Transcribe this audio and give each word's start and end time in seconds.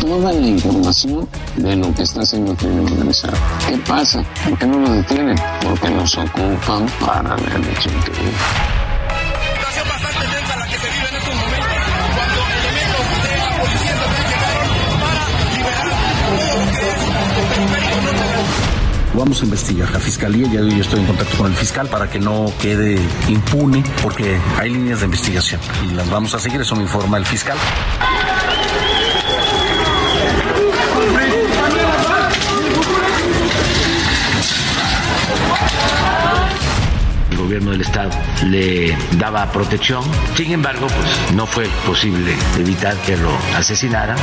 Toda 0.00 0.32
la 0.32 0.46
información 0.46 1.28
de 1.56 1.76
lo 1.76 1.94
que 1.94 2.02
está 2.02 2.20
haciendo 2.20 2.52
el 2.52 2.56
crimen 2.58 2.86
organizado. 2.86 3.36
¿Qué 3.68 3.76
pasa? 3.78 4.24
¿Por 4.44 4.58
qué 4.58 4.66
no 4.66 4.78
lo 4.78 4.90
detienen? 4.92 5.36
Porque 5.62 5.90
nos 5.90 6.16
ocupan 6.16 6.86
para 7.04 7.36
la 7.36 7.54
elección 7.56 7.94
que 8.02 8.10
viene. 8.10 8.32
situación 9.54 9.88
bastante 9.88 10.36
tensa 10.36 10.56
la 10.56 10.66
que 10.66 10.78
se 10.78 10.88
vive 10.90 11.08
en 11.08 11.16
estos 11.16 11.34
momentos 11.34 11.76
cuando 12.14 12.40
elementos 12.58 13.06
de 13.22 13.36
la 13.36 13.50
policía 13.58 13.94
también 14.00 14.26
llegaron 14.30 15.00
para 15.00 15.22
liberar 15.54 15.88
todo 16.26 16.50
lo 16.50 16.72
que 16.72 16.88
es 16.90 17.00
el 17.00 17.48
periférico 17.50 17.96
norte 18.02 18.20
de 18.20 18.30
la 18.30 18.70
Vamos 19.12 19.42
a 19.42 19.44
investigar. 19.44 19.90
La 19.90 19.98
fiscalía, 19.98 20.46
ya 20.46 20.60
yo 20.60 20.80
estoy 20.80 21.00
en 21.00 21.06
contacto 21.06 21.36
con 21.36 21.46
el 21.48 21.54
fiscal 21.54 21.88
para 21.88 22.08
que 22.08 22.20
no 22.20 22.46
quede 22.60 22.98
impune, 23.28 23.82
porque 24.02 24.38
hay 24.56 24.70
líneas 24.70 25.00
de 25.00 25.06
investigación 25.06 25.60
y 25.90 25.94
las 25.94 26.08
vamos 26.08 26.32
a 26.34 26.38
seguir. 26.38 26.60
Eso 26.60 26.76
me 26.76 26.82
informa 26.82 27.18
el 27.18 27.26
fiscal. 27.26 27.58
Gobierno 37.50 37.72
del 37.72 37.80
estado 37.80 38.10
le 38.46 38.96
daba 39.18 39.50
protección. 39.50 40.04
Sin 40.36 40.52
embargo, 40.52 40.86
pues 40.86 41.34
no 41.34 41.46
fue 41.46 41.66
posible 41.84 42.32
evitar 42.56 42.96
que 42.98 43.16
lo 43.16 43.30
asesinaran. 43.56 44.16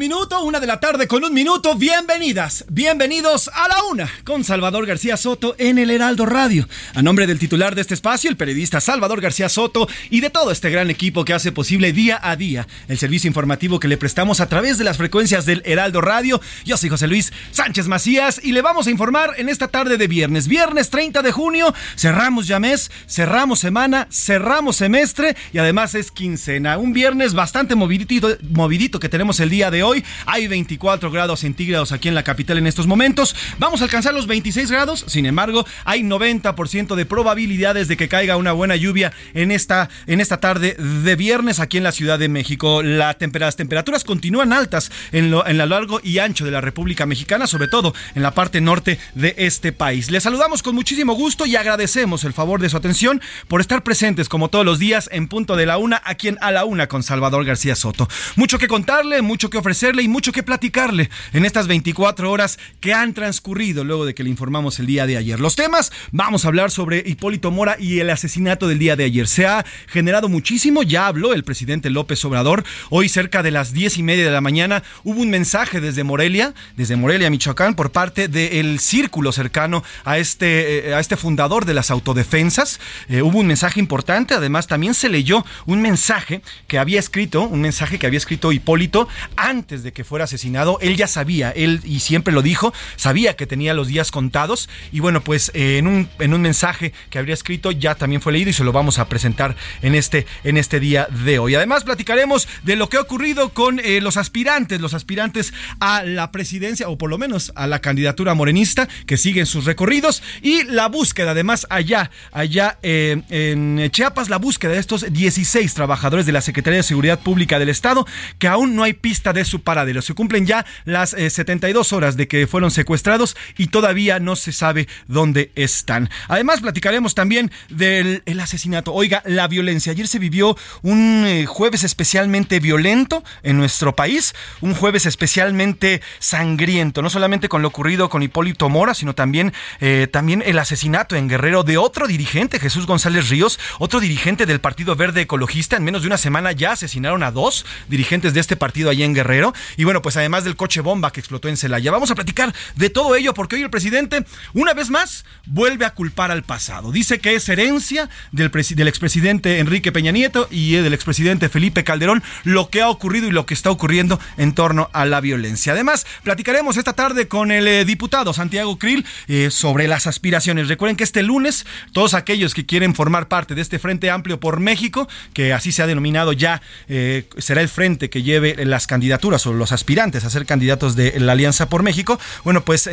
Minuto, 0.00 0.42
una 0.42 0.60
de 0.60 0.66
la 0.66 0.80
tarde 0.80 1.06
con 1.06 1.22
un 1.24 1.34
minuto. 1.34 1.74
Bienvenidas, 1.74 2.64
bienvenidos 2.70 3.50
a 3.52 3.68
la 3.68 3.84
una 3.84 4.10
con 4.24 4.44
Salvador 4.44 4.86
García 4.86 5.18
Soto 5.18 5.54
en 5.58 5.76
el 5.76 5.90
Heraldo 5.90 6.24
Radio. 6.24 6.66
A 6.94 7.02
nombre 7.02 7.26
del 7.26 7.38
titular 7.38 7.74
de 7.74 7.82
este 7.82 7.92
espacio, 7.92 8.30
el 8.30 8.38
periodista 8.38 8.80
Salvador 8.80 9.20
García 9.20 9.50
Soto 9.50 9.88
y 10.08 10.20
de 10.20 10.30
todo 10.30 10.52
este 10.52 10.70
gran 10.70 10.88
equipo 10.88 11.26
que 11.26 11.34
hace 11.34 11.52
posible 11.52 11.92
día 11.92 12.18
a 12.22 12.34
día 12.36 12.66
el 12.88 12.96
servicio 12.96 13.28
informativo 13.28 13.78
que 13.78 13.88
le 13.88 13.98
prestamos 13.98 14.40
a 14.40 14.48
través 14.48 14.78
de 14.78 14.84
las 14.84 14.96
frecuencias 14.96 15.44
del 15.44 15.60
Heraldo 15.66 16.00
Radio. 16.00 16.40
Yo 16.64 16.78
soy 16.78 16.88
José 16.88 17.06
Luis 17.06 17.30
Sánchez 17.50 17.86
Macías 17.86 18.40
y 18.42 18.52
le 18.52 18.62
vamos 18.62 18.86
a 18.86 18.90
informar 18.90 19.34
en 19.36 19.50
esta 19.50 19.68
tarde 19.68 19.98
de 19.98 20.08
viernes, 20.08 20.48
viernes 20.48 20.88
30 20.88 21.20
de 21.20 21.30
junio. 21.30 21.74
Cerramos 21.96 22.46
ya 22.46 22.58
mes, 22.58 22.90
cerramos 23.06 23.58
semana, 23.58 24.08
cerramos 24.10 24.76
semestre 24.76 25.36
y 25.52 25.58
además 25.58 25.94
es 25.94 26.10
quincena. 26.10 26.78
Un 26.78 26.94
viernes 26.94 27.34
bastante 27.34 27.74
movidito, 27.74 28.38
movidito 28.48 28.98
que 28.98 29.10
tenemos 29.10 29.40
el 29.40 29.50
día 29.50 29.70
de 29.70 29.82
hoy. 29.82 29.89
Hay 30.26 30.48
24 30.48 31.10
grados 31.10 31.40
centígrados 31.40 31.92
aquí 31.92 32.08
en 32.08 32.14
la 32.14 32.22
capital 32.22 32.58
en 32.58 32.66
estos 32.66 32.86
momentos. 32.86 33.34
Vamos 33.58 33.80
a 33.80 33.84
alcanzar 33.84 34.14
los 34.14 34.26
26 34.26 34.70
grados. 34.70 35.04
Sin 35.06 35.26
embargo, 35.26 35.66
hay 35.84 36.02
90% 36.02 36.94
de 36.94 37.06
probabilidades 37.06 37.88
de 37.88 37.96
que 37.96 38.08
caiga 38.08 38.36
una 38.36 38.52
buena 38.52 38.76
lluvia 38.76 39.12
en 39.34 39.50
esta, 39.50 39.88
en 40.06 40.20
esta 40.20 40.38
tarde 40.38 40.74
de 40.74 41.16
viernes 41.16 41.60
aquí 41.60 41.78
en 41.78 41.84
la 41.84 41.92
Ciudad 41.92 42.18
de 42.18 42.28
México. 42.28 42.82
Las 42.82 43.18
temperaturas 43.18 44.04
continúan 44.04 44.52
altas 44.52 44.90
en 45.12 45.30
lo, 45.30 45.44
largo 45.44 46.00
y 46.02 46.18
ancho 46.18 46.44
de 46.44 46.50
la 46.50 46.60
República 46.60 47.06
Mexicana, 47.06 47.46
sobre 47.46 47.68
todo 47.68 47.94
en 48.14 48.22
la 48.22 48.32
parte 48.32 48.60
norte 48.60 48.98
de 49.14 49.34
este 49.38 49.72
país. 49.72 50.10
Les 50.10 50.22
saludamos 50.22 50.62
con 50.62 50.74
muchísimo 50.74 51.14
gusto 51.14 51.46
y 51.46 51.56
agradecemos 51.56 52.24
el 52.24 52.32
favor 52.32 52.60
de 52.60 52.68
su 52.68 52.76
atención 52.76 53.20
por 53.48 53.60
estar 53.60 53.82
presentes 53.82 54.28
como 54.28 54.48
todos 54.48 54.64
los 54.64 54.78
días 54.78 55.08
en 55.12 55.28
punto 55.28 55.56
de 55.56 55.66
la 55.66 55.78
una 55.78 56.00
aquí 56.04 56.28
en 56.28 56.38
A 56.40 56.50
la 56.50 56.64
Una 56.64 56.86
con 56.86 57.02
Salvador 57.02 57.44
García 57.44 57.74
Soto. 57.74 58.08
Mucho 58.36 58.58
que 58.58 58.68
contarle, 58.68 59.22
mucho 59.22 59.50
que 59.50 59.58
y 59.82 60.08
mucho 60.08 60.32
que 60.32 60.42
platicarle 60.42 61.08
en 61.32 61.46
estas 61.46 61.66
24 61.66 62.30
horas 62.30 62.58
que 62.80 62.92
han 62.92 63.14
transcurrido 63.14 63.82
luego 63.82 64.04
de 64.04 64.14
que 64.14 64.22
le 64.22 64.28
informamos 64.28 64.78
el 64.78 64.84
día 64.84 65.06
de 65.06 65.16
ayer. 65.16 65.40
Los 65.40 65.56
temas, 65.56 65.90
vamos 66.12 66.44
a 66.44 66.48
hablar 66.48 66.70
sobre 66.70 67.02
Hipólito 67.06 67.50
Mora 67.50 67.76
y 67.78 68.00
el 68.00 68.10
asesinato 68.10 68.68
del 68.68 68.78
día 68.78 68.94
de 68.94 69.04
ayer. 69.04 69.26
Se 69.26 69.46
ha 69.46 69.64
generado 69.86 70.28
muchísimo, 70.28 70.82
ya 70.82 71.06
habló 71.06 71.32
el 71.32 71.44
presidente 71.44 71.88
López 71.88 72.22
Obrador. 72.26 72.62
Hoy 72.90 73.08
cerca 73.08 73.42
de 73.42 73.52
las 73.52 73.72
10 73.72 73.96
y 73.96 74.02
media 74.02 74.26
de 74.26 74.30
la 74.30 74.42
mañana 74.42 74.82
hubo 75.02 75.22
un 75.22 75.30
mensaje 75.30 75.80
desde 75.80 76.04
Morelia, 76.04 76.52
desde 76.76 76.96
Morelia, 76.96 77.30
Michoacán, 77.30 77.74
por 77.74 77.90
parte 77.90 78.28
del 78.28 78.80
círculo 78.80 79.32
cercano 79.32 79.82
a 80.04 80.18
este, 80.18 80.90
eh, 80.90 80.94
a 80.94 81.00
este 81.00 81.16
fundador 81.16 81.64
de 81.64 81.72
las 81.72 81.90
autodefensas. 81.90 82.80
Eh, 83.08 83.22
hubo 83.22 83.38
un 83.38 83.46
mensaje 83.46 83.80
importante, 83.80 84.34
además 84.34 84.66
también 84.66 84.92
se 84.92 85.08
leyó 85.08 85.42
un 85.64 85.80
mensaje 85.80 86.42
que 86.68 86.78
había 86.78 87.00
escrito, 87.00 87.44
un 87.44 87.62
mensaje 87.62 87.98
que 87.98 88.06
había 88.06 88.18
escrito 88.18 88.52
Hipólito 88.52 89.08
antes 89.36 89.69
de 89.70 89.92
que 89.92 90.04
fuera 90.04 90.24
asesinado. 90.24 90.78
Él 90.80 90.96
ya 90.96 91.06
sabía, 91.06 91.50
él 91.50 91.80
y 91.84 92.00
siempre 92.00 92.34
lo 92.34 92.42
dijo, 92.42 92.74
sabía 92.96 93.36
que 93.36 93.46
tenía 93.46 93.74
los 93.74 93.88
días 93.88 94.10
contados 94.10 94.68
y 94.92 95.00
bueno, 95.00 95.22
pues 95.22 95.50
eh, 95.54 95.78
en, 95.78 95.86
un, 95.86 96.08
en 96.18 96.34
un 96.34 96.42
mensaje 96.42 96.92
que 97.08 97.18
habría 97.18 97.34
escrito 97.34 97.70
ya 97.70 97.94
también 97.94 98.20
fue 98.20 98.32
leído 98.32 98.50
y 98.50 98.52
se 98.52 98.64
lo 98.64 98.72
vamos 98.72 98.98
a 98.98 99.08
presentar 99.08 99.56
en 99.82 99.94
este, 99.94 100.26
en 100.44 100.56
este 100.56 100.80
día 100.80 101.06
de 101.24 101.38
hoy. 101.38 101.54
Además 101.54 101.84
platicaremos 101.84 102.48
de 102.64 102.76
lo 102.76 102.88
que 102.88 102.96
ha 102.96 103.00
ocurrido 103.00 103.50
con 103.50 103.80
eh, 103.80 104.00
los 104.00 104.16
aspirantes, 104.16 104.80
los 104.80 104.94
aspirantes 104.94 105.52
a 105.78 106.02
la 106.02 106.32
presidencia 106.32 106.88
o 106.88 106.98
por 106.98 107.10
lo 107.10 107.18
menos 107.18 107.52
a 107.54 107.66
la 107.66 107.80
candidatura 107.80 108.34
morenista 108.34 108.88
que 109.06 109.16
siguen 109.16 109.46
sus 109.46 109.64
recorridos 109.64 110.22
y 110.42 110.64
la 110.64 110.88
búsqueda 110.88 111.30
además 111.30 111.66
allá, 111.70 112.10
allá 112.32 112.78
eh, 112.82 113.22
en 113.30 113.90
Chiapas, 113.90 114.28
la 114.28 114.38
búsqueda 114.38 114.72
de 114.72 114.78
estos 114.78 115.12
16 115.12 115.72
trabajadores 115.74 116.26
de 116.26 116.32
la 116.32 116.40
Secretaría 116.40 116.78
de 116.78 116.82
Seguridad 116.82 117.20
Pública 117.20 117.58
del 117.58 117.68
Estado 117.68 118.06
que 118.38 118.48
aún 118.48 118.74
no 118.74 118.82
hay 118.82 118.94
pista 118.94 119.32
de 119.32 119.44
su 119.44 119.59
paradero. 119.60 120.02
Se 120.02 120.14
cumplen 120.14 120.46
ya 120.46 120.66
las 120.84 121.14
eh, 121.14 121.30
72 121.30 121.92
horas 121.92 122.16
de 122.16 122.28
que 122.28 122.46
fueron 122.46 122.70
secuestrados 122.70 123.36
y 123.56 123.68
todavía 123.68 124.18
no 124.20 124.36
se 124.36 124.52
sabe 124.52 124.88
dónde 125.06 125.52
están. 125.54 126.10
Además, 126.28 126.60
platicaremos 126.60 127.14
también 127.14 127.50
del 127.68 128.22
el 128.26 128.40
asesinato. 128.40 128.92
Oiga, 128.92 129.22
la 129.26 129.48
violencia. 129.48 129.92
Ayer 129.92 130.08
se 130.08 130.18
vivió 130.18 130.56
un 130.82 131.24
eh, 131.26 131.46
jueves 131.46 131.84
especialmente 131.84 132.60
violento 132.60 133.24
en 133.42 133.56
nuestro 133.56 133.94
país, 133.94 134.34
un 134.60 134.74
jueves 134.74 135.06
especialmente 135.06 136.02
sangriento, 136.18 137.02
no 137.02 137.10
solamente 137.10 137.48
con 137.48 137.62
lo 137.62 137.68
ocurrido 137.68 138.08
con 138.08 138.22
Hipólito 138.22 138.68
Mora, 138.68 138.94
sino 138.94 139.14
también, 139.14 139.52
eh, 139.80 140.08
también 140.10 140.42
el 140.44 140.58
asesinato 140.58 141.16
en 141.16 141.28
Guerrero 141.28 141.62
de 141.62 141.78
otro 141.78 142.06
dirigente, 142.06 142.58
Jesús 142.58 142.86
González 142.86 143.28
Ríos, 143.28 143.58
otro 143.78 144.00
dirigente 144.00 144.46
del 144.46 144.60
Partido 144.60 144.96
Verde 144.96 145.22
Ecologista. 145.22 145.76
En 145.76 145.84
menos 145.84 146.02
de 146.02 146.08
una 146.08 146.18
semana 146.18 146.52
ya 146.52 146.72
asesinaron 146.72 147.22
a 147.22 147.30
dos 147.30 147.64
dirigentes 147.88 148.34
de 148.34 148.40
este 148.40 148.56
partido 148.56 148.90
allá 148.90 149.04
en 149.04 149.14
Guerrero. 149.14 149.49
Y 149.76 149.84
bueno, 149.84 150.02
pues 150.02 150.16
además 150.16 150.44
del 150.44 150.56
coche 150.56 150.80
bomba 150.80 151.12
que 151.12 151.20
explotó 151.20 151.48
en 151.48 151.56
Celaya. 151.56 151.90
Vamos 151.90 152.10
a 152.10 152.14
platicar 152.14 152.54
de 152.76 152.90
todo 152.90 153.14
ello 153.16 153.34
porque 153.34 153.56
hoy 153.56 153.62
el 153.62 153.70
presidente, 153.70 154.24
una 154.52 154.74
vez 154.74 154.90
más, 154.90 155.24
vuelve 155.46 155.84
a 155.84 155.90
culpar 155.90 156.30
al 156.30 156.42
pasado. 156.42 156.92
Dice 156.92 157.18
que 157.18 157.34
es 157.34 157.48
herencia 157.48 158.08
del, 158.32 158.50
presi- 158.50 158.74
del 158.74 158.88
expresidente 158.88 159.58
Enrique 159.58 159.92
Peña 159.92 160.12
Nieto 160.12 160.48
y 160.50 160.72
del 160.72 160.94
expresidente 160.94 161.48
Felipe 161.48 161.84
Calderón 161.84 162.22
lo 162.44 162.70
que 162.70 162.82
ha 162.82 162.88
ocurrido 162.88 163.28
y 163.28 163.32
lo 163.32 163.46
que 163.46 163.54
está 163.54 163.70
ocurriendo 163.70 164.20
en 164.36 164.54
torno 164.54 164.90
a 164.92 165.04
la 165.04 165.20
violencia. 165.20 165.72
Además, 165.72 166.06
platicaremos 166.22 166.76
esta 166.76 166.92
tarde 166.92 167.28
con 167.28 167.50
el 167.50 167.66
eh, 167.66 167.84
diputado 167.84 168.32
Santiago 168.32 168.78
Krill 168.78 169.04
eh, 169.28 169.50
sobre 169.50 169.88
las 169.88 170.06
aspiraciones. 170.06 170.68
Recuerden 170.68 170.96
que 170.96 171.04
este 171.04 171.22
lunes, 171.22 171.66
todos 171.92 172.14
aquellos 172.14 172.54
que 172.54 172.66
quieren 172.66 172.94
formar 172.94 173.28
parte 173.28 173.54
de 173.54 173.62
este 173.62 173.78
Frente 173.78 174.10
Amplio 174.10 174.40
por 174.40 174.60
México, 174.60 175.08
que 175.32 175.52
así 175.52 175.72
se 175.72 175.82
ha 175.82 175.86
denominado 175.86 176.32
ya, 176.32 176.62
eh, 176.88 177.28
será 177.38 177.60
el 177.60 177.68
frente 177.68 178.10
que 178.10 178.22
lleve 178.22 178.56
las 178.64 178.86
candidaturas 178.86 179.39
o 179.46 179.52
los 179.52 179.72
aspirantes 179.72 180.24
a 180.24 180.30
ser 180.30 180.46
candidatos 180.46 180.96
de 180.96 181.18
la 181.20 181.32
Alianza 181.32 181.68
por 181.68 181.82
México. 181.82 182.18
Bueno, 182.44 182.64
pues 182.64 182.88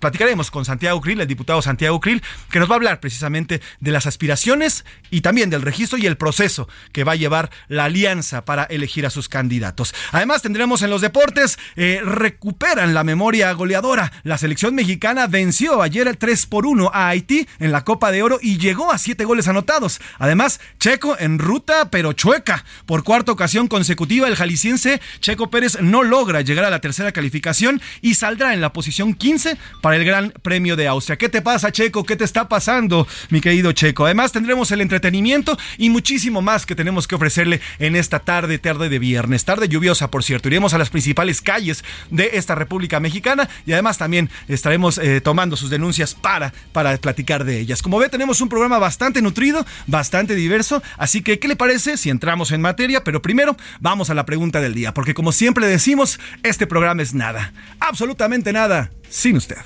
platicaremos 0.00 0.50
con 0.50 0.64
Santiago 0.64 1.00
Krill, 1.00 1.20
el 1.20 1.28
diputado 1.28 1.62
Santiago 1.62 2.00
Krill, 2.00 2.22
que 2.50 2.58
nos 2.58 2.68
va 2.68 2.74
a 2.74 2.76
hablar 2.76 3.00
precisamente 3.00 3.60
de 3.80 3.92
las 3.92 4.06
aspiraciones 4.06 4.84
y 5.10 5.20
también 5.20 5.50
del 5.50 5.62
registro 5.62 5.98
y 5.98 6.06
el 6.06 6.16
proceso 6.16 6.68
que 6.92 7.04
va 7.04 7.12
a 7.12 7.16
llevar 7.16 7.50
la 7.68 7.84
Alianza 7.84 8.44
para 8.44 8.64
elegir 8.64 9.06
a 9.06 9.10
sus 9.10 9.28
candidatos. 9.28 9.94
Además, 10.12 10.42
tendremos 10.42 10.82
en 10.82 10.90
los 10.90 11.00
deportes, 11.00 11.58
eh, 11.76 12.00
recuperan 12.04 12.94
la 12.94 13.04
memoria 13.04 13.52
goleadora. 13.52 14.12
La 14.24 14.38
selección 14.38 14.74
mexicana 14.74 15.26
venció 15.26 15.82
ayer 15.82 16.08
el 16.08 16.18
3 16.18 16.46
por 16.46 16.66
1 16.66 16.90
a 16.92 17.08
Haití 17.08 17.48
en 17.58 17.72
la 17.72 17.84
Copa 17.84 18.10
de 18.10 18.22
Oro 18.22 18.38
y 18.40 18.58
llegó 18.58 18.92
a 18.92 18.98
siete 18.98 19.24
goles 19.24 19.48
anotados. 19.48 20.00
Además, 20.18 20.60
Checo 20.78 21.16
en 21.18 21.38
ruta 21.38 21.90
pero 21.90 22.12
chueca. 22.12 22.64
Por 22.86 23.04
cuarta 23.04 23.32
ocasión 23.32 23.68
consecutiva, 23.68 24.28
el 24.28 24.36
jalisciense 24.36 25.00
Checo 25.20 25.50
Pérez 25.50 25.77
no 25.80 26.02
logra 26.02 26.40
llegar 26.40 26.64
a 26.64 26.70
la 26.70 26.80
tercera 26.80 27.12
calificación 27.12 27.80
y 28.00 28.14
saldrá 28.14 28.54
en 28.54 28.60
la 28.60 28.72
posición 28.72 29.14
15 29.14 29.56
para 29.80 29.96
el 29.96 30.04
Gran 30.04 30.32
Premio 30.42 30.76
de 30.76 30.88
Austria. 30.88 31.16
¿Qué 31.16 31.28
te 31.28 31.42
pasa, 31.42 31.72
Checo? 31.72 32.04
¿Qué 32.04 32.16
te 32.16 32.24
está 32.24 32.48
pasando, 32.48 33.06
mi 33.30 33.40
querido 33.40 33.72
Checo? 33.72 34.04
Además, 34.04 34.32
tendremos 34.32 34.70
el 34.72 34.80
entretenimiento 34.80 35.58
y 35.76 35.90
muchísimo 35.90 36.42
más 36.42 36.66
que 36.66 36.74
tenemos 36.74 37.06
que 37.06 37.14
ofrecerle 37.14 37.60
en 37.78 37.96
esta 37.96 38.20
tarde, 38.20 38.58
tarde 38.58 38.88
de 38.88 38.98
viernes. 38.98 39.44
Tarde 39.44 39.68
lluviosa, 39.68 40.10
por 40.10 40.24
cierto. 40.24 40.48
Iremos 40.48 40.74
a 40.74 40.78
las 40.78 40.90
principales 40.90 41.40
calles 41.40 41.84
de 42.10 42.30
esta 42.34 42.54
República 42.54 43.00
Mexicana 43.00 43.48
y 43.66 43.72
además 43.72 43.98
también 43.98 44.30
estaremos 44.48 44.98
eh, 44.98 45.20
tomando 45.20 45.56
sus 45.56 45.70
denuncias 45.70 46.14
para, 46.14 46.52
para 46.72 46.96
platicar 46.96 47.44
de 47.44 47.58
ellas. 47.58 47.82
Como 47.82 47.98
ve, 47.98 48.08
tenemos 48.08 48.40
un 48.40 48.48
programa 48.48 48.78
bastante 48.78 49.22
nutrido, 49.22 49.66
bastante 49.86 50.34
diverso, 50.34 50.82
así 50.96 51.22
que 51.22 51.38
¿qué 51.38 51.48
le 51.48 51.56
parece 51.56 51.96
si 51.96 52.10
entramos 52.10 52.52
en 52.52 52.60
materia? 52.60 53.04
Pero 53.04 53.22
primero 53.22 53.56
vamos 53.80 54.10
a 54.10 54.14
la 54.14 54.26
pregunta 54.26 54.60
del 54.60 54.74
día, 54.74 54.94
porque 54.94 55.14
como 55.14 55.32
siempre 55.32 55.57
decimos, 55.66 56.20
este 56.42 56.66
programa 56.66 57.02
es 57.02 57.14
nada, 57.14 57.52
absolutamente 57.80 58.52
nada, 58.52 58.90
sin 59.10 59.36
usted. 59.36 59.58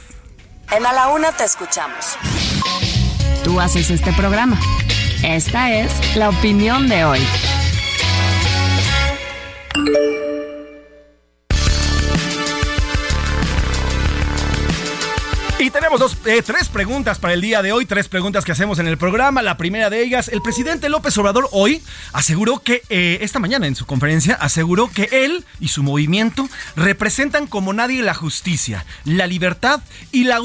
En 0.70 0.86
A 0.86 0.92
la 0.92 1.08
Una 1.08 1.32
te 1.32 1.44
escuchamos. 1.44 2.16
Tú 3.44 3.60
haces 3.60 3.90
este 3.90 4.12
programa. 4.12 4.58
Esta 5.22 5.72
es 5.72 6.16
la 6.16 6.30
opinión 6.30 6.88
de 6.88 7.04
hoy. 7.04 7.20
Y 15.62 15.70
tenemos 15.70 16.00
dos, 16.00 16.16
eh, 16.24 16.42
tres 16.44 16.68
preguntas 16.68 17.20
para 17.20 17.34
el 17.34 17.40
día 17.40 17.62
de 17.62 17.70
hoy, 17.70 17.86
tres 17.86 18.08
preguntas 18.08 18.44
que 18.44 18.50
hacemos 18.50 18.80
en 18.80 18.88
el 18.88 18.98
programa. 18.98 19.42
La 19.42 19.56
primera 19.56 19.90
de 19.90 20.02
ellas, 20.02 20.26
el 20.26 20.42
presidente 20.42 20.88
López 20.88 21.16
Obrador 21.18 21.48
hoy 21.52 21.80
aseguró 22.12 22.58
que, 22.58 22.82
eh, 22.88 23.18
esta 23.20 23.38
mañana 23.38 23.68
en 23.68 23.76
su 23.76 23.86
conferencia, 23.86 24.34
aseguró 24.34 24.90
que 24.90 25.08
él 25.12 25.44
y 25.60 25.68
su 25.68 25.84
movimiento 25.84 26.48
representan 26.74 27.46
como 27.46 27.72
nadie 27.72 28.02
la 28.02 28.12
justicia, 28.12 28.84
la 29.04 29.28
libertad 29.28 29.82
y 30.10 30.24
la, 30.24 30.40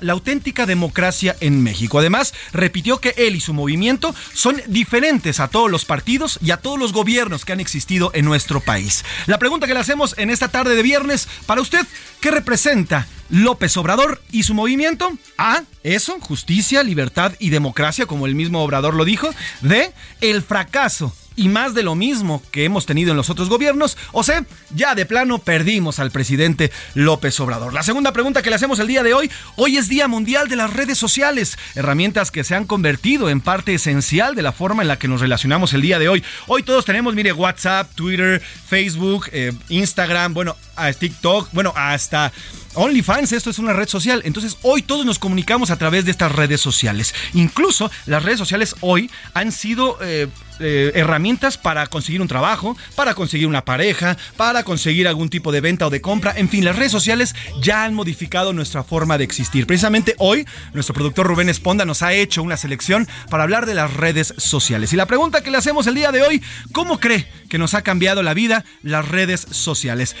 la 0.00 0.12
auténtica 0.12 0.66
democracia 0.66 1.36
en 1.38 1.62
México. 1.62 2.00
Además, 2.00 2.34
repitió 2.52 3.00
que 3.00 3.14
él 3.16 3.36
y 3.36 3.40
su 3.40 3.54
movimiento 3.54 4.12
son 4.34 4.60
diferentes 4.66 5.38
a 5.38 5.46
todos 5.46 5.70
los 5.70 5.84
partidos 5.84 6.40
y 6.42 6.50
a 6.50 6.56
todos 6.56 6.80
los 6.80 6.92
gobiernos 6.92 7.44
que 7.44 7.52
han 7.52 7.60
existido 7.60 8.10
en 8.12 8.24
nuestro 8.24 8.58
país. 8.58 9.04
La 9.26 9.38
pregunta 9.38 9.68
que 9.68 9.74
le 9.74 9.80
hacemos 9.80 10.16
en 10.18 10.30
esta 10.30 10.48
tarde 10.48 10.74
de 10.74 10.82
viernes, 10.82 11.28
para 11.46 11.60
usted, 11.60 11.86
¿qué 12.20 12.32
representa 12.32 13.06
López 13.28 13.76
Obrador 13.76 14.20
y 14.30 14.42
su 14.42 14.54
movimiento? 14.54 15.12
A. 15.36 15.62
Eso, 15.82 16.18
justicia, 16.20 16.82
libertad 16.82 17.32
y 17.38 17.50
democracia, 17.50 18.06
como 18.06 18.26
el 18.26 18.34
mismo 18.34 18.62
Obrador 18.62 18.94
lo 18.94 19.04
dijo. 19.04 19.30
D. 19.60 19.92
El 20.20 20.42
fracaso 20.42 21.14
y 21.38 21.48
más 21.48 21.72
de 21.72 21.84
lo 21.84 21.94
mismo 21.94 22.42
que 22.50 22.64
hemos 22.64 22.84
tenido 22.84 23.12
en 23.12 23.16
los 23.16 23.30
otros 23.30 23.48
gobiernos, 23.48 23.96
o 24.10 24.24
sea, 24.24 24.44
ya 24.74 24.96
de 24.96 25.06
plano 25.06 25.38
perdimos 25.38 26.00
al 26.00 26.10
presidente 26.10 26.72
López 26.94 27.38
Obrador. 27.38 27.72
La 27.72 27.84
segunda 27.84 28.12
pregunta 28.12 28.42
que 28.42 28.50
le 28.50 28.56
hacemos 28.56 28.80
el 28.80 28.88
día 28.88 29.04
de 29.04 29.14
hoy, 29.14 29.30
hoy 29.54 29.76
es 29.76 29.88
Día 29.88 30.08
Mundial 30.08 30.48
de 30.48 30.56
las 30.56 30.72
Redes 30.72 30.98
Sociales, 30.98 31.56
herramientas 31.76 32.32
que 32.32 32.42
se 32.42 32.56
han 32.56 32.64
convertido 32.64 33.30
en 33.30 33.40
parte 33.40 33.72
esencial 33.72 34.34
de 34.34 34.42
la 34.42 34.50
forma 34.50 34.82
en 34.82 34.88
la 34.88 34.98
que 34.98 35.06
nos 35.06 35.20
relacionamos 35.20 35.72
el 35.74 35.80
día 35.80 36.00
de 36.00 36.08
hoy. 36.08 36.24
Hoy 36.48 36.64
todos 36.64 36.84
tenemos, 36.84 37.14
mire, 37.14 37.32
WhatsApp, 37.32 37.88
Twitter, 37.94 38.42
Facebook, 38.66 39.28
eh, 39.30 39.52
Instagram, 39.68 40.34
bueno, 40.34 40.56
TikTok, 40.98 41.50
bueno, 41.52 41.72
hasta 41.76 42.32
OnlyFans, 42.78 43.32
esto 43.32 43.50
es 43.50 43.58
una 43.58 43.72
red 43.72 43.88
social. 43.88 44.22
Entonces, 44.24 44.56
hoy 44.62 44.82
todos 44.82 45.04
nos 45.04 45.18
comunicamos 45.18 45.70
a 45.70 45.76
través 45.76 46.04
de 46.04 46.12
estas 46.12 46.30
redes 46.30 46.60
sociales. 46.60 47.12
Incluso 47.34 47.90
las 48.06 48.22
redes 48.22 48.38
sociales 48.38 48.76
hoy 48.80 49.10
han 49.34 49.50
sido 49.50 49.98
eh, 50.00 50.28
eh, 50.60 50.92
herramientas 50.94 51.58
para 51.58 51.86
conseguir 51.86 52.20
un 52.20 52.28
trabajo, 52.28 52.76
para 52.94 53.14
conseguir 53.14 53.48
una 53.48 53.64
pareja, 53.64 54.16
para 54.36 54.62
conseguir 54.62 55.08
algún 55.08 55.28
tipo 55.28 55.50
de 55.50 55.60
venta 55.60 55.86
o 55.86 55.90
de 55.90 56.00
compra. 56.00 56.32
En 56.36 56.48
fin, 56.48 56.64
las 56.64 56.76
redes 56.76 56.92
sociales 56.92 57.34
ya 57.60 57.84
han 57.84 57.94
modificado 57.94 58.52
nuestra 58.52 58.84
forma 58.84 59.18
de 59.18 59.24
existir. 59.24 59.66
Precisamente 59.66 60.14
hoy, 60.18 60.46
nuestro 60.72 60.94
productor 60.94 61.26
Rubén 61.26 61.48
Esponda 61.48 61.84
nos 61.84 62.02
ha 62.02 62.12
hecho 62.12 62.42
una 62.42 62.56
selección 62.56 63.08
para 63.28 63.42
hablar 63.42 63.66
de 63.66 63.74
las 63.74 63.92
redes 63.94 64.34
sociales. 64.36 64.92
Y 64.92 64.96
la 64.96 65.06
pregunta 65.06 65.42
que 65.42 65.50
le 65.50 65.58
hacemos 65.58 65.86
el 65.88 65.94
día 65.94 66.12
de 66.12 66.22
hoy, 66.22 66.42
¿cómo 66.72 67.00
cree 67.00 67.28
que 67.48 67.58
nos 67.58 67.74
ha 67.74 67.82
cambiado 67.82 68.22
la 68.22 68.34
vida 68.34 68.64
las 68.82 69.08
redes 69.08 69.46
sociales? 69.50 70.14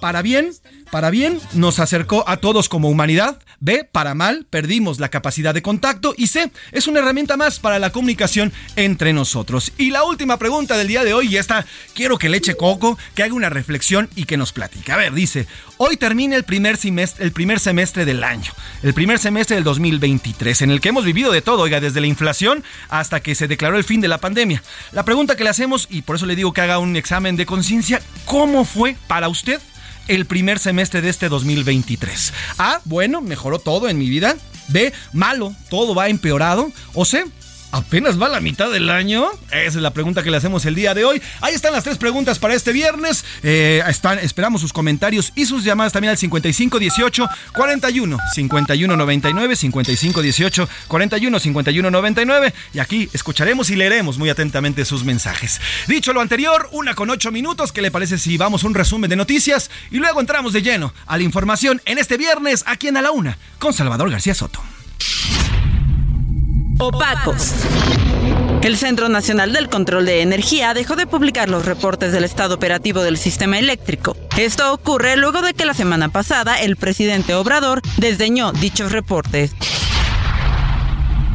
Para 0.00 0.22
bien, 0.22 0.52
para 0.90 1.10
bien, 1.10 1.40
nos 1.54 1.78
acercó 1.78 2.28
a 2.28 2.36
todos 2.36 2.68
como 2.68 2.88
humanidad. 2.88 3.38
B, 3.60 3.88
para 3.90 4.14
mal, 4.14 4.46
perdimos 4.48 5.00
la 5.00 5.08
capacidad 5.08 5.54
de 5.54 5.62
contacto. 5.62 6.14
Y 6.16 6.26
C, 6.26 6.50
es 6.72 6.86
una 6.86 7.00
herramienta 7.00 7.36
más 7.36 7.58
para 7.58 7.78
la 7.78 7.90
comunicación 7.90 8.52
entre 8.76 9.12
nosotros. 9.12 9.72
Y 9.78 9.90
la 9.90 10.04
última 10.04 10.38
pregunta 10.38 10.76
del 10.76 10.88
día 10.88 11.04
de 11.04 11.14
hoy, 11.14 11.28
y 11.28 11.36
esta 11.38 11.64
quiero 11.94 12.18
que 12.18 12.28
le 12.28 12.36
eche 12.36 12.56
coco, 12.56 12.98
que 13.14 13.22
haga 13.22 13.34
una 13.34 13.48
reflexión 13.48 14.10
y 14.14 14.24
que 14.24 14.36
nos 14.36 14.52
platique. 14.52 14.92
A 14.92 14.96
ver, 14.96 15.14
dice, 15.14 15.46
hoy 15.78 15.96
termina 15.96 16.36
el 16.36 16.44
primer, 16.44 16.76
semestre, 16.76 17.24
el 17.24 17.32
primer 17.32 17.58
semestre 17.58 18.04
del 18.04 18.22
año, 18.22 18.52
el 18.82 18.94
primer 18.94 19.18
semestre 19.18 19.56
del 19.56 19.64
2023, 19.64 20.62
en 20.62 20.70
el 20.70 20.80
que 20.80 20.90
hemos 20.90 21.04
vivido 21.04 21.32
de 21.32 21.42
todo, 21.42 21.62
oiga, 21.62 21.80
desde 21.80 22.00
la 22.00 22.06
inflación 22.06 22.62
hasta 22.88 23.20
que 23.20 23.34
se 23.34 23.48
declaró 23.48 23.78
el 23.78 23.84
fin 23.84 24.00
de 24.00 24.08
la 24.08 24.18
pandemia. 24.18 24.62
La 24.92 25.04
pregunta 25.04 25.36
que 25.36 25.44
le 25.44 25.50
hacemos, 25.50 25.86
y 25.90 26.02
por 26.02 26.16
eso 26.16 26.26
le 26.26 26.36
digo 26.36 26.52
que 26.52 26.60
haga 26.60 26.78
un 26.78 26.96
examen 26.96 27.36
de 27.36 27.46
conciencia, 27.46 28.02
¿cómo 28.26 28.64
fue 28.64 28.96
para 29.08 29.28
usted? 29.28 29.60
El 30.08 30.26
primer 30.26 30.58
semestre 30.58 31.00
de 31.00 31.08
este 31.08 31.28
2023. 31.28 32.32
A, 32.58 32.80
bueno, 32.84 33.20
mejoró 33.20 33.58
todo 33.58 33.88
en 33.88 33.98
mi 33.98 34.08
vida. 34.08 34.36
B, 34.68 34.92
malo, 35.12 35.54
todo 35.70 35.94
va 35.94 36.08
empeorado. 36.08 36.70
O 36.94 37.04
C, 37.04 37.24
¿Apenas 37.74 38.22
va 38.22 38.28
la 38.28 38.40
mitad 38.40 38.70
del 38.70 38.88
año? 38.88 39.28
Esa 39.50 39.66
es 39.66 39.74
la 39.74 39.92
pregunta 39.92 40.22
que 40.22 40.30
le 40.30 40.36
hacemos 40.36 40.64
el 40.64 40.76
día 40.76 40.94
de 40.94 41.04
hoy. 41.04 41.20
Ahí 41.40 41.54
están 41.54 41.72
las 41.72 41.82
tres 41.82 41.98
preguntas 41.98 42.38
para 42.38 42.54
este 42.54 42.70
viernes. 42.70 43.24
Eh, 43.42 43.82
están, 43.88 44.20
esperamos 44.20 44.60
sus 44.60 44.72
comentarios 44.72 45.32
y 45.34 45.44
sus 45.44 45.64
llamadas 45.64 45.92
también 45.92 46.12
al 46.12 46.16
5518 46.16 47.28
41 47.52 48.16
51 48.32 48.96
99 48.96 49.56
5518 49.56 50.68
41 50.86 51.40
51 51.40 51.90
99 51.90 52.54
y 52.74 52.78
aquí 52.78 53.08
escucharemos 53.12 53.68
y 53.70 53.74
leeremos 53.74 54.18
muy 54.18 54.30
atentamente 54.30 54.84
sus 54.84 55.02
mensajes. 55.02 55.60
Dicho 55.88 56.12
lo 56.12 56.20
anterior, 56.20 56.68
una 56.70 56.94
con 56.94 57.10
ocho 57.10 57.32
minutos. 57.32 57.72
¿Qué 57.72 57.82
le 57.82 57.90
parece 57.90 58.18
si 58.18 58.36
vamos 58.36 58.62
a 58.62 58.68
un 58.68 58.74
resumen 58.74 59.10
de 59.10 59.16
noticias 59.16 59.68
y 59.90 59.96
luego 59.96 60.20
entramos 60.20 60.52
de 60.52 60.62
lleno 60.62 60.94
a 61.06 61.16
la 61.16 61.24
información 61.24 61.82
en 61.86 61.98
este 61.98 62.18
viernes 62.18 62.62
aquí 62.68 62.86
en 62.86 62.98
A 62.98 63.02
la 63.02 63.10
Una 63.10 63.36
con 63.58 63.72
Salvador 63.72 64.12
García 64.12 64.32
Soto? 64.32 64.62
Opacos. 66.78 67.52
El 68.62 68.76
Centro 68.76 69.08
Nacional 69.08 69.52
del 69.52 69.68
Control 69.68 70.06
de 70.06 70.22
Energía 70.22 70.74
dejó 70.74 70.96
de 70.96 71.06
publicar 71.06 71.48
los 71.48 71.66
reportes 71.66 72.12
del 72.12 72.24
estado 72.24 72.54
operativo 72.54 73.02
del 73.02 73.18
sistema 73.18 73.58
eléctrico. 73.58 74.16
Esto 74.36 74.72
ocurre 74.72 75.16
luego 75.16 75.42
de 75.42 75.54
que 75.54 75.66
la 75.66 75.74
semana 75.74 76.08
pasada 76.08 76.60
el 76.60 76.76
presidente 76.76 77.34
Obrador 77.34 77.82
desdeñó 77.98 78.52
dichos 78.52 78.90
reportes. 78.92 79.52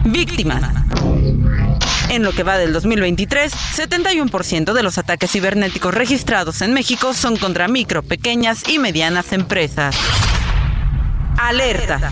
Víctimas. 0.05 0.63
En 2.09 2.23
lo 2.23 2.31
que 2.31 2.43
va 2.43 2.57
del 2.57 2.73
2023, 2.73 3.53
71% 3.53 4.73
de 4.73 4.83
los 4.83 4.97
ataques 4.97 5.31
cibernéticos 5.31 5.93
registrados 5.93 6.61
en 6.61 6.73
México 6.73 7.13
son 7.13 7.37
contra 7.37 7.67
micro, 7.67 8.01
pequeñas 8.01 8.67
y 8.67 8.79
medianas 8.79 9.31
empresas. 9.31 9.95
Alerta. 11.37 12.09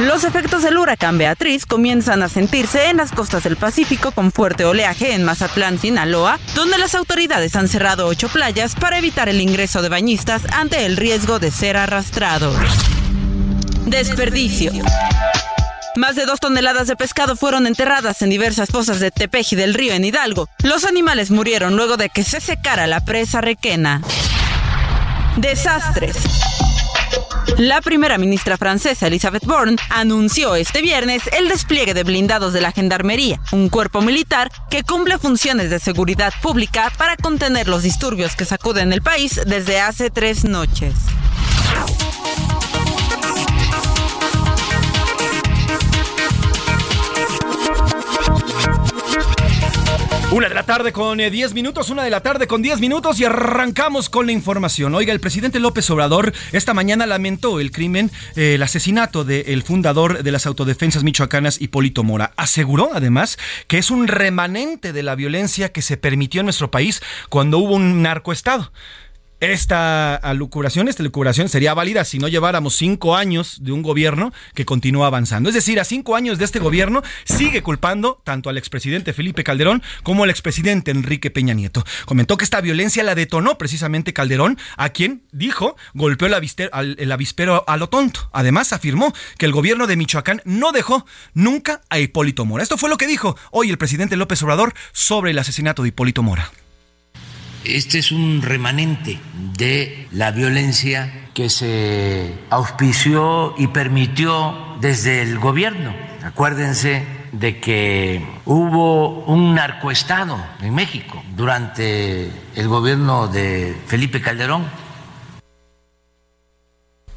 Los 0.00 0.24
efectos 0.24 0.62
del 0.62 0.78
huracán 0.78 1.16
Beatriz 1.18 1.64
comienzan 1.64 2.22
a 2.22 2.28
sentirse 2.28 2.86
en 2.86 2.96
las 2.96 3.12
costas 3.12 3.44
del 3.44 3.56
Pacífico 3.56 4.10
con 4.10 4.32
fuerte 4.32 4.64
oleaje 4.64 5.14
en 5.14 5.22
Mazatlán, 5.22 5.78
Sinaloa, 5.78 6.40
donde 6.54 6.78
las 6.78 6.94
autoridades 6.94 7.54
han 7.54 7.68
cerrado 7.68 8.06
ocho 8.06 8.28
playas 8.28 8.74
para 8.74 8.98
evitar 8.98 9.28
el 9.28 9.40
ingreso 9.40 9.80
de 9.82 9.88
bañistas 9.88 10.42
ante 10.52 10.86
el 10.86 10.96
riesgo 10.96 11.38
de 11.38 11.50
ser 11.50 11.76
arrastrados. 11.76 12.56
Desperdicio. 13.86 14.72
Más 15.94 16.16
de 16.16 16.24
dos 16.24 16.40
toneladas 16.40 16.88
de 16.88 16.96
pescado 16.96 17.36
fueron 17.36 17.66
enterradas 17.66 18.22
en 18.22 18.30
diversas 18.30 18.70
fosas 18.70 18.98
de 18.98 19.10
Tepeji 19.10 19.56
del 19.56 19.74
río 19.74 19.92
en 19.92 20.04
Hidalgo. 20.04 20.48
Los 20.62 20.84
animales 20.84 21.30
murieron 21.30 21.76
luego 21.76 21.96
de 21.96 22.08
que 22.08 22.24
se 22.24 22.40
secara 22.40 22.86
la 22.86 23.04
presa 23.04 23.40
requena. 23.42 24.00
Desastres. 25.36 26.16
La 27.58 27.80
primera 27.80 28.18
ministra 28.18 28.56
francesa 28.56 29.06
Elisabeth 29.06 29.44
Borne 29.44 29.76
anunció 29.90 30.54
este 30.54 30.82
viernes 30.82 31.22
el 31.32 31.48
despliegue 31.48 31.94
de 31.94 32.04
blindados 32.04 32.52
de 32.52 32.60
la 32.60 32.72
Gendarmería, 32.72 33.40
un 33.52 33.68
cuerpo 33.68 34.00
militar 34.00 34.50
que 34.70 34.82
cumple 34.82 35.18
funciones 35.18 35.70
de 35.70 35.78
seguridad 35.78 36.32
pública 36.42 36.92
para 36.96 37.16
contener 37.16 37.68
los 37.68 37.82
disturbios 37.82 38.36
que 38.36 38.44
sacuden 38.44 38.92
el 38.92 39.02
país 39.02 39.40
desde 39.46 39.80
hace 39.80 40.10
tres 40.10 40.44
noches. 40.44 40.94
Una 50.32 50.48
de 50.48 50.54
la 50.54 50.62
tarde 50.62 50.92
con 50.92 51.18
10 51.18 51.30
eh, 51.30 51.54
minutos, 51.54 51.90
una 51.90 52.04
de 52.04 52.08
la 52.08 52.22
tarde 52.22 52.46
con 52.46 52.62
10 52.62 52.80
minutos 52.80 53.20
y 53.20 53.24
arrancamos 53.26 54.08
con 54.08 54.24
la 54.24 54.32
información. 54.32 54.94
Oiga, 54.94 55.12
el 55.12 55.20
presidente 55.20 55.60
López 55.60 55.90
Obrador 55.90 56.32
esta 56.52 56.72
mañana 56.72 57.04
lamentó 57.04 57.60
el 57.60 57.70
crimen, 57.70 58.10
eh, 58.34 58.54
el 58.54 58.62
asesinato 58.62 59.24
del 59.24 59.62
fundador 59.62 60.22
de 60.22 60.32
las 60.32 60.46
autodefensas 60.46 61.04
michoacanas, 61.04 61.60
Hipólito 61.60 62.02
Mora. 62.02 62.32
Aseguró 62.36 62.92
además 62.94 63.38
que 63.66 63.76
es 63.76 63.90
un 63.90 64.08
remanente 64.08 64.94
de 64.94 65.02
la 65.02 65.16
violencia 65.16 65.70
que 65.70 65.82
se 65.82 65.98
permitió 65.98 66.40
en 66.40 66.46
nuestro 66.46 66.70
país 66.70 67.02
cuando 67.28 67.58
hubo 67.58 67.74
un 67.74 68.00
narcoestado. 68.00 68.72
Esta 69.42 70.14
alucuración, 70.14 70.86
esta 70.86 71.02
lucuración 71.02 71.48
sería 71.48 71.74
válida 71.74 72.04
si 72.04 72.20
no 72.20 72.28
lleváramos 72.28 72.76
cinco 72.76 73.16
años 73.16 73.58
de 73.60 73.72
un 73.72 73.82
gobierno 73.82 74.32
que 74.54 74.64
continúa 74.64 75.08
avanzando. 75.08 75.48
Es 75.48 75.56
decir, 75.56 75.80
a 75.80 75.84
cinco 75.84 76.14
años 76.14 76.38
de 76.38 76.44
este 76.44 76.60
gobierno 76.60 77.02
sigue 77.24 77.60
culpando 77.60 78.22
tanto 78.22 78.50
al 78.50 78.56
expresidente 78.56 79.12
Felipe 79.12 79.42
Calderón 79.42 79.82
como 80.04 80.22
al 80.22 80.30
expresidente 80.30 80.92
Enrique 80.92 81.32
Peña 81.32 81.54
Nieto. 81.54 81.82
Comentó 82.04 82.36
que 82.36 82.44
esta 82.44 82.60
violencia 82.60 83.02
la 83.02 83.16
detonó 83.16 83.58
precisamente 83.58 84.12
Calderón, 84.12 84.58
a 84.76 84.90
quien 84.90 85.24
dijo 85.32 85.74
golpeó 85.92 86.28
el 86.28 86.34
avispero 87.12 87.64
a 87.66 87.76
lo 87.76 87.88
tonto. 87.88 88.30
Además, 88.32 88.72
afirmó 88.72 89.12
que 89.38 89.46
el 89.46 89.52
gobierno 89.52 89.88
de 89.88 89.96
Michoacán 89.96 90.40
no 90.44 90.70
dejó 90.70 91.04
nunca 91.34 91.80
a 91.90 91.98
Hipólito 91.98 92.44
Mora. 92.44 92.62
Esto 92.62 92.78
fue 92.78 92.90
lo 92.90 92.96
que 92.96 93.08
dijo 93.08 93.36
hoy 93.50 93.70
el 93.70 93.78
presidente 93.78 94.16
López 94.16 94.40
Obrador 94.44 94.72
sobre 94.92 95.32
el 95.32 95.38
asesinato 95.40 95.82
de 95.82 95.88
Hipólito 95.88 96.22
Mora. 96.22 96.52
Este 97.64 97.98
es 97.98 98.10
un 98.10 98.42
remanente 98.42 99.18
de 99.56 100.08
la 100.10 100.32
violencia 100.32 101.28
que 101.32 101.48
se 101.48 102.34
auspició 102.50 103.54
y 103.56 103.68
permitió 103.68 104.76
desde 104.80 105.22
el 105.22 105.38
gobierno. 105.38 105.94
Acuérdense 106.24 107.04
de 107.32 107.60
que 107.60 108.24
hubo 108.44 109.24
un 109.24 109.54
narcoestado 109.54 110.38
en 110.60 110.74
México 110.74 111.22
durante 111.36 112.30
el 112.54 112.68
gobierno 112.68 113.28
de 113.28 113.74
Felipe 113.86 114.20
Calderón 114.20 114.64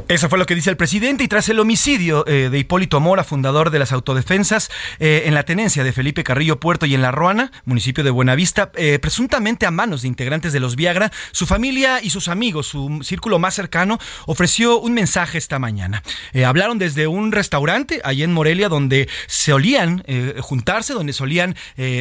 eso 0.07 0.29
fue 0.29 0.37
lo 0.37 0.45
que 0.45 0.53
dice 0.53 0.69
el 0.69 0.77
presidente 0.77 1.23
y 1.23 1.27
tras 1.27 1.49
el 1.49 1.59
homicidio 1.59 2.27
eh, 2.27 2.49
de 2.51 2.59
Hipólito 2.59 2.99
Mora, 2.99 3.23
fundador 3.23 3.71
de 3.71 3.79
las 3.79 3.91
autodefensas, 3.91 4.69
eh, 4.99 5.23
en 5.25 5.33
la 5.33 5.43
tenencia 5.43 5.83
de 5.83 5.93
Felipe 5.93 6.23
Carrillo 6.23 6.59
Puerto 6.59 6.85
y 6.85 6.93
en 6.93 7.01
La 7.01 7.11
Ruana, 7.11 7.51
municipio 7.65 8.03
de 8.03 8.11
Buenavista, 8.11 8.71
eh, 8.75 8.99
presuntamente 8.99 9.65
a 9.65 9.71
manos 9.71 10.03
de 10.03 10.07
integrantes 10.07 10.53
de 10.53 10.59
los 10.59 10.75
Viagra, 10.75 11.11
su 11.31 11.47
familia 11.47 12.01
y 12.03 12.11
sus 12.11 12.27
amigos, 12.27 12.67
su 12.67 12.99
círculo 13.03 13.39
más 13.39 13.55
cercano, 13.55 13.97
ofreció 14.27 14.79
un 14.79 14.93
mensaje 14.93 15.39
esta 15.39 15.57
mañana. 15.57 16.03
hablaron 16.45 16.77
desde 16.77 17.07
un 17.07 17.31
restaurante 17.31 18.01
allí 18.03 18.21
en 18.21 18.31
Morelia 18.31 18.69
donde 18.69 19.09
solían 19.27 20.03
juntarse, 20.39 20.93
donde 20.93 21.13
solían, 21.13 21.55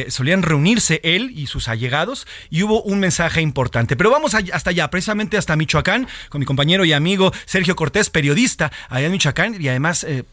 solían 0.09 0.43
reunirse 0.43 1.01
él 1.03 1.31
y 1.33 1.47
sus 1.47 1.67
allegados 1.67 2.27
y 2.49 2.63
hubo 2.63 2.81
un 2.83 2.99
mensaje 2.99 3.41
importante. 3.41 3.95
Pero 3.95 4.11
vamos 4.11 4.35
hasta 4.35 4.69
allá, 4.69 4.89
precisamente 4.89 5.37
hasta 5.37 5.55
Michoacán, 5.55 6.07
con 6.29 6.39
mi 6.39 6.45
compañero 6.45 6.85
y 6.85 6.93
amigo 6.93 7.31
Sergio 7.45 7.75
Cortés 7.75 7.94
es 7.99 8.09
periodista 8.09 8.71
allá 8.89 9.05
en 9.05 9.11
Michoacán 9.11 9.61
y 9.61 9.67
además 9.67 10.03
eh, 10.03 10.23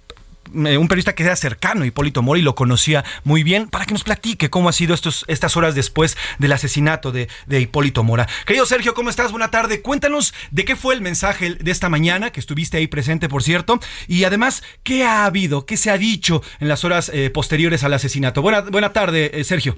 un 0.53 0.89
periodista 0.89 1.15
que 1.15 1.23
era 1.23 1.37
cercano 1.37 1.83
a 1.83 1.87
Hipólito 1.87 2.23
Mori 2.23 2.43
lo 2.43 2.55
conocía 2.55 3.05
muy 3.25 3.43
bien, 3.43 3.69
para 3.69 3.87
que 3.87 3.93
nos 3.93 4.05
platique 4.05 4.51
cómo 4.51 4.69
ha 4.69 4.73
sido 4.73 4.95
estos, 4.95 5.25
estas 5.29 5.57
horas 5.57 5.75
después 5.75 6.17
del 6.39 6.53
asesinato 6.53 7.13
de, 7.13 7.29
de, 7.47 7.61
Hipólito 7.61 8.03
Mora. 8.03 8.29
Querido 8.47 8.67
Sergio, 8.67 8.95
¿cómo 8.95 9.11
estás? 9.11 9.31
Buena 9.31 9.51
tarde. 9.51 9.81
Cuéntanos 9.81 10.35
de 10.51 10.65
qué 10.65 10.77
fue 10.77 10.95
el 10.95 11.01
mensaje 11.01 11.55
de 11.55 11.71
esta 11.71 11.89
mañana, 11.89 12.31
que 12.31 12.41
estuviste 12.41 12.77
ahí 12.77 12.87
presente, 12.87 13.29
por 13.29 13.43
cierto, 13.43 13.81
y 14.09 14.25
además, 14.25 14.63
¿qué 14.83 15.05
ha 15.05 15.25
habido? 15.25 15.65
¿Qué 15.65 15.77
se 15.77 15.91
ha 15.91 15.99
dicho 15.99 16.43
en 16.61 16.69
las 16.69 16.85
horas 16.85 17.11
eh, 17.15 17.31
posteriores 17.31 17.85
al 17.85 17.95
asesinato? 17.95 18.43
Buena, 18.43 18.61
buena 18.63 18.93
tarde, 18.93 19.31
eh, 19.33 19.45
Sergio. 19.45 19.77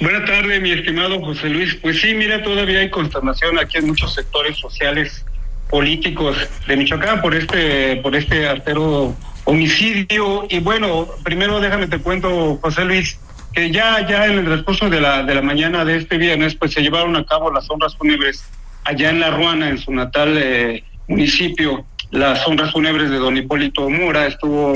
Buena 0.00 0.24
tarde, 0.24 0.60
mi 0.60 0.72
estimado 0.72 1.20
José 1.20 1.48
Luis. 1.48 1.74
Pues 1.76 2.00
sí, 2.00 2.14
mira, 2.14 2.42
todavía 2.42 2.80
hay 2.80 2.90
consternación 2.90 3.58
aquí 3.58 3.78
en 3.78 3.86
muchos 3.86 4.14
sectores 4.14 4.56
sociales 4.58 5.24
políticos 5.72 6.36
de 6.68 6.76
Michoacán 6.76 7.22
por 7.22 7.34
este 7.34 7.96
por 7.96 8.14
este 8.14 8.46
artero 8.46 9.16
homicidio. 9.44 10.46
Y 10.50 10.60
bueno 10.60 11.08
primero 11.24 11.60
déjame 11.60 11.86
te 11.88 11.98
cuento 11.98 12.58
José 12.60 12.84
Luis 12.84 13.18
que 13.54 13.70
ya 13.70 14.06
ya 14.06 14.26
en 14.26 14.40
el 14.40 14.44
transcurso 14.44 14.90
de 14.90 15.00
la 15.00 15.22
de 15.22 15.34
la 15.34 15.40
mañana 15.40 15.86
de 15.86 15.96
este 15.96 16.18
viernes 16.18 16.54
pues 16.54 16.74
se 16.74 16.82
llevaron 16.82 17.16
a 17.16 17.24
cabo 17.24 17.50
las 17.50 17.70
honras 17.70 17.96
fúnebres 17.96 18.44
allá 18.84 19.08
en 19.08 19.20
La 19.20 19.30
Ruana 19.30 19.70
en 19.70 19.78
su 19.78 19.92
natal 19.92 20.36
eh, 20.36 20.84
municipio. 21.08 21.86
Las 22.10 22.46
honras 22.46 22.72
fúnebres 22.72 23.08
de 23.08 23.16
don 23.16 23.38
Hipólito 23.38 23.88
Mora 23.88 24.26
estuvo 24.26 24.74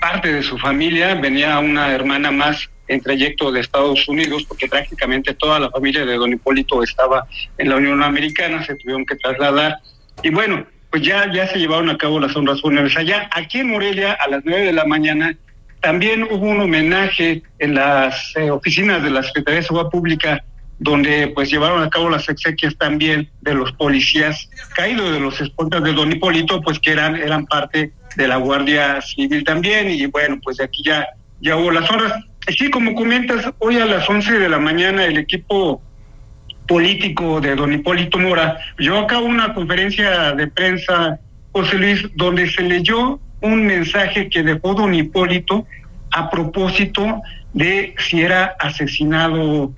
parte 0.00 0.32
de 0.32 0.42
su 0.42 0.56
familia 0.56 1.14
venía 1.14 1.58
una 1.58 1.92
hermana 1.92 2.30
más 2.30 2.70
en 2.86 3.02
trayecto 3.02 3.52
de 3.52 3.60
Estados 3.60 4.08
Unidos, 4.08 4.44
porque 4.48 4.66
prácticamente 4.66 5.34
toda 5.34 5.60
la 5.60 5.68
familia 5.68 6.06
de 6.06 6.14
don 6.14 6.32
Hipólito 6.32 6.82
estaba 6.82 7.26
en 7.58 7.68
la 7.68 7.76
Unión 7.76 8.02
Americana, 8.02 8.64
se 8.64 8.76
tuvieron 8.76 9.04
que 9.04 9.16
trasladar 9.16 9.76
y 10.22 10.30
bueno, 10.30 10.66
pues 10.90 11.02
ya, 11.02 11.30
ya 11.32 11.46
se 11.46 11.58
llevaron 11.58 11.90
a 11.90 11.98
cabo 11.98 12.18
las 12.18 12.34
honras 12.34 12.60
fúnebres 12.60 12.96
allá. 12.96 13.28
Aquí 13.32 13.58
en 13.58 13.68
Morelia, 13.68 14.12
a 14.14 14.28
las 14.28 14.42
nueve 14.44 14.66
de 14.66 14.72
la 14.72 14.84
mañana, 14.84 15.36
también 15.80 16.24
hubo 16.24 16.48
un 16.48 16.60
homenaje 16.60 17.42
en 17.58 17.74
las 17.74 18.34
eh, 18.36 18.50
oficinas 18.50 19.02
de 19.02 19.10
la 19.10 19.22
Secretaría 19.22 19.60
de 19.60 19.66
Seguridad 19.66 19.90
Pública, 19.90 20.44
donde 20.78 21.28
pues 21.34 21.50
llevaron 21.50 21.82
a 21.82 21.90
cabo 21.90 22.08
las 22.08 22.28
exequias 22.28 22.76
también 22.76 23.28
de 23.42 23.54
los 23.54 23.72
policías 23.72 24.48
caídos 24.74 25.12
de 25.12 25.20
los 25.20 25.40
espontas 25.40 25.82
de 25.82 25.92
Don 25.92 26.10
Hipólito, 26.10 26.60
pues 26.62 26.78
que 26.78 26.92
eran, 26.92 27.16
eran 27.16 27.46
parte 27.46 27.92
de 28.16 28.28
la 28.28 28.36
Guardia 28.36 29.00
Civil 29.02 29.44
también. 29.44 29.90
Y 29.90 30.06
bueno, 30.06 30.38
pues 30.42 30.56
de 30.56 30.64
aquí 30.64 30.82
ya, 30.84 31.06
ya 31.40 31.56
hubo 31.56 31.70
las 31.70 31.88
honras. 31.90 32.12
Sí, 32.56 32.70
como 32.70 32.94
comentas, 32.94 33.52
hoy 33.58 33.76
a 33.76 33.84
las 33.84 34.08
once 34.08 34.32
de 34.32 34.48
la 34.48 34.58
mañana 34.58 35.04
el 35.04 35.18
equipo 35.18 35.82
político 36.68 37.40
de 37.40 37.56
don 37.56 37.72
Hipólito 37.72 38.18
Mora, 38.18 38.58
llevó 38.78 38.98
a 38.98 39.06
cabo 39.06 39.26
una 39.26 39.54
conferencia 39.54 40.32
de 40.32 40.46
prensa, 40.46 41.18
José 41.50 41.78
Luis, 41.78 42.06
donde 42.14 42.48
se 42.48 42.62
leyó 42.62 43.18
un 43.40 43.66
mensaje 43.66 44.28
que 44.28 44.42
dejó 44.42 44.74
don 44.74 44.94
Hipólito 44.94 45.66
a 46.12 46.30
propósito 46.30 47.22
de 47.54 47.94
si 47.98 48.20
era 48.20 48.54
asesinado 48.60 49.72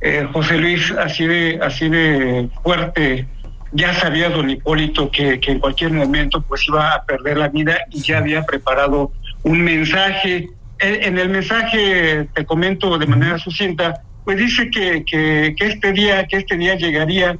eh, 0.00 0.26
José 0.32 0.58
Luis 0.58 0.92
así 0.92 1.26
de 1.26 1.58
así 1.60 1.88
de 1.88 2.48
fuerte. 2.62 3.26
Ya 3.72 3.92
sabía 3.92 4.30
don 4.30 4.48
Hipólito 4.48 5.10
que, 5.10 5.40
que, 5.40 5.52
en 5.52 5.58
cualquier 5.58 5.92
momento 5.92 6.40
pues 6.40 6.66
iba 6.68 6.94
a 6.94 7.04
perder 7.04 7.36
la 7.36 7.48
vida 7.48 7.78
y 7.90 8.00
ya 8.00 8.18
había 8.18 8.44
preparado 8.44 9.12
un 9.42 9.60
mensaje. 9.60 10.48
En 10.78 11.18
el 11.18 11.28
mensaje 11.28 12.28
te 12.32 12.46
comento 12.46 12.96
de 12.96 13.06
manera 13.06 13.36
sucinta 13.38 14.02
pues 14.24 14.38
dice 14.38 14.70
que, 14.70 15.04
que, 15.04 15.54
este 15.58 15.92
día, 15.92 16.26
que 16.26 16.36
este 16.36 16.56
día 16.56 16.74
llegaría, 16.76 17.38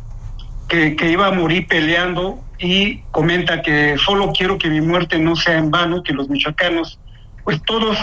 que, 0.68 0.96
que, 0.96 1.10
iba 1.10 1.26
a 1.26 1.32
morir 1.32 1.66
peleando 1.66 2.42
y 2.58 2.98
comenta 3.10 3.62
que 3.62 3.96
solo 3.98 4.32
quiero 4.32 4.58
que 4.58 4.68
mi 4.68 4.80
muerte 4.80 5.18
no 5.18 5.36
sea 5.36 5.58
en 5.58 5.70
vano, 5.70 6.02
que 6.02 6.12
los 6.12 6.28
michoacanos, 6.28 6.98
pues 7.44 7.62
todos 7.62 7.96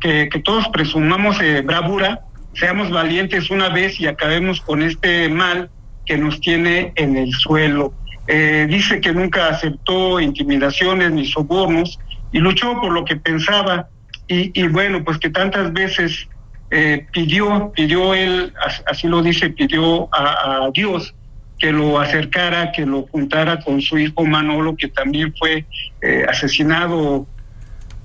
que, 0.00 0.30
todos 0.42 0.68
presumamos 0.68 1.38
bravura, 1.64 2.20
seamos 2.54 2.90
valientes 2.90 3.50
una 3.50 3.68
vez 3.68 4.00
y 4.00 4.06
acabemos 4.06 4.60
con 4.60 4.82
este 4.82 5.28
mal 5.28 5.70
que 6.06 6.16
nos 6.16 6.40
tiene 6.40 6.92
en 6.96 7.16
el 7.16 7.32
suelo. 7.32 7.92
Eh, 8.26 8.66
dice 8.70 9.00
que 9.00 9.12
nunca 9.12 9.48
aceptó 9.48 10.20
intimidaciones 10.20 11.10
ni 11.12 11.26
sobornos 11.26 11.98
y 12.32 12.38
luchó 12.38 12.80
por 12.80 12.92
lo 12.92 13.04
que 13.04 13.16
pensaba 13.16 13.88
y, 14.28 14.58
y 14.58 14.68
bueno, 14.68 15.04
pues 15.04 15.18
que 15.18 15.30
tantas 15.30 15.72
veces 15.72 16.28
eh, 16.70 17.06
pidió, 17.12 17.72
pidió 17.74 18.14
él, 18.14 18.52
así 18.86 19.08
lo 19.08 19.22
dice, 19.22 19.50
pidió 19.50 20.08
a, 20.12 20.70
Dios 20.72 21.14
que 21.58 21.72
lo 21.72 21.98
acercara, 21.98 22.72
que 22.72 22.86
lo 22.86 23.02
juntara 23.08 23.60
con 23.60 23.82
su 23.82 23.98
hijo 23.98 24.24
Manolo, 24.24 24.76
que 24.76 24.88
también 24.88 25.34
fue 25.36 25.66
eh, 26.00 26.24
asesinado, 26.28 27.26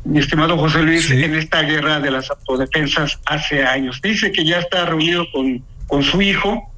mi 0.04 0.20
estimado 0.20 0.58
José 0.58 0.82
Luis, 0.82 1.10
en 1.12 1.36
esta 1.36 1.62
guerra 1.62 2.00
de 2.00 2.12
las 2.12 2.30
autodefensas 2.30 3.20
hace 3.26 3.64
años. 3.64 4.02
Dice 4.02 4.32
que 4.32 4.44
ya 4.44 4.60
está 4.60 4.86
reunido 4.86 5.26
con, 5.32 5.64
con 5.88 6.04
su 6.04 6.22
hijo 6.22 6.70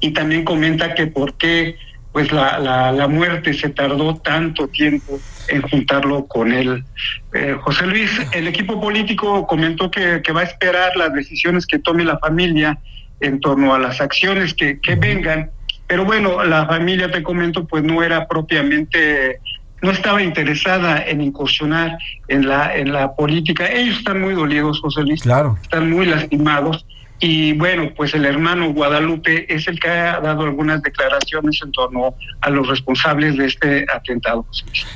y 0.00 0.12
también 0.12 0.44
comenta 0.44 0.94
que 0.94 1.08
por 1.08 1.34
qué 1.34 1.76
pues 2.12 2.30
la, 2.30 2.58
la, 2.58 2.92
la, 2.92 3.08
muerte 3.08 3.54
se 3.54 3.70
tardó 3.70 4.16
tanto 4.16 4.68
tiempo 4.68 5.18
en 5.48 5.62
juntarlo 5.62 6.26
con 6.26 6.52
él. 6.52 6.84
Eh, 7.32 7.56
José 7.60 7.86
Luis, 7.86 8.10
el 8.32 8.48
equipo 8.48 8.80
político 8.80 9.46
comentó 9.46 9.90
que, 9.90 10.20
que, 10.22 10.32
va 10.32 10.42
a 10.42 10.44
esperar 10.44 10.96
las 10.96 11.12
decisiones 11.12 11.66
que 11.66 11.78
tome 11.78 12.04
la 12.04 12.18
familia 12.18 12.78
en 13.20 13.40
torno 13.40 13.74
a 13.74 13.78
las 13.78 14.00
acciones 14.00 14.54
que, 14.54 14.80
que 14.80 14.96
vengan, 14.96 15.50
Pero 15.86 16.04
bueno, 16.04 16.44
la 16.44 16.66
familia, 16.66 17.10
te 17.10 17.22
comento, 17.22 17.66
pues 17.66 17.82
no 17.84 18.02
era 18.02 18.26
propiamente 18.26 19.40
no 19.82 19.90
estaba 19.90 20.22
interesada 20.22 21.04
en 21.04 21.20
incursionar 21.20 21.98
en 22.28 22.46
la 22.46 22.76
en 22.76 22.92
la 22.92 23.14
política. 23.14 23.66
Ellos 23.66 23.98
están 23.98 24.20
muy 24.20 24.34
dolidos, 24.34 24.80
José 24.80 25.02
Luis. 25.02 25.22
Claro. 25.22 25.58
Están 25.60 25.90
muy 25.90 26.06
lastimados 26.06 26.86
y 27.24 27.52
bueno, 27.52 27.92
pues 27.94 28.14
el 28.14 28.24
hermano 28.24 28.72
Guadalupe 28.72 29.46
es 29.48 29.68
el 29.68 29.78
que 29.78 29.88
ha 29.88 30.18
dado 30.18 30.42
algunas 30.42 30.82
declaraciones 30.82 31.60
en 31.62 31.70
torno 31.70 32.16
a 32.40 32.50
los 32.50 32.66
responsables 32.66 33.36
de 33.36 33.46
este 33.46 33.86
atentado. 33.94 34.44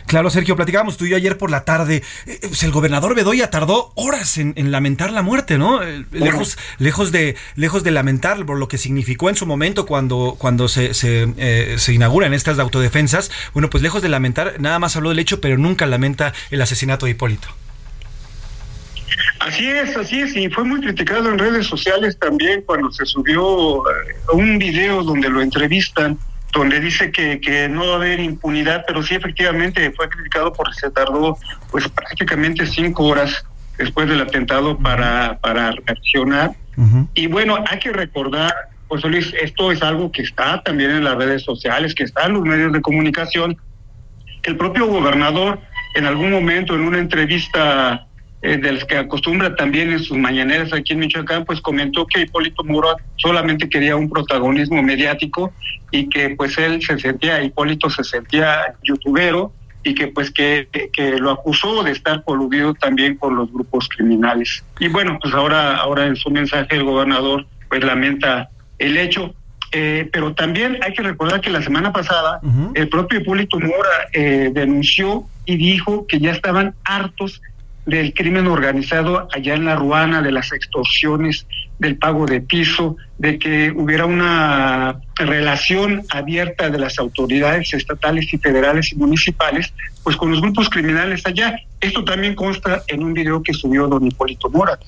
Claro, 0.06 0.28
Sergio, 0.28 0.56
platicábamos 0.56 0.96
tú 0.96 1.04
y 1.04 1.10
yo 1.10 1.16
ayer 1.16 1.38
por 1.38 1.52
la 1.52 1.64
tarde. 1.64 2.02
Eh, 2.26 2.38
pues 2.40 2.64
el 2.64 2.72
gobernador 2.72 3.14
Bedoya 3.14 3.48
tardó 3.48 3.92
horas 3.94 4.38
en, 4.38 4.54
lamentar 4.72 5.12
la 5.12 5.22
muerte, 5.22 5.56
¿no? 5.56 5.84
Eh, 5.84 6.04
lejos, 6.10 6.58
lejos, 6.78 7.12
de, 7.12 7.36
lejos 7.54 7.84
de 7.84 7.92
lamentar 7.92 8.44
por 8.44 8.58
lo 8.58 8.66
que 8.66 8.76
significó 8.76 9.30
en 9.30 9.36
su 9.36 9.46
momento 9.46 9.86
cuando, 9.86 10.34
cuando 10.36 10.66
se, 10.66 10.94
se, 10.94 11.32
eh, 11.36 11.76
se 11.78 11.92
inauguran 11.92 12.34
estas 12.34 12.58
autodefensas. 12.58 13.30
Bueno, 13.54 13.70
pues 13.70 13.84
lejos 13.84 14.02
de 14.02 14.08
lamentar, 14.08 14.54
nada 14.58 14.80
más 14.80 14.96
habló 14.96 15.10
del 15.10 15.20
hecho, 15.20 15.40
pero 15.40 15.58
nunca 15.58 15.86
lamenta 15.86 16.32
el 16.50 16.60
asesinato 16.60 17.06
de 17.06 17.12
Hipólito. 17.12 17.46
Así 19.40 19.68
es, 19.68 19.96
así 19.96 20.20
es, 20.20 20.36
y 20.36 20.48
fue 20.48 20.64
muy 20.64 20.80
criticado 20.80 21.28
en 21.28 21.38
redes 21.38 21.66
sociales 21.66 22.18
también 22.18 22.62
cuando 22.62 22.90
se 22.90 23.04
subió 23.06 23.78
eh, 23.88 24.14
un 24.32 24.58
video 24.58 25.02
donde 25.02 25.28
lo 25.28 25.40
entrevistan, 25.40 26.18
donde 26.52 26.80
dice 26.80 27.10
que, 27.12 27.40
que 27.40 27.68
no 27.68 27.86
va 27.86 27.92
a 27.94 27.96
haber 27.96 28.20
impunidad, 28.20 28.84
pero 28.86 29.02
sí 29.02 29.14
efectivamente 29.14 29.92
fue 29.92 30.08
criticado 30.08 30.52
porque 30.52 30.74
se 30.74 30.90
tardó 30.90 31.38
pues 31.70 31.88
prácticamente 31.88 32.66
cinco 32.66 33.04
horas 33.04 33.44
después 33.78 34.08
del 34.08 34.20
atentado 34.20 34.78
para, 34.78 35.38
para 35.40 35.72
reaccionar. 35.72 36.52
Y 37.14 37.26
bueno, 37.26 37.56
hay 37.68 37.78
que 37.78 37.90
recordar, 37.90 38.52
José 38.88 39.08
Luis, 39.08 39.32
esto 39.40 39.72
es 39.72 39.82
algo 39.82 40.12
que 40.12 40.22
está 40.22 40.62
también 40.62 40.90
en 40.90 41.04
las 41.04 41.16
redes 41.16 41.42
sociales, 41.42 41.94
que 41.94 42.04
está 42.04 42.26
en 42.26 42.34
los 42.34 42.42
medios 42.42 42.72
de 42.72 42.82
comunicación. 42.82 43.56
El 44.42 44.56
propio 44.56 44.86
gobernador 44.86 45.58
en 45.94 46.04
algún 46.04 46.30
momento 46.30 46.74
en 46.74 46.82
una 46.82 46.98
entrevista 46.98 48.06
eh, 48.46 48.58
de 48.58 48.72
los 48.72 48.84
que 48.84 48.96
acostumbra 48.96 49.56
también 49.56 49.90
en 49.90 49.98
sus 49.98 50.16
mañaneras 50.16 50.72
aquí 50.72 50.92
en 50.92 51.00
Michoacán, 51.00 51.44
pues 51.44 51.60
comentó 51.60 52.06
que 52.06 52.20
Hipólito 52.20 52.62
Muro 52.62 52.96
solamente 53.16 53.68
quería 53.68 53.96
un 53.96 54.08
protagonismo 54.08 54.80
mediático 54.84 55.52
y 55.90 56.08
que 56.08 56.30
pues 56.36 56.56
él 56.56 56.80
se 56.80 56.96
sentía, 56.96 57.42
Hipólito 57.42 57.90
se 57.90 58.04
sentía 58.04 58.76
youtubero 58.84 59.52
y 59.82 59.96
que 59.96 60.06
pues 60.06 60.30
que, 60.30 60.68
que 60.92 61.18
lo 61.18 61.32
acusó 61.32 61.82
de 61.82 61.90
estar 61.90 62.22
coludido 62.22 62.72
también 62.74 63.16
con 63.16 63.34
los 63.34 63.52
grupos 63.52 63.88
criminales. 63.88 64.62
Y 64.78 64.86
bueno, 64.86 65.18
pues 65.20 65.34
ahora, 65.34 65.78
ahora 65.78 66.06
en 66.06 66.14
su 66.14 66.30
mensaje 66.30 66.76
el 66.76 66.84
gobernador 66.84 67.46
pues 67.68 67.82
lamenta 67.82 68.48
el 68.78 68.96
hecho. 68.96 69.34
Eh, 69.72 70.08
pero 70.12 70.32
también 70.34 70.78
hay 70.82 70.92
que 70.94 71.02
recordar 71.02 71.40
que 71.40 71.50
la 71.50 71.60
semana 71.60 71.92
pasada 71.92 72.40
el 72.74 72.88
propio 72.88 73.18
Hipólito 73.18 73.58
Mora 73.58 74.08
eh, 74.12 74.50
denunció 74.52 75.26
y 75.44 75.56
dijo 75.56 76.06
que 76.06 76.20
ya 76.20 76.30
estaban 76.30 76.76
hartos 76.84 77.42
del 77.86 78.12
crimen 78.12 78.48
organizado 78.48 79.28
allá 79.32 79.54
en 79.54 79.64
la 79.64 79.76
Ruana, 79.76 80.20
de 80.20 80.32
las 80.32 80.52
extorsiones, 80.52 81.46
del 81.78 81.96
pago 81.96 82.26
de 82.26 82.40
piso, 82.40 82.96
de 83.18 83.38
que 83.38 83.70
hubiera 83.70 84.06
una 84.06 85.00
relación 85.14 86.02
abierta 86.10 86.68
de 86.68 86.78
las 86.78 86.98
autoridades 86.98 87.72
estatales 87.72 88.32
y 88.32 88.38
federales 88.38 88.92
y 88.92 88.96
municipales, 88.96 89.72
pues 90.02 90.16
con 90.16 90.30
los 90.30 90.40
grupos 90.40 90.68
criminales 90.68 91.24
allá. 91.24 91.58
Esto 91.80 92.04
también 92.04 92.34
consta 92.34 92.82
en 92.88 93.02
un 93.02 93.14
video 93.14 93.42
que 93.42 93.54
subió 93.54 93.86
don 93.86 94.06
Hipólito 94.06 94.50
Mora. 94.50 94.78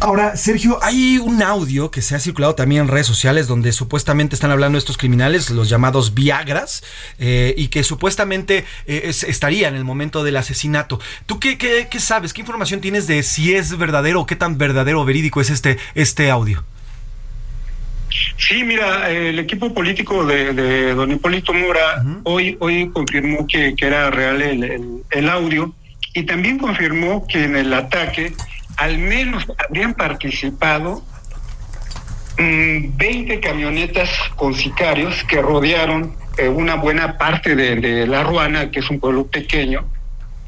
Ahora, 0.00 0.36
Sergio, 0.36 0.78
hay 0.82 1.18
un 1.18 1.42
audio 1.42 1.90
que 1.90 2.02
se 2.02 2.14
ha 2.14 2.18
circulado 2.18 2.54
también 2.54 2.82
en 2.82 2.88
redes 2.88 3.06
sociales 3.06 3.46
donde 3.46 3.72
supuestamente 3.72 4.34
están 4.34 4.50
hablando 4.50 4.76
estos 4.76 4.98
criminales, 4.98 5.50
los 5.50 5.68
llamados 5.68 6.14
Viagras, 6.14 6.82
eh, 7.18 7.54
y 7.56 7.68
que 7.68 7.84
supuestamente 7.84 8.64
eh, 8.86 9.12
estaría 9.26 9.68
en 9.68 9.76
el 9.76 9.84
momento 9.84 10.24
del 10.24 10.36
asesinato. 10.36 11.00
¿Tú 11.26 11.38
qué, 11.38 11.56
qué, 11.56 12.00
sabes? 12.00 12.32
¿Qué 12.32 12.40
información 12.40 12.80
tienes 12.80 13.06
de 13.06 13.22
si 13.22 13.54
es 13.54 13.78
verdadero 13.78 14.20
o 14.20 14.26
qué 14.26 14.36
tan 14.36 14.58
verdadero 14.58 15.00
o 15.00 15.04
verídico 15.04 15.40
es 15.40 15.50
este, 15.50 15.78
este 15.94 16.30
audio? 16.30 16.64
Sí, 18.36 18.62
mira, 18.62 19.10
el 19.10 19.38
equipo 19.38 19.72
político 19.72 20.24
de, 20.26 20.94
don 20.94 21.10
Hipólito 21.10 21.52
Mora 21.54 22.04
hoy, 22.24 22.56
hoy 22.60 22.90
confirmó 22.90 23.46
que, 23.46 23.74
era 23.78 24.10
real 24.10 24.42
el, 24.42 25.02
el 25.10 25.28
audio 25.28 25.74
y 26.12 26.24
también 26.24 26.58
confirmó 26.58 27.26
que 27.26 27.44
en 27.44 27.56
el 27.56 27.72
ataque 27.72 28.34
al 28.76 28.98
menos 28.98 29.44
habrían 29.68 29.94
participado 29.94 31.02
20 32.36 33.36
mm, 33.36 33.40
camionetas 33.40 34.10
con 34.36 34.54
sicarios 34.54 35.22
que 35.24 35.40
rodearon 35.40 36.16
eh, 36.36 36.48
una 36.48 36.74
buena 36.74 37.16
parte 37.16 37.54
de, 37.54 38.06
La 38.06 38.24
Ruana, 38.24 38.70
que 38.70 38.80
es 38.80 38.90
un 38.90 38.98
pueblo 38.98 39.26
pequeño, 39.26 39.84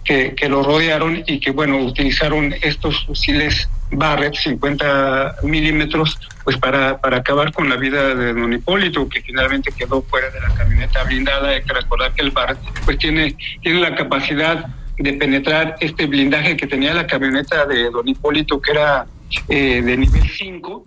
que, 0.04 0.34
que, 0.34 0.48
lo 0.48 0.62
rodearon 0.62 1.22
y 1.26 1.38
que, 1.38 1.50
bueno, 1.50 1.78
utilizaron 1.78 2.54
estos 2.60 3.04
fusiles 3.06 3.68
Barrett 3.90 4.34
50 4.34 5.36
milímetros, 5.44 6.18
pues 6.42 6.56
para, 6.56 6.98
para 6.98 7.18
acabar 7.18 7.52
con 7.52 7.68
la 7.68 7.76
vida 7.76 8.14
de 8.14 8.32
don 8.32 8.52
Hipólito, 8.52 9.08
que 9.08 9.20
finalmente 9.22 9.70
quedó 9.76 10.02
fuera 10.02 10.28
de 10.30 10.40
la 10.40 10.48
camioneta 10.54 11.04
blindada. 11.04 11.50
Hay 11.50 11.62
que 11.62 11.72
recordar 11.72 12.12
que 12.12 12.22
el 12.22 12.30
Barrett, 12.32 12.58
pues 12.84 12.98
tiene, 12.98 13.36
tiene 13.62 13.80
la 13.80 13.94
capacidad 13.94 14.66
de 14.98 15.12
penetrar 15.14 15.76
este 15.80 16.06
blindaje 16.06 16.56
que 16.56 16.66
tenía 16.66 16.94
la 16.94 17.06
camioneta 17.06 17.66
de 17.66 17.90
don 17.90 18.06
Hipólito, 18.08 18.60
que 18.60 18.72
era 18.72 19.06
eh, 19.48 19.82
de 19.82 19.96
nivel 19.96 20.28
5. 20.28 20.82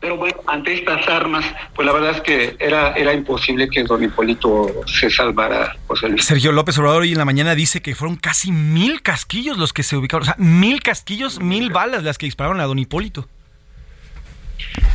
Pero 0.00 0.16
bueno, 0.16 0.36
ante 0.48 0.74
estas 0.74 1.06
armas, 1.06 1.44
pues 1.76 1.86
la 1.86 1.92
verdad 1.92 2.10
es 2.10 2.20
que 2.22 2.56
era, 2.58 2.92
era 2.94 3.14
imposible 3.14 3.68
que 3.68 3.84
don 3.84 4.02
Hipólito 4.02 4.82
se 4.86 5.08
salvara. 5.08 5.76
Sergio 6.18 6.50
López 6.50 6.76
Obrador 6.78 7.02
hoy 7.02 7.12
en 7.12 7.18
la 7.18 7.24
mañana 7.24 7.54
dice 7.54 7.82
que 7.82 7.94
fueron 7.94 8.16
casi 8.16 8.50
mil 8.50 9.00
casquillos 9.02 9.58
los 9.58 9.72
que 9.72 9.84
se 9.84 9.96
ubicaron, 9.96 10.22
o 10.22 10.24
sea, 10.24 10.34
mil 10.38 10.82
casquillos, 10.82 11.38
mil 11.38 11.70
balas 11.70 12.02
las 12.02 12.18
que 12.18 12.26
dispararon 12.26 12.60
a 12.60 12.64
don 12.64 12.80
Hipólito. 12.80 13.28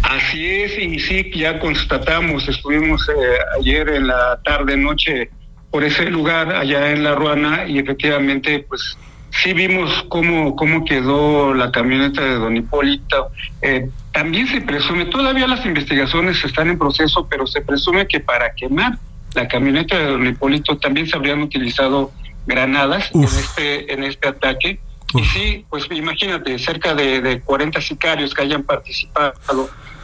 Así 0.04 0.46
es, 0.46 0.78
y 0.78 1.00
sí, 1.00 1.32
ya 1.34 1.60
constatamos, 1.60 2.48
estuvimos 2.48 3.08
eh, 3.08 3.38
ayer 3.60 3.88
en 3.90 4.08
la 4.08 4.40
tarde, 4.44 4.76
noche, 4.76 5.30
por 5.72 5.84
ese 5.84 6.06
lugar 6.10 6.54
allá 6.56 6.92
en 6.92 7.04
La 7.04 7.16
Ruana 7.16 7.66
y 7.68 7.80
efectivamente 7.80 8.66
pues 8.68 8.98
sí 9.32 9.54
vimos 9.54 10.06
cómo, 10.10 10.56
cómo 10.56 10.86
quedó 10.86 11.54
la 11.54 11.72
camioneta 11.72 12.24
de 12.24 12.36
don 12.36 12.56
Hipólito. 12.58 13.30
Eh, 13.62 13.90
también 14.12 14.48
se 14.48 14.62
presume, 14.62 15.06
todavía 15.06 15.48
las 15.48 15.66
investigaciones 15.66 16.44
están 16.44 16.70
en 16.70 16.78
proceso, 16.78 17.28
pero 17.30 17.46
se 17.46 17.62
presume 17.62 18.08
que 18.08 18.20
para 18.20 18.54
quemar 18.54 18.98
la 19.36 19.48
camioneta 19.48 19.98
de 19.98 20.06
don 20.06 20.26
Hipólito 20.26 20.78
también 20.78 21.08
se 21.08 21.16
habrían 21.16 21.42
utilizado 21.42 22.12
granadas 22.46 23.12
en 23.14 23.24
este, 23.24 23.94
en 23.94 24.04
este 24.04 24.28
ataque. 24.30 24.80
Y 25.14 25.24
sí, 25.24 25.66
pues 25.70 25.86
imagínate, 25.92 26.58
cerca 26.60 26.94
de, 26.94 27.22
de 27.22 27.40
40 27.42 27.80
sicarios 27.80 28.34
que 28.34 28.42
hayan 28.42 28.64
participado 28.64 29.34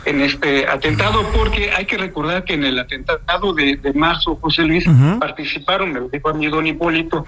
en 0.05 0.21
este 0.21 0.67
atentado, 0.67 1.25
porque 1.33 1.71
hay 1.71 1.85
que 1.85 1.97
recordar 1.97 2.43
que 2.43 2.53
en 2.53 2.63
el 2.63 2.79
atentado 2.79 3.53
de, 3.53 3.79
marzo, 3.93 4.37
José 4.41 4.63
Luis, 4.63 4.85
participaron, 5.19 5.93
me 5.93 5.99
lo 6.01 6.09
dijo 6.09 6.29
a 6.29 6.33
mí 6.33 6.47
don 6.47 6.67
Hipólito, 6.67 7.25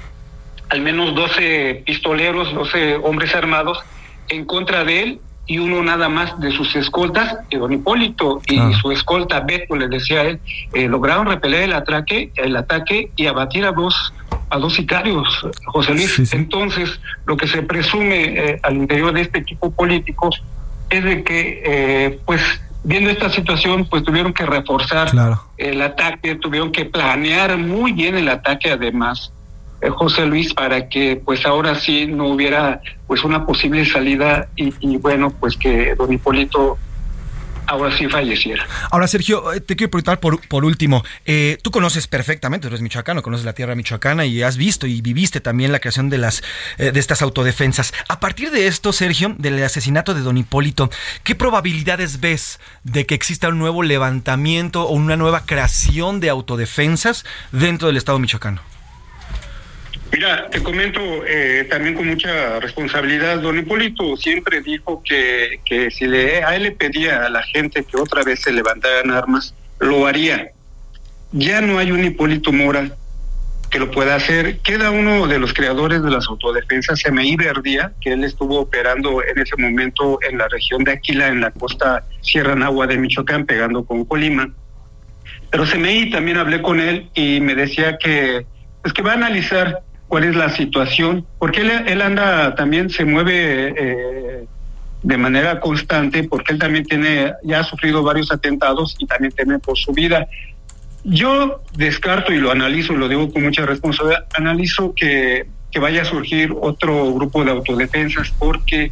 al 0.69 0.81
menos 0.81 1.15
12 1.15 1.83
pistoleros, 1.85 2.53
12 2.53 2.97
hombres 2.97 3.35
armados 3.35 3.79
en 4.29 4.45
contra 4.45 4.83
de 4.83 5.03
él 5.03 5.19
y 5.47 5.59
uno 5.59 5.83
nada 5.83 6.09
más 6.09 6.39
de 6.39 6.51
sus 6.51 6.75
escoltas, 6.75 7.38
y 7.49 7.57
don 7.57 7.71
Hipólito 7.71 8.41
y 8.47 8.73
su 8.73 8.91
escolta 8.91 9.41
Beto, 9.41 9.75
le 9.75 9.88
decía 9.88 10.23
él, 10.23 10.39
eh, 10.73 10.88
lograron 10.88 11.27
repeler 11.27 11.63
el 11.63 11.73
ataque, 11.73 12.31
el 12.35 12.55
ataque 12.55 13.11
y 13.15 13.27
abatir 13.27 13.65
a 13.65 13.71
dos 13.71 14.13
a 14.49 14.57
dos 14.57 14.75
sicarios, 14.75 15.27
José 15.65 15.93
Luis. 15.93 16.33
Entonces, 16.33 16.99
lo 17.25 17.35
que 17.35 17.47
se 17.47 17.63
presume 17.63 18.23
eh, 18.23 18.59
al 18.63 18.77
interior 18.77 19.13
de 19.13 19.21
este 19.21 19.39
equipo 19.39 19.71
político 19.71 20.29
es 20.89 21.04
de 21.04 21.24
que, 21.24 21.63
eh, 21.65 22.19
pues, 22.26 22.41
viendo 22.84 23.10
esta 23.10 23.30
situación, 23.30 23.86
pues 23.86 24.04
tuvieron 24.04 24.34
que 24.34 24.45
reforzar 24.45 25.12
el 25.58 25.82
ataque, 25.82 26.36
tuvieron 26.36 26.71
que 26.71 26.86
planear 26.86 27.58
muy 27.58 27.91
bien 27.91 28.15
el 28.15 28.30
ataque, 28.30 28.71
además, 28.71 29.32
eh, 29.82 29.89
José 29.89 30.26
Luis, 30.26 30.54
para 30.54 30.88
que, 30.88 31.21
pues, 31.24 31.45
ahora 31.45 31.76
sí 31.76 32.08
no 32.08 32.28
hubiera, 32.28 32.82
pues, 33.08 33.24
una 33.24 33.45
posible 33.45 33.86
salida 33.86 34.48
y, 34.56 34.74
y 34.80 34.98
bueno, 34.98 35.32
pues 35.32 35.58
que 35.58 35.95
don 35.95 36.12
Hipólito 36.13 36.78
ahora 37.67 37.95
sí 37.97 38.08
falleciera. 38.08 38.65
Ahora, 38.91 39.08
Sergio, 39.08 39.54
eh, 39.54 39.62
te 39.62 39.75
quiero 39.75 39.91
preguntar 39.91 40.19
por, 40.19 40.39
por 40.47 40.65
último, 40.65 41.04
eh, 41.25 41.58
tú 41.62 41.71
conoces 41.71 42.08
perfectamente, 42.08 42.63
tú 42.63 42.67
eres 42.69 42.82
michoacano, 42.82 43.21
conoces 43.21 43.45
la 43.45 43.54
tierra 43.54 43.75
michoacana 43.75 44.25
y 44.25 44.41
has 44.43 44.58
visto 44.58 44.88
y 44.88 45.01
viviste 45.01 45.41
también 45.41 45.71
la 45.71 45.80
creación 45.80 46.10
de, 46.10 46.17
las, 46.17 46.43
eh, 46.78 46.91
de 46.91 46.99
estas 46.99 47.21
autodefensas. 47.21 47.93
A 48.08 48.19
partir 48.19 48.51
de 48.51 48.67
esto, 48.67 48.93
Sergio, 48.93 49.36
del 49.38 49.63
asesinato 49.63 50.13
de 50.13 50.21
don 50.21 50.38
Hipólito, 50.38 50.89
¿qué 51.23 51.36
probabilidades 51.36 52.19
ves 52.19 52.60
de 52.84 53.06
que 53.06 53.15
exista 53.15 53.49
un 53.49 53.60
nuevo 53.60 53.84
levantamiento 53.84 54.84
o 54.84 54.93
una 54.93 55.17
nueva 55.17 55.45
creación 55.45 56.19
de 56.19 56.30
autodefensas 56.30 57.25
dentro 57.51 57.88
del 57.88 57.97
Estado 57.97 58.19
michoacano? 58.19 58.74
Mira, 60.11 60.49
te 60.49 60.61
comento 60.61 61.01
eh, 61.27 61.67
también 61.69 61.95
con 61.95 62.07
mucha 62.07 62.59
responsabilidad, 62.59 63.39
don 63.39 63.57
Hipólito 63.57 64.15
siempre 64.15 64.61
dijo 64.61 65.01
que, 65.03 65.59
que 65.65 65.91
si 65.91 66.05
le, 66.05 66.43
a 66.43 66.55
él 66.55 66.63
le 66.63 66.71
pedía 66.71 67.25
a 67.25 67.29
la 67.29 67.43
gente 67.43 67.83
que 67.83 67.97
otra 67.97 68.23
vez 68.23 68.41
se 68.41 68.53
levantaran 68.53 69.11
armas, 69.11 69.53
lo 69.79 70.07
haría. 70.07 70.51
Ya 71.31 71.59
no 71.59 71.79
hay 71.79 71.91
un 71.91 72.03
Hipólito 72.03 72.51
Mora 72.51 72.95
que 73.69 73.79
lo 73.79 73.91
pueda 73.91 74.15
hacer. 74.15 74.59
Queda 74.59 74.89
uno 74.91 75.27
de 75.27 75.37
los 75.37 75.53
creadores 75.53 76.01
de 76.01 76.09
las 76.09 76.27
autodefensas, 76.27 76.99
Semeí 76.99 77.35
Verdía, 77.35 77.91
que 77.99 78.13
él 78.13 78.23
estuvo 78.23 78.59
operando 78.61 79.21
en 79.21 79.39
ese 79.39 79.57
momento 79.57 80.19
en 80.21 80.37
la 80.37 80.47
región 80.47 80.85
de 80.85 80.93
Aquila, 80.93 81.27
en 81.27 81.41
la 81.41 81.51
costa 81.51 82.05
Sierra 82.21 82.55
Nahua 82.55 82.87
de 82.87 82.97
Michoacán, 82.97 83.45
pegando 83.45 83.83
con 83.83 84.05
Colima. 84.05 84.49
Pero 85.51 85.65
Semeí 85.65 86.09
también 86.09 86.37
hablé 86.37 86.61
con 86.61 86.79
él 86.79 87.09
y 87.15 87.41
me 87.41 87.53
decía 87.53 87.97
que, 87.97 88.45
pues 88.81 88.93
que 88.93 89.01
va 89.01 89.11
a 89.11 89.15
analizar 89.15 89.81
cuál 90.15 90.23
es 90.23 90.36
la 90.38 90.47
situación, 90.47 91.25
porque 91.39 91.60
él, 91.60 91.71
él 91.88 92.01
anda 92.01 92.56
también, 92.56 92.89
se 92.89 93.04
mueve 93.04 93.73
eh, 93.78 94.45
de 95.04 95.17
manera 95.17 95.60
constante, 95.60 96.23
porque 96.23 96.54
él 96.54 96.60
también 96.60 96.86
tiene, 96.86 97.34
ya 97.43 97.60
ha 97.60 97.63
sufrido 97.65 98.01
varios 98.01 98.32
atentados 98.32 98.95
y 98.97 99.08
también 99.08 99.34
teme 99.34 99.60
por 99.60 99.78
su 99.78 99.91
vida. 99.91 100.25
Yo 101.04 101.62
descarto 101.75 102.32
y 102.32 102.38
lo 102.38 102.49
analizo, 102.49 102.93
lo 102.93 103.10
digo 103.10 103.30
con 103.30 103.43
mucha 103.43 103.65
responsabilidad, 103.65 104.23
analizo 104.38 104.93
que, 104.95 105.47
que 105.69 105.80
vaya 105.80 106.04
a 106.04 106.06
surgir 106.06 106.54
otro 106.62 107.13
grupo 107.13 107.43
de 107.43 107.51
autodefensas 107.51 108.34
porque 108.39 108.91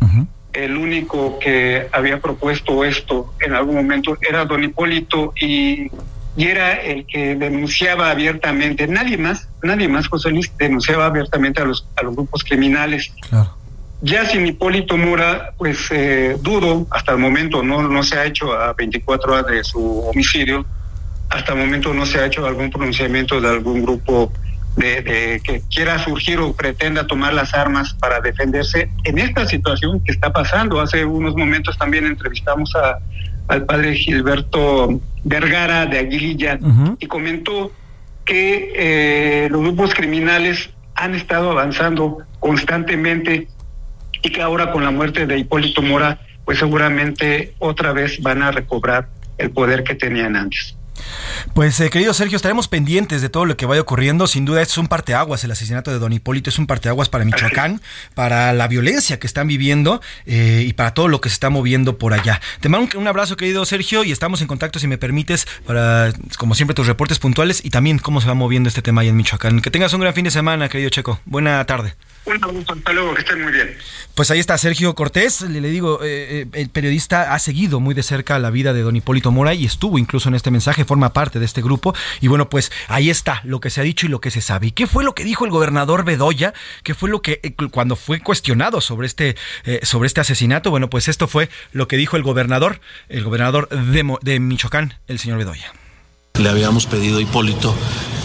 el 0.52 0.76
único 0.76 1.40
que 1.40 1.88
había 1.94 2.20
propuesto 2.20 2.84
esto 2.84 3.34
en 3.40 3.54
algún 3.54 3.76
momento 3.76 4.18
era 4.30 4.44
don 4.44 4.62
Hipólito 4.62 5.32
y, 5.40 5.88
y 6.36 6.48
era 6.48 6.74
el 6.74 7.06
que 7.06 7.36
denunciaba 7.36 8.10
abiertamente, 8.10 8.88
nadie 8.88 9.18
más, 9.18 9.48
nadie 9.62 9.88
más, 9.88 10.08
José 10.08 10.32
Luis, 10.32 10.52
denunciaba 10.58 11.06
abiertamente 11.06 11.62
a 11.62 11.66
los, 11.66 11.88
a 11.96 12.04
los 12.04 12.16
grupos 12.16 12.44
criminales. 12.44 13.14
Ya 14.02 14.26
sin 14.26 14.48
Hipólito 14.48 14.98
Mora, 14.98 15.54
pues 15.58 15.88
eh, 15.92 16.36
dudo, 16.42 16.88
hasta 16.92 17.14
el 17.14 17.20
momento 17.20 17.64
no, 17.64 17.88
no 17.88 18.04
se 18.04 18.18
ha 18.18 18.26
hecho 18.26 18.52
a 18.52 18.74
24 18.74 19.34
horas 19.34 19.46
de 19.46 19.64
su 19.64 20.02
homicidio, 20.02 20.66
hasta 21.30 21.54
el 21.54 21.60
momento 21.60 21.94
no 21.94 22.06
se 22.06 22.20
ha 22.20 22.26
hecho 22.26 22.46
algún 22.46 22.70
pronunciamiento 22.70 23.40
de 23.40 23.50
algún 23.50 23.84
grupo 23.84 24.34
de, 24.76 25.02
de, 25.04 25.42
que 25.44 25.62
quiera 25.74 26.04
surgir 26.04 26.40
o 26.40 26.54
pretenda 26.54 27.06
tomar 27.06 27.34
las 27.34 27.54
armas 27.54 27.94
para 27.94 28.20
defenderse 28.20 28.90
en 29.04 29.20
esta 29.20 29.46
situación 29.46 30.02
que 30.02 30.12
está 30.12 30.34
pasando. 30.34 30.82
Hace 30.82 31.06
unos 31.06 31.36
momentos 31.36 31.78
también 31.78 32.06
entrevistamos 32.06 32.76
a, 32.76 32.98
al 33.48 33.66
padre 33.66 33.96
Gilberto 33.96 35.00
Vergara 35.24 35.86
de 35.86 36.00
Aguililla 36.00 36.58
uh 36.62 36.66
-huh. 36.66 36.98
y 37.00 37.08
comentó 37.08 37.72
que 38.26 38.74
eh, 38.76 39.48
los 39.50 39.62
grupos 39.62 39.94
criminales 39.94 40.70
han 40.96 41.16
estado 41.16 41.52
avanzando 41.52 42.20
constantemente 42.40 43.48
y 44.22 44.30
que 44.30 44.42
ahora 44.42 44.72
con 44.72 44.84
la 44.84 44.92
muerte 44.92 45.26
de 45.26 45.38
Hipólito 45.38 45.82
Mora, 45.82 46.20
pues 46.46 46.60
seguramente 46.60 47.54
otra 47.60 47.92
vez 47.94 48.22
van 48.22 48.42
a 48.42 48.52
recobrar 48.52 49.10
el 49.38 49.52
poder 49.52 49.84
que 49.84 49.96
tenían 49.96 50.36
antes. 50.36 50.78
Pues 51.54 51.80
eh, 51.80 51.90
querido 51.90 52.14
Sergio, 52.14 52.36
estaremos 52.36 52.68
pendientes 52.68 53.22
de 53.22 53.30
todo 53.30 53.46
lo 53.46 53.58
que 53.58 53.66
vaya 53.66 53.82
ocurriendo. 53.82 54.28
Sin 54.28 54.46
duda 54.46 54.62
es 54.62 54.78
un 54.78 54.88
parteaguas 54.88 55.44
el 55.44 55.52
asesinato 55.52 55.92
de 55.92 56.00
Don 56.00 56.14
Hipólito, 56.14 56.50
es 56.50 56.58
un 56.58 56.68
parteaguas 56.68 57.10
para 57.10 57.26
Michoacán, 57.26 57.82
para 58.16 58.54
la 58.54 58.68
violencia 58.68 59.20
que 59.20 59.28
están 59.28 59.48
viviendo 59.48 60.02
eh, 60.26 60.64
y 60.68 60.74
para 60.74 60.94
todo 60.94 61.08
lo 61.08 61.22
que 61.22 61.30
se 61.30 61.34
está 61.34 61.50
moviendo 61.50 61.98
por 61.98 62.14
allá. 62.14 62.42
Te 62.60 62.70
mando 62.70 62.90
un, 62.94 63.02
un, 63.02 63.08
abrazo 63.08 63.38
querido 63.38 63.66
Sergio 63.66 64.04
y 64.04 64.12
estamos 64.12 64.42
en 64.42 64.48
contacto 64.48 64.80
si 64.80 64.88
me 64.88 64.98
permites 64.98 65.48
para, 65.66 66.14
como 66.38 66.56
siempre, 66.56 66.74
tus 66.74 66.88
reportes 66.88 67.20
puntuales 67.20 67.62
y 67.64 67.70
también 67.70 68.00
cómo 68.00 68.22
se 68.22 68.28
va 68.28 68.34
moviendo 68.34 68.70
este 68.70 68.82
tema 68.82 69.02
ahí 69.02 69.10
en 69.10 69.16
Michoacán. 69.16 69.62
Que 69.62 69.72
tengas 69.72 69.94
un 69.94 70.02
gran 70.02 70.14
fin 70.14 70.26
de 70.26 70.32
semana, 70.32 70.70
querido 70.70 70.90
Checo. 70.90 71.20
Buena 71.26 71.64
tarde. 71.66 71.96
Un 72.26 72.44
abrazo, 72.44 72.74
hasta 72.74 72.94
luego, 72.94 73.14
que 73.14 73.22
estén 73.22 73.42
muy 73.42 73.52
bien. 73.52 73.76
Pues 74.16 74.32
ahí 74.32 74.40
está 74.40 74.58
Sergio 74.58 74.96
Cortés, 74.96 75.42
le, 75.42 75.60
le 75.60 75.70
digo, 75.70 76.00
eh, 76.04 76.48
el 76.54 76.70
periodista 76.70 77.34
ha 77.34 77.40
seguido 77.40 77.80
muy 77.80 77.94
de 77.94 78.04
cerca 78.04 78.40
la 78.40 78.50
vida 78.50 78.72
de 78.74 78.82
don 78.82 78.96
Hipólito 78.96 79.32
Mora 79.32 79.54
y 79.54 79.66
estuvo 79.66 79.98
incluso 79.98 80.30
en 80.30 80.36
este 80.36 80.52
mensaje, 80.52 80.86
forma 80.86 81.12
parte 81.12 81.40
de 81.40 81.46
este 81.46 81.62
grupo. 81.62 81.94
Y 82.22 82.28
bueno, 82.28 82.50
pues 82.50 82.72
ahí 82.88 83.10
está 83.10 83.42
lo 83.44 83.60
que 83.60 83.70
se 83.70 83.82
ha 83.82 83.84
dicho 83.84 84.06
y 84.06 84.10
lo 84.10 84.22
que 84.22 84.32
se 84.32 84.42
sabe. 84.42 84.68
¿Y 84.68 84.72
qué 84.72 84.88
fue 84.88 85.04
lo 85.04 85.16
que 85.16 85.24
dijo 85.24 85.46
el 85.46 85.52
gobernador 85.52 86.06
Bedoya? 86.06 86.54
¿Qué 86.84 86.94
fue 86.94 87.10
lo 87.10 87.22
que 87.22 87.40
eh, 87.44 87.54
cuando 87.72 87.96
fue 87.96 88.22
cuestionado 88.22 88.80
sobre 88.80 89.08
este, 89.08 89.36
eh, 89.66 89.80
sobre 89.84 90.08
este 90.08 90.22
asesinato? 90.22 90.70
Bueno, 90.70 90.90
pues 90.90 91.08
esto 91.08 91.28
fue 91.28 91.50
lo 91.72 91.88
que 91.88 91.98
dijo 91.98 92.16
el 92.16 92.24
gobernador, 92.24 92.80
el 93.10 93.24
gobernador 93.24 93.68
de, 93.70 94.18
de 94.22 94.40
Michoacán, 94.40 94.94
el 95.08 95.20
señor 95.20 95.40
Bedoya. 95.40 95.74
Le 96.40 96.50
habíamos 96.50 96.88
pedido 96.88 97.20
a 97.20 97.22
Hipólito 97.22 97.76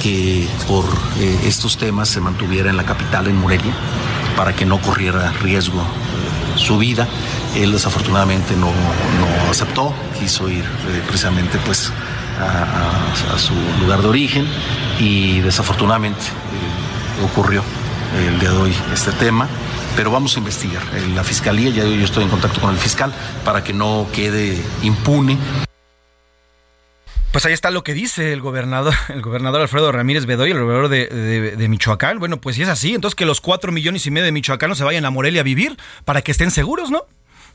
que 0.02 0.48
por 0.66 0.86
eh, 1.18 1.40
estos 1.44 1.76
temas 1.76 2.08
se 2.08 2.22
mantuviera 2.22 2.70
en 2.70 2.78
la 2.78 2.84
capital, 2.84 3.26
en 3.26 3.36
Morelia, 3.36 3.74
para 4.34 4.56
que 4.56 4.64
no 4.64 4.80
corriera 4.80 5.30
riesgo 5.42 5.82
eh, 5.82 6.58
su 6.58 6.78
vida. 6.78 7.06
Él 7.54 7.70
desafortunadamente 7.70 8.56
no, 8.56 8.72
aceptó, 9.50 9.92
quiso 10.18 10.48
ir 10.48 10.64
eh, 10.64 11.02
precisamente 11.06 11.58
pues 11.66 11.92
a, 12.40 13.38
su 13.38 13.52
lugar 13.82 14.00
de 14.00 14.08
origen 14.08 14.46
y 14.98 15.40
desafortunadamente 15.40 16.22
ocurrió 17.22 17.62
el 18.26 18.40
día 18.40 18.52
de 18.52 18.56
hoy 18.56 18.74
este 18.94 19.12
tema 19.12 19.46
pero 19.96 20.10
vamos 20.10 20.34
a 20.36 20.38
investigar. 20.38 20.82
La 21.14 21.24
fiscalía, 21.24 21.70
ya 21.70 21.84
yo 21.84 22.04
estoy 22.04 22.24
en 22.24 22.30
contacto 22.30 22.60
con 22.60 22.70
el 22.70 22.78
fiscal 22.78 23.12
para 23.44 23.62
que 23.64 23.74
no 23.74 24.06
quede 24.14 24.64
impune 24.82 25.36
pues 27.32 27.44
ahí 27.46 27.52
está 27.52 27.70
lo 27.70 27.84
que 27.84 27.94
dice 27.94 28.32
el 28.32 28.40
gobernador, 28.40 28.94
el 29.08 29.22
gobernador 29.22 29.60
Alfredo 29.60 29.92
Ramírez 29.92 30.26
Bedoya, 30.26 30.54
el 30.54 30.60
gobernador 30.60 30.88
de, 30.88 31.06
de, 31.06 31.56
de, 31.56 31.68
Michoacán. 31.68 32.18
Bueno, 32.18 32.40
pues 32.40 32.56
si 32.56 32.62
es 32.62 32.68
así, 32.68 32.94
entonces 32.94 33.14
que 33.14 33.26
los 33.26 33.40
cuatro 33.40 33.72
millones 33.72 34.06
y 34.06 34.10
medio 34.10 34.24
de 34.24 34.32
michoacanos 34.32 34.78
se 34.78 34.84
vayan 34.84 35.04
a 35.04 35.10
Morelia 35.10 35.40
a 35.40 35.44
vivir 35.44 35.76
para 36.04 36.22
que 36.22 36.30
estén 36.30 36.50
seguros, 36.50 36.90
¿no? 36.90 37.04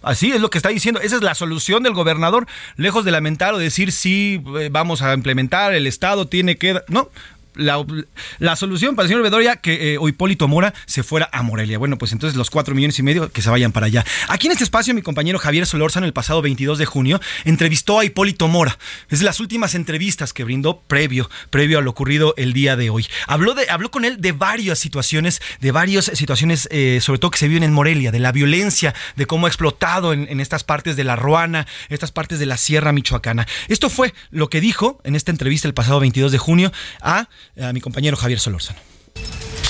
Así 0.03 0.33
es 0.33 0.41
lo 0.41 0.49
que 0.49 0.57
está 0.57 0.69
diciendo. 0.69 0.99
Esa 0.99 1.15
es 1.15 1.21
la 1.21 1.33
solución 1.33 1.81
del 1.81 1.93
gobernador, 1.93 2.45
lejos 2.75 3.05
de 3.05 3.11
lamentar 3.11 3.53
o 3.53 3.57
decir 3.57 3.91
sí, 3.91 4.43
vamos 4.69 5.01
a 5.01 5.13
implementar, 5.13 5.73
el 5.73 5.87
Estado 5.87 6.27
tiene 6.27 6.57
que... 6.57 6.81
No, 6.89 7.09
la, 7.55 8.55
solución 8.55 8.95
para 8.95 9.05
el 9.05 9.09
señor 9.09 9.23
Bedoya 9.23 9.55
que 9.55 9.93
eh, 9.93 9.97
o 9.97 10.07
Hipólito 10.07 10.47
Mora 10.47 10.73
se 10.85 11.03
fuera 11.03 11.29
a 11.31 11.43
Morelia. 11.43 11.77
Bueno, 11.77 11.97
pues 11.97 12.11
entonces 12.11 12.37
los 12.37 12.49
cuatro 12.49 12.75
millones 12.75 12.97
y 12.99 13.03
medio 13.03 13.31
que 13.31 13.41
se 13.41 13.49
vayan 13.49 13.71
para 13.71 13.87
allá. 13.87 14.05
Aquí 14.27 14.47
en 14.47 14.51
este 14.51 14.63
espacio, 14.63 14.93
mi 14.93 15.01
compañero 15.01 15.39
Javier 15.39 15.65
Solórzano, 15.65 16.05
el 16.05 16.13
pasado 16.13 16.41
22 16.41 16.77
de 16.77 16.85
junio, 16.85 17.21
entrevistó 17.45 17.99
a 17.99 18.05
Hipólito 18.05 18.47
Mora. 18.47 18.77
Es 19.09 19.19
de 19.19 19.25
las 19.25 19.39
últimas 19.39 19.75
entrevistas 19.75 20.33
que 20.33 20.43
brindó 20.43 20.81
previo, 20.81 21.29
previo 21.49 21.79
a 21.79 21.81
lo 21.81 21.91
ocurrido 21.91 22.33
el 22.37 22.53
día 22.53 22.75
de 22.75 22.89
hoy. 22.89 23.07
Habló, 23.27 23.53
de, 23.53 23.69
habló 23.69 23.91
con 23.91 24.05
él 24.05 24.19
de 24.19 24.31
varias 24.31 24.79
situaciones, 24.79 25.41
de 25.59 25.71
varias 25.71 26.05
situaciones, 26.05 26.67
eh, 26.71 26.99
sobre 27.01 27.19
todo 27.19 27.31
que 27.31 27.37
se 27.37 27.47
viven 27.47 27.63
en 27.63 27.73
Morelia, 27.73 28.11
de 28.11 28.19
la 28.19 28.31
violencia, 28.31 28.93
de 29.15 29.25
cómo 29.25 29.45
ha 29.45 29.49
explotado 29.49 30.13
en, 30.13 30.27
en 30.29 30.39
estas 30.39 30.63
partes 30.63 30.95
de 30.95 31.03
la 31.03 31.15
Ruana, 31.15 31.67
estas 31.89 32.11
partes 32.11 32.39
de 32.39 32.45
la 32.45 32.57
Sierra 32.57 32.91
Michoacana. 32.91 33.47
Esto 33.67 33.89
fue 33.89 34.13
lo 34.31 34.49
que 34.49 34.61
dijo 34.61 34.99
en 35.03 35.15
esta 35.15 35.31
entrevista 35.31 35.67
el 35.67 35.73
pasado 35.73 35.99
22 35.99 36.31
de 36.31 36.37
junio 36.37 36.71
a 37.01 37.27
a 37.61 37.73
mi 37.73 37.81
compañero 37.81 38.17
Javier 38.17 38.39
Solórzano. 38.39 38.79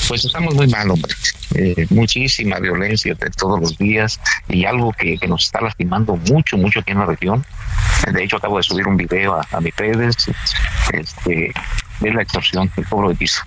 Pues 0.08 0.26
estamos 0.26 0.54
muy 0.54 0.68
mal, 0.68 0.90
hombre. 0.92 1.14
Eh, 1.56 1.88
muchísima 1.90 2.60
violencia 2.60 3.16
de 3.16 3.30
todos 3.30 3.60
los 3.60 3.78
días 3.78 4.20
y 4.50 4.66
algo 4.66 4.92
que, 4.92 5.18
nos 5.28 5.46
está 5.46 5.62
lastimando 5.62 6.18
mucho, 6.18 6.58
mucho 6.58 6.82
aquí 6.82 6.92
en 6.92 7.00
la 7.00 7.06
región. 7.06 7.46
De 8.12 8.24
hecho, 8.24 8.38
acabo 8.38 8.58
de 8.58 8.64
subir 8.64 8.88
un 8.88 8.98
video 8.98 9.36
a, 9.36 9.48
a 9.52 9.62
mis 9.62 9.76
redes. 9.76 10.16
Este, 10.92 11.54
es 12.02 12.14
la 12.14 12.22
extorsión, 12.22 12.70
el 12.76 12.86
cobro 12.86 13.10
de 13.10 13.16
piso. 13.16 13.42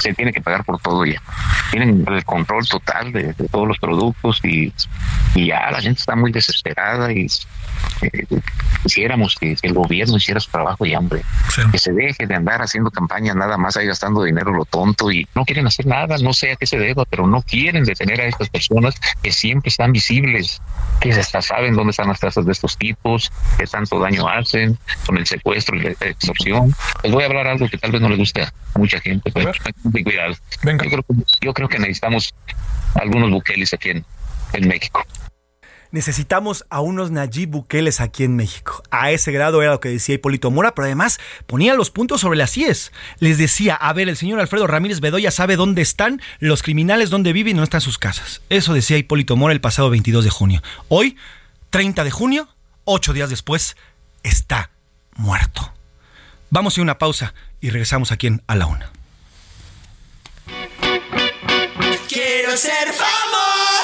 Se 0.00 0.14
tiene 0.14 0.32
que 0.32 0.40
pagar 0.40 0.64
por 0.64 0.80
todo 0.80 1.04
ya. 1.04 1.20
Tienen 1.70 2.04
el 2.06 2.24
control 2.24 2.66
total 2.66 3.12
de, 3.12 3.32
de 3.32 3.48
todos 3.48 3.66
los 3.66 3.78
productos 3.78 4.40
y, 4.44 4.72
y, 5.34 5.46
ya 5.46 5.70
la 5.70 5.80
gente 5.80 6.00
está 6.00 6.16
muy 6.16 6.32
desesperada 6.32 7.12
y 7.12 7.26
eh, 8.02 8.26
quisiéramos 8.82 9.36
que, 9.36 9.56
el 9.62 9.72
gobierno 9.72 10.16
hiciera 10.16 10.40
su 10.40 10.50
trabajo 10.50 10.84
y 10.84 10.94
hombre, 10.94 11.22
sí. 11.50 11.62
que 11.72 11.78
se 11.78 11.92
deje 11.92 12.26
de 12.26 12.34
andar 12.34 12.60
haciendo 12.60 12.90
campañas 12.90 13.34
nada 13.34 13.56
más 13.56 13.76
ahí 13.76 13.86
gastando 13.86 14.22
dinero 14.22 14.52
lo 14.52 14.64
tonto 14.64 15.10
y 15.10 15.26
no 15.34 15.44
quieren 15.44 15.66
hacer 15.66 15.86
nada, 15.86 16.16
no 16.18 16.32
sé 16.32 16.52
a 16.52 16.56
qué 16.56 16.66
se 16.66 16.78
deba, 16.78 17.04
pero 17.04 17.26
no 17.26 17.42
quieren 17.42 17.84
detener 17.84 18.20
a 18.20 18.26
estas 18.26 18.48
personas 18.50 18.94
que 19.22 19.32
siempre 19.32 19.68
están 19.70 19.92
visibles, 19.92 20.60
que 21.00 21.12
hasta 21.12 21.40
saben 21.40 21.74
dónde 21.74 21.90
están 21.90 22.08
las 22.08 22.20
casas 22.20 22.44
de 22.44 22.52
estos 22.52 22.76
tipos, 22.76 23.32
que 23.58 23.66
tanto 23.66 23.98
daño 23.98 24.28
hacen 24.28 24.78
con 25.06 25.16
el 25.16 25.26
secuestro 25.26 25.76
y 25.76 25.82
la 25.82 25.90
extorsión. 25.90 26.74
Les 27.02 27.12
voy 27.12 27.22
a 27.22 27.26
hablar 27.26 27.46
algo 27.46 27.68
que 27.68 27.78
tal 27.78 27.92
vez 27.92 28.00
no 28.00 28.08
le 28.08 28.16
guste 28.16 28.42
a 28.42 28.52
mucha 28.78 29.00
gente, 29.00 29.13
Venga. 30.62 30.84
Yo, 30.84 30.90
creo, 30.90 31.04
yo 31.40 31.54
creo 31.54 31.68
que 31.68 31.78
necesitamos 31.78 32.34
algunos 32.94 33.30
buqueles 33.30 33.72
aquí 33.74 33.90
en, 33.90 34.04
en 34.52 34.68
México 34.68 35.04
necesitamos 35.94 36.66
a 36.70 36.80
unos 36.80 37.12
Nayib 37.12 37.50
Bukeles 37.50 38.00
aquí 38.00 38.24
en 38.24 38.34
México. 38.34 38.82
A 38.90 39.12
ese 39.12 39.30
grado 39.30 39.62
era 39.62 39.70
lo 39.70 39.80
que 39.80 39.90
decía 39.90 40.16
Hipólito 40.16 40.50
Mora, 40.50 40.74
pero 40.74 40.86
además 40.86 41.20
ponía 41.46 41.74
los 41.74 41.92
puntos 41.92 42.20
sobre 42.20 42.36
las 42.36 42.56
IES. 42.56 42.90
Les 43.20 43.38
decía, 43.38 43.76
a 43.76 43.92
ver, 43.92 44.08
el 44.08 44.16
señor 44.16 44.40
Alfredo 44.40 44.66
Ramírez 44.66 44.98
Bedoya 44.98 45.30
sabe 45.30 45.54
dónde 45.54 45.82
están 45.82 46.20
los 46.40 46.64
criminales, 46.64 47.10
dónde 47.10 47.32
viven 47.32 47.54
y 47.54 47.58
no 47.58 47.62
están 47.62 47.80
sus 47.80 47.96
casas. 47.96 48.42
Eso 48.48 48.74
decía 48.74 48.98
Hipólito 48.98 49.36
Mora 49.36 49.52
el 49.52 49.60
pasado 49.60 49.88
22 49.88 50.24
de 50.24 50.30
junio. 50.30 50.62
Hoy, 50.88 51.16
30 51.70 52.02
de 52.02 52.10
junio, 52.10 52.48
ocho 52.82 53.12
días 53.12 53.30
después, 53.30 53.76
está 54.24 54.70
muerto. 55.14 55.72
Vamos 56.50 56.76
a 56.76 56.82
una 56.82 56.98
pausa 56.98 57.34
y 57.60 57.70
regresamos 57.70 58.10
aquí 58.10 58.26
en 58.26 58.42
A 58.48 58.56
la 58.56 58.66
Una. 58.66 58.90
Quiero 62.14 62.56
ser 62.56 62.92
famosa 62.94 63.83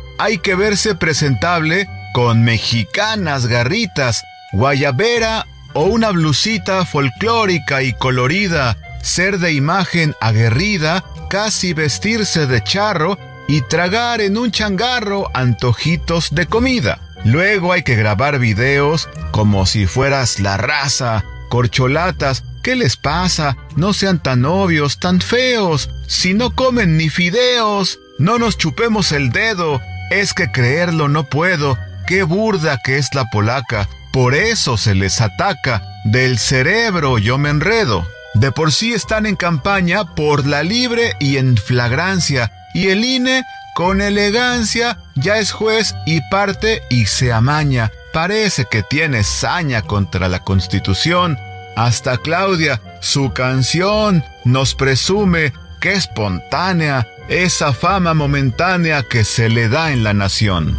Hay 0.23 0.37
que 0.37 0.53
verse 0.53 0.93
presentable 0.93 1.89
con 2.13 2.43
mexicanas 2.43 3.47
garritas, 3.47 4.23
guayabera 4.51 5.47
o 5.73 5.85
una 5.85 6.11
blusita 6.11 6.85
folclórica 6.85 7.81
y 7.81 7.93
colorida, 7.93 8.77
ser 9.01 9.39
de 9.39 9.53
imagen 9.53 10.13
aguerrida, 10.21 11.03
casi 11.27 11.73
vestirse 11.73 12.45
de 12.45 12.63
charro 12.63 13.17
y 13.47 13.61
tragar 13.61 14.21
en 14.21 14.37
un 14.37 14.51
changarro 14.51 15.27
antojitos 15.33 16.35
de 16.35 16.45
comida. 16.45 17.01
Luego 17.25 17.73
hay 17.73 17.81
que 17.81 17.95
grabar 17.95 18.37
videos 18.37 19.09
como 19.31 19.65
si 19.65 19.87
fueras 19.87 20.39
la 20.39 20.55
raza, 20.55 21.25
corcholatas, 21.49 22.43
¿qué 22.61 22.75
les 22.75 22.95
pasa? 22.95 23.57
No 23.75 23.91
sean 23.91 24.21
tan 24.21 24.45
obvios, 24.45 24.99
tan 24.99 25.19
feos. 25.19 25.89
Si 26.05 26.35
no 26.35 26.55
comen 26.55 26.95
ni 26.95 27.09
fideos, 27.09 27.97
no 28.19 28.37
nos 28.37 28.55
chupemos 28.59 29.13
el 29.13 29.31
dedo. 29.31 29.81
Es 30.11 30.33
que 30.33 30.51
creerlo 30.51 31.07
no 31.07 31.23
puedo. 31.23 31.77
Qué 32.05 32.23
burda 32.23 32.77
que 32.83 32.97
es 32.97 33.15
la 33.15 33.29
polaca. 33.29 33.87
Por 34.11 34.35
eso 34.35 34.75
se 34.75 34.93
les 34.93 35.21
ataca. 35.21 35.81
Del 36.03 36.37
cerebro 36.37 37.17
yo 37.17 37.37
me 37.37 37.49
enredo. 37.49 38.05
De 38.33 38.51
por 38.51 38.73
sí 38.73 38.93
están 38.93 39.25
en 39.25 39.37
campaña 39.37 40.03
por 40.03 40.45
la 40.45 40.63
libre 40.63 41.13
y 41.21 41.37
en 41.37 41.55
flagrancia. 41.55 42.51
Y 42.73 42.89
el 42.89 43.05
INE, 43.05 43.43
con 43.73 44.01
elegancia, 44.01 44.97
ya 45.15 45.37
es 45.37 45.53
juez 45.53 45.95
y 46.05 46.19
parte 46.29 46.81
y 46.89 47.05
se 47.05 47.31
amaña. 47.31 47.89
Parece 48.11 48.65
que 48.69 48.83
tiene 48.83 49.23
saña 49.23 49.81
contra 49.81 50.27
la 50.27 50.39
Constitución. 50.39 51.37
Hasta 51.77 52.17
Claudia, 52.17 52.81
su 52.99 53.31
canción, 53.31 54.25
nos 54.43 54.75
presume 54.75 55.53
que 55.81 55.93
espontánea 55.93 57.07
esa 57.27 57.73
fama 57.73 58.13
momentánea 58.13 59.03
que 59.03 59.23
se 59.25 59.49
le 59.49 59.67
da 59.67 59.91
en 59.91 60.03
la 60.03 60.13
nación. 60.13 60.77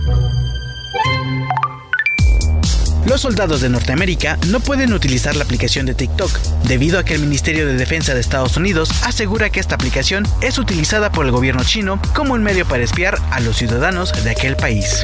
Los 3.04 3.22
soldados 3.22 3.60
de 3.60 3.68
Norteamérica 3.68 4.38
no 4.46 4.60
pueden 4.60 4.92
utilizar 4.92 5.34
la 5.34 5.42
aplicación 5.42 5.86
de 5.86 5.94
TikTok, 5.94 6.30
debido 6.68 7.00
a 7.00 7.04
que 7.04 7.14
el 7.14 7.20
Ministerio 7.20 7.66
de 7.66 7.74
Defensa 7.74 8.14
de 8.14 8.20
Estados 8.20 8.56
Unidos 8.56 8.90
asegura 9.04 9.50
que 9.50 9.58
esta 9.58 9.74
aplicación 9.74 10.24
es 10.40 10.56
utilizada 10.58 11.10
por 11.10 11.26
el 11.26 11.32
gobierno 11.32 11.64
chino 11.64 12.00
como 12.14 12.34
un 12.34 12.44
medio 12.44 12.64
para 12.64 12.84
espiar 12.84 13.18
a 13.32 13.40
los 13.40 13.56
ciudadanos 13.56 14.12
de 14.22 14.30
aquel 14.30 14.54
país. 14.56 15.02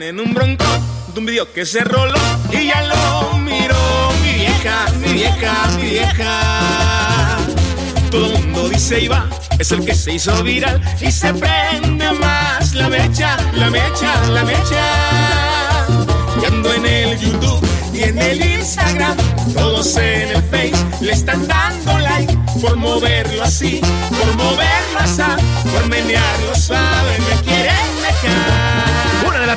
En 0.00 0.18
un 0.18 0.32
bronco 0.32 0.64
de 1.12 1.20
un 1.20 1.26
video 1.26 1.52
que 1.52 1.66
se 1.66 1.84
roló 1.84 2.18
y 2.50 2.68
ya 2.68 2.80
lo 2.80 3.36
miró 3.36 4.10
mi 4.22 4.32
vieja, 4.32 4.86
mi 4.98 5.12
vieja, 5.12 5.68
mi 5.76 5.90
vieja. 5.90 7.36
Todo 8.10 8.24
el 8.24 8.42
mundo 8.42 8.70
dice 8.70 9.02
Iba, 9.02 9.28
es 9.58 9.70
el 9.70 9.84
que 9.84 9.94
se 9.94 10.14
hizo 10.14 10.42
viral 10.42 10.80
y 10.98 11.12
se 11.12 11.34
prende 11.34 12.10
más 12.12 12.72
la 12.72 12.88
mecha, 12.88 13.36
la 13.52 13.68
mecha, 13.68 14.14
la 14.30 14.42
mecha. 14.44 15.86
Y 16.40 16.46
en 16.46 16.86
el 16.86 17.18
YouTube 17.18 17.68
y 17.92 18.04
en 18.04 18.18
el 18.18 18.40
Instagram, 18.40 19.14
todos 19.52 19.94
en 19.98 20.30
el 20.30 20.42
Face 20.44 20.72
le 21.02 21.12
están 21.12 21.46
dando 21.46 21.98
like 21.98 22.34
por 22.62 22.76
moverlo 22.76 23.42
así, 23.42 23.82
por 24.08 24.36
moverlo 24.36 24.98
así, 25.00 25.22
por 25.70 25.86
menearlo 25.86 26.54
suave, 26.54 27.18
me 27.28 27.42
quieren 27.42 28.00
dejar. 28.00 28.91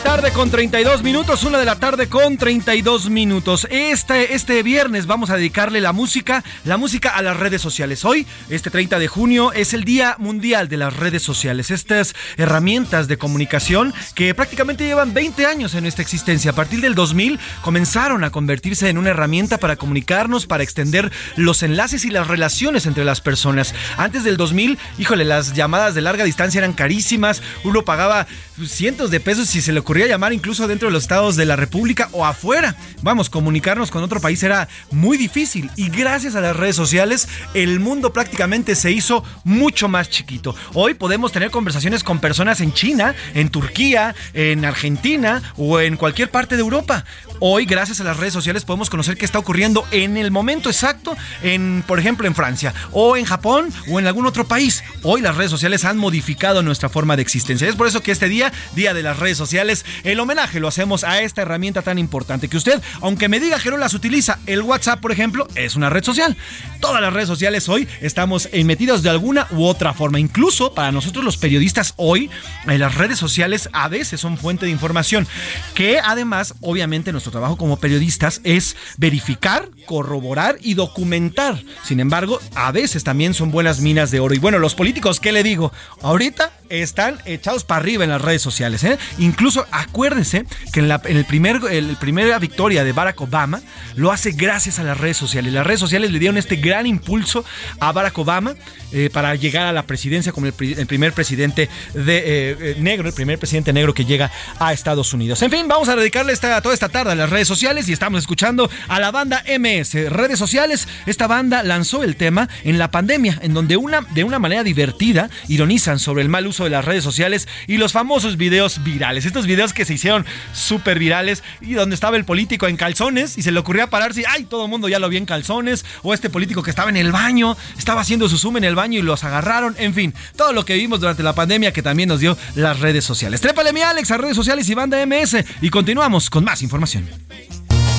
Tarde 0.05 0.31
con 0.31 0.51
32 0.51 1.01
minutos, 1.01 1.43
una 1.45 1.57
de 1.57 1.65
la 1.65 1.79
tarde 1.79 2.07
con 2.07 2.37
32 2.37 3.09
minutos. 3.09 3.67
Este, 3.71 4.35
este 4.35 4.61
viernes 4.61 5.07
vamos 5.07 5.31
a 5.31 5.35
dedicarle 5.35 5.81
la 5.81 5.93
música, 5.93 6.43
la 6.63 6.77
música 6.77 7.09
a 7.09 7.23
las 7.23 7.37
redes 7.37 7.59
sociales. 7.59 8.05
Hoy, 8.05 8.27
este 8.49 8.69
30 8.69 8.99
de 8.99 9.07
junio, 9.07 9.51
es 9.51 9.73
el 9.73 9.83
Día 9.83 10.15
Mundial 10.19 10.69
de 10.69 10.77
las 10.77 10.95
Redes 10.95 11.23
Sociales. 11.23 11.71
Estas 11.71 12.13
herramientas 12.37 13.07
de 13.07 13.17
comunicación 13.17 13.95
que 14.13 14.35
prácticamente 14.35 14.85
llevan 14.85 15.15
20 15.15 15.47
años 15.47 15.73
en 15.73 15.81
nuestra 15.81 16.03
existencia. 16.03 16.51
A 16.51 16.55
partir 16.55 16.81
del 16.81 16.93
2000 16.93 17.39
comenzaron 17.63 18.23
a 18.23 18.29
convertirse 18.29 18.87
en 18.89 18.99
una 18.99 19.09
herramienta 19.09 19.57
para 19.57 19.75
comunicarnos, 19.75 20.45
para 20.45 20.63
extender 20.63 21.11
los 21.35 21.63
enlaces 21.63 22.05
y 22.05 22.11
las 22.11 22.27
relaciones 22.27 22.85
entre 22.85 23.05
las 23.05 23.21
personas. 23.21 23.73
Antes 23.97 24.23
del 24.23 24.37
2000, 24.37 24.77
híjole, 24.99 25.25
las 25.25 25.53
llamadas 25.53 25.95
de 25.95 26.01
larga 26.01 26.25
distancia 26.25 26.59
eran 26.59 26.73
carísimas. 26.73 27.41
Uno 27.63 27.83
pagaba 27.83 28.27
cientos 28.67 29.09
de 29.09 29.19
pesos 29.19 29.49
si 29.49 29.61
se 29.61 29.73
le 29.73 29.79
ocurría 29.95 30.11
llamar 30.11 30.33
incluso 30.33 30.67
dentro 30.67 30.89
de 30.89 30.91
los 30.91 31.03
estados 31.03 31.37
de 31.37 31.45
la 31.45 31.55
República 31.55 32.09
o 32.11 32.25
afuera. 32.25 32.75
Vamos, 33.01 33.29
comunicarnos 33.29 33.91
con 33.91 34.03
otro 34.03 34.19
país 34.19 34.43
era 34.43 34.67
muy 34.91 35.17
difícil 35.17 35.71
y 35.77 35.87
gracias 35.87 36.35
a 36.35 36.41
las 36.41 36.53
redes 36.53 36.75
sociales 36.75 37.29
el 37.53 37.79
mundo 37.79 38.11
prácticamente 38.11 38.75
se 38.75 38.91
hizo 38.91 39.23
mucho 39.45 39.87
más 39.87 40.09
chiquito. 40.09 40.53
Hoy 40.73 40.95
podemos 40.95 41.31
tener 41.31 41.49
conversaciones 41.49 42.03
con 42.03 42.19
personas 42.19 42.59
en 42.59 42.73
China, 42.73 43.15
en 43.35 43.47
Turquía, 43.47 44.13
en 44.33 44.65
Argentina 44.65 45.41
o 45.55 45.79
en 45.79 45.95
cualquier 45.95 46.29
parte 46.29 46.57
de 46.57 46.61
Europa. 46.61 47.05
Hoy, 47.39 47.65
gracias 47.65 48.01
a 48.01 48.03
las 48.03 48.17
redes 48.17 48.33
sociales, 48.33 48.63
podemos 48.63 48.89
conocer 48.89 49.17
qué 49.17 49.25
está 49.25 49.39
ocurriendo 49.39 49.85
en 49.91 50.17
el 50.17 50.31
momento 50.31 50.69
exacto, 50.69 51.15
en, 51.41 51.83
por 51.85 51.99
ejemplo, 51.99 52.27
en 52.27 52.35
Francia, 52.35 52.73
o 52.91 53.17
en 53.17 53.25
Japón, 53.25 53.73
o 53.89 53.99
en 53.99 54.07
algún 54.07 54.25
otro 54.25 54.45
país. 54.45 54.83
Hoy 55.03 55.21
las 55.21 55.35
redes 55.35 55.51
sociales 55.51 55.85
han 55.85 55.97
modificado 55.97 56.63
nuestra 56.63 56.89
forma 56.89 57.15
de 57.15 57.21
existencia. 57.21 57.67
Es 57.67 57.75
por 57.75 57.87
eso 57.87 58.01
que 58.01 58.11
este 58.11 58.29
día, 58.29 58.51
Día 58.73 58.93
de 58.93 59.03
las 59.03 59.19
Redes 59.19 59.37
Sociales, 59.37 59.84
el 60.03 60.19
homenaje 60.19 60.59
lo 60.59 60.67
hacemos 60.67 61.03
a 61.03 61.21
esta 61.21 61.41
herramienta 61.41 61.81
tan 61.81 61.97
importante 61.97 62.47
que 62.47 62.57
usted, 62.57 62.81
aunque 63.01 63.29
me 63.29 63.39
diga 63.39 63.59
que 63.59 63.71
no 63.71 63.77
las 63.77 63.93
utiliza, 63.93 64.39
el 64.45 64.61
WhatsApp, 64.61 64.99
por 64.99 65.11
ejemplo, 65.11 65.47
es 65.55 65.75
una 65.75 65.89
red 65.89 66.03
social. 66.03 66.35
Todas 66.79 67.01
las 67.01 67.13
redes 67.13 67.27
sociales 67.27 67.69
hoy 67.69 67.87
estamos 68.01 68.49
metidos 68.63 69.03
de 69.03 69.09
alguna 69.09 69.47
u 69.51 69.65
otra 69.65 69.93
forma. 69.93 70.19
Incluso 70.19 70.73
para 70.73 70.91
nosotros 70.91 71.23
los 71.23 71.37
periodistas 71.37 71.93
hoy, 71.97 72.29
eh, 72.67 72.77
las 72.77 72.95
redes 72.95 73.19
sociales 73.19 73.69
a 73.73 73.87
veces 73.87 74.19
son 74.19 74.37
fuente 74.37 74.65
de 74.65 74.71
información, 74.71 75.27
que 75.73 75.99
además, 75.99 76.53
obviamente, 76.61 77.11
nuestro 77.11 77.31
trabajo 77.31 77.57
como 77.57 77.77
periodistas 77.77 78.41
es 78.43 78.75
verificar, 78.97 79.69
corroborar 79.85 80.57
y 80.61 80.73
documentar. 80.73 81.61
Sin 81.83 81.99
embargo, 81.99 82.39
a 82.55 82.71
veces 82.71 83.03
también 83.03 83.33
son 83.33 83.51
buenas 83.51 83.79
minas 83.79 84.11
de 84.11 84.19
oro. 84.19 84.33
Y 84.33 84.39
bueno, 84.39 84.59
los 84.59 84.75
políticos, 84.75 85.19
¿qué 85.19 85.31
le 85.31 85.43
digo? 85.43 85.71
Ahorita 86.01 86.51
están 86.69 87.19
echados 87.25 87.63
para 87.63 87.81
arriba 87.81 88.03
en 88.03 88.09
las 88.09 88.21
redes 88.21 88.41
sociales. 88.41 88.83
¿eh? 88.83 88.97
Incluso 89.17 89.64
acuérdense 89.71 90.45
que 90.73 90.79
en 90.79 90.87
la 90.87 91.01
el 91.05 91.25
primer, 91.25 91.61
el 91.71 91.97
primera 91.97 92.39
victoria 92.39 92.83
de 92.83 92.91
Barack 92.91 93.19
Obama 93.21 93.61
lo 93.95 94.11
hace 94.11 94.31
gracias 94.31 94.79
a 94.79 94.83
las 94.83 94.97
redes 94.97 95.17
sociales. 95.17 95.53
Las 95.53 95.65
redes 95.65 95.79
sociales 95.79 96.11
le 96.11 96.19
dieron 96.19 96.37
este 96.37 96.55
gran 96.55 96.87
impulso 96.87 97.45
a 97.79 97.91
Barack 97.91 98.17
Obama 98.17 98.55
eh, 98.91 99.09
para 99.11 99.35
llegar 99.35 99.65
a 99.65 99.73
la 99.73 99.83
presidencia 99.83 100.31
como 100.31 100.47
el, 100.47 100.53
primer 100.53 101.13
presidente 101.13 101.69
de, 101.93 102.17
eh, 102.17 102.57
eh, 102.59 102.75
negro, 102.79 103.07
el 103.07 103.13
primer 103.13 103.37
presidente 103.37 103.73
negro 103.73 103.93
que 103.93 104.05
llega 104.05 104.31
a 104.59 104.73
Estados 104.73 105.13
Unidos. 105.13 105.41
En 105.41 105.51
fin, 105.51 105.67
vamos 105.67 105.89
a 105.89 105.95
dedicarle 105.95 106.33
esta, 106.33 106.61
toda 106.61 106.73
esta 106.73 106.89
tarde 106.89 107.11
a 107.11 107.15
las 107.15 107.29
redes 107.29 107.47
sociales 107.47 107.89
y 107.89 107.93
estamos 107.93 108.19
escuchando 108.19 108.69
a 108.87 108.99
la 108.99 109.11
banda 109.11 109.43
MS. 109.59 110.09
Redes 110.09 110.39
sociales, 110.39 110.87
esta 111.05 111.27
banda 111.27 111.63
lanzó 111.63 112.03
el 112.03 112.15
tema 112.15 112.47
en 112.63 112.77
la 112.77 112.91
pandemia, 112.91 113.39
en 113.41 113.53
donde 113.53 113.75
una, 113.77 114.01
de 114.01 114.23
una 114.23 114.39
manera 114.39 114.63
divertida 114.63 115.29
ironizan 115.47 115.99
sobre 115.99 116.21
el 116.21 116.29
mal 116.29 116.47
uso 116.47 116.63
de 116.63 116.69
las 116.69 116.85
redes 116.85 117.03
sociales 117.03 117.47
y 117.67 117.77
los 117.77 117.91
famosos 117.91 118.37
videos 118.37 118.83
virales. 118.83 119.25
Estos 119.25 119.47
videos 119.47 119.54
que 119.73 119.85
se 119.85 119.93
hicieron 119.93 120.25
súper 120.53 120.99
virales 120.99 121.43
y 121.61 121.73
donde 121.73 121.95
estaba 121.95 122.17
el 122.17 122.25
político 122.25 122.67
en 122.67 122.77
calzones 122.77 123.37
y 123.37 123.41
se 123.41 123.51
le 123.51 123.59
ocurría 123.59 123.87
pararse 123.87 124.21
y 124.21 124.23
¡ay! 124.27 124.45
Todo 124.45 124.65
el 124.65 124.69
mundo 124.69 124.87
ya 124.87 124.99
lo 124.99 125.09
vio 125.09 125.17
en 125.17 125.25
calzones. 125.25 125.85
O 126.03 126.13
este 126.13 126.29
político 126.29 126.63
que 126.63 126.69
estaba 126.69 126.89
en 126.89 126.97
el 126.97 127.11
baño, 127.11 127.57
estaba 127.77 128.01
haciendo 128.01 128.29
su 128.29 128.37
zoom 128.37 128.57
en 128.57 128.63
el 128.63 128.75
baño 128.75 128.99
y 128.99 129.01
los 129.01 129.23
agarraron. 129.23 129.75
En 129.79 129.93
fin, 129.93 130.13
todo 130.35 130.53
lo 130.53 130.65
que 130.65 130.75
vimos 130.75 130.99
durante 130.99 131.23
la 131.23 131.33
pandemia 131.33 131.73
que 131.73 131.81
también 131.81 132.09
nos 132.09 132.19
dio 132.19 132.37
las 132.55 132.79
redes 132.79 133.03
sociales. 133.03 133.41
Trépale 133.41 133.73
mi 133.73 133.81
Alex 133.81 134.11
a 134.11 134.17
redes 134.17 134.35
sociales 134.35 134.69
y 134.69 134.73
banda 134.73 135.03
MS 135.05 135.37
y 135.61 135.69
continuamos 135.69 136.29
con 136.29 136.43
más 136.43 136.61
información. 136.61 137.07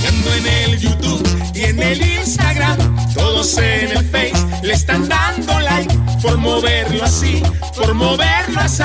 En 0.05 0.47
el 0.47 0.79
YouTube 0.79 1.53
y 1.55 1.65
en 1.65 1.83
el 1.83 2.01
Instagram, 2.01 2.77
todos 3.15 3.57
en 3.59 3.91
el 3.91 4.05
Face 4.05 4.33
le 4.63 4.73
están 4.73 5.09
dando 5.09 5.59
like 5.61 5.95
por 6.23 6.37
moverlo 6.39 7.05
así, 7.05 7.43
por 7.77 7.95
moverlo 7.95 8.61
así, 8.61 8.83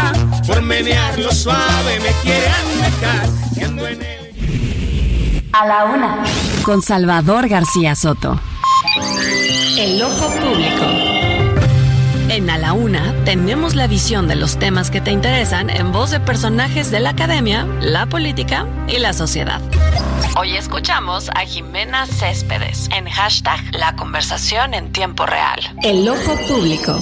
por 0.47 0.62
menearlo 0.62 1.32
suave, 1.32 2.00
me 2.00 2.12
quieren 2.21 2.54
dejar. 2.78 3.30
en 3.58 4.02
el... 4.02 5.50
A 5.54 5.65
la 5.65 5.84
una, 5.86 6.24
con 6.63 6.82
Salvador 6.82 7.47
García 7.50 7.95
Soto. 7.95 8.39
El 9.78 10.02
ojo 10.02 10.30
público. 10.30 11.11
En 12.31 12.49
A 12.49 12.57
la 12.57 12.71
Una 12.71 13.13
tenemos 13.25 13.75
la 13.75 13.87
visión 13.87 14.29
de 14.29 14.35
los 14.37 14.57
temas 14.57 14.89
que 14.89 15.01
te 15.01 15.11
interesan 15.11 15.69
en 15.69 15.91
voz 15.91 16.11
de 16.11 16.21
personajes 16.21 16.89
de 16.89 17.01
la 17.01 17.09
academia, 17.09 17.67
la 17.81 18.05
política 18.05 18.65
y 18.87 18.99
la 18.99 19.11
sociedad. 19.11 19.59
Hoy 20.37 20.55
escuchamos 20.55 21.29
a 21.35 21.41
Jimena 21.41 22.05
Céspedes 22.05 22.87
en 22.95 23.09
hashtag 23.09 23.59
La 23.73 23.97
conversación 23.97 24.73
en 24.73 24.93
tiempo 24.93 25.25
real. 25.25 25.59
El 25.83 26.07
ojo 26.07 26.37
público. 26.47 26.97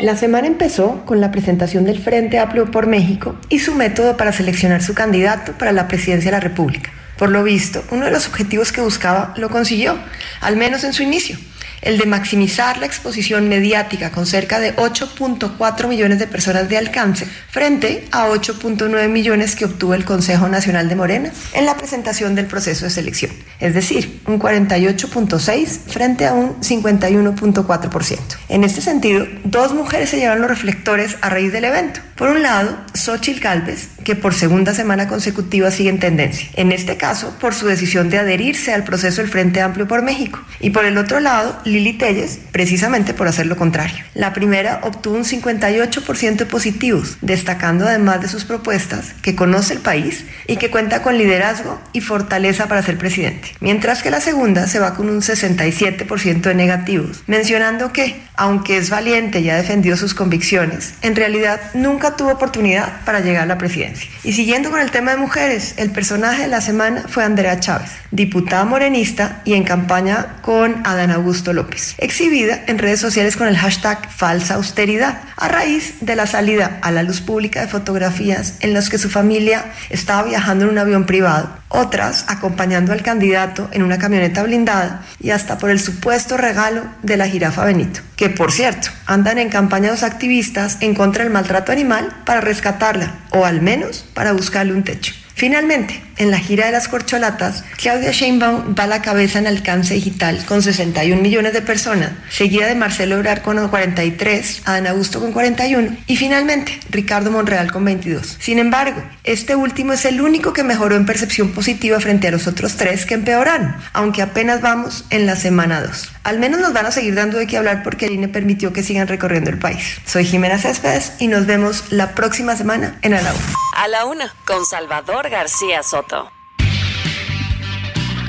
La 0.00 0.16
semana 0.16 0.48
empezó 0.48 1.04
con 1.06 1.20
la 1.20 1.30
presentación 1.30 1.84
del 1.84 2.00
Frente 2.00 2.40
Amplio 2.40 2.72
por 2.72 2.88
México 2.88 3.36
y 3.48 3.60
su 3.60 3.76
método 3.76 4.16
para 4.16 4.32
seleccionar 4.32 4.82
su 4.82 4.94
candidato 4.94 5.52
para 5.52 5.70
la 5.70 5.86
presidencia 5.86 6.32
de 6.32 6.36
la 6.36 6.40
República. 6.40 6.90
Por 7.16 7.30
lo 7.30 7.44
visto, 7.44 7.84
uno 7.92 8.06
de 8.06 8.10
los 8.10 8.26
objetivos 8.26 8.72
que 8.72 8.80
buscaba 8.80 9.32
lo 9.36 9.50
consiguió, 9.50 9.96
al 10.40 10.56
menos 10.56 10.82
en 10.82 10.92
su 10.92 11.04
inicio 11.04 11.38
el 11.84 11.98
de 11.98 12.06
maximizar 12.06 12.78
la 12.78 12.86
exposición 12.86 13.48
mediática 13.48 14.10
con 14.10 14.26
cerca 14.26 14.58
de 14.58 14.74
8.4 14.74 15.86
millones 15.86 16.18
de 16.18 16.26
personas 16.26 16.68
de 16.68 16.78
alcance 16.78 17.26
frente 17.50 18.08
a 18.10 18.28
8.9 18.28 19.08
millones 19.08 19.54
que 19.54 19.66
obtuvo 19.66 19.94
el 19.94 20.04
Consejo 20.04 20.48
Nacional 20.48 20.88
de 20.88 20.96
Morena 20.96 21.32
en 21.52 21.66
la 21.66 21.76
presentación 21.76 22.34
del 22.34 22.46
proceso 22.46 22.84
de 22.86 22.90
selección, 22.90 23.32
es 23.60 23.74
decir, 23.74 24.22
un 24.26 24.40
48.6 24.40 25.78
frente 25.86 26.26
a 26.26 26.32
un 26.32 26.60
51.4%. 26.60 28.18
En 28.48 28.64
este 28.64 28.80
sentido, 28.80 29.26
dos 29.44 29.74
mujeres 29.74 30.10
se 30.10 30.16
llevaron 30.16 30.42
los 30.42 30.50
reflectores 30.50 31.16
a 31.20 31.28
raíz 31.28 31.52
del 31.52 31.64
evento. 31.64 32.00
Por 32.16 32.30
un 32.30 32.42
lado, 32.42 32.76
Xochitl 32.94 33.40
Galvez, 33.40 33.88
que 34.04 34.14
por 34.14 34.34
segunda 34.34 34.72
semana 34.72 35.08
consecutiva 35.08 35.70
sigue 35.70 35.90
en 35.90 35.98
tendencia, 35.98 36.48
en 36.54 36.72
este 36.72 36.96
caso 36.96 37.34
por 37.40 37.54
su 37.54 37.66
decisión 37.66 38.08
de 38.08 38.18
adherirse 38.18 38.72
al 38.72 38.84
proceso 38.84 39.20
del 39.20 39.30
Frente 39.30 39.60
Amplio 39.60 39.88
por 39.88 40.02
México, 40.02 40.40
y 40.60 40.70
por 40.70 40.84
el 40.84 40.96
otro 40.96 41.20
lado, 41.20 41.58
Lili 41.74 41.94
Telles, 41.94 42.38
precisamente 42.52 43.14
por 43.14 43.26
hacer 43.26 43.46
lo 43.46 43.56
contrario. 43.56 44.04
La 44.14 44.32
primera 44.32 44.78
obtuvo 44.84 45.16
un 45.16 45.24
58% 45.24 46.36
de 46.36 46.46
positivos, 46.46 47.18
destacando 47.20 47.84
además 47.88 48.20
de 48.20 48.28
sus 48.28 48.44
propuestas 48.44 49.12
que 49.22 49.34
conoce 49.34 49.74
el 49.74 49.80
país 49.80 50.24
y 50.46 50.56
que 50.56 50.70
cuenta 50.70 51.02
con 51.02 51.18
liderazgo 51.18 51.80
y 51.92 52.00
fortaleza 52.00 52.68
para 52.68 52.82
ser 52.82 52.96
presidente, 52.96 53.48
mientras 53.58 54.04
que 54.04 54.12
la 54.12 54.20
segunda 54.20 54.68
se 54.68 54.78
va 54.78 54.94
con 54.94 55.10
un 55.10 55.20
67% 55.20 56.42
de 56.42 56.54
negativos, 56.54 57.24
mencionando 57.26 57.92
que, 57.92 58.22
aunque 58.36 58.76
es 58.76 58.88
valiente 58.88 59.40
y 59.40 59.50
ha 59.50 59.56
defendido 59.56 59.96
sus 59.96 60.14
convicciones, 60.14 60.94
en 61.02 61.16
realidad 61.16 61.60
nunca 61.74 62.14
tuvo 62.14 62.30
oportunidad 62.30 63.04
para 63.04 63.18
llegar 63.18 63.42
a 63.42 63.46
la 63.46 63.58
presidencia. 63.58 64.08
Y 64.22 64.32
siguiendo 64.32 64.70
con 64.70 64.80
el 64.80 64.92
tema 64.92 65.10
de 65.10 65.16
mujeres, 65.16 65.74
el 65.76 65.90
personaje 65.90 66.42
de 66.42 66.48
la 66.48 66.60
semana 66.60 67.06
fue 67.08 67.24
Andrea 67.24 67.58
Chávez, 67.58 67.90
diputada 68.12 68.64
morenista 68.64 69.42
y 69.44 69.54
en 69.54 69.64
campaña 69.64 70.36
con 70.40 70.80
Adán 70.84 71.10
Augusto 71.10 71.52
López 71.52 71.63
exhibida 71.98 72.62
en 72.66 72.78
redes 72.78 73.00
sociales 73.00 73.36
con 73.36 73.48
el 73.48 73.56
hashtag 73.56 74.10
falsa 74.10 74.54
austeridad, 74.54 75.22
a 75.36 75.48
raíz 75.48 75.94
de 76.00 76.16
la 76.16 76.26
salida 76.26 76.78
a 76.82 76.90
la 76.90 77.02
luz 77.02 77.20
pública 77.20 77.60
de 77.60 77.68
fotografías 77.68 78.54
en 78.60 78.74
las 78.74 78.88
que 78.88 78.98
su 78.98 79.10
familia 79.10 79.72
estaba 79.90 80.24
viajando 80.24 80.64
en 80.64 80.70
un 80.70 80.78
avión 80.78 81.06
privado, 81.06 81.50
otras 81.68 82.24
acompañando 82.28 82.92
al 82.92 83.02
candidato 83.02 83.68
en 83.72 83.82
una 83.82 83.98
camioneta 83.98 84.42
blindada 84.42 85.04
y 85.20 85.30
hasta 85.30 85.58
por 85.58 85.70
el 85.70 85.80
supuesto 85.80 86.36
regalo 86.36 86.82
de 87.02 87.16
la 87.16 87.28
jirafa 87.28 87.64
Benito, 87.64 88.00
que 88.16 88.30
por 88.30 88.52
cierto 88.52 88.88
andan 89.06 89.38
en 89.38 89.48
campaña 89.48 89.90
los 89.90 90.02
activistas 90.02 90.78
en 90.80 90.94
contra 90.94 91.24
del 91.24 91.32
maltrato 91.32 91.72
animal 91.72 92.14
para 92.24 92.40
rescatarla 92.40 93.14
o 93.30 93.44
al 93.44 93.60
menos 93.60 94.04
para 94.14 94.32
buscarle 94.32 94.72
un 94.72 94.84
techo. 94.84 95.14
Finalmente, 95.34 96.00
en 96.16 96.30
la 96.30 96.38
gira 96.38 96.66
de 96.66 96.72
las 96.72 96.88
corcholatas, 96.88 97.64
Claudia 97.76 98.12
Sheinbaum 98.12 98.74
va 98.78 98.84
a 98.84 98.86
la 98.86 99.02
cabeza 99.02 99.38
en 99.38 99.46
alcance 99.46 99.94
digital 99.94 100.44
con 100.46 100.62
61 100.62 101.20
millones 101.20 101.52
de 101.52 101.62
personas, 101.62 102.12
seguida 102.30 102.66
de 102.66 102.74
Marcelo 102.74 103.16
Ebrard 103.16 103.42
con 103.42 103.68
43, 103.68 104.62
Adán 104.64 104.86
Augusto 104.86 105.20
con 105.20 105.32
41 105.32 105.96
y 106.06 106.16
finalmente 106.16 106.78
Ricardo 106.90 107.30
Monreal 107.30 107.70
con 107.72 107.84
22. 107.84 108.36
Sin 108.40 108.58
embargo, 108.58 109.02
este 109.24 109.56
último 109.56 109.92
es 109.92 110.04
el 110.04 110.20
único 110.20 110.52
que 110.52 110.64
mejoró 110.64 110.96
en 110.96 111.06
percepción 111.06 111.52
positiva 111.52 112.00
frente 112.00 112.28
a 112.28 112.30
los 112.30 112.46
otros 112.46 112.76
tres 112.76 113.06
que 113.06 113.14
empeoraron, 113.14 113.74
aunque 113.92 114.22
apenas 114.22 114.60
vamos 114.60 115.04
en 115.10 115.26
la 115.26 115.36
semana 115.36 115.80
2. 115.80 116.10
Al 116.24 116.38
menos 116.38 116.60
nos 116.60 116.72
van 116.72 116.86
a 116.86 116.90
seguir 116.90 117.14
dando 117.14 117.38
de 117.38 117.46
qué 117.46 117.58
hablar 117.58 117.82
porque 117.82 118.06
el 118.06 118.12
INE 118.12 118.28
permitió 118.28 118.72
que 118.72 118.82
sigan 118.82 119.08
recorriendo 119.08 119.50
el 119.50 119.58
país. 119.58 120.00
Soy 120.06 120.24
Jimena 120.24 120.58
Céspedes 120.58 121.12
y 121.18 121.28
nos 121.28 121.46
vemos 121.46 121.84
la 121.90 122.14
próxima 122.14 122.56
semana 122.56 122.98
en 123.02 123.14
A 123.14 123.22
la 123.22 123.32
Una. 123.32 123.42
A 123.76 123.88
la 123.88 124.04
Una, 124.06 124.34
con 124.46 124.64
Salvador 124.64 125.28
García 125.28 125.82
Soto. 125.82 126.03
though. 126.08 126.28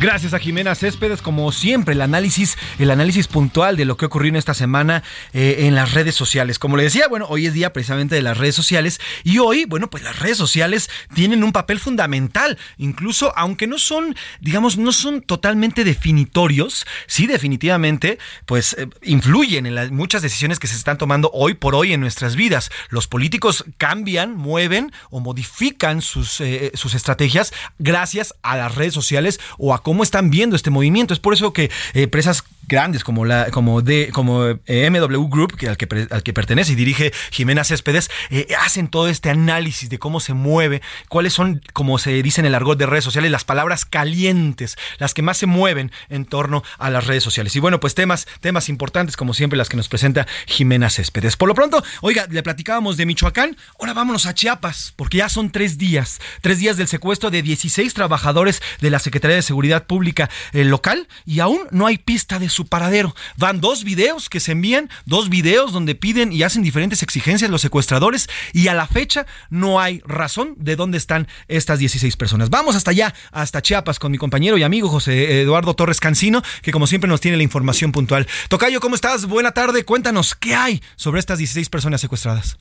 Gracias 0.05 0.35
a 0.35 0.39
Jimena 0.39 0.75
Céspedes, 0.75 1.23
como 1.23 1.51
siempre, 1.51 1.95
el 1.95 2.01
análisis, 2.01 2.59
el 2.77 2.91
análisis 2.91 3.25
puntual 3.25 3.75
de 3.75 3.85
lo 3.85 3.97
que 3.97 4.05
ocurrió 4.05 4.29
en 4.29 4.35
esta 4.35 4.53
semana 4.53 5.01
eh, 5.33 5.61
en 5.61 5.73
las 5.73 5.93
redes 5.93 6.13
sociales. 6.13 6.59
Como 6.59 6.77
le 6.77 6.83
decía, 6.83 7.07
bueno, 7.07 7.25
hoy 7.27 7.47
es 7.47 7.53
día 7.53 7.73
precisamente 7.73 8.13
de 8.13 8.21
las 8.21 8.37
redes 8.37 8.53
sociales 8.53 9.01
y 9.23 9.39
hoy, 9.39 9.65
bueno, 9.65 9.89
pues 9.89 10.03
las 10.03 10.19
redes 10.19 10.37
sociales 10.37 10.91
tienen 11.15 11.43
un 11.43 11.51
papel 11.51 11.79
fundamental, 11.79 12.59
incluso 12.77 13.33
aunque 13.35 13.65
no 13.65 13.79
son, 13.79 14.15
digamos, 14.41 14.77
no 14.77 14.91
son 14.91 15.23
totalmente 15.23 15.83
definitorios, 15.83 16.85
sí 17.07 17.25
definitivamente, 17.25 18.19
pues 18.45 18.75
eh, 18.77 18.87
influyen 19.01 19.65
en 19.65 19.73
las 19.73 19.89
muchas 19.89 20.21
decisiones 20.21 20.59
que 20.59 20.67
se 20.67 20.75
están 20.75 20.99
tomando 20.99 21.31
hoy 21.33 21.55
por 21.55 21.73
hoy 21.73 21.93
en 21.93 22.01
nuestras 22.01 22.35
vidas. 22.35 22.69
Los 22.89 23.07
políticos 23.07 23.65
cambian, 23.79 24.35
mueven 24.35 24.91
o 25.09 25.19
modifican 25.19 26.03
sus, 26.03 26.41
eh, 26.41 26.71
sus 26.75 26.93
estrategias 26.93 27.53
gracias 27.79 28.35
a 28.43 28.55
las 28.55 28.75
redes 28.75 28.93
sociales 28.93 29.39
o 29.57 29.73
a 29.73 29.81
cómo 29.81 29.94
están 30.03 30.29
viendo 30.29 30.55
este 30.55 30.69
movimiento. 30.69 31.13
Es 31.13 31.19
por 31.19 31.33
eso 31.33 31.53
que 31.53 31.65
eh, 31.65 32.03
empresas 32.03 32.43
grandes 32.67 33.03
como 33.03 33.25
la 33.25 33.51
como 33.51 33.81
de 33.81 34.09
como 34.11 34.45
eh, 34.65 34.89
MW 34.89 35.27
Group 35.27 35.55
que 35.55 35.69
al 35.69 35.77
que 35.77 36.07
al 36.09 36.23
que 36.23 36.33
pertenece 36.33 36.73
y 36.73 36.75
dirige 36.75 37.13
Jimena 37.31 37.63
Céspedes 37.63 38.09
eh, 38.29 38.47
hacen 38.59 38.87
todo 38.87 39.07
este 39.07 39.29
análisis 39.29 39.89
de 39.89 39.99
cómo 39.99 40.19
se 40.19 40.33
mueve 40.33 40.81
cuáles 41.09 41.33
son 41.33 41.61
como 41.73 41.97
se 41.99 42.21
dice 42.23 42.41
en 42.41 42.47
el 42.47 42.55
argot 42.55 42.77
de 42.77 42.85
redes 42.85 43.03
sociales 43.03 43.31
las 43.31 43.43
palabras 43.43 43.85
calientes 43.85 44.77
las 44.97 45.13
que 45.13 45.21
más 45.21 45.37
se 45.37 45.45
mueven 45.45 45.91
en 46.09 46.25
torno 46.25 46.63
a 46.77 46.89
las 46.89 47.05
redes 47.05 47.23
sociales 47.23 47.55
y 47.55 47.59
bueno 47.59 47.79
pues 47.79 47.93
temas 47.93 48.27
temas 48.41 48.69
importantes 48.69 49.15
como 49.15 49.33
siempre 49.33 49.57
las 49.57 49.69
que 49.69 49.77
nos 49.77 49.87
presenta 49.87 50.27
Jimena 50.47 50.89
Céspedes 50.89 51.37
por 51.37 51.47
lo 51.47 51.55
pronto 51.55 51.83
oiga 52.01 52.25
le 52.29 52.41
platicábamos 52.41 52.97
de 52.97 53.05
Michoacán 53.05 53.57
ahora 53.79 53.93
vámonos 53.93 54.25
a 54.25 54.33
Chiapas 54.33 54.93
porque 54.95 55.17
ya 55.17 55.29
son 55.29 55.51
tres 55.51 55.77
días 55.77 56.19
tres 56.41 56.59
días 56.59 56.77
del 56.77 56.87
secuestro 56.87 57.29
de 57.29 57.41
16 57.41 57.93
trabajadores 57.93 58.61
de 58.81 58.89
la 58.89 58.99
Secretaría 58.99 59.35
de 59.35 59.41
Seguridad 59.41 59.74
Pública 59.83 60.29
eh, 60.53 60.63
local 60.65 61.07
y 61.25 61.39
aún 61.39 61.61
no 61.71 61.87
hay 61.87 61.97
pista 61.97 62.39
de 62.39 62.49
su 62.49 62.67
paradero. 62.67 63.15
Van 63.37 63.61
dos 63.61 63.83
videos 63.83 64.29
que 64.29 64.39
se 64.39 64.53
envían, 64.53 64.89
dos 65.05 65.29
videos 65.29 65.73
donde 65.73 65.95
piden 65.95 66.31
y 66.31 66.43
hacen 66.43 66.63
diferentes 66.63 67.03
exigencias 67.03 67.51
los 67.51 67.61
secuestradores 67.61 68.29
y 68.53 68.67
a 68.67 68.73
la 68.73 68.87
fecha 68.87 69.25
no 69.49 69.79
hay 69.79 70.01
razón 70.05 70.55
de 70.57 70.75
dónde 70.75 70.97
están 70.97 71.27
estas 71.47 71.79
16 71.79 72.15
personas. 72.17 72.49
Vamos 72.49 72.75
hasta 72.75 72.91
allá, 72.91 73.13
hasta 73.31 73.61
Chiapas, 73.61 73.99
con 73.99 74.11
mi 74.11 74.17
compañero 74.17 74.57
y 74.57 74.63
amigo 74.63 74.89
José 74.89 75.41
Eduardo 75.41 75.73
Torres 75.73 75.99
Cancino, 75.99 76.41
que 76.61 76.71
como 76.71 76.87
siempre 76.87 77.09
nos 77.09 77.21
tiene 77.21 77.37
la 77.37 77.43
información 77.43 77.91
puntual. 77.91 78.25
Tocayo, 78.49 78.79
¿cómo 78.79 78.95
estás? 78.95 79.27
Buena 79.27 79.51
tarde, 79.51 79.83
cuéntanos, 79.85 80.35
¿qué 80.35 80.55
hay 80.55 80.79
sobre 80.95 81.19
estas 81.19 81.37
16 81.37 81.69
personas 81.69 82.01
secuestradas? 82.01 82.57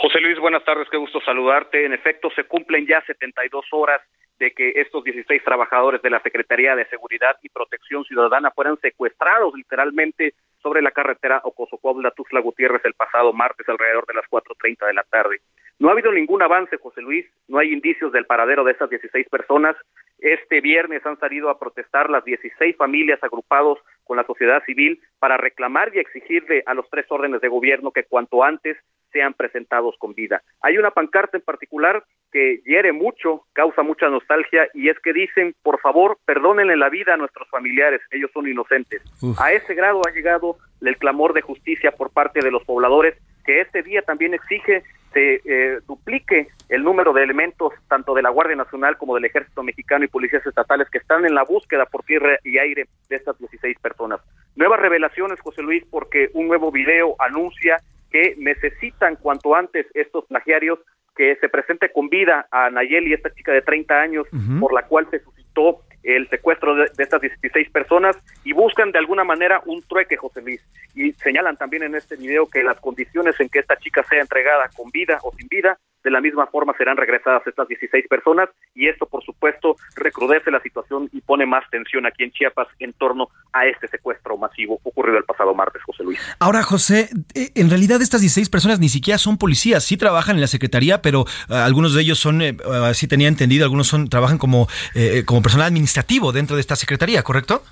José 0.00 0.20
Luis, 0.20 0.38
buenas 0.38 0.64
tardes, 0.64 0.86
qué 0.90 0.96
gusto 0.96 1.20
saludarte. 1.24 1.84
En 1.84 1.92
efecto, 1.92 2.30
se 2.36 2.44
cumplen 2.44 2.86
ya 2.86 3.02
72 3.04 3.64
horas 3.72 4.00
de 4.38 4.52
que 4.52 4.72
estos 4.76 5.04
16 5.04 5.42
trabajadores 5.44 6.00
de 6.02 6.10
la 6.10 6.20
Secretaría 6.20 6.76
de 6.76 6.86
Seguridad 6.86 7.36
y 7.42 7.48
Protección 7.48 8.04
Ciudadana 8.04 8.50
fueran 8.50 8.78
secuestrados 8.80 9.54
literalmente 9.54 10.34
sobre 10.62 10.82
la 10.82 10.90
carretera 10.90 11.40
Ocosocuautla-Tuzla 11.44 12.40
Gutiérrez 12.40 12.84
el 12.84 12.94
pasado 12.94 13.32
martes 13.32 13.68
alrededor 13.68 14.06
de 14.06 14.14
las 14.14 14.24
4.30 14.30 14.86
de 14.86 14.94
la 14.94 15.02
tarde. 15.04 15.40
No 15.78 15.88
ha 15.88 15.92
habido 15.92 16.10
ningún 16.10 16.42
avance, 16.42 16.76
José 16.76 17.00
Luis, 17.00 17.24
no 17.46 17.58
hay 17.58 17.72
indicios 17.72 18.12
del 18.12 18.26
paradero 18.26 18.64
de 18.64 18.72
estas 18.72 18.90
16 18.90 19.28
personas. 19.28 19.76
Este 20.18 20.60
viernes 20.60 21.06
han 21.06 21.18
salido 21.20 21.50
a 21.50 21.58
protestar 21.58 22.10
las 22.10 22.24
16 22.24 22.76
familias 22.76 23.22
agrupados 23.22 23.78
con 24.02 24.16
la 24.16 24.24
sociedad 24.24 24.62
civil 24.64 25.00
para 25.20 25.36
reclamar 25.36 25.94
y 25.94 26.00
exigirle 26.00 26.64
a 26.66 26.74
los 26.74 26.88
tres 26.90 27.06
órdenes 27.10 27.40
de 27.40 27.48
gobierno 27.48 27.92
que 27.92 28.04
cuanto 28.04 28.42
antes 28.42 28.76
sean 29.12 29.34
presentados 29.34 29.94
con 29.98 30.14
vida. 30.14 30.42
Hay 30.60 30.78
una 30.78 30.90
pancarta 30.90 31.36
en 31.36 31.42
particular 31.42 32.04
que 32.30 32.60
hiere 32.64 32.92
mucho, 32.92 33.44
causa 33.52 33.82
mucha 33.82 34.08
nostalgia 34.08 34.68
y 34.74 34.88
es 34.88 34.98
que 35.00 35.12
dicen, 35.12 35.54
por 35.62 35.80
favor, 35.80 36.18
perdónenle 36.24 36.76
la 36.76 36.90
vida 36.90 37.14
a 37.14 37.16
nuestros 37.16 37.48
familiares, 37.48 38.00
ellos 38.10 38.30
son 38.32 38.48
inocentes. 38.48 39.02
A 39.38 39.52
ese 39.52 39.74
grado 39.74 40.02
ha 40.06 40.12
llegado 40.12 40.58
el 40.80 40.96
clamor 40.96 41.32
de 41.32 41.42
justicia 41.42 41.92
por 41.92 42.10
parte 42.10 42.40
de 42.40 42.50
los 42.50 42.64
pobladores 42.64 43.16
que 43.44 43.62
este 43.62 43.82
día 43.82 44.02
también 44.02 44.34
exige 44.34 44.84
se 45.12 45.40
eh, 45.44 45.80
duplique 45.86 46.48
el 46.68 46.84
número 46.84 47.12
de 47.12 47.22
elementos 47.22 47.72
tanto 47.88 48.14
de 48.14 48.22
la 48.22 48.28
Guardia 48.28 48.56
Nacional 48.56 48.98
como 48.98 49.14
del 49.14 49.24
Ejército 49.24 49.62
Mexicano 49.62 50.04
y 50.04 50.08
policías 50.08 50.44
estatales 50.44 50.88
que 50.90 50.98
están 50.98 51.24
en 51.24 51.34
la 51.34 51.44
búsqueda 51.44 51.86
por 51.86 52.02
tierra 52.04 52.38
y 52.44 52.58
aire 52.58 52.86
de 53.08 53.16
estas 53.16 53.38
16 53.38 53.78
personas. 53.78 54.20
Nuevas 54.54 54.80
revelaciones, 54.80 55.40
José 55.40 55.62
Luis, 55.62 55.84
porque 55.90 56.28
un 56.34 56.48
nuevo 56.48 56.70
video 56.70 57.16
anuncia 57.18 57.80
que 58.18 58.34
necesitan 58.36 59.14
cuanto 59.14 59.54
antes 59.54 59.86
estos 59.94 60.24
plagiarios 60.26 60.80
que 61.16 61.36
se 61.36 61.48
presente 61.48 61.92
con 61.92 62.08
vida 62.08 62.48
a 62.50 62.68
Nayeli, 62.68 63.12
esta 63.12 63.32
chica 63.32 63.52
de 63.52 63.62
30 63.62 63.94
años, 63.94 64.26
por 64.58 64.72
la 64.72 64.82
cual 64.86 65.06
se 65.10 65.20
suscitó 65.20 65.82
el 66.02 66.28
secuestro 66.28 66.74
de, 66.74 66.90
de, 66.96 67.02
estas 67.04 67.20
16 67.20 67.70
personas 67.70 68.16
y 68.44 68.52
buscan 68.52 68.90
de 68.90 68.98
alguna 68.98 69.22
manera 69.22 69.62
un 69.66 69.82
trueque, 69.82 70.16
José 70.16 70.42
Luis. 70.42 70.60
Y 70.94 71.12
señalan 71.12 71.56
también 71.56 71.84
en 71.84 71.94
este 71.94 72.16
video 72.16 72.48
que 72.48 72.64
las 72.64 72.80
condiciones 72.80 73.38
en 73.38 73.48
que 73.48 73.60
esta 73.60 73.76
chica 73.76 74.02
sea 74.04 74.20
entregada 74.20 74.68
con 74.76 74.90
vida 74.90 75.18
o 75.22 75.32
sin 75.36 75.46
vida, 75.48 75.78
de 76.02 76.10
la 76.10 76.20
misma 76.20 76.46
forma 76.46 76.76
serán 76.76 76.96
regresadas 76.96 77.46
estas 77.46 77.68
16 77.68 78.06
personas 78.08 78.48
y 78.78 78.86
esto, 78.86 79.06
por 79.06 79.24
supuesto, 79.24 79.76
recrudece 79.96 80.52
la 80.52 80.60
situación 80.60 81.10
y 81.12 81.20
pone 81.20 81.44
más 81.46 81.68
tensión 81.68 82.06
aquí 82.06 82.22
en 82.22 82.30
Chiapas 82.30 82.68
en 82.78 82.92
torno 82.92 83.28
a 83.52 83.66
este 83.66 83.88
secuestro 83.88 84.36
masivo 84.36 84.78
ocurrido 84.84 85.18
el 85.18 85.24
pasado 85.24 85.52
martes, 85.52 85.82
José 85.82 86.04
Luis. 86.04 86.20
Ahora, 86.38 86.62
José, 86.62 87.08
eh, 87.34 87.50
en 87.56 87.70
realidad 87.70 88.00
estas 88.00 88.20
16 88.20 88.48
personas 88.48 88.78
ni 88.78 88.88
siquiera 88.88 89.18
son 89.18 89.36
policías, 89.36 89.84
sí 89.84 89.96
trabajan 89.96 90.36
en 90.36 90.42
la 90.42 90.46
Secretaría, 90.46 91.02
pero 91.02 91.22
uh, 91.22 91.54
algunos 91.54 91.92
de 91.92 92.02
ellos 92.02 92.20
son, 92.20 92.40
así 92.40 93.06
uh, 93.06 93.08
tenía 93.08 93.26
entendido, 93.26 93.64
algunos 93.64 93.88
son 93.88 94.08
trabajan 94.08 94.38
como, 94.38 94.68
eh, 94.94 95.24
como 95.26 95.42
personal 95.42 95.66
administrativo 95.66 96.30
dentro 96.30 96.54
de 96.54 96.60
esta 96.60 96.76
Secretaría, 96.76 97.24
¿correcto? 97.24 97.64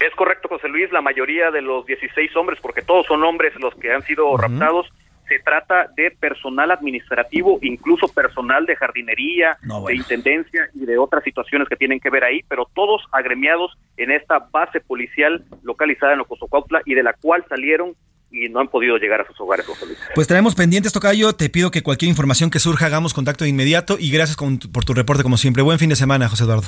Es 0.00 0.14
correcto, 0.14 0.48
José 0.48 0.68
Luis, 0.68 0.90
la 0.90 1.02
mayoría 1.02 1.50
de 1.50 1.60
los 1.60 1.84
16 1.84 2.34
hombres, 2.36 2.58
porque 2.62 2.80
todos 2.80 3.04
son 3.06 3.22
hombres 3.22 3.54
los 3.56 3.74
que 3.74 3.92
han 3.92 4.02
sido 4.04 4.30
uh 4.30 4.36
-huh. 4.36 4.40
raptados, 4.40 4.90
se 5.28 5.38
trata 5.38 5.88
de 5.96 6.10
personal 6.10 6.70
administrativo, 6.70 7.58
incluso 7.62 8.08
personal 8.08 8.66
de 8.66 8.76
jardinería, 8.76 9.56
no, 9.62 9.80
bueno. 9.80 9.86
de 9.86 9.96
intendencia 9.96 10.68
y 10.74 10.84
de 10.84 10.98
otras 10.98 11.24
situaciones 11.24 11.68
que 11.68 11.76
tienen 11.76 12.00
que 12.00 12.10
ver 12.10 12.24
ahí, 12.24 12.40
pero 12.48 12.68
todos 12.74 13.02
agremiados 13.12 13.72
en 13.96 14.10
esta 14.10 14.38
base 14.38 14.80
policial 14.80 15.44
localizada 15.62 16.14
en 16.14 16.20
Ocosocuautla 16.20 16.82
y 16.84 16.94
de 16.94 17.02
la 17.02 17.14
cual 17.14 17.44
salieron 17.48 17.94
y 18.30 18.48
no 18.48 18.60
han 18.60 18.68
podido 18.68 18.96
llegar 18.96 19.20
a 19.20 19.26
sus 19.26 19.40
hogares. 19.40 19.64
José 19.64 19.86
Luis. 19.86 19.98
Pues 20.14 20.26
traemos 20.26 20.54
pendientes, 20.54 20.92
Tocayo. 20.92 21.34
Te 21.34 21.48
pido 21.48 21.70
que 21.70 21.82
cualquier 21.82 22.08
información 22.08 22.50
que 22.50 22.58
surja 22.58 22.86
hagamos 22.86 23.14
contacto 23.14 23.44
de 23.44 23.50
inmediato 23.50 23.96
y 23.98 24.10
gracias 24.10 24.36
con, 24.36 24.58
por 24.58 24.84
tu 24.84 24.92
reporte 24.92 25.22
como 25.22 25.36
siempre. 25.36 25.62
Buen 25.62 25.78
fin 25.78 25.88
de 25.88 25.96
semana, 25.96 26.28
José 26.28 26.44
Eduardo. 26.44 26.66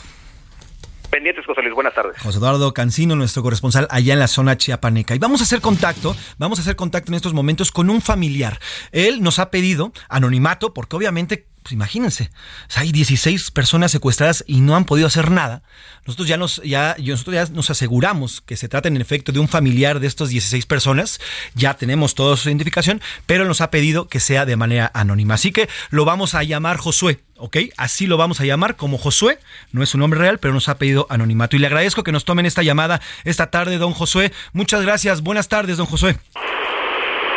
Pendientes, 1.10 1.44
José 1.46 1.62
Luis. 1.62 1.74
Buenas 1.74 1.94
tardes. 1.94 2.18
José 2.18 2.38
Eduardo 2.38 2.72
Cancino, 2.74 3.16
nuestro 3.16 3.42
corresponsal 3.42 3.86
allá 3.90 4.12
en 4.12 4.18
la 4.18 4.28
zona 4.28 4.56
chiapaneca. 4.56 5.14
Y 5.14 5.18
vamos 5.18 5.40
a 5.40 5.44
hacer 5.44 5.60
contacto, 5.60 6.16
vamos 6.38 6.58
a 6.58 6.62
hacer 6.62 6.76
contacto 6.76 7.10
en 7.10 7.16
estos 7.16 7.34
momentos 7.34 7.72
con 7.72 7.90
un 7.90 8.00
familiar. 8.00 8.58
Él 8.92 9.22
nos 9.22 9.38
ha 9.38 9.50
pedido 9.50 9.92
anonimato 10.08 10.74
porque 10.74 10.96
obviamente 10.96 11.46
pues 11.66 11.72
imagínense, 11.72 12.30
hay 12.76 12.92
16 12.92 13.50
personas 13.50 13.90
secuestradas 13.90 14.44
y 14.46 14.60
no 14.60 14.76
han 14.76 14.84
podido 14.84 15.08
hacer 15.08 15.32
nada. 15.32 15.64
Nosotros 16.06 16.28
ya 16.28 16.36
nos, 16.36 16.62
ya, 16.62 16.94
nosotros 16.96 17.34
ya 17.34 17.52
nos 17.52 17.70
aseguramos 17.70 18.40
que 18.40 18.56
se 18.56 18.68
trata 18.68 18.86
en 18.86 18.96
efecto 18.98 19.32
de 19.32 19.40
un 19.40 19.48
familiar 19.48 19.98
de 19.98 20.06
estas 20.06 20.28
16 20.28 20.64
personas. 20.64 21.18
Ya 21.56 21.74
tenemos 21.74 22.14
toda 22.14 22.36
su 22.36 22.48
identificación, 22.48 23.00
pero 23.26 23.46
nos 23.46 23.60
ha 23.62 23.72
pedido 23.72 24.06
que 24.06 24.20
sea 24.20 24.46
de 24.46 24.54
manera 24.54 24.92
anónima. 24.94 25.34
Así 25.34 25.50
que 25.50 25.68
lo 25.90 26.04
vamos 26.04 26.36
a 26.36 26.44
llamar 26.44 26.76
Josué. 26.76 27.18
¿ok? 27.36 27.56
Así 27.76 28.06
lo 28.06 28.16
vamos 28.16 28.40
a 28.40 28.44
llamar 28.44 28.76
como 28.76 28.96
Josué, 28.96 29.40
no 29.72 29.82
es 29.82 29.92
un 29.92 30.00
nombre 30.02 30.20
real, 30.20 30.38
pero 30.38 30.54
nos 30.54 30.68
ha 30.68 30.78
pedido 30.78 31.08
anonimato. 31.10 31.56
Y 31.56 31.58
le 31.58 31.66
agradezco 31.66 32.04
que 32.04 32.12
nos 32.12 32.24
tomen 32.24 32.46
esta 32.46 32.62
llamada 32.62 33.00
esta 33.24 33.50
tarde, 33.50 33.78
don 33.78 33.92
Josué. 33.92 34.32
Muchas 34.52 34.82
gracias, 34.82 35.20
buenas 35.20 35.48
tardes, 35.48 35.78
don 35.78 35.86
Josué. 35.86 36.16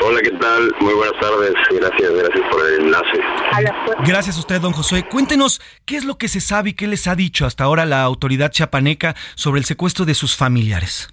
Hola, 0.02 0.22
¿qué 0.22 0.32
tal? 0.32 0.74
Muy 0.80 0.94
buenas 0.94 1.20
tardes. 1.20 1.54
Gracias, 1.72 2.12
gracias 2.12 2.50
por 2.50 2.66
el 2.66 2.86
enlace. 2.86 3.20
Gracias 4.06 4.38
a 4.38 4.40
usted, 4.40 4.62
don 4.62 4.72
Josué. 4.72 5.04
Cuéntenos, 5.10 5.60
¿qué 5.86 5.98
es 5.98 6.06
lo 6.06 6.18
que 6.18 6.30
se 6.30 6.40
sabe 6.40 6.70
y 6.70 6.74
qué 6.74 6.88
les 6.88 7.06
ha 7.08 7.16
dicho 7.16 7.46
hasta 7.46 7.66
ahora 7.66 7.86
la 7.86 8.04
autoridad 8.04 8.50
chiapaneca 8.50 9.16
sobre 9.36 9.60
el 9.60 9.66
secuestro 9.66 10.06
de 10.06 10.14
sus 10.14 10.38
familiares? 10.38 11.10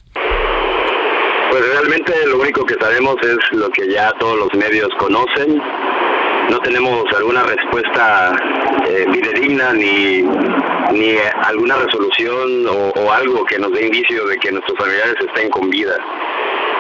Pues 1.50 1.68
realmente 1.72 2.12
lo 2.26 2.38
único 2.38 2.64
que 2.64 2.74
sabemos 2.80 3.16
es 3.22 3.38
lo 3.58 3.70
que 3.70 3.90
ya 3.90 4.12
todos 4.20 4.38
los 4.38 4.54
medios 4.54 4.88
conocen. 4.98 5.60
No 6.50 6.60
tenemos 6.60 7.04
alguna 7.16 7.42
respuesta 7.42 8.36
eh, 8.86 9.04
fidedigna 9.12 9.72
ni, 9.72 10.22
ni 10.92 11.16
alguna 11.42 11.74
resolución 11.76 12.66
o, 12.68 12.90
o 12.90 13.12
algo 13.12 13.44
que 13.46 13.58
nos 13.58 13.72
dé 13.72 13.86
indicio 13.86 14.26
de 14.28 14.36
que 14.36 14.52
nuestros 14.52 14.78
familiares 14.78 15.16
estén 15.26 15.50
con 15.50 15.70
vida. 15.70 15.96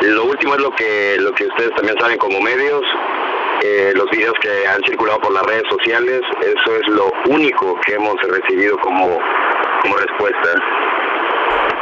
Lo 0.02 0.24
último 0.24 0.54
es 0.54 0.60
lo 0.60 0.70
que, 0.72 1.16
lo 1.18 1.32
que 1.32 1.46
ustedes 1.46 1.70
también 1.74 1.96
saben 1.98 2.18
como 2.18 2.40
medios, 2.40 2.82
eh, 3.62 3.92
los 3.94 4.10
videos 4.10 4.34
que 4.42 4.66
han 4.66 4.82
circulado 4.86 5.20
por 5.20 5.32
las 5.32 5.42
redes 5.44 5.64
sociales, 5.70 6.20
eso 6.42 6.76
es 6.76 6.88
lo 6.88 7.10
único 7.28 7.78
que 7.86 7.94
hemos 7.94 8.16
recibido 8.22 8.76
como, 8.78 9.18
como 9.82 9.96
respuesta. 9.96 10.62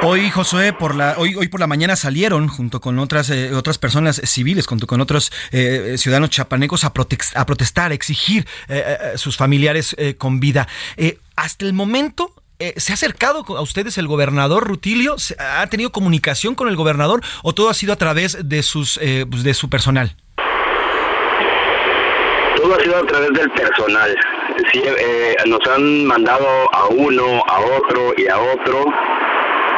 Hoy, 0.02 0.28
Josué, 0.30 0.72
por 0.74 0.94
la, 0.94 1.14
hoy, 1.16 1.34
hoy 1.34 1.48
por 1.48 1.60
la 1.60 1.66
mañana 1.66 1.96
salieron 1.96 2.48
junto 2.48 2.80
con 2.80 2.98
otras, 2.98 3.30
eh, 3.30 3.54
otras 3.54 3.78
personas 3.78 4.20
civiles, 4.24 4.66
junto 4.66 4.86
con 4.86 5.00
otros 5.00 5.32
eh, 5.50 5.94
ciudadanos 5.96 6.30
chapanecos 6.30 6.84
a, 6.84 6.88
a 6.88 7.46
protestar, 7.46 7.90
a 7.90 7.94
exigir 7.94 8.46
eh, 8.68 9.12
sus 9.16 9.36
familiares 9.36 9.96
con 10.18 10.40
vida. 10.40 10.68
hasta 11.36 11.64
el 11.64 11.72
momento, 11.72 12.32
eh, 12.64 12.74
¿Se 12.78 12.92
ha 12.92 12.94
acercado 12.94 13.44
a 13.46 13.60
ustedes 13.60 13.98
el 13.98 14.06
gobernador 14.06 14.66
Rutilio? 14.66 15.16
¿Ha 15.38 15.66
tenido 15.66 15.92
comunicación 15.92 16.54
con 16.54 16.68
el 16.68 16.76
gobernador 16.76 17.20
o 17.42 17.54
todo 17.54 17.68
ha 17.68 17.74
sido 17.74 17.92
a 17.92 17.96
través 17.96 18.48
de, 18.48 18.62
sus, 18.62 18.98
eh, 19.02 19.26
de 19.28 19.52
su 19.52 19.68
personal? 19.68 20.16
Todo 22.56 22.74
ha 22.74 22.80
sido 22.80 22.96
a 22.96 23.06
través 23.06 23.32
del 23.34 23.50
personal. 23.50 24.16
Sí, 24.72 24.82
eh, 24.82 25.36
nos 25.46 25.60
han 25.68 26.06
mandado 26.06 26.46
a 26.72 26.86
uno, 26.88 27.42
a 27.46 27.60
otro 27.60 28.14
y 28.16 28.28
a 28.28 28.38
otro 28.38 28.86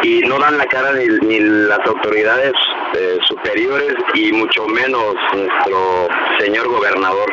y 0.03 0.21
no 0.21 0.39
dan 0.39 0.57
la 0.57 0.67
cara 0.67 0.93
ni, 0.93 1.07
ni 1.27 1.41
las 1.41 1.81
autoridades 1.87 2.53
eh, 2.95 3.19
superiores 3.27 3.95
y 4.15 4.33
mucho 4.33 4.67
menos 4.69 5.15
nuestro 5.35 6.09
señor 6.39 6.69
gobernador 6.69 7.27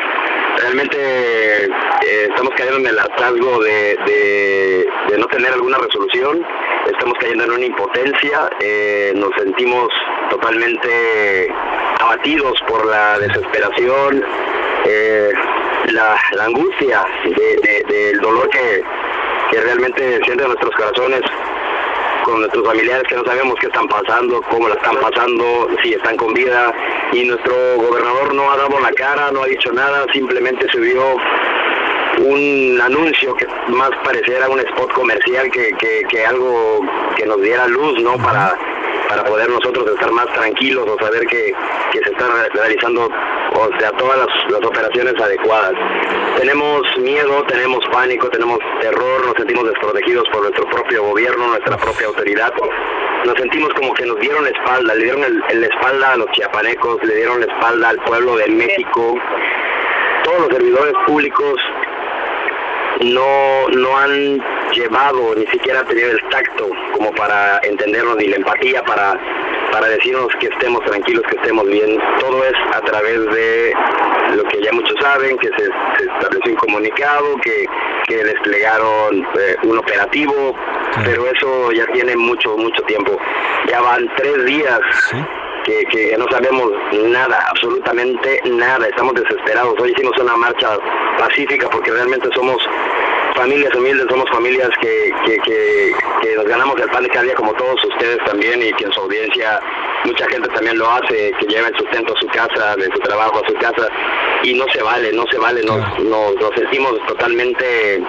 realmente 0.56 0.96
eh, 1.64 2.28
estamos 2.28 2.52
cayendo 2.56 2.80
en 2.80 2.86
el 2.86 2.98
hartazgo 2.98 3.62
de, 3.62 3.96
de, 4.06 5.18
no 5.18 5.26
tener 5.26 5.52
alguna 5.52 5.78
resolución, 5.78 6.44
estamos 6.90 7.14
cayendo 7.20 7.44
en 7.44 7.50
una 7.52 7.64
impotencia, 7.64 8.50
eh, 8.60 9.12
nos 9.14 9.30
sentimos 9.38 9.88
totalmente 10.30 11.48
abatidos 12.00 12.60
por 12.66 12.84
la 12.86 13.18
desesperación, 13.18 14.24
eh, 14.84 15.32
la, 15.92 16.16
angustia 16.40 17.04
del 17.24 17.86
de, 17.86 18.12
dolor 18.20 18.48
que, 18.50 18.82
que 19.50 19.60
realmente 19.60 20.20
sienten 20.24 20.48
nuestros 20.48 20.74
corazones 20.74 21.22
con 22.24 22.40
nuestros 22.40 22.66
familiares 22.66 23.04
que 23.08 23.14
no 23.14 23.24
sabemos 23.24 23.54
qué 23.60 23.66
están 23.66 23.86
pasando, 23.86 24.42
cómo 24.50 24.68
la 24.68 24.74
están 24.74 24.96
pasando, 24.96 25.68
si 25.82 25.94
están 25.94 26.16
con 26.16 26.34
vida. 26.34 26.74
Y 27.12 27.24
nuestro 27.24 27.54
gobernador 27.76 28.34
no 28.34 28.50
ha 28.50 28.56
dado 28.56 28.80
la 28.80 28.90
cara, 28.92 29.30
no 29.30 29.42
ha 29.42 29.46
dicho 29.46 29.72
nada, 29.72 30.06
simplemente 30.12 30.66
subió 30.72 31.16
un 32.18 32.80
anuncio 32.80 33.34
que 33.34 33.46
más 33.68 33.90
pareciera 34.02 34.48
un 34.48 34.60
spot 34.60 34.92
comercial 34.92 35.50
que, 35.50 35.72
que, 35.78 36.02
que 36.08 36.26
algo 36.26 36.80
que 37.16 37.26
nos 37.26 37.40
diera 37.40 37.66
luz, 37.66 38.00
¿no? 38.02 38.16
Para 38.16 38.56
para 39.08 39.24
poder 39.24 39.48
nosotros 39.48 39.86
estar 39.88 40.10
más 40.12 40.26
tranquilos 40.34 40.86
o 40.88 41.04
saber 41.04 41.26
que, 41.26 41.52
que 41.92 41.98
se 41.98 42.10
están 42.10 42.30
realizando 42.52 43.08
o 43.52 43.78
sea, 43.78 43.90
todas 43.92 44.18
las, 44.18 44.28
las, 44.50 44.64
operaciones 44.64 45.14
adecuadas. 45.20 45.72
Tenemos 46.36 46.82
miedo, 46.98 47.42
tenemos 47.44 47.80
pánico, 47.92 48.28
tenemos 48.28 48.58
terror, 48.80 49.26
nos 49.26 49.34
sentimos 49.36 49.64
desprotegidos 49.66 50.24
por 50.30 50.42
nuestro 50.42 50.68
propio 50.68 51.04
gobierno, 51.04 51.48
nuestra 51.48 51.76
propia 51.76 52.06
autoridad 52.08 52.52
nos 53.24 53.34
sentimos 53.38 53.70
como 53.74 53.94
que 53.94 54.04
nos 54.04 54.20
dieron 54.20 54.44
la 54.44 54.50
espalda, 54.50 54.94
le 54.94 55.04
dieron 55.04 55.24
el, 55.24 55.60
la 55.60 55.66
espalda 55.66 56.12
a 56.12 56.16
los 56.16 56.30
chiapanecos, 56.32 57.02
le 57.04 57.14
dieron 57.16 57.40
la 57.40 57.46
espalda 57.46 57.88
al 57.88 57.98
pueblo 58.00 58.36
de 58.36 58.48
México. 58.48 59.14
Todos 60.24 60.40
los 60.40 60.48
servidores 60.48 60.94
públicos 61.06 61.54
no, 63.02 63.68
no 63.68 63.98
han 63.98 64.40
llevado, 64.72 65.34
ni 65.36 65.46
siquiera 65.46 65.80
han 65.80 65.86
tenido 65.86 66.10
el 66.10 66.20
tacto 66.30 66.68
como 66.92 67.10
para 67.12 67.60
entendernos, 67.62 68.16
ni 68.16 68.26
la 68.26 68.36
empatía 68.36 68.82
para, 68.84 69.18
para 69.70 69.88
decirnos 69.88 70.28
que 70.40 70.46
estemos 70.46 70.84
tranquilos, 70.84 71.24
que 71.28 71.36
estemos 71.36 71.66
bien. 71.66 71.98
Todo 72.20 72.44
es 72.44 72.54
a 72.74 72.80
través 72.80 73.24
de 73.30 73.74
lo 74.36 74.44
que 74.44 74.62
ya 74.62 74.72
muchos 74.72 74.96
saben, 75.00 75.36
que 75.38 75.48
se, 75.48 75.64
se 75.64 76.04
estableció 76.12 76.52
un 76.52 76.56
comunicado, 76.56 77.36
que, 77.42 77.66
que 78.06 78.24
desplegaron 78.24 79.26
eh, 79.38 79.56
un 79.64 79.78
operativo, 79.78 80.54
pero 81.04 81.26
eso 81.26 81.72
ya 81.72 81.86
tiene 81.86 82.16
mucho, 82.16 82.56
mucho 82.56 82.82
tiempo. 82.82 83.18
Ya 83.68 83.80
van 83.80 84.08
tres 84.16 84.44
días 84.44 84.80
que, 85.64 85.84
que 85.86 86.16
no 86.16 86.26
sabemos 86.30 86.70
nada, 86.92 87.38
absolutamente 87.50 88.40
nada, 88.46 88.86
estamos 88.86 89.14
desesperados. 89.14 89.74
Hoy 89.80 89.92
hicimos 89.92 90.16
una 90.18 90.36
marcha 90.36 90.78
pacífica 91.18 91.68
porque 91.70 91.90
realmente 91.90 92.28
somos 92.34 92.56
familias 93.34 93.74
humildes, 93.74 94.06
somos 94.08 94.28
familias 94.30 94.70
que, 94.80 95.10
que, 95.26 95.36
que, 95.38 95.92
que 96.22 96.36
nos 96.36 96.44
ganamos 96.46 96.80
el 96.80 96.88
pan 96.90 97.02
de 97.02 97.08
cada 97.10 97.24
día 97.24 97.34
como 97.34 97.52
todos 97.54 97.82
ustedes 97.84 98.18
también 98.24 98.62
y 98.62 98.72
que 98.72 98.84
en 98.84 98.92
su 98.92 99.00
audiencia 99.00 99.60
mucha 100.04 100.26
gente 100.28 100.48
también 100.50 100.78
lo 100.78 100.88
hace, 100.90 101.32
que 101.38 101.46
lleva 101.46 101.68
el 101.68 101.76
sustento 101.76 102.14
a 102.14 102.20
su 102.20 102.26
casa, 102.28 102.76
de 102.76 102.84
su 102.84 102.98
trabajo 103.00 103.40
a 103.44 103.48
su 103.48 103.54
casa 103.54 103.88
y 104.42 104.54
no 104.54 104.64
se 104.72 104.82
vale, 104.82 105.12
no 105.12 105.24
se 105.30 105.38
vale, 105.38 105.62
nos, 105.64 105.78
nos, 106.00 106.34
nos 106.36 106.50
sentimos 106.54 106.94
totalmente 107.06 108.02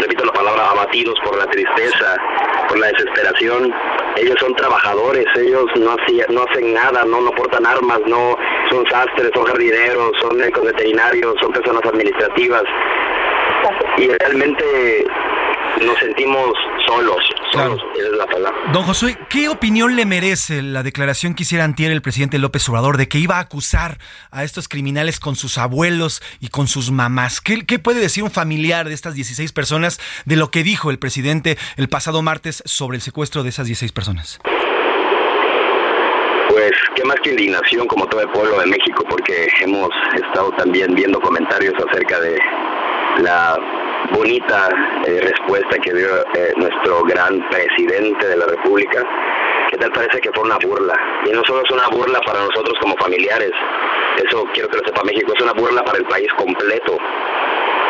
repito 0.00 0.24
la 0.24 0.32
palabra, 0.32 0.70
abatidos 0.70 1.18
por 1.24 1.36
la 1.38 1.46
tristeza, 1.46 2.16
por 2.68 2.78
la 2.78 2.88
desesperación. 2.88 3.72
Ellos 4.16 4.36
son 4.40 4.54
trabajadores, 4.56 5.24
ellos 5.36 5.66
no, 5.76 5.92
hacía- 5.98 6.26
no 6.30 6.42
hacen 6.50 6.74
nada, 6.74 7.04
no, 7.04 7.20
no 7.20 7.30
portan 7.30 7.64
armas, 7.64 8.00
no 8.06 8.36
son 8.70 8.84
sastres, 8.90 9.30
son 9.34 9.44
jardineros, 9.44 10.10
son 10.20 10.36
médicos 10.36 10.64
veterinarios, 10.64 11.34
son 11.40 11.52
personas 11.52 11.84
administrativas. 11.84 12.62
Y 13.98 14.08
realmente 14.08 15.04
nos 15.82 15.98
sentimos 15.98 16.52
solos, 16.86 17.16
solos, 17.52 17.80
esa 17.96 18.06
es 18.06 18.12
la 18.12 18.26
palabra. 18.26 18.72
Don 18.72 18.82
Josué, 18.84 19.16
¿qué 19.28 19.48
opinión 19.48 19.96
le 19.96 20.06
merece 20.06 20.62
la 20.62 20.82
declaración 20.82 21.34
que 21.34 21.42
hiciera 21.42 21.64
antier 21.64 21.90
el 21.90 22.02
presidente 22.02 22.38
López 22.38 22.68
Obrador 22.68 22.96
de 22.96 23.08
que 23.08 23.18
iba 23.18 23.36
a 23.36 23.40
acusar 23.40 23.98
a 24.30 24.44
estos 24.44 24.68
criminales 24.68 25.20
con 25.20 25.36
sus 25.36 25.58
abuelos 25.58 26.22
y 26.40 26.48
con 26.48 26.68
sus 26.68 26.90
mamás? 26.90 27.40
¿Qué, 27.40 27.64
qué 27.66 27.78
puede 27.78 28.00
decir 28.00 28.22
un 28.22 28.30
familiar 28.30 28.88
de 28.88 28.94
estas 28.94 29.14
16 29.14 29.52
personas 29.52 30.00
de 30.24 30.36
lo 30.36 30.50
que 30.50 30.62
dijo 30.62 30.90
el 30.90 30.98
presidente 30.98 31.56
el 31.76 31.88
pasado 31.88 32.22
martes 32.22 32.62
sobre 32.66 32.96
el 32.96 33.02
secuestro 33.02 33.42
de 33.42 33.50
esas 33.50 33.66
16 33.66 33.92
personas? 33.92 34.40
Pues 36.48 36.72
qué 36.94 37.04
más 37.04 37.16
que 37.22 37.30
indignación 37.30 37.86
como 37.88 38.06
todo 38.06 38.20
el 38.20 38.28
pueblo 38.28 38.60
de 38.60 38.66
México, 38.66 39.04
porque 39.08 39.48
hemos 39.62 39.90
estado 40.14 40.50
también 40.52 40.94
viendo 40.94 41.20
comentarios 41.20 41.74
acerca 41.88 42.20
de 42.20 42.38
la 43.22 43.83
bonita 44.12 44.68
eh, 45.06 45.20
respuesta 45.22 45.78
que 45.78 45.92
dio 45.92 46.08
eh, 46.34 46.52
nuestro 46.56 47.02
gran 47.04 47.40
presidente 47.50 48.26
de 48.26 48.36
la 48.36 48.46
República. 48.46 49.02
¿Qué 49.70 49.78
tal 49.78 49.90
parece 49.92 50.20
que 50.20 50.30
fue 50.32 50.44
una 50.44 50.58
burla? 50.58 50.94
Y 51.26 51.30
no 51.32 51.42
solo 51.44 51.62
es 51.64 51.70
una 51.70 51.88
burla 51.88 52.20
para 52.20 52.40
nosotros 52.40 52.74
como 52.80 52.96
familiares, 52.96 53.50
eso 54.24 54.44
quiero 54.52 54.68
que 54.68 54.78
lo 54.78 54.84
sepa 54.84 55.02
México, 55.04 55.32
es 55.34 55.42
una 55.42 55.52
burla 55.52 55.82
para 55.84 55.98
el 55.98 56.04
país 56.04 56.28
completo 56.36 56.98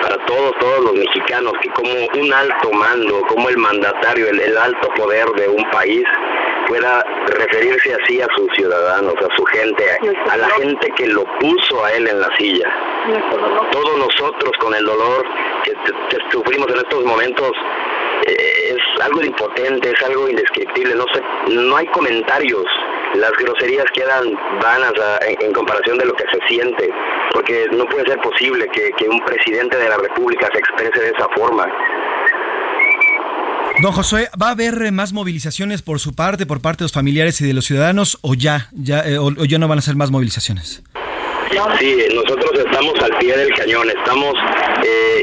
para 0.04 0.16
todos, 0.26 0.52
todos 0.60 0.84
los 0.84 0.94
mexicanos, 0.94 1.52
que 1.62 1.70
como 1.70 1.90
un 1.90 2.32
alto 2.32 2.70
mando, 2.72 3.22
como 3.22 3.48
el 3.48 3.56
mandatario, 3.56 4.28
el, 4.28 4.38
el 4.38 4.58
alto 4.58 4.88
poder 4.96 5.26
de 5.30 5.48
un 5.48 5.64
país, 5.70 6.04
pueda 6.66 7.04
referirse 7.26 7.94
así 7.94 8.20
a 8.20 8.26
sus 8.36 8.46
ciudadanos, 8.54 9.14
a 9.14 9.36
su 9.36 9.44
gente, 9.46 9.84
a, 9.90 10.32
a 10.32 10.36
la 10.36 10.48
gente 10.50 10.90
que 10.96 11.06
lo 11.06 11.24
puso 11.38 11.84
a 11.84 11.92
él 11.92 12.06
en 12.06 12.20
la 12.20 12.28
silla. 12.36 12.70
Todos 13.72 13.98
nosotros 13.98 14.52
con 14.60 14.74
el 14.74 14.84
dolor 14.84 15.24
que, 15.64 15.72
que 16.08 16.18
sufrimos 16.30 16.68
en 16.70 16.78
estos 16.78 17.04
momentos 17.04 17.52
eh, 18.26 18.76
es 18.76 19.04
algo 19.04 19.22
impotente, 19.22 19.90
es 19.90 20.02
algo 20.02 20.28
indescriptible, 20.28 20.94
no 20.94 21.04
sé, 21.12 21.22
no 21.52 21.76
hay 21.76 21.86
comentarios. 21.88 22.64
Las 23.14 23.32
groserías 23.32 23.84
quedan 23.94 24.34
vanas 24.60 24.92
en, 25.40 25.52
comparación 25.52 25.98
de 25.98 26.06
lo 26.06 26.14
que 26.14 26.24
se 26.32 26.38
siente, 26.48 26.90
porque 27.32 27.68
no 27.72 27.86
puede 27.86 28.06
ser 28.06 28.18
posible 28.20 28.66
que, 28.72 28.90
que 28.96 29.08
un 29.08 29.20
presidente 29.20 29.76
de 29.76 29.88
la 29.88 29.96
República 29.96 30.48
se 30.52 30.58
exprese 30.58 31.00
de 31.00 31.10
esa 31.10 31.28
forma. 31.36 31.66
Don 33.82 33.92
Josué, 33.92 34.28
¿va 34.40 34.48
a 34.48 34.50
haber 34.52 34.90
más 34.92 35.12
movilizaciones 35.12 35.82
por 35.82 35.98
su 36.00 36.14
parte, 36.14 36.46
por 36.46 36.60
parte 36.60 36.78
de 36.78 36.84
los 36.84 36.92
familiares 36.92 37.40
y 37.40 37.46
de 37.46 37.54
los 37.54 37.64
ciudadanos 37.64 38.18
o 38.22 38.34
ya, 38.34 38.68
ya, 38.72 39.00
eh, 39.00 39.18
o 39.18 39.32
ya 39.44 39.58
no 39.58 39.68
van 39.68 39.78
a 39.78 39.82
ser 39.82 39.96
más 39.96 40.10
movilizaciones? 40.10 40.82
Sí, 41.78 42.08
nosotros 42.12 42.50
estamos 42.66 43.00
al 43.00 43.16
pie 43.18 43.36
del 43.36 43.54
cañón, 43.54 43.88
estamos 43.88 44.34
eh, 44.82 45.22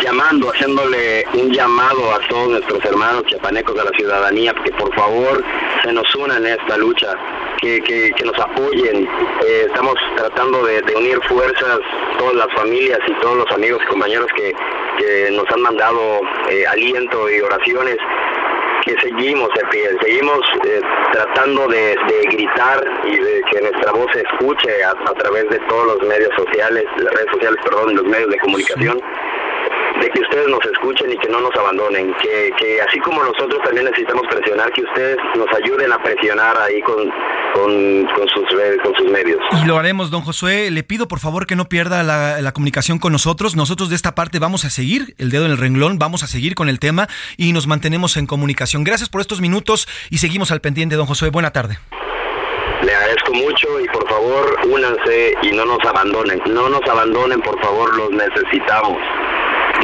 llamando, 0.00 0.50
haciéndole 0.50 1.24
un 1.34 1.50
llamado 1.52 2.14
a 2.14 2.20
todos 2.28 2.50
nuestros 2.50 2.84
hermanos 2.84 3.24
chiapanecos, 3.26 3.76
a 3.80 3.84
la 3.84 3.90
ciudadanía, 3.96 4.54
que 4.64 4.70
por 4.70 4.94
favor 4.94 5.42
se 5.82 5.92
nos 5.92 6.14
unan 6.14 6.46
en 6.46 6.52
esta 6.52 6.76
lucha, 6.76 7.16
que, 7.60 7.80
que, 7.80 8.12
que 8.12 8.24
nos 8.24 8.38
apoyen. 8.38 9.08
Eh, 9.44 9.64
estamos 9.66 9.94
tratando 10.16 10.64
de, 10.64 10.80
de 10.82 10.94
unir 10.94 11.20
fuerzas, 11.28 11.80
todas 12.18 12.34
las 12.34 12.54
familias 12.54 13.00
y 13.08 13.12
todos 13.20 13.38
los 13.38 13.50
amigos 13.50 13.82
y 13.82 13.86
compañeros 13.88 14.28
que, 14.36 14.52
que 14.98 15.30
nos 15.32 15.50
han 15.50 15.60
mandado 15.60 16.20
eh, 16.50 16.66
aliento 16.68 17.28
y 17.28 17.40
oraciones 17.40 17.96
que 18.84 18.94
seguimos 19.00 19.48
de 19.54 19.64
pie, 19.70 19.88
seguimos 20.02 20.40
eh, 20.66 20.80
tratando 21.12 21.66
de, 21.68 21.96
de 22.08 22.20
gritar 22.30 22.84
y 23.04 23.16
de 23.16 23.42
que 23.50 23.60
nuestra 23.62 23.92
voz 23.92 24.06
se 24.12 24.20
escuche 24.20 24.84
a, 24.84 24.90
a 24.90 25.14
través 25.14 25.48
de 25.48 25.58
todos 25.68 25.86
los 25.86 26.02
medios 26.08 26.30
sociales, 26.36 26.84
las 26.98 27.14
redes 27.14 27.30
sociales, 27.32 27.58
perdón, 27.64 27.96
los 27.96 28.04
medios 28.04 28.30
de 28.30 28.38
comunicación, 28.38 29.00
de 30.00 30.10
que 30.10 30.20
ustedes 30.20 30.48
nos 30.48 30.64
escuchen 30.64 31.12
y 31.12 31.16
que 31.18 31.28
no 31.28 31.40
nos 31.40 31.54
abandonen, 31.56 32.12
que, 32.22 32.50
que 32.58 32.80
así 32.82 32.98
como 33.00 33.22
nosotros 33.22 33.60
también 33.64 33.86
necesitamos 33.86 34.24
presionar, 34.30 34.72
que 34.72 34.82
ustedes 34.82 35.16
nos 35.36 35.46
ayuden 35.54 35.92
a 35.92 36.02
presionar 36.02 36.56
ahí 36.58 36.80
con, 36.82 37.10
con, 37.54 38.06
con 38.14 38.28
sus, 38.28 38.44
con 38.82 38.94
sus 38.96 39.10
medios. 39.10 39.40
Y 39.62 39.66
lo 39.66 39.78
haremos, 39.78 40.10
don 40.10 40.22
Josué. 40.22 40.70
Le 40.70 40.82
pido 40.82 41.08
por 41.08 41.20
favor 41.20 41.46
que 41.46 41.56
no 41.56 41.66
pierda 41.66 42.02
la, 42.02 42.40
la 42.40 42.52
comunicación 42.52 42.98
con 42.98 43.12
nosotros. 43.12 43.56
Nosotros 43.56 43.88
de 43.90 43.96
esta 43.96 44.14
parte 44.14 44.38
vamos 44.38 44.64
a 44.64 44.70
seguir, 44.70 45.14
el 45.18 45.30
dedo 45.30 45.46
en 45.46 45.52
el 45.52 45.58
renglón, 45.58 45.98
vamos 45.98 46.22
a 46.22 46.26
seguir 46.26 46.54
con 46.54 46.68
el 46.68 46.78
tema 46.78 47.08
y 47.36 47.52
nos 47.52 47.66
mantenemos 47.66 48.16
en 48.16 48.26
comunicación. 48.26 48.84
Gracias 48.84 49.08
por 49.08 49.20
estos 49.20 49.40
minutos 49.40 49.88
y 50.10 50.18
seguimos 50.18 50.50
al 50.50 50.60
pendiente, 50.60 50.96
don 50.96 51.06
Josué. 51.06 51.30
Buena 51.30 51.52
tarde. 51.52 51.78
Le 52.82 52.94
agradezco 52.94 53.32
mucho 53.32 53.80
y 53.80 53.86
por 53.88 54.06
favor 54.08 54.58
únanse 54.68 55.34
y 55.42 55.52
no 55.52 55.64
nos 55.64 55.78
abandonen, 55.86 56.42
no 56.46 56.68
nos 56.68 56.82
abandonen, 56.86 57.40
por 57.40 57.58
favor, 57.62 57.96
los 57.96 58.10
necesitamos. 58.10 58.98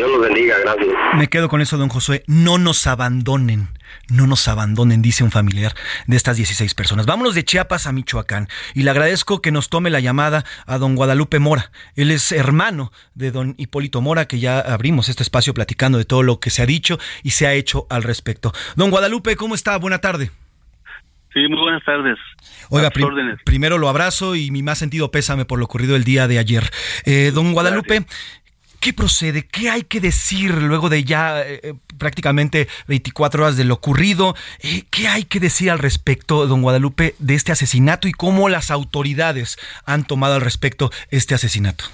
Dios 0.01 0.11
los 0.13 0.21
bendiga, 0.23 0.57
gracias. 0.65 0.89
Me 1.19 1.29
quedo 1.29 1.51
con 1.51 1.61
eso, 1.61 1.77
don 1.77 1.91
Josué. 1.91 2.23
No 2.27 2.57
nos 2.57 2.87
abandonen. 2.87 3.69
No 4.09 4.27
nos 4.27 4.49
abandonen, 4.49 5.03
dice 5.03 5.25
un 5.25 5.31
familiar 5.31 5.75
de 6.07 6.17
estas 6.17 6.39
16 6.39 6.73
personas. 6.75 7.05
Vámonos 7.05 7.35
de 7.35 7.45
Chiapas 7.45 7.87
a 7.87 7.93
Michoacán. 7.93 8.49
Y 8.75 8.83
le 8.85 8.91
agradezco 8.91 9.43
que 9.43 9.53
nos 9.53 9.69
tome 9.69 9.91
la 9.91 10.01
llamada 10.01 10.45
a 10.67 10.79
don 10.79 10.95
Guadalupe 10.97 11.39
Mora. 11.39 11.71
Él 11.97 12.11
es 12.13 12.33
hermano 12.33 12.93
de 13.15 13.31
don 13.31 13.55
Hipólito 13.59 14.01
Mora, 14.01 14.27
que 14.27 14.39
ya 14.39 14.59
abrimos 14.61 15.11
este 15.11 15.23
espacio 15.23 15.53
platicando 15.53 15.99
de 15.99 16.07
todo 16.07 16.23
lo 16.23 16.41
que 16.41 16.49
se 16.49 16.63
ha 16.63 16.67
dicho 16.67 16.99
y 17.23 17.33
se 17.33 17.47
ha 17.47 17.53
hecho 17.53 17.87
al 17.91 18.03
respecto. 18.03 18.53
Don 18.77 18.89
Guadalupe, 18.91 19.37
¿cómo 19.37 19.55
está? 19.55 19.77
Buena 19.77 19.99
tarde. 19.99 20.31
Sí, 21.33 21.47
muy 21.49 21.61
buenas 21.61 21.85
tardes. 21.85 22.19
Oiga, 22.71 22.91
prim- 22.91 23.07
órdenes. 23.07 23.39
primero 23.45 23.79
lo 23.79 23.89
abrazo 23.89 24.35
y 24.35 24.51
mi 24.51 24.65
más 24.65 24.79
sentido 24.79 25.13
pésame 25.13 25.45
por 25.45 25.61
lo 25.61 25.65
ocurrido 25.67 25.95
el 25.95 26.03
día 26.03 26.27
de 26.27 26.41
ayer. 26.41 26.69
Eh, 27.05 27.31
don 27.33 27.53
Guadalupe, 27.53 28.05
¿qué 28.81 28.93
procede? 28.93 29.45
¿Qué 29.47 29.71
hay 29.71 29.83
que 29.83 30.01
decir 30.01 30.51
luego 30.63 30.89
de 30.89 31.05
ya 31.05 31.43
eh, 31.43 31.61
eh, 31.63 31.75
prácticamente 31.99 32.67
24 32.89 33.43
horas 33.43 33.57
de 33.57 33.65
lo 33.65 33.75
ocurrido? 33.75 34.35
Eh, 34.63 34.83
¿Qué 34.91 35.09
hay 35.09 35.25
que 35.25 35.39
decir 35.39 35.71
al 35.71 35.79
respecto, 35.79 36.47
don 36.47 36.63
Guadalupe, 36.63 37.15
de 37.19 37.35
este 37.35 37.53
asesinato 37.53 38.09
y 38.09 38.13
cómo 38.13 38.49
las 38.49 38.71
autoridades 38.71 39.59
han 39.87 40.05
tomado 40.07 40.35
al 40.35 40.41
respecto 40.41 40.91
este 41.11 41.35
asesinato? 41.35 41.85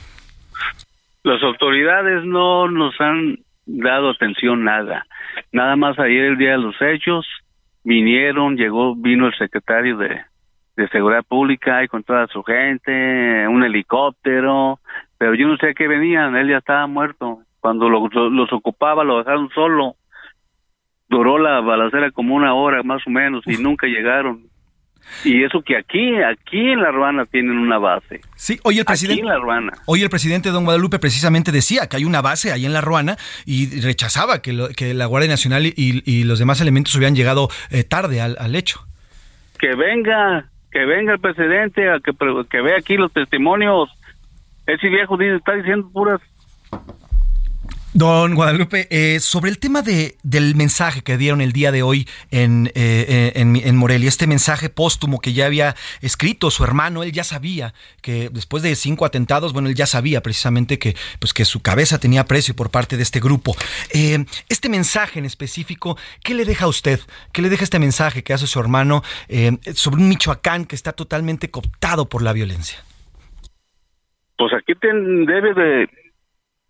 Las 1.25 1.43
autoridades 1.43 2.25
no 2.25 2.69
nos 2.69 2.95
han 3.01 3.39
dado 3.67 4.11
atención 4.11 4.65
nada. 4.65 5.07
Nada 5.53 5.75
más 5.77 5.99
ayer 5.99 6.25
el 6.25 6.39
día 6.39 6.53
de 6.53 6.59
los 6.59 6.77
hechos 6.81 7.27
vinieron, 7.83 8.57
llegó, 8.57 8.95
vino 8.95 9.27
el 9.27 9.35
secretario 9.37 9.97
de, 9.97 10.21
de 10.77 10.89
Seguridad 10.89 11.25
Pública 11.25 11.83
y 11.83 11.89
con 11.89 12.05
toda 12.05 12.27
su 12.29 12.43
gente, 12.45 13.49
un 13.49 13.65
helicóptero, 13.65 14.79
pero 15.19 15.35
yo 15.35 15.47
no 15.49 15.57
sé 15.57 15.71
a 15.71 15.75
qué 15.75 15.87
venían, 15.89 16.37
él 16.37 16.49
ya 16.51 16.59
estaba 16.59 16.87
muerto. 16.87 17.41
Cuando 17.61 17.89
lo- 17.89 18.09
lo- 18.09 18.31
los 18.31 18.53
ocupaba 18.53 19.03
lo 19.05 19.19
dejaron 19.19 19.49
solo. 19.55 19.97
Duró 21.09 21.39
la 21.39 21.61
balacera 21.61 22.11
como 22.11 22.35
una 22.35 22.55
hora 22.55 22.83
más 22.83 23.01
o 23.07 23.11
menos 23.11 23.45
y 23.47 23.57
nunca 23.59 23.87
llegaron. 23.87 24.43
Y 25.25 25.45
eso 25.45 25.63
que 25.63 25.77
aquí, 25.77 26.17
aquí 26.21 26.59
en 26.73 26.83
La 26.83 26.91
Ruana 26.91 27.27
tienen 27.27 27.57
una 27.59 27.79
base. 27.79 28.21
Sí, 28.35 28.59
hoy 28.65 28.81
el 28.81 28.85
presidente. 28.85 29.21
Aquí 29.23 29.29
en 29.29 29.33
La 29.33 29.39
Ruana. 29.39 29.73
Hoy 29.87 30.03
el 30.03 30.11
presidente 30.11 30.51
Don 30.51 30.65
Guadalupe 30.65 30.99
precisamente 30.99 31.53
decía 31.53 31.87
que 31.89 31.97
hay 31.97 32.05
una 32.05 32.23
base 32.23 32.51
ahí 32.51 32.67
en 32.67 32.73
La 32.73 32.81
Ruana 32.81 33.17
y 33.45 33.81
rechazaba 33.83 34.43
que, 34.43 34.53
lo- 34.53 34.69
que 34.71 34.95
la 34.95 35.07
Guardia 35.07 35.31
Nacional 35.31 35.65
y, 35.65 35.75
y 36.05 36.25
los 36.25 36.41
demás 36.41 36.61
elementos 36.61 36.93
hubieran 36.97 37.15
llegado 37.15 37.49
eh, 37.71 37.85
tarde 37.85 38.21
al, 38.21 38.37
al 38.41 38.57
hecho. 38.57 38.81
Que 39.61 39.77
venga, 39.77 40.47
que 40.73 40.85
venga 40.85 41.13
el 41.13 41.21
presidente, 41.21 41.89
a 41.89 42.01
que, 42.01 42.11
que 42.51 42.61
vea 42.61 42.77
aquí 42.77 42.97
los 42.97 43.13
testimonios. 43.13 43.89
Ese 44.67 44.89
viejo 44.89 45.17
dice, 45.17 45.37
está 45.37 45.53
diciendo 45.55 45.89
puras 45.93 46.21
Don 47.97 48.35
Guadalupe, 48.35 48.89
eh, 48.91 49.21
sobre 49.21 49.51
el 49.51 49.59
tema 49.59 49.81
de, 49.81 50.19
del 50.23 50.55
mensaje 50.55 51.01
que 51.01 51.17
dieron 51.17 51.41
el 51.41 51.53
día 51.53 51.73
de 51.73 51.83
hoy 51.83 52.07
en, 52.31 52.67
eh, 52.75 53.07
eh, 53.09 53.33
en, 53.37 53.57
en 53.57 53.75
Morelia, 53.75 54.07
este 54.07 54.27
mensaje 54.27 54.69
póstumo 54.69 55.19
que 55.19 55.33
ya 55.33 55.47
había 55.47 55.75
escrito 56.03 56.51
su 56.51 56.63
hermano, 56.63 57.05
él 57.05 57.13
ya 57.13 57.25
sabía 57.25 57.73
que 58.03 58.29
después 58.29 58.63
de 58.63 58.77
cinco 58.77 59.07
atentados, 59.07 59.55
bueno, 59.55 59.71
él 59.71 59.75
ya 59.75 59.87
sabía 59.87 60.23
precisamente 60.23 60.79
que, 60.79 60.95
pues, 61.21 61.33
que 61.33 61.47
su 61.47 61.63
cabeza 61.63 61.99
tenía 61.99 62.27
precio 62.27 62.55
por 62.55 62.71
parte 62.71 62.99
de 62.99 63.03
este 63.03 63.19
grupo. 63.19 63.57
Este 64.51 64.69
mensaje 64.69 65.19
en 65.19 65.25
específico, 65.25 65.97
¿qué 66.23 66.35
le 66.35 66.45
deja 66.45 66.67
a 66.67 66.69
usted? 66.69 67.01
¿Qué 67.33 67.41
le 67.41 67.49
deja 67.49 67.65
este 67.65 67.79
mensaje 67.79 68.23
que 68.23 68.35
hace 68.35 68.47
su 68.47 68.61
hermano 68.61 69.03
sobre 69.75 70.03
un 70.03 70.11
Michoacán 70.11 70.67
que 70.67 70.77
está 70.77 70.93
totalmente 70.93 71.51
cooptado 71.51 72.11
por 72.11 72.21
la 72.21 72.35
violencia? 72.35 72.77
Pues 74.39 74.53
aquí 74.55 74.75
ten- 74.75 75.25
debe 75.27 75.55
de, 75.55 75.89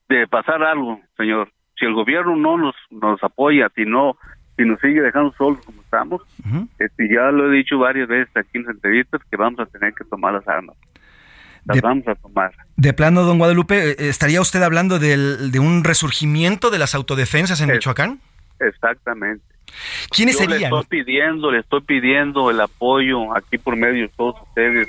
de 0.08 0.26
pasar 0.28 0.62
algo, 0.62 1.00
señor. 1.16 1.50
Si 1.78 1.84
el 1.84 1.94
gobierno 1.94 2.36
no 2.36 2.56
nos, 2.56 2.74
nos 2.90 3.22
apoya, 3.22 3.68
si 3.74 3.84
no, 3.84 4.16
si 4.56 4.64
nos 4.64 4.80
sigue 4.80 5.02
dejando 5.02 5.32
solos 5.36 5.60
como 5.66 5.82
estamos, 5.82 6.22
este, 6.78 7.08
ya 7.12 7.30
lo 7.30 7.52
he 7.52 7.56
dicho 7.56 7.78
varias 7.78 8.08
veces 8.08 8.34
aquí 8.36 8.50
en 8.58 8.64
las 8.64 8.74
entrevistas 8.76 9.20
que 9.30 9.36
vamos 9.36 9.60
a 9.60 9.66
tener 9.66 9.92
que 9.92 10.04
tomar 10.04 10.32
las 10.34 10.46
armas. 10.48 10.76
Las 11.66 11.74
De- 11.76 11.80
vamos 11.82 12.06
a 12.08 12.14
tomar. 12.14 12.52
De 12.76 12.92
plano, 12.94 13.22
don 13.24 13.38
Guadalupe, 13.38 13.90
eh, 13.90 13.96
¿estaría 14.08 14.40
usted 14.40 14.62
hablando 14.62 14.98
del- 14.98 15.50
de 15.50 15.58
un 15.58 15.82
resurgimiento 15.84 16.70
de 16.70 16.78
las 16.78 16.94
autodefensas 16.94 17.60
en 17.60 17.70
Michoacán? 17.72 18.20
Exactamente. 18.60 19.44
¿Quiénes 20.10 20.38
Yo 20.38 20.44
Le 20.46 20.52
serían? 20.52 20.72
estoy 20.72 20.86
pidiendo, 21.04 21.50
le 21.50 21.58
estoy 21.58 21.80
pidiendo 21.82 22.50
el 22.50 22.60
apoyo 22.60 23.36
aquí 23.36 23.58
por 23.58 23.76
medio 23.76 24.02
de 24.04 24.08
todos 24.16 24.40
ustedes 24.48 24.88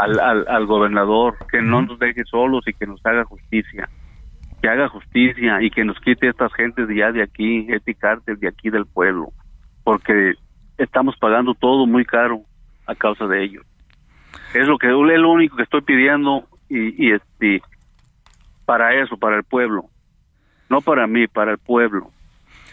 al, 0.00 0.18
al, 0.20 0.44
al 0.48 0.66
gobernador, 0.66 1.36
que 1.50 1.60
no 1.62 1.82
nos 1.82 1.98
deje 1.98 2.24
solos 2.24 2.66
y 2.66 2.72
que 2.72 2.86
nos 2.86 3.04
haga 3.04 3.24
justicia. 3.24 3.88
Que 4.62 4.68
haga 4.68 4.88
justicia 4.88 5.62
y 5.62 5.70
que 5.70 5.84
nos 5.84 5.98
quite 6.00 6.28
estas 6.28 6.52
gentes 6.54 6.86
de 6.88 6.96
ya 6.96 7.12
de 7.12 7.22
aquí, 7.22 7.66
este 7.70 7.94
cártel 7.94 8.38
de 8.38 8.48
aquí 8.48 8.70
del 8.70 8.86
pueblo. 8.86 9.32
Porque 9.84 10.34
estamos 10.78 11.16
pagando 11.16 11.54
todo 11.54 11.86
muy 11.86 12.04
caro 12.04 12.42
a 12.86 12.94
causa 12.94 13.26
de 13.26 13.42
ellos. 13.42 13.64
Es 14.54 14.66
lo 14.66 14.78
que 14.78 14.88
es 14.88 14.92
lo 14.92 15.30
único 15.30 15.56
que 15.56 15.62
estoy 15.62 15.82
pidiendo 15.82 16.44
y, 16.68 17.06
y 17.06 17.12
este 17.12 17.62
para 18.66 18.94
eso, 18.94 19.16
para 19.16 19.36
el 19.36 19.44
pueblo. 19.44 19.84
No 20.68 20.80
para 20.80 21.06
mí, 21.06 21.26
para 21.26 21.52
el 21.52 21.58
pueblo 21.58 22.10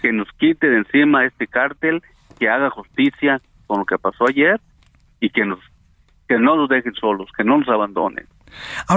que 0.01 0.11
nos 0.11 0.27
quite 0.33 0.69
de 0.69 0.77
encima 0.77 1.25
este 1.25 1.47
cártel, 1.47 2.01
que 2.39 2.49
haga 2.49 2.69
justicia 2.69 3.41
con 3.65 3.79
lo 3.79 3.85
que 3.85 3.97
pasó 3.97 4.25
ayer 4.27 4.59
y 5.19 5.29
que 5.29 5.45
nos 5.45 5.59
que 6.27 6.37
no 6.37 6.55
nos 6.55 6.69
dejen 6.69 6.93
solos, 6.95 7.29
que 7.35 7.43
no 7.43 7.57
nos 7.57 7.69
abandonen. 7.69 8.25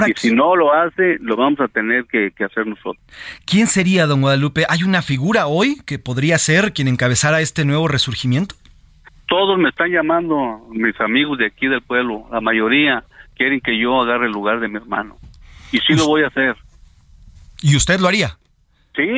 y 0.08 0.12
si 0.16 0.34
no 0.34 0.56
lo 0.56 0.72
hace, 0.72 1.18
lo 1.20 1.36
vamos 1.36 1.60
a 1.60 1.68
tener 1.68 2.04
que, 2.06 2.30
que 2.32 2.44
hacer 2.44 2.66
nosotros. 2.66 3.04
¿Quién 3.44 3.66
sería, 3.66 4.06
don 4.06 4.20
Guadalupe? 4.20 4.64
¿Hay 4.68 4.82
una 4.82 5.02
figura 5.02 5.46
hoy 5.46 5.76
que 5.86 5.98
podría 5.98 6.38
ser 6.38 6.72
quien 6.72 6.88
encabezara 6.88 7.40
este 7.40 7.64
nuevo 7.64 7.88
resurgimiento? 7.88 8.54
Todos 9.28 9.58
me 9.58 9.68
están 9.68 9.90
llamando, 9.90 10.66
mis 10.70 11.00
amigos 11.00 11.38
de 11.38 11.46
aquí 11.46 11.68
del 11.68 11.82
pueblo, 11.82 12.26
la 12.32 12.40
mayoría 12.40 13.04
quieren 13.36 13.60
que 13.60 13.78
yo 13.78 14.02
agarre 14.02 14.26
el 14.26 14.32
lugar 14.32 14.60
de 14.60 14.68
mi 14.68 14.76
hermano. 14.76 15.16
Y 15.72 15.78
sí 15.78 15.94
lo 15.94 16.06
voy 16.06 16.24
a 16.24 16.26
hacer. 16.26 16.56
¿Y 17.62 17.76
usted 17.76 18.00
lo 18.00 18.08
haría? 18.08 18.36
Sí, 18.96 19.08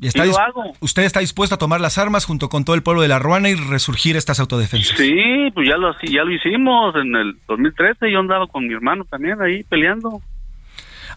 ¿Y 0.00 0.08
está 0.08 0.24
lo 0.24 0.38
hago. 0.38 0.72
¿Usted 0.80 1.02
está 1.04 1.20
dispuesto 1.20 1.54
a 1.54 1.58
tomar 1.58 1.80
las 1.80 1.98
armas 1.98 2.24
junto 2.24 2.48
con 2.48 2.64
todo 2.64 2.74
el 2.74 2.82
pueblo 2.82 3.02
de 3.02 3.08
la 3.08 3.18
Ruana 3.20 3.48
y 3.50 3.54
resurgir 3.54 4.16
estas 4.16 4.40
autodefensas? 4.40 4.96
Sí, 4.98 5.50
pues 5.54 5.68
ya 5.68 5.76
lo, 5.76 5.94
ya 6.02 6.24
lo 6.24 6.32
hicimos 6.32 6.94
en 6.96 7.14
el 7.14 7.36
2013. 7.46 8.10
Yo 8.10 8.18
andaba 8.18 8.46
con 8.48 8.66
mi 8.66 8.74
hermano 8.74 9.04
también 9.04 9.40
ahí 9.40 9.62
peleando. 9.62 10.20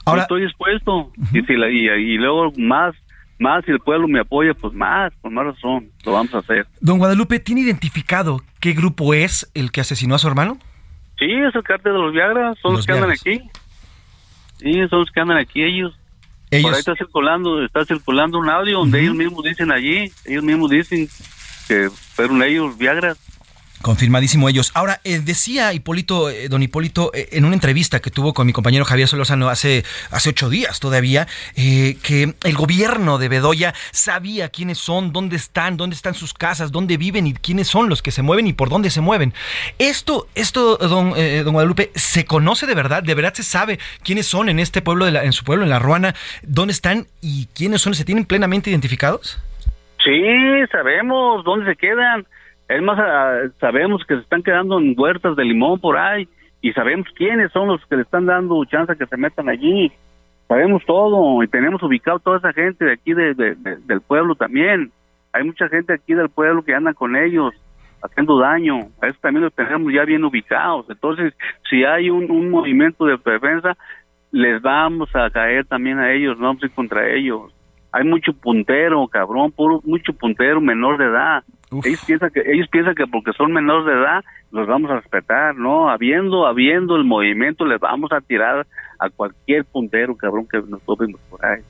Ahora- 0.06 0.22
Yo 0.22 0.24
estoy 0.24 0.42
dispuesto. 0.44 1.12
y, 1.34 1.42
si 1.42 1.54
la- 1.56 1.70
y, 1.72 1.88
y 1.88 2.18
luego 2.18 2.52
más, 2.58 2.94
más 3.40 3.66
si 3.66 3.72
el 3.72 3.80
pueblo 3.80 4.08
me 4.08 4.20
apoya, 4.20 4.54
pues 4.54 4.74
más, 4.74 5.12
por 5.22 5.32
más 5.32 5.46
razón, 5.48 5.90
lo 6.06 6.12
vamos 6.14 6.34
a 6.36 6.38
hacer. 6.40 6.68
Don 6.80 7.00
Guadalupe, 7.00 7.40
¿tiene 7.40 7.62
identificado 7.62 8.42
qué 8.60 8.74
grupo 8.74 9.14
es 9.14 9.50
el 9.56 9.72
que 9.72 9.82
asesinó 9.82 10.16
a 10.16 10.20
su 10.20 10.28
hermano? 10.28 10.60
Sí, 11.20 11.26
es 11.32 11.54
el 11.56 11.64
cártel 11.64 11.94
de 11.94 12.00
los 12.00 12.14
Viagras, 12.14 12.58
son 12.62 12.74
los, 12.74 12.80
Los 12.80 12.86
que 12.86 12.92
andan 12.94 13.10
aquí. 13.12 13.42
Sí, 14.60 14.88
son 14.90 15.00
los 15.00 15.12
que 15.12 15.20
andan 15.20 15.38
aquí 15.40 15.64
ellos. 15.64 15.98
Ellos- 16.50 16.64
Por 16.64 16.74
ahí 16.76 16.80
está 16.80 16.96
circulando, 16.96 17.64
está 17.64 17.84
circulando 17.86 18.40
un 18.40 18.50
audio 18.50 18.80
donde 18.80 19.02
ellos 19.02 19.16
mismos 19.16 19.44
dicen 19.44 19.72
allí, 19.72 20.12
ellos 20.26 20.44
mismos 20.44 20.70
dicen 20.70 21.10
que 21.68 21.90
fueron 21.90 22.42
ellos 22.44 22.78
Viagras. 22.78 23.18
Confirmadísimo 23.82 24.50
ellos. 24.50 24.72
Ahora, 24.74 25.00
eh, 25.04 25.20
decía 25.20 25.72
Hipólito, 25.72 26.30
eh, 26.32 26.50
don 26.50 26.64
Hipólito, 26.64 27.12
eh, 27.14 27.30
en 27.34 27.46
una 27.46 27.54
entrevista 27.54 28.00
que 28.00 28.10
tuvo 28.10 28.34
con 28.34 28.48
mi 28.48 28.52
compañero 28.54 28.86
Javier 28.86 29.08
Solórzano 29.08 29.50
hace, 29.50 29.86
hace 30.10 30.30
ocho 30.30 30.50
días 30.50 30.80
todavía, 30.80 31.28
eh, 31.56 31.96
que 32.02 32.34
el 32.44 32.56
gobierno 32.56 33.20
de 33.20 33.30
Bedoya 33.30 33.76
sabía 33.92 34.50
quiénes 34.50 34.80
son, 34.80 35.14
dónde 35.14 35.36
están, 35.36 35.78
dónde 35.78 35.96
están 35.96 36.16
sus 36.16 36.34
casas, 36.34 36.72
dónde 36.72 36.98
viven 36.98 37.28
y 37.28 37.34
quiénes 37.34 37.68
son 37.68 37.88
los 37.88 38.02
que 38.02 38.10
se 38.12 38.24
mueven 38.24 38.48
y 38.48 38.54
por 38.54 38.70
dónde 38.70 38.90
se 38.90 39.00
mueven. 39.00 39.34
Esto, 39.78 40.28
esto, 40.34 40.78
don, 40.78 41.14
eh, 41.16 41.44
don 41.44 41.54
Guadalupe, 41.54 41.92
¿se 41.94 42.26
conoce 42.26 42.66
de 42.66 42.74
verdad? 42.74 43.04
¿De 43.04 43.14
verdad 43.14 43.36
se 43.36 43.44
sabe 43.44 43.78
quiénes 44.04 44.26
son 44.26 44.50
en 44.50 44.58
este 44.60 44.82
pueblo, 44.82 45.06
de 45.06 45.12
la- 45.12 45.24
en 45.24 45.34
su 45.34 45.44
pueblo, 45.44 45.64
en 45.64 45.70
La 45.70 45.80
Ruana? 45.80 46.16
¿Dónde 46.42 46.72
están 46.74 47.06
y 47.22 47.46
quiénes 47.54 47.82
son? 47.84 47.94
¿Se 47.94 48.04
tienen 48.06 48.26
plenamente 48.26 48.72
identificados? 48.72 49.40
Sí, 50.04 50.22
sabemos 50.72 51.44
dónde 51.44 51.72
se 51.72 51.76
quedan. 51.78 52.26
Es 52.68 52.82
más, 52.82 53.00
ah, 53.00 53.40
sabemos 53.60 54.04
que 54.06 54.16
se 54.16 54.22
están 54.22 54.44
quedando 54.44 54.78
en 54.80 54.94
huertas 54.98 55.36
de 55.36 55.46
limón 55.46 55.80
por 55.80 55.98
ahí 55.98 56.28
y 56.62 56.74
sabemos 56.74 57.08
quiénes 57.16 57.52
son 57.52 57.68
los 57.70 57.86
que 57.86 57.96
le 57.96 58.02
están 58.02 58.26
dando 58.26 58.64
chance 58.66 58.96
que 58.98 59.06
se 59.06 59.18
metan 59.18 59.48
allí. 59.50 59.92
Sabemos 60.48 60.84
todo 60.86 61.42
y 61.44 61.48
tenemos 61.48 61.82
ubicado 61.84 62.20
toda 62.20 62.38
esa 62.38 62.54
gente 62.54 62.86
de 62.86 62.94
aquí 62.94 63.14
de, 63.14 63.34
de- 63.34 63.56
de- 63.56 63.78
del 63.86 64.02
pueblo 64.02 64.36
también. 64.36 64.92
Hay 65.34 65.44
mucha 65.44 65.68
gente 65.70 65.94
aquí 65.94 66.14
del 66.14 66.30
pueblo 66.30 66.64
que 66.64 66.74
anda 66.74 66.94
con 66.94 67.16
ellos 67.16 67.54
haciendo 68.02 68.38
daño. 68.40 68.80
A 69.02 69.08
eso 69.08 69.18
también 69.22 69.44
los 69.46 69.54
tenemos 69.54 69.92
ya 69.94 70.04
bien 70.06 70.24
ubicados. 70.26 70.90
Entonces, 70.90 71.34
si 71.70 71.84
hay 71.84 72.10
un, 72.10 72.30
un 72.32 72.50
movimiento 72.50 73.06
de 73.06 73.18
defensa, 73.26 73.78
les 74.32 74.62
vamos 74.62 75.14
a 75.16 75.30
caer 75.30 75.66
también 75.66 76.00
a 76.00 76.12
ellos, 76.12 76.38
no 76.38 76.48
vamos 76.48 76.64
a 76.64 76.66
ir 76.66 76.72
contra 76.74 77.10
ellos. 77.10 77.54
Hay 77.92 78.04
mucho 78.06 78.34
puntero, 78.34 79.08
cabrón, 79.08 79.52
puro, 79.52 79.80
mucho 79.86 80.14
puntero 80.14 80.60
menor 80.62 80.98
de 80.98 81.06
edad. 81.06 81.44
Ellos 81.84 82.04
piensan 82.06 82.30
que 82.30 82.42
ellos 82.46 82.68
piensan 82.70 82.96
que 82.96 83.08
porque 83.08 83.34
son 83.34 83.52
menores 83.52 83.86
de 83.86 83.94
edad 83.94 84.24
los 84.52 84.68
vamos 84.68 84.90
a 84.90 84.96
respetar, 84.96 85.56
no, 85.56 85.90
habiendo 85.90 86.48
habiendo 86.48 86.96
el 86.96 87.04
movimiento 87.04 87.66
les 87.66 87.80
vamos 87.80 88.12
a 88.14 88.22
tirar 88.22 88.66
a 89.00 89.10
cualquier 89.10 89.66
puntero, 89.66 90.16
cabrón, 90.16 90.48
que 90.50 90.62
nos 90.62 90.82
topemos 90.84 91.20
por 91.30 91.46
ahí. 91.46 91.62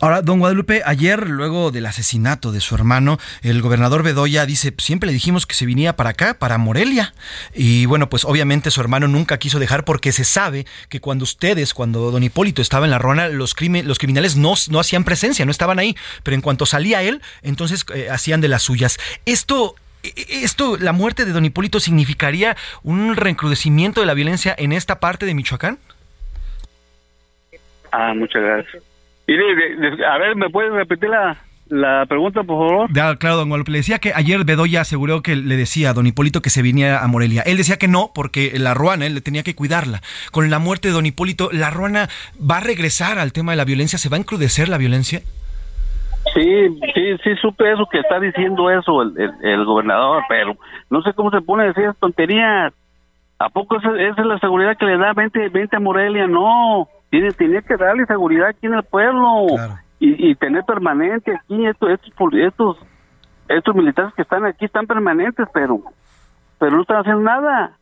Ahora, 0.00 0.22
don 0.22 0.38
Guadalupe, 0.38 0.82
ayer, 0.84 1.28
luego 1.28 1.70
del 1.70 1.86
asesinato 1.86 2.52
de 2.52 2.60
su 2.60 2.74
hermano, 2.74 3.18
el 3.42 3.62
gobernador 3.62 4.02
Bedoya 4.02 4.46
dice, 4.46 4.74
siempre 4.78 5.06
le 5.06 5.12
dijimos 5.12 5.46
que 5.46 5.54
se 5.54 5.66
venía 5.66 5.96
para 5.96 6.10
acá, 6.10 6.34
para 6.34 6.58
Morelia. 6.58 7.14
Y 7.54 7.86
bueno, 7.86 8.08
pues 8.08 8.24
obviamente 8.24 8.70
su 8.70 8.80
hermano 8.80 9.08
nunca 9.08 9.38
quiso 9.38 9.58
dejar 9.58 9.84
porque 9.84 10.12
se 10.12 10.24
sabe 10.24 10.66
que 10.88 11.00
cuando 11.00 11.24
ustedes, 11.24 11.74
cuando 11.74 12.10
don 12.10 12.22
Hipólito 12.22 12.62
estaba 12.62 12.84
en 12.86 12.90
la 12.90 12.98
Ruana, 12.98 13.28
los, 13.28 13.54
los 13.84 13.98
criminales 13.98 14.36
no, 14.36 14.54
no 14.68 14.80
hacían 14.80 15.04
presencia, 15.04 15.44
no 15.44 15.50
estaban 15.50 15.78
ahí. 15.78 15.96
Pero 16.22 16.34
en 16.34 16.40
cuanto 16.40 16.66
salía 16.66 17.02
él, 17.02 17.20
entonces 17.42 17.84
eh, 17.94 18.08
hacían 18.10 18.40
de 18.40 18.48
las 18.48 18.62
suyas. 18.62 18.98
Esto... 19.26 19.74
e- 20.02 20.14
Esto, 20.44 20.76
la 20.78 20.92
muerte 20.92 21.24
de 21.24 21.32
don 21.32 21.44
Hipólito, 21.44 21.78
significaría 21.80 22.56
un 22.82 23.16
recrudecimiento 23.16 24.00
de 24.00 24.06
la 24.06 24.14
violencia 24.14 24.54
en 24.56 24.72
esta 24.72 24.98
parte 24.98 25.26
de 25.26 25.34
Michoacán? 25.34 25.78
Ah, 27.92 28.14
muchas 28.14 28.42
gracias. 28.42 28.82
Y 29.30 29.36
de- 29.36 29.54
de- 29.54 29.96
de- 29.96 30.06
a 30.06 30.18
ver, 30.18 30.34
¿me 30.34 30.50
puedes 30.50 30.72
repetir 30.72 31.08
la, 31.08 31.36
la 31.68 32.04
pregunta, 32.06 32.42
por 32.42 32.66
favor? 32.68 32.88
Ya, 32.92 33.14
claro, 33.14 33.36
don 33.36 33.48
Guadalupe. 33.48 33.70
Le 33.70 33.78
decía 33.78 34.00
que 34.00 34.12
ayer 34.12 34.44
Bedoya 34.44 34.80
aseguró 34.80 35.22
que 35.22 35.36
le 35.36 35.56
decía 35.56 35.90
a 35.90 35.92
don 35.92 36.06
Hipólito 36.08 36.42
que 36.42 36.50
se 36.50 36.62
viniera 36.62 37.04
a 37.04 37.06
Morelia. 37.06 37.42
Él 37.46 37.56
decía 37.56 37.76
que 37.76 37.86
no, 37.86 38.10
porque 38.12 38.52
la 38.58 38.74
Ruana, 38.74 39.06
él 39.06 39.14
le 39.14 39.20
tenía 39.20 39.44
que 39.44 39.54
cuidarla. 39.54 40.00
Con 40.32 40.50
la 40.50 40.58
muerte 40.58 40.88
de 40.88 40.94
don 40.94 41.06
Hipólito, 41.06 41.48
¿la 41.52 41.70
Ruana 41.70 42.08
va 42.40 42.56
a 42.56 42.60
regresar 42.60 43.20
al 43.20 43.32
tema 43.32 43.52
de 43.52 43.56
la 43.58 43.64
violencia? 43.64 44.00
¿Se 44.00 44.08
va 44.08 44.16
a 44.16 44.20
encrudecer 44.20 44.68
la 44.68 44.78
violencia? 44.78 45.20
Sí, 46.34 46.66
sí, 46.94 47.16
sí 47.22 47.30
supe 47.40 47.72
eso 47.72 47.86
que 47.90 48.00
está 48.00 48.18
diciendo 48.18 48.68
eso 48.70 49.02
el, 49.02 49.12
el, 49.16 49.30
el 49.42 49.64
gobernador, 49.64 50.22
pero 50.28 50.56
no 50.90 51.02
sé 51.02 51.12
cómo 51.14 51.30
se 51.30 51.40
pone 51.40 51.62
a 51.62 51.66
decir 51.68 51.84
esas 51.84 51.96
tonterías. 51.98 52.72
¿A 53.38 53.48
poco 53.48 53.78
esa, 53.78 53.90
esa 54.00 54.20
es 54.20 54.26
la 54.26 54.38
seguridad 54.38 54.76
que 54.76 54.84
le 54.86 54.98
da? 54.98 55.12
Vente, 55.14 55.48
vente 55.48 55.76
a 55.76 55.80
Morelia, 55.80 56.26
no. 56.26 56.88
Tiene, 57.10 57.32
tiene 57.32 57.62
que 57.62 57.76
darle 57.76 58.06
seguridad 58.06 58.48
aquí 58.48 58.66
en 58.66 58.74
el 58.74 58.84
pueblo 58.84 59.46
y, 59.98 60.30
y 60.30 60.34
tener 60.36 60.64
permanente 60.64 61.34
aquí 61.34 61.66
estos, 61.66 61.90
estos, 61.90 62.34
estos, 62.34 62.76
estos 63.48 63.74
militares 63.74 64.14
que 64.14 64.22
están 64.22 64.44
aquí 64.44 64.64
están 64.64 64.86
permanentes, 64.86 65.46
pero 65.52 65.82
pero 66.58 66.76
no 66.76 66.82
están 66.82 66.98
haciendo 66.98 67.22
nada. 67.22 67.78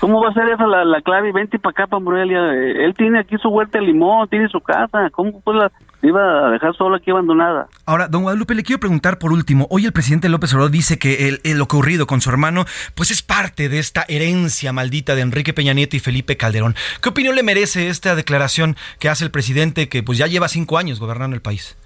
¿Cómo 0.00 0.22
va 0.22 0.30
a 0.30 0.34
ser 0.34 0.48
esa 0.48 0.66
la, 0.66 0.84
la 0.84 1.00
clave? 1.00 1.32
Vente 1.32 1.58
para 1.58 1.70
acá, 1.70 1.86
para 1.86 2.02
Morelia. 2.02 2.52
Él 2.52 2.94
tiene 2.94 3.20
aquí 3.20 3.36
su 3.38 3.48
huerta 3.48 3.78
de 3.78 3.86
limón, 3.86 4.28
tiene 4.28 4.48
su 4.48 4.60
casa. 4.60 5.10
¿Cómo 5.10 5.40
pues 5.40 5.56
la 5.56 5.70
iba 6.08 6.46
a 6.46 6.50
dejar 6.50 6.74
sola 6.76 6.98
aquí 6.98 7.10
abandonada? 7.10 7.68
Ahora, 7.84 8.08
don 8.08 8.22
Guadalupe, 8.22 8.54
le 8.54 8.62
quiero 8.62 8.80
preguntar 8.80 9.18
por 9.18 9.32
último. 9.32 9.66
Hoy 9.70 9.84
el 9.84 9.92
presidente 9.92 10.28
López 10.28 10.52
Obrador 10.54 10.70
dice 10.70 10.98
que 10.98 11.28
el, 11.28 11.40
el 11.44 11.60
ocurrido 11.60 12.06
con 12.06 12.20
su 12.20 12.30
hermano, 12.30 12.64
pues 12.94 13.10
es 13.10 13.22
parte 13.22 13.68
de 13.68 13.78
esta 13.78 14.04
herencia 14.08 14.72
maldita 14.72 15.14
de 15.14 15.22
Enrique 15.22 15.52
Peña 15.52 15.72
Nieto 15.72 15.96
y 15.96 16.00
Felipe 16.00 16.36
Calderón. 16.36 16.74
¿Qué 17.02 17.08
opinión 17.08 17.34
le 17.34 17.42
merece 17.42 17.88
esta 17.88 18.14
declaración 18.14 18.76
que 18.98 19.08
hace 19.08 19.24
el 19.24 19.30
presidente 19.30 19.88
que 19.88 20.02
pues 20.02 20.18
ya 20.18 20.26
lleva 20.26 20.48
cinco 20.48 20.78
años 20.78 21.00
gobernando 21.00 21.34
el 21.34 21.42
país? 21.42 21.76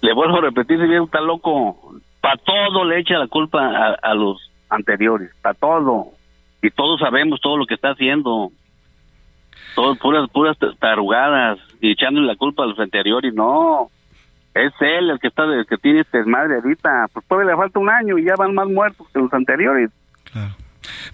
Le 0.00 0.14
vuelvo 0.14 0.38
a 0.38 0.40
repetir, 0.42 0.78
si 0.78 0.86
bien 0.86 1.04
está 1.04 1.20
loco. 1.20 1.94
Para 2.20 2.36
todo 2.38 2.84
le 2.84 3.00
echa 3.00 3.18
la 3.18 3.28
culpa 3.28 3.60
a, 3.60 3.94
a 4.02 4.14
los 4.14 4.50
anteriores, 4.68 5.30
para 5.42 5.54
todo. 5.54 6.08
Y 6.62 6.70
todos 6.70 7.00
sabemos 7.00 7.40
todo 7.40 7.56
lo 7.56 7.66
que 7.66 7.74
está 7.74 7.90
haciendo. 7.90 8.50
Todo, 9.74 9.94
puras, 9.96 10.28
puras 10.30 10.56
tarugadas 10.78 11.58
y 11.80 11.92
echándole 11.92 12.26
la 12.26 12.36
culpa 12.36 12.64
a 12.64 12.66
los 12.66 12.78
anteriores. 12.78 13.34
No, 13.34 13.90
es 14.54 14.72
él 14.80 15.10
el 15.10 15.18
que 15.18 15.28
está, 15.28 15.44
el 15.44 15.66
que 15.66 15.76
tiene 15.78 16.00
este 16.00 16.18
desmadre 16.18 16.56
ahorita. 16.56 17.06
Pues 17.12 17.26
todavía 17.26 17.52
le 17.52 17.56
falta 17.56 17.78
un 17.78 17.90
año 17.90 18.18
y 18.18 18.24
ya 18.24 18.34
van 18.36 18.54
más 18.54 18.68
muertos 18.68 19.06
que 19.12 19.18
los 19.18 19.32
anteriores. 19.32 19.90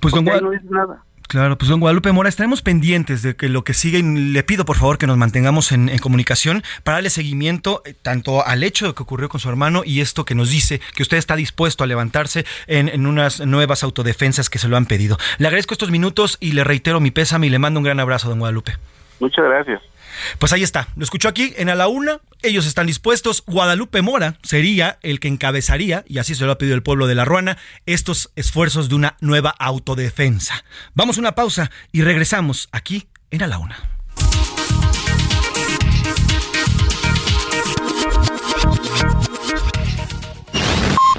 Pues 0.00 0.14
don 0.14 0.24
Guadalupe. 0.24 0.56
no 0.56 0.62
dice 0.62 0.74
nada. 0.74 1.02
Claro, 1.28 1.58
pues 1.58 1.68
don 1.68 1.80
Guadalupe 1.80 2.12
Mora, 2.12 2.28
estaremos 2.28 2.62
pendientes 2.62 3.22
de 3.22 3.34
que 3.34 3.48
lo 3.48 3.64
que 3.64 3.74
sigue, 3.74 3.98
y 3.98 4.02
le 4.02 4.44
pido 4.44 4.64
por 4.64 4.76
favor 4.76 4.96
que 4.96 5.08
nos 5.08 5.16
mantengamos 5.16 5.72
en, 5.72 5.88
en 5.88 5.98
comunicación 5.98 6.62
para 6.84 6.98
darle 6.98 7.10
seguimiento 7.10 7.82
eh, 7.84 7.94
tanto 8.00 8.46
al 8.46 8.62
hecho 8.62 8.86
de 8.86 8.94
que 8.94 9.02
ocurrió 9.02 9.28
con 9.28 9.40
su 9.40 9.48
hermano 9.48 9.82
y 9.84 10.02
esto 10.02 10.24
que 10.24 10.36
nos 10.36 10.50
dice 10.50 10.80
que 10.94 11.02
usted 11.02 11.16
está 11.16 11.34
dispuesto 11.34 11.82
a 11.82 11.88
levantarse 11.88 12.44
en, 12.68 12.88
en 12.88 13.06
unas 13.06 13.44
nuevas 13.44 13.82
autodefensas 13.82 14.48
que 14.48 14.58
se 14.58 14.68
lo 14.68 14.76
han 14.76 14.86
pedido. 14.86 15.16
Le 15.38 15.48
agradezco 15.48 15.74
estos 15.74 15.90
minutos 15.90 16.38
y 16.40 16.52
le 16.52 16.62
reitero 16.62 17.00
mi 17.00 17.10
pésame 17.10 17.48
y 17.48 17.50
le 17.50 17.58
mando 17.58 17.80
un 17.80 17.84
gran 17.84 17.98
abrazo, 17.98 18.28
don 18.28 18.38
Guadalupe. 18.38 18.74
Muchas 19.18 19.44
gracias. 19.44 19.82
Pues 20.38 20.52
ahí 20.52 20.62
está, 20.62 20.88
lo 20.96 21.04
escuchó 21.04 21.28
aquí 21.28 21.54
en 21.56 21.68
A 21.68 21.74
la 21.74 21.88
Una, 21.88 22.20
ellos 22.42 22.66
están 22.66 22.86
dispuestos, 22.86 23.42
Guadalupe 23.46 24.02
Mora 24.02 24.38
sería 24.42 24.98
el 25.02 25.20
que 25.20 25.28
encabezaría, 25.28 26.04
y 26.06 26.18
así 26.18 26.34
se 26.34 26.44
lo 26.44 26.52
ha 26.52 26.58
pedido 26.58 26.74
el 26.74 26.82
pueblo 26.82 27.06
de 27.06 27.14
La 27.14 27.24
Ruana, 27.24 27.58
estos 27.86 28.30
esfuerzos 28.36 28.88
de 28.88 28.94
una 28.94 29.16
nueva 29.20 29.50
autodefensa. 29.50 30.64
Vamos 30.94 31.16
a 31.16 31.20
una 31.20 31.34
pausa 31.34 31.70
y 31.92 32.02
regresamos 32.02 32.68
aquí 32.72 33.08
en 33.30 33.42
A 33.42 33.46
la 33.46 33.58
Una. 33.58 33.76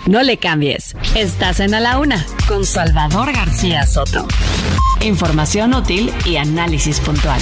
No 0.08 0.24
le 0.24 0.38
cambies. 0.38 0.96
Estás 1.16 1.60
en 1.60 1.74
A 1.74 1.82
la 1.82 2.00
Una 2.00 2.26
con 2.48 2.66
Salvador 2.66 3.34
García 3.34 3.86
Soto. 3.86 4.26
Información 5.02 5.74
útil 5.74 6.14
y 6.26 6.38
análisis 6.38 7.02
puntual. 7.02 7.42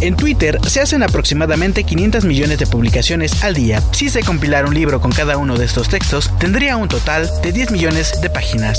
En 0.00 0.14
Twitter 0.16 0.58
se 0.66 0.80
hacen 0.80 1.02
aproximadamente 1.02 1.82
500 1.84 2.24
millones 2.24 2.58
de 2.58 2.66
publicaciones 2.66 3.42
al 3.42 3.54
día. 3.54 3.82
Si 3.92 4.08
se 4.10 4.22
compilara 4.22 4.68
un 4.68 4.74
libro 4.74 5.00
con 5.00 5.10
cada 5.10 5.36
uno 5.36 5.56
de 5.56 5.64
estos 5.64 5.88
textos, 5.88 6.30
tendría 6.38 6.76
un 6.76 6.88
total 6.88 7.28
de 7.42 7.52
10 7.52 7.72
millones 7.72 8.20
de 8.20 8.30
páginas. 8.30 8.78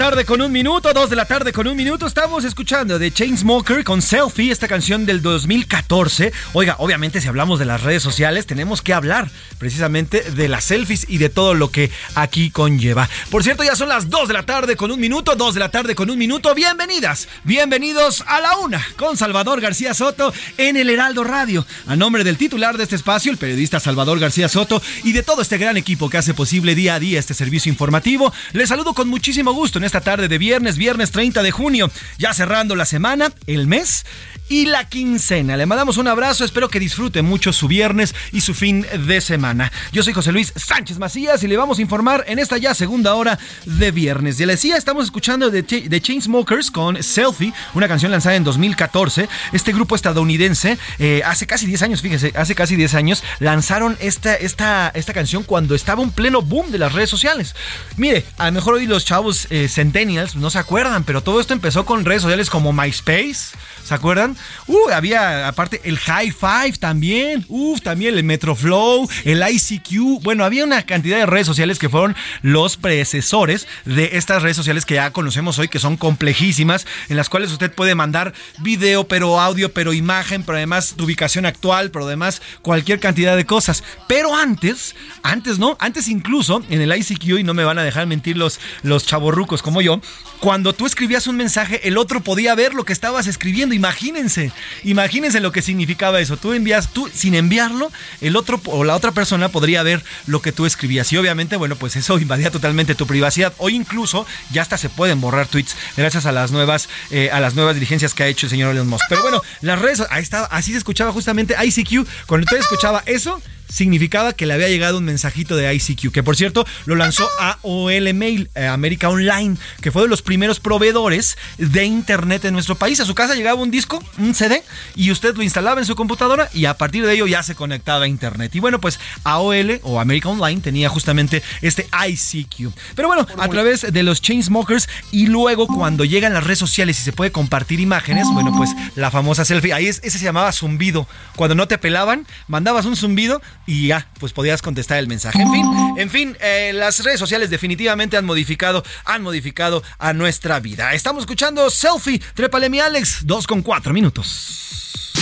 Tarde 0.00 0.24
con 0.24 0.40
un 0.40 0.50
minuto, 0.50 0.94
dos 0.94 1.10
de 1.10 1.16
la 1.16 1.26
tarde 1.26 1.52
con 1.52 1.68
un 1.68 1.76
minuto. 1.76 2.06
Estamos 2.06 2.44
escuchando 2.44 2.98
de 2.98 3.12
Chainsmoker 3.12 3.84
con 3.84 4.00
Selfie, 4.00 4.50
esta 4.50 4.66
canción 4.66 5.04
del 5.04 5.20
2014. 5.20 6.32
Oiga, 6.54 6.76
obviamente 6.78 7.20
si 7.20 7.28
hablamos 7.28 7.58
de 7.58 7.66
las 7.66 7.82
redes 7.82 8.02
sociales, 8.02 8.46
tenemos 8.46 8.80
que 8.80 8.94
hablar 8.94 9.30
precisamente 9.58 10.22
de 10.22 10.48
las 10.48 10.64
selfies 10.64 11.04
y 11.06 11.18
de 11.18 11.28
todo 11.28 11.52
lo 11.52 11.70
que 11.70 11.90
aquí 12.14 12.50
conlleva. 12.50 13.10
Por 13.28 13.44
cierto, 13.44 13.62
ya 13.62 13.76
son 13.76 13.90
las 13.90 14.08
dos 14.08 14.26
de 14.26 14.32
la 14.32 14.46
tarde 14.46 14.74
con 14.74 14.90
un 14.90 14.98
minuto, 14.98 15.36
dos 15.36 15.52
de 15.52 15.60
la 15.60 15.70
tarde 15.70 15.94
con 15.94 16.08
un 16.08 16.16
minuto. 16.16 16.54
Bienvenidas, 16.54 17.28
bienvenidos 17.44 18.24
a 18.26 18.40
la 18.40 18.56
una 18.56 18.82
con 18.96 19.18
Salvador 19.18 19.60
García 19.60 19.92
Soto 19.92 20.32
en 20.56 20.78
el 20.78 20.88
Heraldo 20.88 21.24
Radio. 21.24 21.66
A 21.86 21.94
nombre 21.94 22.24
del 22.24 22.38
titular 22.38 22.78
de 22.78 22.84
este 22.84 22.96
espacio, 22.96 23.30
el 23.30 23.36
periodista 23.36 23.78
Salvador 23.80 24.18
García 24.18 24.48
Soto, 24.48 24.80
y 25.04 25.12
de 25.12 25.22
todo 25.22 25.42
este 25.42 25.58
gran 25.58 25.76
equipo 25.76 26.08
que 26.08 26.16
hace 26.16 26.32
posible 26.32 26.74
día 26.74 26.94
a 26.94 27.00
día 27.00 27.18
este 27.18 27.34
servicio 27.34 27.68
informativo, 27.68 28.32
les 28.54 28.70
saludo 28.70 28.94
con 28.94 29.06
muchísimo 29.06 29.52
gusto 29.52 29.76
en 29.76 29.89
esta 29.90 30.00
tarde 30.00 30.28
de 30.28 30.38
viernes, 30.38 30.76
viernes 30.78 31.10
30 31.10 31.42
de 31.42 31.50
junio, 31.50 31.90
ya 32.16 32.32
cerrando 32.32 32.76
la 32.76 32.84
semana, 32.84 33.32
el 33.48 33.66
mes 33.66 34.06
y 34.48 34.66
la 34.66 34.88
quincena. 34.88 35.56
Le 35.56 35.66
mandamos 35.66 35.96
un 35.96 36.06
abrazo, 36.06 36.44
espero 36.44 36.68
que 36.68 36.78
disfrute 36.78 37.22
mucho 37.22 37.52
su 37.52 37.66
viernes 37.66 38.14
y 38.30 38.40
su 38.42 38.54
fin 38.54 38.86
de 39.06 39.20
semana. 39.20 39.72
Yo 39.90 40.04
soy 40.04 40.12
José 40.12 40.30
Luis 40.30 40.52
Sánchez 40.54 40.98
Macías 40.98 41.42
y 41.42 41.48
le 41.48 41.56
vamos 41.56 41.78
a 41.78 41.82
informar 41.82 42.24
en 42.28 42.38
esta 42.38 42.56
ya 42.56 42.72
segunda 42.72 43.14
hora 43.16 43.36
de 43.64 43.90
viernes. 43.90 44.38
Ya 44.38 44.46
le 44.46 44.52
decía, 44.52 44.76
estamos 44.76 45.06
escuchando 45.06 45.50
de, 45.50 45.66
Ch- 45.66 45.88
de 45.88 46.00
Chainsmokers 46.00 46.70
con 46.70 47.02
Selfie, 47.02 47.52
una 47.74 47.88
canción 47.88 48.12
lanzada 48.12 48.36
en 48.36 48.44
2014. 48.44 49.28
Este 49.52 49.72
grupo 49.72 49.96
estadounidense, 49.96 50.78
eh, 51.00 51.22
hace 51.24 51.48
casi 51.48 51.66
10 51.66 51.82
años, 51.82 52.00
fíjese, 52.00 52.32
hace 52.36 52.54
casi 52.54 52.76
10 52.76 52.94
años, 52.94 53.24
lanzaron 53.40 53.96
esta, 54.00 54.36
esta, 54.36 54.92
esta 54.94 55.12
canción 55.12 55.42
cuando 55.42 55.74
estaba 55.74 56.00
un 56.00 56.12
pleno 56.12 56.42
boom 56.42 56.70
de 56.70 56.78
las 56.78 56.92
redes 56.92 57.10
sociales. 57.10 57.56
Mire, 57.96 58.24
a 58.38 58.46
lo 58.46 58.52
mejor 58.52 58.74
hoy 58.74 58.86
los 58.86 59.04
chavos 59.04 59.46
eh, 59.50 59.68
centennials 59.70 60.36
no 60.36 60.50
se 60.50 60.58
acuerdan, 60.58 61.04
pero 61.04 61.22
todo 61.22 61.40
esto 61.40 61.54
empezó 61.54 61.84
con 61.84 62.04
redes 62.04 62.22
sociales 62.22 62.50
como 62.50 62.72
MySpace. 62.72 63.56
¿Se 63.90 63.96
acuerdan? 63.96 64.36
Uh, 64.68 64.90
había 64.92 65.48
aparte 65.48 65.80
el 65.82 65.98
High 65.98 66.30
Five 66.30 66.74
también. 66.78 67.44
Uf, 67.48 67.80
también 67.80 68.16
el 68.16 68.22
Metroflow, 68.22 69.08
el 69.24 69.42
ICQ. 69.42 70.22
Bueno, 70.22 70.44
había 70.44 70.62
una 70.62 70.86
cantidad 70.86 71.18
de 71.18 71.26
redes 71.26 71.48
sociales 71.48 71.80
que 71.80 71.88
fueron 71.88 72.14
los 72.40 72.76
predecesores 72.76 73.66
de 73.84 74.10
estas 74.12 74.44
redes 74.44 74.56
sociales 74.56 74.86
que 74.86 74.94
ya 74.94 75.10
conocemos 75.10 75.58
hoy, 75.58 75.66
que 75.66 75.80
son 75.80 75.96
complejísimas, 75.96 76.86
en 77.08 77.16
las 77.16 77.28
cuales 77.28 77.50
usted 77.50 77.72
puede 77.72 77.96
mandar 77.96 78.32
video, 78.60 79.08
pero 79.08 79.40
audio, 79.40 79.72
pero 79.72 79.92
imagen, 79.92 80.44
pero 80.44 80.58
además 80.58 80.94
tu 80.96 81.02
ubicación 81.02 81.44
actual, 81.44 81.90
pero 81.90 82.06
además 82.06 82.42
cualquier 82.62 83.00
cantidad 83.00 83.36
de 83.36 83.44
cosas. 83.44 83.82
Pero 84.06 84.36
antes, 84.36 84.94
antes 85.24 85.58
no, 85.58 85.76
antes 85.80 86.06
incluso 86.06 86.62
en 86.70 86.80
el 86.80 86.96
ICQ, 86.96 87.40
y 87.40 87.42
no 87.42 87.54
me 87.54 87.64
van 87.64 87.80
a 87.80 87.82
dejar 87.82 88.06
mentir 88.06 88.36
los, 88.36 88.60
los 88.84 89.04
chavorrucos 89.04 89.62
como 89.62 89.82
yo, 89.82 90.00
cuando 90.38 90.74
tú 90.74 90.86
escribías 90.86 91.26
un 91.26 91.36
mensaje, 91.36 91.88
el 91.88 91.98
otro 91.98 92.20
podía 92.20 92.54
ver 92.54 92.72
lo 92.72 92.84
que 92.84 92.92
estabas 92.92 93.26
escribiendo. 93.26 93.79
Imagínense, 93.80 94.52
imagínense 94.84 95.40
lo 95.40 95.52
que 95.52 95.62
significaba 95.62 96.20
eso. 96.20 96.36
Tú 96.36 96.52
envías, 96.52 96.92
tú 96.92 97.08
sin 97.14 97.34
enviarlo, 97.34 97.90
el 98.20 98.36
otro 98.36 98.60
o 98.66 98.84
la 98.84 98.94
otra 98.94 99.12
persona 99.12 99.48
podría 99.48 99.82
ver 99.82 100.04
lo 100.26 100.42
que 100.42 100.52
tú 100.52 100.66
escribías. 100.66 101.10
Y 101.14 101.16
obviamente, 101.16 101.56
bueno, 101.56 101.76
pues 101.76 101.96
eso 101.96 102.18
invadía 102.18 102.50
totalmente 102.50 102.94
tu 102.94 103.06
privacidad. 103.06 103.54
O 103.56 103.70
incluso 103.70 104.26
ya 104.52 104.60
hasta 104.60 104.76
se 104.76 104.90
pueden 104.90 105.22
borrar 105.22 105.46
tweets 105.46 105.74
gracias 105.96 106.26
a 106.26 106.32
las 106.32 106.50
nuevas, 106.50 106.90
eh, 107.10 107.30
a 107.32 107.40
las 107.40 107.54
nuevas 107.54 107.74
diligencias 107.74 108.12
que 108.12 108.22
ha 108.22 108.26
hecho 108.26 108.44
el 108.44 108.50
señor 108.50 108.72
Elon 108.72 108.86
Musk. 108.86 109.06
Pero 109.08 109.22
bueno, 109.22 109.40
las 109.62 109.78
redes, 109.78 110.02
ahí 110.10 110.22
estaba, 110.22 110.44
así 110.48 110.72
se 110.72 110.78
escuchaba 110.78 111.10
justamente 111.10 111.56
ICQ. 111.58 112.06
Cuando 112.26 112.44
usted 112.44 112.58
escuchaba 112.58 113.02
eso, 113.06 113.40
significaba 113.70 114.32
que 114.32 114.46
le 114.46 114.54
había 114.54 114.68
llegado 114.68 114.98
un 114.98 115.04
mensajito 115.04 115.56
de 115.56 115.72
ICQ, 115.74 116.12
que 116.12 116.22
por 116.22 116.36
cierto 116.36 116.66
lo 116.86 116.96
lanzó 116.96 117.28
AOL 117.38 118.14
Mail, 118.14 118.50
eh, 118.54 118.66
América 118.66 119.08
Online, 119.08 119.56
que 119.80 119.90
fue 119.90 120.02
de 120.02 120.08
los 120.08 120.22
primeros 120.22 120.60
proveedores 120.60 121.38
de 121.58 121.84
internet 121.84 122.44
en 122.44 122.52
nuestro 122.52 122.74
país. 122.74 123.00
A 123.00 123.04
su 123.04 123.14
casa 123.14 123.34
llegaba 123.34 123.60
un 123.60 123.70
disco, 123.70 124.02
un 124.18 124.34
CD, 124.34 124.62
y 124.94 125.10
usted 125.10 125.36
lo 125.36 125.42
instalaba 125.42 125.80
en 125.80 125.86
su 125.86 125.94
computadora 125.94 126.48
y 126.52 126.64
a 126.64 126.74
partir 126.74 127.06
de 127.06 127.14
ello 127.14 127.26
ya 127.26 127.42
se 127.42 127.54
conectaba 127.54 128.04
a 128.04 128.08
internet. 128.08 128.54
Y 128.54 128.60
bueno, 128.60 128.80
pues 128.80 128.98
AOL 129.24 129.80
o 129.82 130.00
América 130.00 130.28
Online 130.28 130.60
tenía 130.60 130.88
justamente 130.88 131.42
este 131.62 131.86
ICQ. 132.08 132.72
Pero 132.94 133.08
bueno, 133.08 133.26
a 133.38 133.48
través 133.48 133.92
de 133.92 134.02
los 134.02 134.20
Chainsmokers 134.20 134.88
y 135.12 135.26
luego 135.26 135.66
cuando 135.66 136.04
llegan 136.04 136.34
las 136.34 136.44
redes 136.44 136.58
sociales 136.58 136.98
y 137.00 137.02
se 137.02 137.12
puede 137.12 137.32
compartir 137.32 137.80
imágenes, 137.80 138.26
bueno, 138.32 138.52
pues 138.56 138.70
la 138.96 139.10
famosa 139.10 139.44
selfie, 139.44 139.72
ahí 139.72 139.86
es, 139.86 140.00
ese 140.02 140.18
se 140.18 140.24
llamaba 140.24 140.52
zumbido. 140.52 141.06
Cuando 141.36 141.54
no 141.54 141.68
te 141.68 141.78
pelaban, 141.78 142.26
mandabas 142.48 142.86
un 142.86 142.96
zumbido 142.96 143.40
y 143.66 143.88
ya, 143.88 144.08
pues 144.18 144.32
podías 144.32 144.62
contestar 144.62 144.98
el 144.98 145.06
mensaje. 145.06 145.40
En 145.40 145.50
fin, 145.52 145.64
en 145.96 146.10
fin, 146.10 146.36
eh, 146.40 146.72
las 146.74 147.02
redes 147.04 147.20
sociales 147.20 147.50
definitivamente 147.50 148.16
han 148.16 148.24
modificado, 148.24 148.82
han 149.04 149.22
modificado 149.22 149.82
a 149.98 150.12
nuestra 150.12 150.60
vida. 150.60 150.92
Estamos 150.94 151.22
escuchando 151.22 151.70
Selfie, 151.70 152.20
Trépale 152.34 152.68
mi 152.68 152.80
Alex, 152.80 153.20
dos 153.24 153.46
con 153.46 153.62
cuatro 153.62 153.92
minutos. 153.92 155.12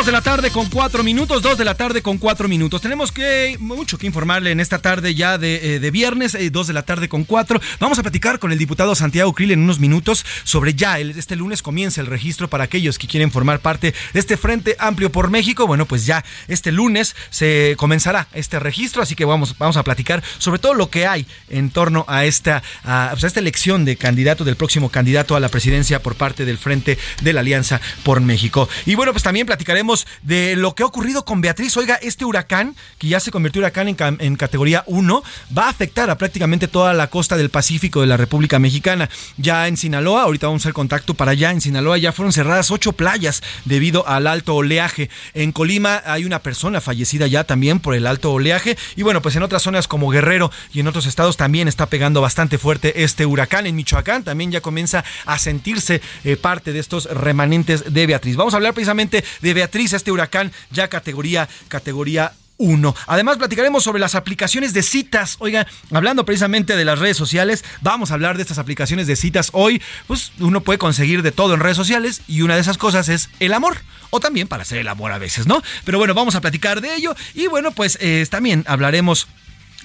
Dos 0.00 0.06
de 0.06 0.12
la 0.12 0.22
tarde 0.22 0.50
con 0.50 0.70
cuatro 0.70 1.04
minutos, 1.04 1.42
dos 1.42 1.58
de 1.58 1.64
la 1.66 1.74
tarde 1.74 2.00
con 2.00 2.16
cuatro 2.16 2.48
minutos. 2.48 2.80
Tenemos 2.80 3.12
que 3.12 3.58
mucho 3.60 3.98
que 3.98 4.06
informarle 4.06 4.50
en 4.50 4.58
esta 4.58 4.78
tarde 4.78 5.14
ya 5.14 5.36
de, 5.36 5.74
eh, 5.74 5.78
de 5.78 5.90
viernes, 5.90 6.34
eh, 6.34 6.48
dos 6.48 6.66
de 6.66 6.72
la 6.72 6.84
tarde 6.84 7.10
con 7.10 7.24
cuatro. 7.24 7.60
Vamos 7.80 7.98
a 7.98 8.02
platicar 8.02 8.38
con 8.38 8.50
el 8.50 8.56
diputado 8.56 8.94
Santiago 8.94 9.34
Krill 9.34 9.50
en 9.50 9.60
unos 9.60 9.78
minutos 9.78 10.24
sobre 10.44 10.72
ya, 10.72 10.98
el- 10.98 11.10
este 11.18 11.36
lunes 11.36 11.60
comienza 11.60 12.00
el 12.00 12.06
registro 12.06 12.48
para 12.48 12.64
aquellos 12.64 12.98
que 12.98 13.08
quieren 13.08 13.30
formar 13.30 13.60
parte 13.60 13.92
de 14.14 14.20
este 14.20 14.38
Frente 14.38 14.74
Amplio 14.78 15.12
por 15.12 15.28
México. 15.28 15.66
Bueno, 15.66 15.84
pues 15.84 16.06
ya 16.06 16.24
este 16.48 16.72
lunes 16.72 17.14
se 17.28 17.74
comenzará 17.76 18.26
este 18.32 18.58
registro, 18.58 19.02
así 19.02 19.14
que 19.14 19.26
vamos, 19.26 19.58
vamos 19.58 19.76
a 19.76 19.82
platicar 19.84 20.22
sobre 20.38 20.60
todo 20.60 20.72
lo 20.72 20.88
que 20.88 21.06
hay 21.06 21.26
en 21.50 21.68
torno 21.68 22.06
a 22.08 22.24
esta, 22.24 22.62
a, 22.84 23.10
pues, 23.12 23.24
a 23.24 23.26
esta 23.26 23.40
elección 23.40 23.84
de 23.84 23.96
candidato, 23.96 24.44
del 24.44 24.56
próximo 24.56 24.88
candidato 24.88 25.36
a 25.36 25.40
la 25.40 25.50
presidencia 25.50 26.02
por 26.02 26.14
parte 26.14 26.46
del 26.46 26.56
Frente 26.56 26.96
de 27.20 27.32
la 27.34 27.40
Alianza 27.40 27.82
por 28.02 28.22
México. 28.22 28.66
Y 28.86 28.94
bueno, 28.94 29.12
pues 29.12 29.22
también 29.22 29.44
platicaremos 29.46 29.89
de 30.22 30.56
lo 30.56 30.74
que 30.74 30.82
ha 30.82 30.86
ocurrido 30.86 31.24
con 31.24 31.40
Beatriz. 31.40 31.76
Oiga, 31.76 31.96
este 32.02 32.24
huracán, 32.24 32.76
que 32.98 33.08
ya 33.08 33.20
se 33.20 33.30
convirtió 33.30 33.60
huracán 33.60 33.88
en, 33.88 33.94
ca- 33.94 34.14
en 34.18 34.36
categoría 34.36 34.84
1, 34.86 35.22
va 35.56 35.66
a 35.66 35.70
afectar 35.70 36.10
a 36.10 36.16
prácticamente 36.18 36.68
toda 36.68 36.94
la 36.94 37.08
costa 37.08 37.36
del 37.36 37.50
Pacífico 37.50 38.00
de 38.00 38.06
la 38.06 38.16
República 38.16 38.58
Mexicana. 38.58 39.08
Ya 39.36 39.68
en 39.68 39.76
Sinaloa, 39.76 40.22
ahorita 40.22 40.46
vamos 40.46 40.62
a 40.62 40.64
hacer 40.64 40.72
contacto 40.74 41.14
para 41.14 41.32
allá, 41.32 41.50
en 41.50 41.60
Sinaloa 41.60 41.98
ya 41.98 42.12
fueron 42.12 42.32
cerradas 42.32 42.70
ocho 42.70 42.92
playas 42.92 43.42
debido 43.64 44.06
al 44.08 44.26
alto 44.26 44.54
oleaje. 44.54 45.10
En 45.34 45.52
Colima 45.52 46.02
hay 46.04 46.24
una 46.24 46.40
persona 46.42 46.80
fallecida 46.80 47.26
ya 47.26 47.44
también 47.44 47.80
por 47.80 47.94
el 47.94 48.06
alto 48.06 48.32
oleaje. 48.32 48.76
Y 48.96 49.02
bueno, 49.02 49.22
pues 49.22 49.36
en 49.36 49.42
otras 49.42 49.62
zonas 49.62 49.88
como 49.88 50.10
Guerrero 50.10 50.50
y 50.72 50.80
en 50.80 50.86
otros 50.88 51.06
estados 51.06 51.36
también 51.36 51.68
está 51.68 51.86
pegando 51.86 52.20
bastante 52.20 52.58
fuerte 52.58 53.02
este 53.02 53.26
huracán. 53.26 53.66
En 53.66 53.76
Michoacán 53.76 54.24
también 54.24 54.50
ya 54.52 54.60
comienza 54.60 55.04
a 55.26 55.38
sentirse 55.38 56.00
eh, 56.24 56.36
parte 56.36 56.72
de 56.72 56.78
estos 56.78 57.04
remanentes 57.06 57.92
de 57.92 58.06
Beatriz. 58.06 58.36
Vamos 58.36 58.54
a 58.54 58.56
hablar 58.58 58.74
precisamente 58.74 59.24
de 59.40 59.54
Beatriz, 59.54 59.70
este 59.84 60.12
huracán 60.12 60.52
ya 60.70 60.88
categoría, 60.88 61.48
categoría 61.68 62.32
1. 62.60 62.94
Además, 63.06 63.38
platicaremos 63.38 63.82
sobre 63.82 64.00
las 64.00 64.14
aplicaciones 64.14 64.72
de 64.74 64.82
citas. 64.82 65.36
Oiga, 65.40 65.66
hablando 65.90 66.24
precisamente 66.24 66.76
de 66.76 66.84
las 66.84 66.98
redes 66.98 67.16
sociales, 67.16 67.64
vamos 67.80 68.10
a 68.10 68.14
hablar 68.14 68.36
de 68.36 68.42
estas 68.42 68.58
aplicaciones 68.58 69.06
de 69.06 69.16
citas. 69.16 69.48
Hoy, 69.52 69.82
pues 70.06 70.32
uno 70.38 70.60
puede 70.60 70.78
conseguir 70.78 71.22
de 71.22 71.32
todo 71.32 71.54
en 71.54 71.60
redes 71.60 71.76
sociales 71.76 72.20
y 72.28 72.42
una 72.42 72.54
de 72.54 72.60
esas 72.60 72.76
cosas 72.76 73.08
es 73.08 73.30
el 73.40 73.54
amor. 73.54 73.78
O 74.10 74.20
también 74.20 74.46
para 74.46 74.62
hacer 74.62 74.78
el 74.78 74.88
amor 74.88 75.12
a 75.12 75.18
veces, 75.18 75.46
¿no? 75.46 75.62
Pero 75.84 75.98
bueno, 75.98 76.14
vamos 76.14 76.34
a 76.34 76.40
platicar 76.40 76.80
de 76.80 76.94
ello. 76.94 77.14
Y 77.34 77.46
bueno, 77.46 77.70
pues 77.72 77.96
eh, 78.00 78.26
también 78.28 78.64
hablaremos 78.66 79.28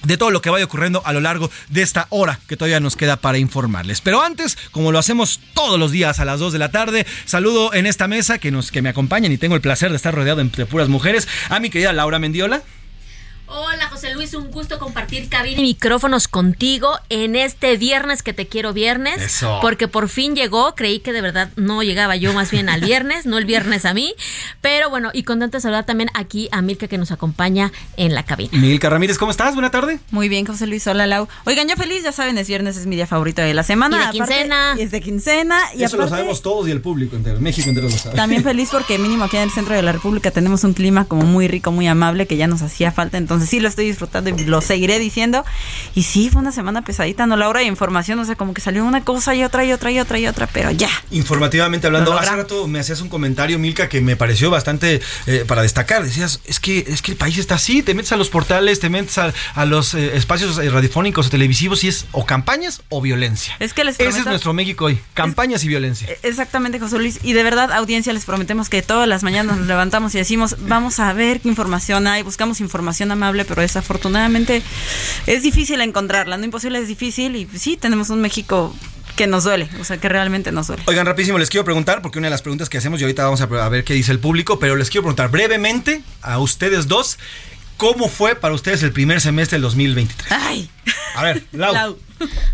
de 0.04 0.16
todo 0.16 0.30
lo 0.30 0.42
que 0.42 0.50
vaya 0.50 0.64
ocurriendo 0.64 1.02
a 1.04 1.12
lo 1.12 1.20
largo 1.20 1.50
de 1.68 1.82
esta 1.82 2.06
hora 2.10 2.38
que 2.48 2.56
todavía 2.56 2.80
nos 2.80 2.96
queda 2.96 3.16
para 3.16 3.38
informarles. 3.38 4.00
Pero 4.00 4.22
antes, 4.22 4.56
como 4.70 4.92
lo 4.92 4.98
hacemos 4.98 5.40
todos 5.54 5.78
los 5.78 5.90
días 5.90 6.20
a 6.20 6.24
las 6.24 6.40
2 6.40 6.52
de 6.52 6.58
la 6.58 6.70
tarde, 6.70 7.06
saludo 7.24 7.74
en 7.74 7.86
esta 7.86 8.08
mesa 8.08 8.38
que 8.38 8.50
nos 8.50 8.70
que 8.70 8.82
me 8.82 8.88
acompañan 8.88 9.32
y 9.32 9.38
tengo 9.38 9.54
el 9.54 9.60
placer 9.60 9.90
de 9.90 9.96
estar 9.96 10.14
rodeado 10.14 10.42
de 10.44 10.66
puras 10.66 10.88
mujeres 10.88 11.28
a 11.48 11.60
mi 11.60 11.70
querida 11.70 11.92
Laura 11.92 12.18
Mendiola. 12.18 12.62
Hola 13.48 13.88
José 13.88 14.12
Luis, 14.12 14.34
un 14.34 14.50
gusto 14.50 14.78
compartir 14.80 15.28
cabina 15.28 15.60
y 15.60 15.62
micrófonos 15.62 16.26
contigo 16.26 16.88
en 17.10 17.36
este 17.36 17.76
viernes 17.76 18.24
que 18.24 18.32
te 18.32 18.48
quiero 18.48 18.72
viernes. 18.72 19.22
Eso. 19.22 19.58
Porque 19.62 19.86
por 19.86 20.08
fin 20.08 20.34
llegó, 20.34 20.74
creí 20.74 20.98
que 20.98 21.12
de 21.12 21.20
verdad 21.20 21.50
no 21.54 21.82
llegaba 21.84 22.16
yo 22.16 22.32
más 22.32 22.50
bien 22.50 22.68
al 22.68 22.80
viernes, 22.80 23.24
no 23.24 23.38
el 23.38 23.44
viernes 23.44 23.84
a 23.84 23.94
mí. 23.94 24.14
Pero 24.60 24.90
bueno, 24.90 25.10
y 25.12 25.22
contenta 25.22 25.58
de 25.58 25.62
saludar 25.62 25.86
también 25.86 26.10
aquí 26.14 26.48
a 26.50 26.60
Milka 26.60 26.88
que 26.88 26.98
nos 26.98 27.12
acompaña 27.12 27.70
en 27.96 28.14
la 28.14 28.24
cabina. 28.24 28.50
Milka 28.58 28.90
Ramírez, 28.90 29.16
¿cómo 29.16 29.30
estás? 29.30 29.54
Buena 29.54 29.70
tarde. 29.70 30.00
Muy 30.10 30.28
bien, 30.28 30.44
José 30.44 30.66
Luis. 30.66 30.84
Hola, 30.88 31.06
Lau. 31.06 31.28
Oigan, 31.44 31.68
yo 31.68 31.76
feliz, 31.76 32.02
ya 32.02 32.10
saben, 32.10 32.36
es 32.38 32.48
viernes, 32.48 32.76
es 32.76 32.86
mi 32.86 32.96
día 32.96 33.06
favorito 33.06 33.42
de 33.42 33.54
la 33.54 33.62
semana. 33.62 33.96
Y 33.96 34.00
de 34.00 34.04
Aparte, 34.24 34.34
quincena. 34.34 34.74
y 34.76 34.82
es 34.82 34.90
de 34.90 35.00
quincena. 35.00 35.60
Y 35.76 35.84
Eso 35.84 35.96
lo 35.96 36.02
aparte, 36.02 36.16
sabemos 36.18 36.42
todos 36.42 36.66
y 36.66 36.72
el 36.72 36.80
público 36.80 37.14
entero, 37.14 37.40
México 37.40 37.68
entero 37.68 37.88
lo 37.88 37.96
sabe. 37.96 38.16
También 38.16 38.42
feliz 38.42 38.70
porque 38.72 38.98
mínimo 38.98 39.22
aquí 39.24 39.36
en 39.36 39.44
el 39.44 39.50
centro 39.52 39.76
de 39.76 39.82
la 39.82 39.92
República 39.92 40.32
tenemos 40.32 40.64
un 40.64 40.72
clima 40.74 41.04
como 41.04 41.22
muy 41.22 41.46
rico, 41.46 41.70
muy 41.70 41.86
amable, 41.86 42.26
que 42.26 42.36
ya 42.36 42.48
nos 42.48 42.62
hacía 42.62 42.90
falta. 42.90 43.18
Entonces 43.18 43.35
sí 43.44 43.60
lo 43.60 43.68
estoy 43.68 43.86
disfrutando 43.86 44.30
y 44.30 44.44
lo 44.44 44.60
seguiré 44.60 44.98
diciendo. 44.98 45.44
Y 45.94 46.04
sí, 46.04 46.30
fue 46.30 46.40
una 46.40 46.52
semana 46.52 46.82
pesadita, 46.82 47.26
¿no? 47.26 47.36
La 47.36 47.48
hora 47.48 47.60
de 47.60 47.66
información, 47.66 48.18
o 48.20 48.24
sea, 48.24 48.36
como 48.36 48.54
que 48.54 48.60
salió 48.60 48.84
una 48.84 49.04
cosa 49.04 49.34
y 49.34 49.44
otra 49.44 49.64
y 49.64 49.72
otra 49.72 49.90
y 49.90 49.98
otra 49.98 50.18
y 50.18 50.26
otra, 50.26 50.46
pero 50.46 50.70
ya. 50.70 50.88
Informativamente 51.10 51.86
hablando, 51.86 52.12
Lo 52.12 52.18
hace 52.18 52.30
rato 52.36 52.68
me 52.68 52.78
hacías 52.78 53.00
un 53.00 53.08
comentario, 53.08 53.58
Milka, 53.58 53.88
que 53.88 54.00
me 54.00 54.16
pareció 54.16 54.50
bastante 54.50 55.00
eh, 55.26 55.44
para 55.46 55.62
destacar. 55.62 56.04
Decías, 56.04 56.40
es 56.44 56.60
que, 56.60 56.84
es 56.88 57.02
que 57.02 57.10
el 57.12 57.16
país 57.18 57.36
está 57.38 57.56
así, 57.56 57.82
te 57.82 57.94
metes 57.94 58.12
a 58.12 58.16
los 58.16 58.30
portales, 58.30 58.80
te 58.80 58.88
metes 58.88 59.18
a, 59.18 59.32
a 59.54 59.64
los 59.66 59.94
eh, 59.94 60.16
espacios 60.16 60.58
eh, 60.58 60.70
radiofónicos 60.70 61.26
o 61.26 61.30
televisivos 61.30 61.82
y 61.84 61.88
es 61.88 62.06
o 62.12 62.24
campañas 62.24 62.82
o 62.88 63.00
violencia. 63.00 63.54
Es 63.58 63.74
que 63.74 63.82
les 63.84 63.94
Ese 63.96 64.04
es 64.08 64.14
prometo- 64.16 64.28
nuestro 64.30 64.52
México 64.52 64.84
hoy, 64.86 64.98
campañas 65.14 65.64
y 65.64 65.68
violencia. 65.68 66.08
Exactamente, 66.22 66.78
José 66.78 66.98
Luis. 66.98 67.18
Y 67.22 67.32
de 67.32 67.42
verdad, 67.42 67.72
audiencia, 67.72 68.12
les 68.12 68.24
prometemos 68.24 68.68
que 68.68 68.82
todas 68.82 69.08
las 69.08 69.22
mañanas 69.22 69.56
nos 69.56 69.66
levantamos 69.66 70.14
y 70.14 70.18
decimos, 70.18 70.56
vamos 70.60 71.00
a 71.00 71.12
ver 71.12 71.40
qué 71.40 71.48
información 71.48 72.06
hay, 72.06 72.22
buscamos 72.22 72.60
información 72.60 73.10
amable, 73.26 73.44
pero 73.44 73.62
desafortunadamente 73.62 74.62
es 75.26 75.42
difícil 75.42 75.80
encontrarla, 75.80 76.36
no 76.36 76.44
imposible, 76.44 76.78
es 76.78 76.88
difícil. 76.88 77.36
Y 77.36 77.48
sí, 77.58 77.76
tenemos 77.76 78.10
un 78.10 78.20
México 78.20 78.74
que 79.16 79.26
nos 79.26 79.44
duele, 79.44 79.68
o 79.80 79.84
sea, 79.84 79.98
que 79.98 80.08
realmente 80.08 80.52
nos 80.52 80.68
duele. 80.68 80.82
Oigan, 80.86 81.06
rapidísimo, 81.06 81.38
les 81.38 81.48
quiero 81.48 81.64
preguntar, 81.64 82.02
porque 82.02 82.18
una 82.18 82.26
de 82.26 82.30
las 82.30 82.42
preguntas 82.42 82.68
que 82.68 82.78
hacemos 82.78 83.00
y 83.00 83.04
ahorita 83.04 83.24
vamos 83.24 83.40
a 83.40 83.44
a 83.44 83.68
ver 83.68 83.82
qué 83.82 83.94
dice 83.94 84.12
el 84.12 84.18
público, 84.18 84.58
pero 84.58 84.76
les 84.76 84.90
quiero 84.90 85.02
preguntar 85.02 85.30
brevemente 85.30 86.02
a 86.20 86.38
ustedes 86.38 86.86
dos, 86.86 87.18
¿cómo 87.76 88.08
fue 88.08 88.36
para 88.36 88.54
ustedes 88.54 88.82
el 88.82 88.92
primer 88.92 89.20
semestre 89.20 89.56
del 89.56 89.62
2023? 89.62 90.32
Ay. 90.32 90.70
A 91.14 91.22
ver, 91.22 91.44
Lau. 91.52 91.98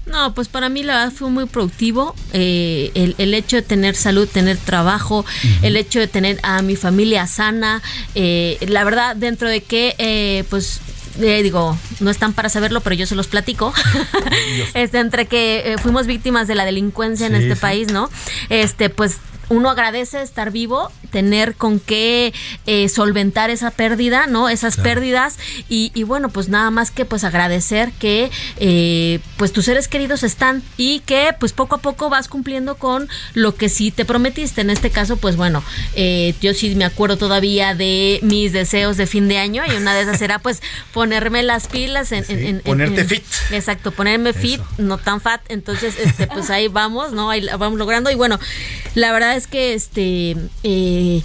No, 0.07 0.35
pues 0.35 0.49
para 0.49 0.69
mí 0.69 0.83
la 0.83 0.95
verdad 0.99 1.13
fue 1.17 1.31
muy 1.31 1.47
productivo. 1.47 2.15
eh, 2.33 2.91
el, 2.95 3.15
el 3.19 3.35
hecho 3.35 3.57
de 3.57 3.63
tener 3.63 3.95
salud, 3.95 4.29
tener 4.29 4.57
trabajo, 4.57 5.25
el 5.63 5.77
hecho 5.77 6.01
de 6.01 6.09
tener 6.09 6.39
a 6.43 6.63
mi 6.63 6.77
familia 6.77 7.27
sana. 7.27 7.81
eh, 8.15 8.59
la 8.69 8.85
verdad, 8.85 9.17
dentro 9.17 9.49
de 9.49 9.63
que, 9.63 9.95
eh, 9.99 10.45
pues. 10.51 10.81
eh, 11.21 11.43
digo, 11.43 11.77
no 12.01 12.11
están 12.11 12.33
para 12.33 12.49
saberlo, 12.49 12.81
pero 12.81 12.95
yo 12.97 13.07
se 13.07 13.15
los 13.15 13.27
platico. 13.29 13.73
este, 14.75 14.99
entre 14.99 15.27
que 15.27 15.73
eh, 15.73 15.79
fuimos 15.79 16.07
víctimas 16.07 16.49
de 16.49 16.55
la 16.55 16.65
delincuencia 16.65 17.27
en 17.27 17.35
este 17.35 17.55
sí. 17.55 17.61
país, 17.61 17.93
¿no? 17.93 18.11
Este, 18.49 18.89
pues 18.91 19.19
uno 19.49 19.71
agradece 19.71 20.23
estar 20.23 20.51
vivo, 20.51 20.91
tener 21.11 21.55
con 21.55 21.79
qué 21.81 22.33
eh, 22.67 22.89
solventar 22.89 23.51
esa 23.51 23.71
pérdida, 23.71 24.27
¿no? 24.27 24.49
Esas 24.49 24.77
pérdidas 24.77 25.39
y, 25.69 25.91
y 25.95 26.05
bueno, 26.05 26.31
pues 26.31 26.49
nada 26.49 26.71
más 26.71 26.91
que 26.91 27.05
pues 27.05 27.25
agradecer 27.25 27.93
que 27.93 28.31
eh, 28.57 29.21
pues 29.37 29.53
tus 29.53 29.67
seres 29.67 29.89
queridos 29.89 30.23
están 30.23 30.63
y 30.77 31.01
que 31.01 31.35
pues 31.39 31.53
poco 31.53 31.75
a 31.75 31.79
poco 31.79 32.09
vas 32.09 32.29
cumpliendo 32.29 32.77
con 32.77 33.09
lo 33.35 33.55
que 33.55 33.69
sí 33.69 33.91
te 33.91 34.05
prometiste. 34.05 34.61
En 34.63 34.71
este 34.71 34.91
caso, 34.91 35.17
pues 35.19 35.37
bueno, 35.37 35.63
eh, 35.95 36.35
yo 36.41 36.55
sí 36.55 36.75
me 36.75 36.85
acuerdo 36.85 37.17
todavía 37.19 37.75
de 37.75 38.21
mis 38.23 38.53
deseos 38.53 38.97
de 38.97 39.07
fin 39.07 39.29
de 39.29 39.39
año 39.39 39.63
y 39.67 39.75
una 39.77 39.95
de 39.95 40.03
esas 40.03 40.23
era 40.23 40.39
pues 40.39 40.63
ponerme 40.95 41.43
las 41.43 41.67
pilas 41.69 42.13
en... 42.13 42.25
en- 42.29 42.47
en- 42.47 42.61
ponerte 42.61 43.03
en- 43.03 43.09
fit. 43.09 43.25
Exacto, 43.51 43.91
ponerme 43.91 44.33
fit, 44.33 44.61
no 44.79 44.97
tan 44.99 45.21
fat. 45.21 45.41
Entonces, 45.49 45.95
este, 45.99 46.27
pues 46.27 46.49
ahí 46.51 46.69
vamos, 46.69 47.13
¿no? 47.13 47.29
Ahí 47.31 47.41
la 47.43 47.57
vamos 47.57 47.79
logrando. 47.79 48.11
Y 48.11 48.15
bueno, 48.15 48.39
la 48.95 49.13
verdad 49.13 49.32
es 49.37 49.47
que 49.47 49.75
este 49.75 50.37
eh, 50.63 51.23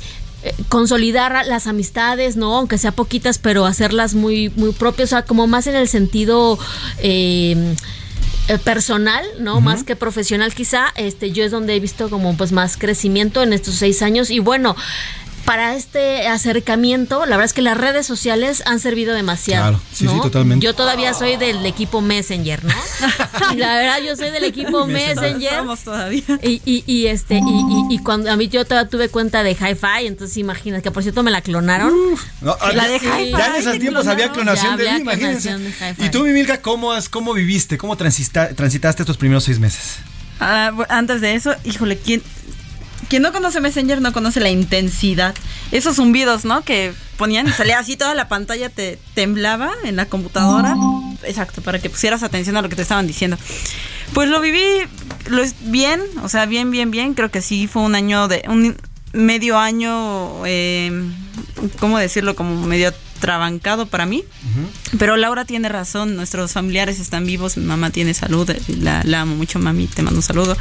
consolidar 0.69 1.45
las 1.45 1.67
amistades, 1.67 2.37
¿no? 2.37 2.55
Aunque 2.57 2.77
sea 2.77 2.91
poquitas, 2.91 3.37
pero 3.39 3.65
hacerlas 3.65 4.13
muy, 4.13 4.49
muy 4.55 4.71
propias, 4.71 5.09
o 5.09 5.11
sea, 5.11 5.21
como 5.23 5.47
más 5.47 5.67
en 5.67 5.75
el 5.75 5.87
sentido 5.87 6.59
eh, 6.99 7.75
eh, 8.47 8.57
personal, 8.59 9.25
¿no? 9.39 9.61
Más 9.61 9.83
que 9.83 9.95
profesional 9.95 10.53
quizá, 10.53 10.85
este, 10.95 11.31
yo 11.31 11.43
es 11.43 11.51
donde 11.51 11.75
he 11.75 11.79
visto 11.79 12.09
como 12.09 12.37
pues 12.37 12.51
más 12.51 12.77
crecimiento 12.77 13.43
en 13.43 13.51
estos 13.51 13.75
seis 13.75 14.01
años 14.01 14.29
y 14.29 14.39
bueno, 14.39 14.75
para 15.47 15.75
este 15.77 16.27
acercamiento, 16.27 17.21
la 17.25 17.37
verdad 17.37 17.45
es 17.45 17.53
que 17.53 17.61
las 17.61 17.77
redes 17.77 18.05
sociales 18.05 18.61
han 18.65 18.81
servido 18.81 19.13
demasiado. 19.15 19.69
Claro, 19.69 19.81
sí, 19.93 20.03
¿no? 20.03 20.11
sí, 20.15 20.19
totalmente. 20.21 20.65
Yo 20.65 20.73
todavía 20.75 21.13
soy 21.13 21.37
del 21.37 21.65
equipo 21.65 22.01
Messenger, 22.01 22.65
¿no? 22.65 22.73
la 23.55 23.75
verdad, 23.75 23.99
yo 24.05 24.17
soy 24.17 24.31
del 24.31 24.43
equipo 24.43 24.85
Messenger. 24.85 25.53
Somos 25.59 25.79
todavía. 25.79 26.21
Y, 26.43 26.61
y, 26.65 26.83
y 26.85 27.07
este, 27.07 27.35
y, 27.35 27.39
y- 27.39 27.95
y 27.95 27.97
cuando 27.99 28.29
a 28.29 28.35
mí 28.35 28.49
yo 28.49 28.65
todavía 28.65 28.89
tuve 28.89 29.07
cuenta 29.07 29.41
de 29.43 29.51
Hi-Fi, 29.51 30.05
entonces 30.07 30.35
imaginas 30.35 30.83
que 30.83 30.91
por 30.91 31.01
cierto 31.01 31.23
me 31.23 31.31
la 31.31 31.39
clonaron. 31.39 31.93
No, 32.41 32.57
la 32.73 32.87
de 32.89 32.97
Hi-Fi. 32.97 33.31
Ya 33.31 33.47
en 33.47 33.55
esos 33.55 33.79
tiempos 33.79 34.05
había 34.07 34.33
clonación 34.33 34.75
de 34.75 34.91
mí, 34.91 34.99
imagínense. 34.99 35.57
de. 35.57 36.05
¿Y 36.05 36.09
tú, 36.09 36.23
Mimilka, 36.25 36.61
cómo, 36.61 36.91
has- 36.91 37.07
cómo 37.07 37.33
viviste? 37.33 37.77
¿Cómo 37.77 37.95
transitaste 37.95 39.01
estos 39.01 39.15
primeros 39.15 39.45
seis 39.45 39.59
meses? 39.59 39.95
Ah, 40.41 40.73
antes 40.89 41.21
de 41.21 41.35
eso, 41.35 41.55
híjole, 41.63 41.97
¿quién, 41.97 42.21
quien 43.09 43.21
no 43.21 43.31
conoce 43.31 43.61
Messenger 43.61 44.01
no 44.01 44.13
conoce 44.13 44.39
la 44.39 44.49
intensidad. 44.49 45.35
Esos 45.71 45.95
zumbidos, 45.95 46.45
¿no? 46.45 46.61
Que 46.63 46.93
ponían 47.17 47.47
y 47.47 47.51
salía 47.51 47.79
así 47.79 47.97
toda 47.97 48.15
la 48.15 48.27
pantalla, 48.27 48.69
te 48.69 48.99
temblaba 49.13 49.71
en 49.83 49.95
la 49.95 50.05
computadora. 50.05 50.75
Exacto, 51.23 51.61
para 51.61 51.79
que 51.79 51.89
pusieras 51.89 52.23
atención 52.23 52.57
a 52.57 52.61
lo 52.61 52.69
que 52.69 52.75
te 52.75 52.81
estaban 52.81 53.07
diciendo. 53.07 53.37
Pues 54.13 54.29
lo 54.29 54.39
viví 54.39 54.65
lo 55.27 55.43
bien, 55.61 56.01
o 56.23 56.29
sea, 56.29 56.45
bien, 56.45 56.71
bien, 56.71 56.91
bien. 56.91 57.13
Creo 57.13 57.29
que 57.31 57.41
sí 57.41 57.67
fue 57.67 57.81
un 57.81 57.95
año 57.95 58.27
de. 58.27 58.43
un 58.47 58.77
medio 59.17 59.57
año. 59.57 60.45
Eh, 60.45 60.91
¿Cómo 61.79 61.97
decirlo? 61.97 62.35
Como 62.35 62.65
medio 62.67 62.93
trabancado 63.19 63.87
para 63.87 64.05
mí. 64.05 64.23
Pero 64.99 65.17
Laura 65.17 65.43
tiene 65.43 65.69
razón, 65.69 66.15
nuestros 66.15 66.53
familiares 66.53 66.99
están 66.99 67.25
vivos, 67.25 67.57
mi 67.57 67.65
mamá 67.65 67.89
tiene 67.89 68.13
salud, 68.13 68.49
la, 68.79 69.01
la 69.03 69.21
amo 69.21 69.35
mucho, 69.35 69.57
mami, 69.57 69.87
te 69.87 70.03
mando 70.03 70.19
un 70.19 70.23
saludo. 70.23 70.55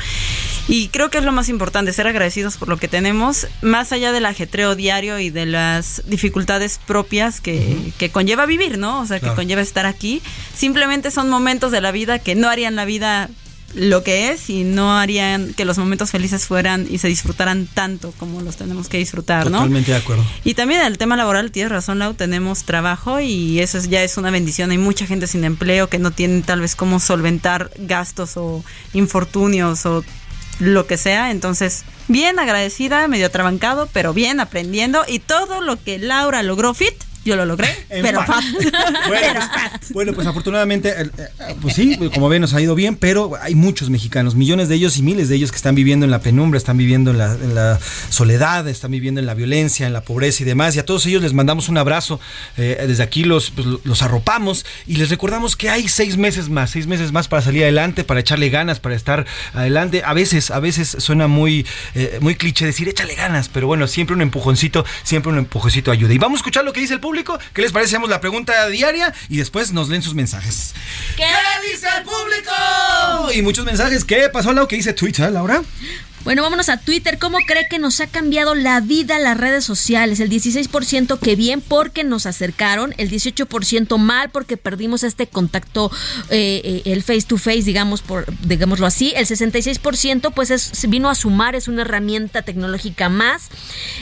Y 0.66 0.88
creo 0.88 1.11
que 1.11 1.18
es 1.18 1.24
lo 1.24 1.32
más 1.32 1.50
importante, 1.50 1.92
ser 1.92 2.07
agradecidos 2.07 2.57
por 2.57 2.68
lo 2.68 2.78
que 2.78 2.88
tenemos, 2.88 3.46
más 3.61 3.92
allá 3.92 4.11
del 4.11 4.24
ajetreo 4.24 4.74
diario 4.74 5.18
y 5.18 5.28
de 5.28 5.44
las 5.44 6.02
dificultades 6.07 6.80
propias 6.86 7.42
que, 7.42 7.92
que 7.98 8.11
conlleva 8.11 8.46
vivir, 8.46 8.78
¿no? 8.78 9.00
O 9.00 9.07
sea, 9.07 9.20
Claro. 9.20 9.34
que 9.34 9.36
conlleva 9.42 9.61
estar 9.61 9.84
aquí. 9.84 10.22
Simplemente 10.57 11.11
son 11.11 11.28
momentos 11.28 11.70
de 11.72 11.82
la 11.82 11.92
vida 11.92 12.18
que 12.18 12.34
no 12.34 12.48
harían 12.48 12.74
la 12.74 12.86
vida 12.86 13.28
lo 13.77 14.03
que 14.03 14.31
es 14.31 14.49
y 14.49 14.64
no 14.64 14.99
harían 14.99 15.53
que 15.53 15.66
los 15.66 15.77
momentos 15.77 16.11
felices 16.11 16.47
fueran 16.47 16.87
y 16.91 16.97
se 16.97 17.09
disfrutaran 17.09 17.66
tanto 17.66 18.12
como 18.18 18.41
los 18.41 18.57
tenemos 18.57 18.89
que 18.89 18.97
disfrutar, 18.97 19.45
¿no? 19.51 19.59
Totalmente 19.59 19.91
de 19.93 19.99
acuerdo. 19.99 20.24
Y 20.45 20.55
también 20.55 20.81
el 20.81 20.97
tema 20.97 21.14
laboral, 21.14 21.51
tienes 21.51 21.70
razón, 21.70 21.99
Lau, 21.99 22.14
tenemos 22.14 22.64
trabajo 22.64 23.20
y 23.20 23.61
eso 23.61 23.77
es- 23.77 23.91
ya 23.91 24.03
es 24.03 24.16
una 24.16 24.31
bendición. 24.31 24.70
Hay 24.70 24.79
mucha 24.79 25.07
gente 25.07 25.27
sin 25.27 25.45
empleo 25.45 25.89
que 25.91 25.99
no 25.99 26.11
tienen 26.11 26.43
tal 26.43 26.62
vez 26.62 26.74
cómo 26.74 27.01
solventar 27.01 27.70
gastos 27.79 28.39
o 28.39 28.64
infortunios 28.95 29.85
o 29.87 30.03
lo 30.59 30.87
que 30.87 30.97
sea. 30.97 31.31
Entonces, 31.31 31.85
bien 32.09 32.39
agradecida, 32.39 33.07
medio 33.09 33.31
trabancado, 33.31 33.91
pero 33.93 34.14
bien 34.14 34.41
aprendiendo. 34.41 35.05
Y 35.07 35.18
todo 35.18 35.61
lo 35.61 35.77
que 35.83 35.99
Laura 35.99 36.43
logró 36.43 36.72
fit, 36.72 36.95
yo 37.27 37.37
lo 37.37 37.45
logré, 37.45 37.68
En 37.91 38.03
pero 38.03 38.22
fat. 38.24 38.45
Bueno, 39.09 39.41
pues, 39.79 39.93
bueno, 39.93 40.12
pues 40.12 40.27
afortunadamente, 40.27 40.89
eh, 40.91 41.11
eh, 41.18 41.57
pues 41.61 41.74
sí, 41.74 41.97
como 42.14 42.29
ven, 42.29 42.41
nos 42.41 42.55
ha 42.55 42.61
ido 42.61 42.74
bien, 42.74 42.97
pero 42.97 43.33
hay 43.41 43.55
muchos 43.55 43.91
mexicanos, 43.91 44.35
millones 44.35 44.68
de 44.68 44.74
ellos 44.74 44.97
y 44.97 45.03
miles 45.03 45.29
de 45.29 45.37
ellos 45.37 45.51
que 45.51 45.57
están 45.57 45.74
viviendo 45.74 46.05
en 46.05 46.11
la 46.11 46.20
penumbra, 46.20 46.59
están 46.59 46.77
viviendo 46.77 47.11
en 47.11 47.18
la, 47.18 47.33
en 47.35 47.55
la 47.55 47.79
soledad, 48.11 48.66
están 48.68 48.91
viviendo 48.91 49.20
en 49.20 49.27
la 49.27 49.35
violencia, 49.35 49.87
en 49.87 49.93
la 49.93 50.03
pobreza 50.03 50.43
y 50.43 50.47
demás. 50.47 50.77
Y 50.77 50.79
a 50.79 50.85
todos 50.85 51.07
ellos 51.07 51.22
les 51.22 51.33
mandamos 51.35 51.68
un 51.68 51.79
abrazo. 51.79 52.20
eh, 52.57 52.85
desde 52.87 53.03
aquí 53.03 53.24
los, 53.24 53.51
pues, 53.51 53.66
los 53.85 54.03
arropamos 54.03 54.64
y 54.87 54.97
les 54.97 55.11
recordamos 55.11 55.57
que 55.57 55.70
hay 55.70 55.89
seis 55.89 56.16
meses 56.16 56.49
más, 56.49 56.70
seis 56.70 56.87
meses 56.87 57.12
más 57.12 57.29
para 57.29 57.43
salir 57.43 57.62
adelante, 57.62 58.05
para 58.05 58.20
echarle 58.20 58.49
ganas, 58.51 58.81
para 58.81 58.95
estar 58.95 59.27
adelante. 59.55 60.03
A 60.05 60.12
veces, 60.12 60.51
a 60.51 60.61
veces 60.61 60.97
suena 60.99 61.27
muy, 61.27 61.66
eh, 61.95 62.18
muy 62.20 62.35
cliché 62.35 62.66
decir 62.66 62.89
échale 62.89 63.14
ganas, 63.14 63.49
pero 63.49 63.66
bueno, 63.66 63.87
siempre 63.87 64.14
un 64.14 64.22
empujoncito, 64.22 64.85
siempre 65.03 65.33
un 65.33 65.39
empujoncito 65.39 65.91
ayuda. 65.91 66.12
Y 66.14 66.18
vamos 66.18 66.39
a 66.39 66.41
escuchar 66.41 66.64
lo 66.64 66.72
que 66.72 66.81
dice 66.81 66.95
el 66.95 67.01
público. 67.01 67.15
¿Qué 67.24 67.62
les 67.62 67.72
parece? 67.72 67.90
Hacemos 67.96 68.10
la 68.10 68.20
pregunta 68.20 68.68
diaria 68.68 69.14
y 69.28 69.38
después 69.38 69.72
nos 69.72 69.88
leen 69.88 70.02
sus 70.02 70.14
mensajes. 70.14 70.74
¿Qué 71.16 71.24
dice 71.70 71.86
el 71.96 72.04
público? 72.04 73.32
Y 73.32 73.42
muchos 73.42 73.64
mensajes. 73.64 74.04
¿Qué 74.04 74.28
pasó, 74.28 74.52
Lau? 74.52 74.66
¿Qué 74.66 74.76
dice 74.76 74.92
Twitter, 74.92 75.30
Laura? 75.30 75.62
Bueno, 76.27 76.43
vámonos 76.43 76.68
a 76.70 76.79
Twitter. 76.79 77.20
¿Cómo 77.20 77.39
cree 77.47 77.68
que 77.68 77.79
nos 77.79 78.01
ha 78.01 78.09
cambiado 78.09 78.57
la 78.57 78.81
vida 78.81 79.20
las 79.20 79.39
redes 79.39 79.64
sociales? 79.64 80.18
El 80.18 80.29
16% 80.29 81.20
que 81.20 81.37
bien 81.37 81.61
porque 81.61 82.03
nos 82.03 82.27
acercaron, 82.27 82.93
el 82.99 83.09
18% 83.09 83.97
mal 83.97 84.31
porque 84.31 84.57
perdimos 84.57 85.05
este 85.05 85.29
contacto, 85.29 85.89
eh, 86.31 86.62
eh, 86.64 86.83
el 86.87 87.05
face 87.05 87.22
to 87.29 87.39
face, 87.39 87.62
digamos, 87.62 88.03
por, 88.03 88.27
digámoslo 88.41 88.89
así. 88.89 89.12
El 89.14 89.24
66% 89.24 90.33
pues 90.35 90.51
es, 90.51 90.72
vino 90.89 91.11
a 91.11 91.14
sumar, 91.14 91.55
es 91.55 91.68
una 91.68 91.83
herramienta 91.83 92.43
tecnológica 92.43 93.09
más. 93.09 93.49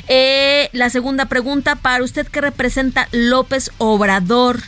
Eh, 0.09 0.70
la 0.72 0.89
segunda 0.89 1.27
pregunta, 1.27 1.77
para 1.77 2.03
usted, 2.03 2.27
¿qué 2.27 2.41
representa 2.41 3.07
López 3.12 3.70
Obrador? 3.77 4.62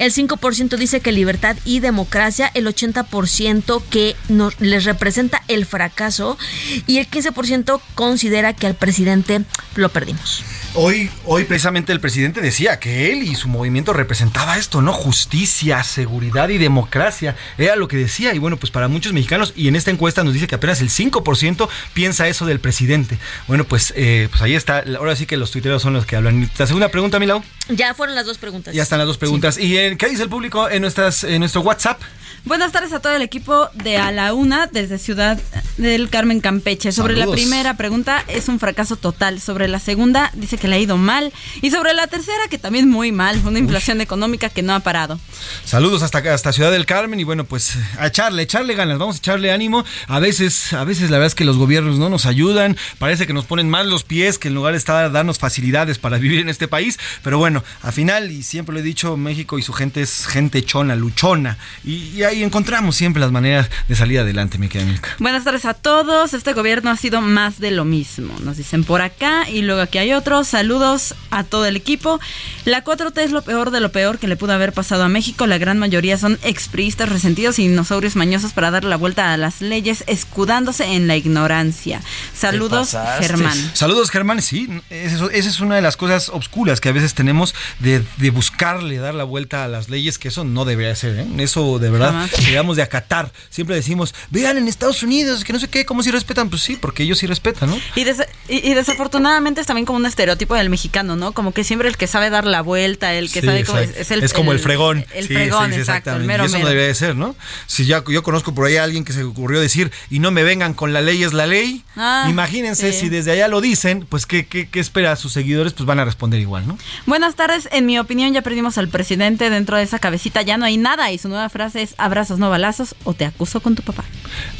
El 0.00 0.14
5% 0.14 0.78
dice 0.78 1.00
que 1.00 1.12
libertad 1.12 1.58
y 1.66 1.80
democracia, 1.80 2.50
el 2.54 2.66
80% 2.66 3.82
que 3.90 4.16
nos, 4.30 4.58
les 4.58 4.84
representa 4.84 5.42
el 5.46 5.66
fracaso 5.66 6.38
y 6.86 6.96
el 6.96 7.08
15% 7.08 7.78
considera 7.94 8.54
que 8.54 8.66
al 8.66 8.74
presidente 8.74 9.42
lo 9.74 9.90
perdimos. 9.90 10.42
Hoy, 10.74 11.10
hoy 11.26 11.42
precisamente 11.44 11.92
el 11.92 11.98
presidente 11.98 12.40
decía 12.40 12.78
que 12.78 13.10
él 13.10 13.24
y 13.24 13.34
su 13.34 13.48
movimiento 13.48 13.92
representaba 13.92 14.56
esto, 14.56 14.80
¿no? 14.80 14.92
Justicia, 14.92 15.82
seguridad 15.82 16.48
y 16.48 16.58
democracia. 16.58 17.34
Era 17.58 17.74
lo 17.74 17.88
que 17.88 17.96
decía. 17.96 18.34
Y 18.34 18.38
bueno, 18.38 18.56
pues 18.56 18.70
para 18.70 18.86
muchos 18.86 19.12
mexicanos, 19.12 19.52
y 19.56 19.66
en 19.66 19.74
esta 19.74 19.90
encuesta 19.90 20.22
nos 20.22 20.32
dice 20.32 20.46
que 20.46 20.54
apenas 20.54 20.80
el 20.80 20.88
5% 20.88 21.68
piensa 21.92 22.28
eso 22.28 22.46
del 22.46 22.60
presidente. 22.60 23.18
Bueno, 23.48 23.64
pues, 23.64 23.92
eh, 23.96 24.28
pues 24.30 24.42
ahí 24.42 24.54
está. 24.54 24.84
Ahora 24.96 25.16
sí 25.16 25.26
que 25.26 25.36
los 25.36 25.50
tuiteros 25.50 25.82
son 25.82 25.92
los 25.92 26.06
que 26.06 26.14
hablan. 26.14 26.48
La 26.56 26.66
segunda 26.68 26.88
pregunta, 26.88 27.18
Milau. 27.18 27.42
Ya 27.68 27.92
fueron 27.94 28.14
las 28.14 28.26
dos 28.26 28.38
preguntas. 28.38 28.72
Ya 28.72 28.84
están 28.84 29.00
las 29.00 29.08
dos 29.08 29.18
preguntas. 29.18 29.58
¿Y 29.58 29.76
en, 29.76 29.98
qué 29.98 30.08
dice 30.08 30.22
el 30.22 30.28
público 30.28 30.70
en, 30.70 30.82
nuestras, 30.82 31.24
en 31.24 31.40
nuestro 31.40 31.62
WhatsApp? 31.62 32.00
Buenas 32.44 32.72
tardes 32.72 32.92
a 32.92 33.00
todo 33.00 33.14
el 33.14 33.22
equipo 33.22 33.68
de 33.74 33.98
A 33.98 34.12
la 34.12 34.32
Una 34.32 34.66
desde 34.66 34.98
Ciudad 34.98 35.38
del 35.76 36.08
Carmen 36.08 36.40
Campeche. 36.40 36.90
Sobre 36.90 37.14
Saludos. 37.14 37.28
la 37.28 37.42
primera 37.42 37.76
pregunta 37.76 38.24
es 38.28 38.48
un 38.48 38.58
fracaso 38.58 38.96
total. 38.96 39.40
Sobre 39.40 39.68
la 39.68 39.78
segunda 39.78 40.30
dice 40.34 40.56
que 40.60 40.68
le 40.68 40.76
ha 40.76 40.78
ido 40.78 40.96
mal. 40.96 41.32
Y 41.62 41.70
sobre 41.70 41.92
la 41.94 42.06
tercera 42.06 42.46
que 42.48 42.58
también 42.58 42.88
muy 42.88 43.10
mal. 43.10 43.40
Una 43.44 43.58
inflación 43.58 44.00
económica 44.00 44.48
que 44.48 44.62
no 44.62 44.74
ha 44.74 44.80
parado. 44.80 45.18
Saludos 45.64 46.02
hasta 46.02 46.18
hasta 46.18 46.52
Ciudad 46.52 46.70
del 46.70 46.86
Carmen 46.86 47.18
y 47.18 47.24
bueno, 47.24 47.44
pues 47.44 47.76
a 47.98 48.06
echarle, 48.06 48.42
echarle 48.42 48.74
ganas, 48.74 48.98
vamos 48.98 49.16
a 49.16 49.18
echarle 49.18 49.50
ánimo. 49.50 49.84
A 50.06 50.20
veces, 50.20 50.72
a 50.72 50.84
veces 50.84 51.10
la 51.10 51.16
verdad 51.16 51.28
es 51.28 51.34
que 51.34 51.44
los 51.44 51.56
gobiernos 51.56 51.98
no 51.98 52.08
nos 52.08 52.26
ayudan, 52.26 52.76
parece 52.98 53.26
que 53.26 53.32
nos 53.32 53.46
ponen 53.46 53.68
más 53.68 53.86
los 53.86 54.04
pies 54.04 54.38
que 54.38 54.48
en 54.48 54.54
lugar 54.54 54.72
de 54.72 54.78
estar 54.78 55.10
darnos 55.10 55.38
facilidades 55.38 55.98
para 55.98 56.18
vivir 56.20 56.40
en 56.40 56.48
este 56.48 56.68
país, 56.68 56.98
pero 57.22 57.38
bueno, 57.38 57.64
al 57.82 57.92
final 57.92 58.30
y 58.30 58.42
siempre 58.42 58.74
lo 58.74 58.80
he 58.80 58.82
dicho, 58.82 59.16
México 59.16 59.58
y 59.58 59.62
su 59.62 59.72
gente 59.72 60.02
es 60.02 60.26
gente 60.26 60.62
chona, 60.64 60.94
luchona 60.94 61.56
y, 61.84 62.10
y 62.10 62.22
ahí 62.22 62.42
encontramos 62.42 62.96
siempre 62.96 63.20
las 63.20 63.32
maneras 63.32 63.70
de 63.88 63.96
salir 63.96 64.20
adelante, 64.20 64.58
mi 64.58 64.68
querida 64.68 64.90
Milka. 64.90 65.08
Buenas 65.18 65.44
tardes 65.44 65.64
a 65.64 65.74
todos. 65.74 66.34
Este 66.34 66.52
gobierno 66.52 66.90
ha 66.90 66.96
sido 66.96 67.20
más 67.20 67.60
de 67.60 67.70
lo 67.70 67.84
mismo. 67.84 68.34
Nos 68.40 68.56
dicen 68.56 68.84
por 68.84 69.02
acá 69.02 69.48
y 69.48 69.62
luego 69.62 69.80
aquí 69.80 69.98
hay 69.98 70.12
otros. 70.12 70.49
Saludos 70.50 71.14
a 71.30 71.44
todo 71.44 71.64
el 71.66 71.76
equipo. 71.76 72.18
La 72.64 72.82
4T 72.84 73.18
es 73.22 73.30
lo 73.30 73.42
peor 73.42 73.70
de 73.70 73.80
lo 73.80 73.92
peor 73.92 74.18
que 74.18 74.26
le 74.26 74.36
pudo 74.36 74.52
haber 74.52 74.72
pasado 74.72 75.04
a 75.04 75.08
México. 75.08 75.46
La 75.46 75.58
gran 75.58 75.78
mayoría 75.78 76.18
son 76.18 76.38
expriistas 76.42 77.08
resentidos 77.08 77.58
y 77.60 77.68
dinosaurios 77.68 78.16
mañosos 78.16 78.52
para 78.52 78.70
dar 78.72 78.82
la 78.84 78.96
vuelta 78.96 79.32
a 79.32 79.36
las 79.36 79.60
leyes 79.60 80.02
escudándose 80.08 80.84
en 80.84 81.06
la 81.06 81.16
ignorancia. 81.16 82.00
Saludos, 82.34 82.96
Germán. 83.20 83.70
Saludos, 83.74 84.10
Germán. 84.10 84.42
Sí, 84.42 84.68
eso- 84.90 85.30
esa 85.30 85.48
es 85.48 85.60
una 85.60 85.76
de 85.76 85.82
las 85.82 85.96
cosas 85.96 86.28
obscuras 86.30 86.80
que 86.80 86.88
a 86.88 86.92
veces 86.92 87.14
tenemos 87.14 87.54
de, 87.78 88.02
de 88.16 88.30
buscarle 88.30 88.98
dar 88.98 89.14
la 89.14 89.24
vuelta 89.24 89.64
a 89.64 89.68
las 89.68 89.88
leyes, 89.88 90.18
que 90.18 90.28
eso 90.28 90.42
no 90.44 90.64
debería 90.64 90.94
ser. 90.96 91.18
¿eh? 91.20 91.26
Eso 91.38 91.78
de 91.78 91.90
verdad 91.90 92.28
debemos 92.44 92.76
de 92.76 92.82
acatar. 92.82 93.30
Siempre 93.50 93.76
decimos, 93.76 94.14
vean 94.30 94.58
en 94.58 94.66
Estados 94.68 95.02
Unidos, 95.02 95.44
que 95.44 95.52
no 95.52 95.60
sé 95.60 95.68
qué, 95.68 95.84
cómo 95.84 96.02
si 96.02 96.10
respetan. 96.10 96.50
Pues 96.50 96.62
sí, 96.62 96.76
porque 96.76 97.04
ellos 97.04 97.18
sí 97.18 97.26
respetan, 97.26 97.70
¿no? 97.70 97.78
Y, 97.94 98.04
des- 98.04 98.26
y- 98.48 98.68
y 98.70 98.74
desafortunadamente 98.74 99.60
es 99.60 99.66
también 99.66 99.84
como 99.86 99.98
un 99.98 100.06
estereotipo 100.06 100.39
del 100.46 100.70
mexicano, 100.70 101.16
¿no? 101.16 101.32
Como 101.32 101.52
que 101.52 101.64
siempre 101.64 101.88
el 101.88 101.96
que 101.96 102.06
sabe 102.06 102.30
dar 102.30 102.44
la 102.44 102.60
vuelta, 102.62 103.14
el 103.14 103.30
que 103.32 103.40
Sí, 103.40 103.46
sabe 103.46 103.64
cómo 103.64 103.78
es, 103.78 103.96
es 103.96 104.10
el 104.10 104.32
como 104.32 104.52
el, 104.52 104.58
fregón. 104.58 105.04
El 105.14 105.26
Sí, 105.26 105.34
fregón, 105.34 105.72
sí, 105.72 105.78
exacto, 105.80 106.10
el 106.10 106.22
exactamente. 106.22 106.26
mero 106.26 106.42
y 106.44 106.46
eso 106.46 106.52
mero. 106.54 106.64
no 106.64 106.68
debería 106.70 106.88
de 106.88 106.94
ser, 106.94 107.16
¿no? 107.16 107.36
Si 107.66 107.86
ya 107.86 108.02
yo 108.08 108.22
conozco 108.22 108.54
por 108.54 108.66
ahí 108.66 108.76
a 108.76 108.84
alguien 108.84 109.04
que 109.04 109.12
se 109.12 109.22
ocurrió 109.24 109.60
decir, 109.60 109.90
y 110.10 110.18
no 110.18 110.30
me 110.30 110.42
vengan 110.42 110.74
con 110.74 110.92
la 110.92 111.00
ley 111.00 111.22
es 111.22 111.32
la 111.32 111.46
ley. 111.46 111.84
Ah, 111.96 112.26
Imagínense 112.28 112.92
si 112.92 113.08
desde 113.08 113.32
allá 113.32 113.48
lo 113.48 113.60
dicen, 113.60 114.06
pues 114.08 114.26
¿qué, 114.26 114.46
qué, 114.46 114.68
qué 114.68 114.80
espera 114.80 115.12
a 115.12 115.16
sus 115.16 115.32
seguidores? 115.32 115.72
Pues 115.72 115.86
van 115.86 115.98
a 115.98 116.04
responder 116.04 116.40
igual, 116.40 116.66
¿no? 116.66 116.78
Buenas 117.06 117.34
tardes, 117.34 117.68
en 117.72 117.86
mi 117.86 117.98
opinión 117.98 118.32
ya 118.32 118.42
perdimos 118.42 118.78
al 118.78 118.88
presidente, 118.88 119.50
dentro 119.50 119.76
de 119.76 119.82
esa 119.82 119.98
cabecita 119.98 120.42
ya 120.42 120.56
no 120.56 120.64
hay 120.64 120.76
nada 120.76 121.10
y 121.12 121.18
su 121.18 121.28
nueva 121.28 121.48
frase 121.48 121.82
es 121.82 121.94
abrazos 121.98 122.38
no 122.38 122.50
balazos 122.50 122.94
o 123.04 123.14
te 123.14 123.24
acuso 123.24 123.60
con 123.60 123.74
tu 123.74 123.82
papá. 123.82 124.04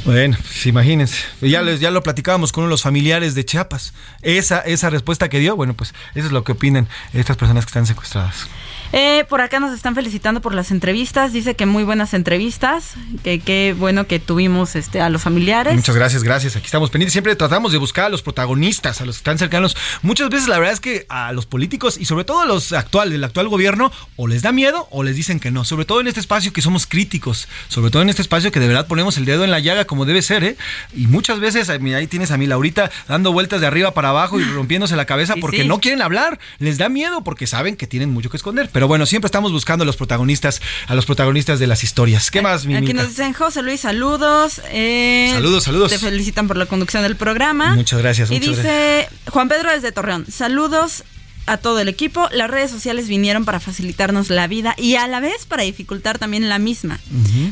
Bueno, 0.04 0.36
pues 0.40 0.66
imagínense. 0.66 1.16
Ya, 1.40 1.62
les- 1.62 1.80
ya 1.80 1.90
lo 1.90 2.02
platicábamos 2.02 2.52
con 2.52 2.62
uno 2.64 2.68
de 2.68 2.72
los 2.74 2.82
familiares 2.82 3.34
de 3.34 3.44
Chiapas. 3.44 3.92
Esa, 4.22 4.60
esa 4.60 4.90
respuesta 4.90 5.28
que 5.28 5.38
dio, 5.38 5.56
bueno, 5.56 5.69
pues 5.74 5.94
eso 6.14 6.26
es 6.26 6.32
lo 6.32 6.44
que 6.44 6.52
opinan 6.52 6.88
estas 7.12 7.36
personas 7.36 7.64
que 7.64 7.70
están 7.70 7.86
secuestradas. 7.86 8.48
Eh, 8.92 9.24
por 9.28 9.40
acá 9.40 9.60
nos 9.60 9.72
están 9.72 9.94
felicitando 9.94 10.40
por 10.40 10.54
las 10.54 10.70
entrevistas. 10.70 11.32
Dice 11.32 11.54
que 11.54 11.66
muy 11.66 11.84
buenas 11.84 12.12
entrevistas. 12.14 12.94
Que 13.22 13.38
qué 13.38 13.74
bueno 13.78 14.06
que 14.06 14.18
tuvimos 14.18 14.74
este, 14.74 15.00
a 15.00 15.08
los 15.08 15.22
familiares. 15.22 15.74
Muchas 15.74 15.94
gracias, 15.94 16.24
gracias. 16.24 16.56
Aquí 16.56 16.66
estamos 16.66 16.90
pendientes. 16.90 17.12
Siempre 17.12 17.36
tratamos 17.36 17.72
de 17.72 17.78
buscar 17.78 18.06
a 18.06 18.08
los 18.08 18.22
protagonistas, 18.22 19.00
a 19.00 19.04
los 19.04 19.16
que 19.16 19.20
están 19.20 19.38
cercanos. 19.38 19.76
Muchas 20.02 20.28
veces 20.30 20.48
la 20.48 20.58
verdad 20.58 20.74
es 20.74 20.80
que 20.80 21.06
a 21.08 21.32
los 21.32 21.46
políticos 21.46 21.98
y 21.98 22.04
sobre 22.04 22.24
todo 22.24 22.40
a 22.40 22.46
los 22.46 22.72
actuales, 22.72 23.12
del 23.12 23.24
actual 23.24 23.48
gobierno, 23.48 23.92
o 24.16 24.26
les 24.26 24.42
da 24.42 24.52
miedo 24.52 24.88
o 24.90 25.02
les 25.02 25.14
dicen 25.14 25.38
que 25.38 25.50
no. 25.50 25.64
Sobre 25.64 25.84
todo 25.84 26.00
en 26.00 26.08
este 26.08 26.20
espacio 26.20 26.52
que 26.52 26.62
somos 26.62 26.86
críticos. 26.86 27.48
Sobre 27.68 27.90
todo 27.90 28.02
en 28.02 28.08
este 28.08 28.22
espacio 28.22 28.50
que 28.50 28.60
de 28.60 28.66
verdad 28.66 28.86
ponemos 28.86 29.16
el 29.18 29.24
dedo 29.24 29.44
en 29.44 29.50
la 29.50 29.60
llaga 29.60 29.84
como 29.84 30.04
debe 30.04 30.22
ser, 30.22 30.42
¿eh? 30.42 30.56
Y 30.96 31.06
muchas 31.06 31.38
veces, 31.38 31.70
mira, 31.80 31.98
ahí 31.98 32.06
tienes 32.06 32.30
a 32.32 32.36
mi 32.38 32.46
Laurita 32.46 32.90
dando 33.08 33.32
vueltas 33.32 33.60
de 33.60 33.66
arriba 33.66 33.92
para 33.92 34.08
abajo 34.08 34.40
y 34.40 34.44
rompiéndose 34.44 34.96
la 34.96 35.04
cabeza 35.06 35.34
Sí, 35.40 35.40
porque 35.40 35.62
sí. 35.62 35.68
no 35.68 35.80
quieren 35.80 36.02
hablar. 36.02 36.38
Les 36.58 36.76
da 36.78 36.88
miedo 36.88 37.22
porque 37.22 37.46
saben 37.46 37.76
que 37.76 37.86
tienen 37.86 38.10
mucho 38.10 38.30
que 38.30 38.36
esconder. 38.36 38.68
Pero 38.72 38.79
bueno, 38.88 39.06
siempre 39.06 39.26
estamos 39.26 39.52
buscando 39.52 39.82
a 39.82 39.86
los 39.86 39.96
protagonistas, 39.96 40.60
a 40.86 40.94
los 40.94 41.06
protagonistas 41.06 41.58
de 41.58 41.66
las 41.66 41.84
historias. 41.84 42.30
¿Qué 42.30 42.42
más, 42.42 42.66
mi 42.66 42.74
Aquí 42.76 42.92
nos 42.94 43.08
dicen 43.08 43.32
José 43.32 43.62
Luis, 43.62 43.80
saludos. 43.80 44.60
eh, 44.70 45.30
Saludos, 45.32 45.64
saludos. 45.64 45.90
Te 45.90 45.98
felicitan 45.98 46.46
por 46.48 46.56
la 46.56 46.66
conducción 46.66 47.02
del 47.02 47.16
programa. 47.16 47.74
Muchas 47.74 48.00
gracias, 48.00 48.30
Y 48.30 48.34
muchas 48.34 48.56
dice 48.56 49.08
Juan 49.30 49.48
Pedro 49.48 49.70
desde 49.70 49.92
Torreón, 49.92 50.26
saludos 50.30 51.04
a 51.46 51.56
todo 51.56 51.80
el 51.80 51.88
equipo. 51.88 52.28
Las 52.32 52.50
redes 52.50 52.70
sociales 52.70 53.08
vinieron 53.08 53.44
para 53.44 53.58
facilitarnos 53.58 54.30
la 54.30 54.46
vida 54.46 54.74
y 54.76 54.94
a 54.96 55.08
la 55.08 55.18
vez 55.20 55.46
para 55.46 55.62
dificultar 55.64 56.18
también 56.18 56.48
la 56.48 56.58
misma. 56.58 57.00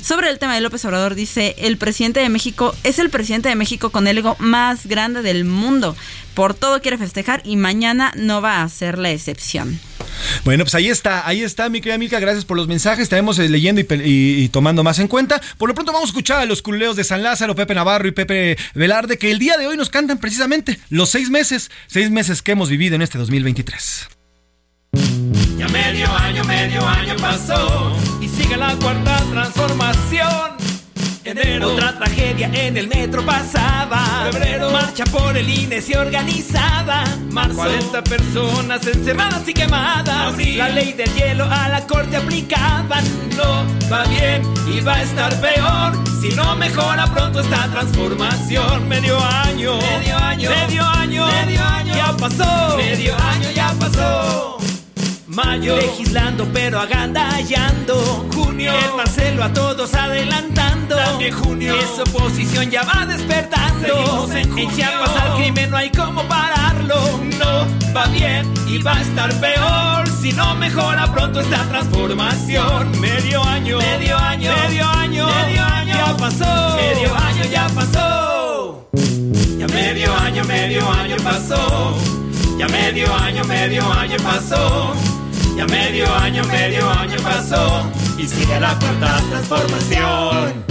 Sobre 0.04 0.30
el 0.30 0.38
tema 0.38 0.54
de 0.54 0.60
López 0.60 0.84
Obrador, 0.84 1.14
dice, 1.16 1.56
el 1.58 1.78
presidente 1.78 2.20
de 2.20 2.28
México 2.28 2.74
es 2.84 2.98
el 3.00 3.10
presidente 3.10 3.48
de 3.48 3.56
México 3.56 3.90
con 3.90 4.06
el 4.06 4.18
ego 4.18 4.36
más 4.38 4.86
grande 4.86 5.22
del 5.22 5.44
mundo. 5.44 5.96
Por 6.34 6.54
todo 6.54 6.80
quiere 6.80 6.98
festejar 6.98 7.42
y 7.44 7.56
mañana 7.56 8.12
no 8.14 8.40
va 8.40 8.62
a 8.62 8.68
ser 8.68 8.98
la 8.98 9.10
excepción. 9.10 9.80
Bueno, 10.44 10.64
pues 10.64 10.74
ahí 10.74 10.88
está, 10.88 11.26
ahí 11.26 11.42
está, 11.42 11.68
mi 11.68 11.80
querida 11.80 11.98
Milka. 11.98 12.20
Gracias 12.20 12.44
por 12.44 12.56
los 12.56 12.68
mensajes. 12.68 13.02
Estaremos 13.02 13.38
eh, 13.38 13.48
leyendo 13.48 13.80
y, 13.80 13.86
y 13.88 14.48
tomando 14.48 14.82
más 14.82 14.98
en 14.98 15.08
cuenta. 15.08 15.40
Por 15.56 15.68
lo 15.68 15.74
pronto 15.74 15.92
vamos 15.92 16.08
a 16.08 16.10
escuchar 16.10 16.40
a 16.40 16.46
los 16.46 16.62
culeos 16.62 16.96
de 16.96 17.04
San 17.04 17.22
Lázaro, 17.22 17.54
Pepe 17.54 17.74
Navarro 17.74 18.08
y 18.08 18.12
Pepe 18.12 18.56
Velarde, 18.74 19.18
que 19.18 19.30
el 19.30 19.38
día 19.38 19.56
de 19.56 19.66
hoy 19.66 19.76
nos 19.76 19.90
cantan 19.90 20.18
precisamente 20.18 20.78
los 20.90 21.10
seis 21.10 21.30
meses, 21.30 21.70
seis 21.86 22.10
meses 22.10 22.42
que 22.42 22.52
hemos 22.52 22.68
vivido 22.70 22.94
en 22.94 23.02
este 23.02 23.18
2023. 23.18 24.08
Ya 25.56 25.68
medio 25.68 26.10
año, 26.16 26.44
medio 26.44 26.86
año 26.86 27.16
pasó 27.20 27.96
y 28.20 28.28
sigue 28.28 28.56
la 28.56 28.74
cuarta 28.76 29.22
transformación. 29.30 30.57
Enero, 31.28 31.74
otra 31.74 31.94
tragedia 31.98 32.50
en 32.54 32.78
el 32.78 32.88
metro 32.88 33.22
pasaba. 33.22 34.30
Febrero, 34.32 34.70
marcha 34.70 35.04
por 35.04 35.36
el 35.36 35.46
INE 35.46 35.82
se 35.82 35.98
organizada. 35.98 37.04
Marzo, 37.30 37.56
40 37.56 38.02
personas 38.04 38.86
encerradas 38.86 39.46
y 39.46 39.52
quemadas. 39.52 40.34
la 40.38 40.68
ley 40.70 40.94
del 40.94 41.12
hielo 41.12 41.44
a 41.44 41.68
la 41.68 41.86
corte 41.86 42.16
aplicaban. 42.16 43.04
No 43.36 43.66
va 43.92 44.04
bien 44.04 44.42
y 44.72 44.80
va 44.80 44.94
a 44.94 45.02
estar 45.02 45.38
peor 45.38 45.92
si 46.22 46.30
no 46.30 46.56
mejora 46.56 47.06
pronto 47.12 47.40
esta 47.40 47.68
transformación. 47.72 48.88
Medio 48.88 49.18
año, 49.22 49.76
medio 49.76 50.16
año, 50.16 50.50
medio 50.50 50.82
año, 50.82 51.26
medio 51.26 51.62
año, 51.62 51.94
ya 51.94 52.16
pasó. 52.16 52.76
Medio 52.78 53.14
año 53.14 53.50
ya 53.54 53.74
pasó. 53.78 54.58
Mayo, 55.38 55.76
legislando 55.76 56.48
pero 56.52 56.80
agandallando. 56.80 58.26
Junio, 58.34 58.72
el 58.72 58.96
Marcelo 58.96 59.44
a 59.44 59.52
todos 59.52 59.94
adelantando. 59.94 60.96
También 60.96 61.32
junio, 61.32 61.76
esa 61.78 62.02
oposición 62.02 62.68
ya 62.68 62.82
va 62.82 63.06
despertando. 63.06 64.28
En, 64.32 64.58
en 64.58 64.74
Chiapas 64.74 65.14
al 65.14 65.36
crimen 65.36 65.70
no 65.70 65.76
hay 65.76 65.90
cómo 65.90 66.24
pararlo. 66.24 66.96
No 67.38 67.66
va 67.94 68.06
bien 68.06 68.52
y 68.66 68.78
va 68.78 68.96
a 68.96 69.00
estar 69.00 69.32
peor 69.38 70.08
si 70.08 70.32
no 70.32 70.56
mejora 70.56 71.06
pronto 71.12 71.38
esta 71.38 71.62
transformación. 71.68 73.00
Medio 73.00 73.40
año, 73.44 73.78
medio 73.78 74.18
año, 74.18 74.50
medio 74.64 74.86
año, 74.88 75.26
medio 75.28 75.62
año, 75.62 75.94
ya 75.94 76.16
pasó. 76.16 76.76
Medio 76.76 77.14
año 77.14 77.44
ya 77.44 77.68
pasó. 77.68 78.88
Ya 79.56 79.68
medio 79.68 80.12
año, 80.16 80.42
medio 80.46 80.90
año 80.90 81.16
pasó. 81.22 81.96
Ya 82.58 82.66
medio 82.66 83.14
año, 83.14 83.44
medio 83.44 83.92
año 83.92 84.16
pasó. 84.24 85.17
Ya 85.58 85.66
medio 85.66 86.14
año, 86.14 86.44
medio 86.44 86.88
año 86.88 87.16
pasó. 87.20 87.90
Y 88.16 88.28
sigue 88.28 88.60
la 88.60 88.78
cuarta 88.78 89.20
transformación. 89.28 90.64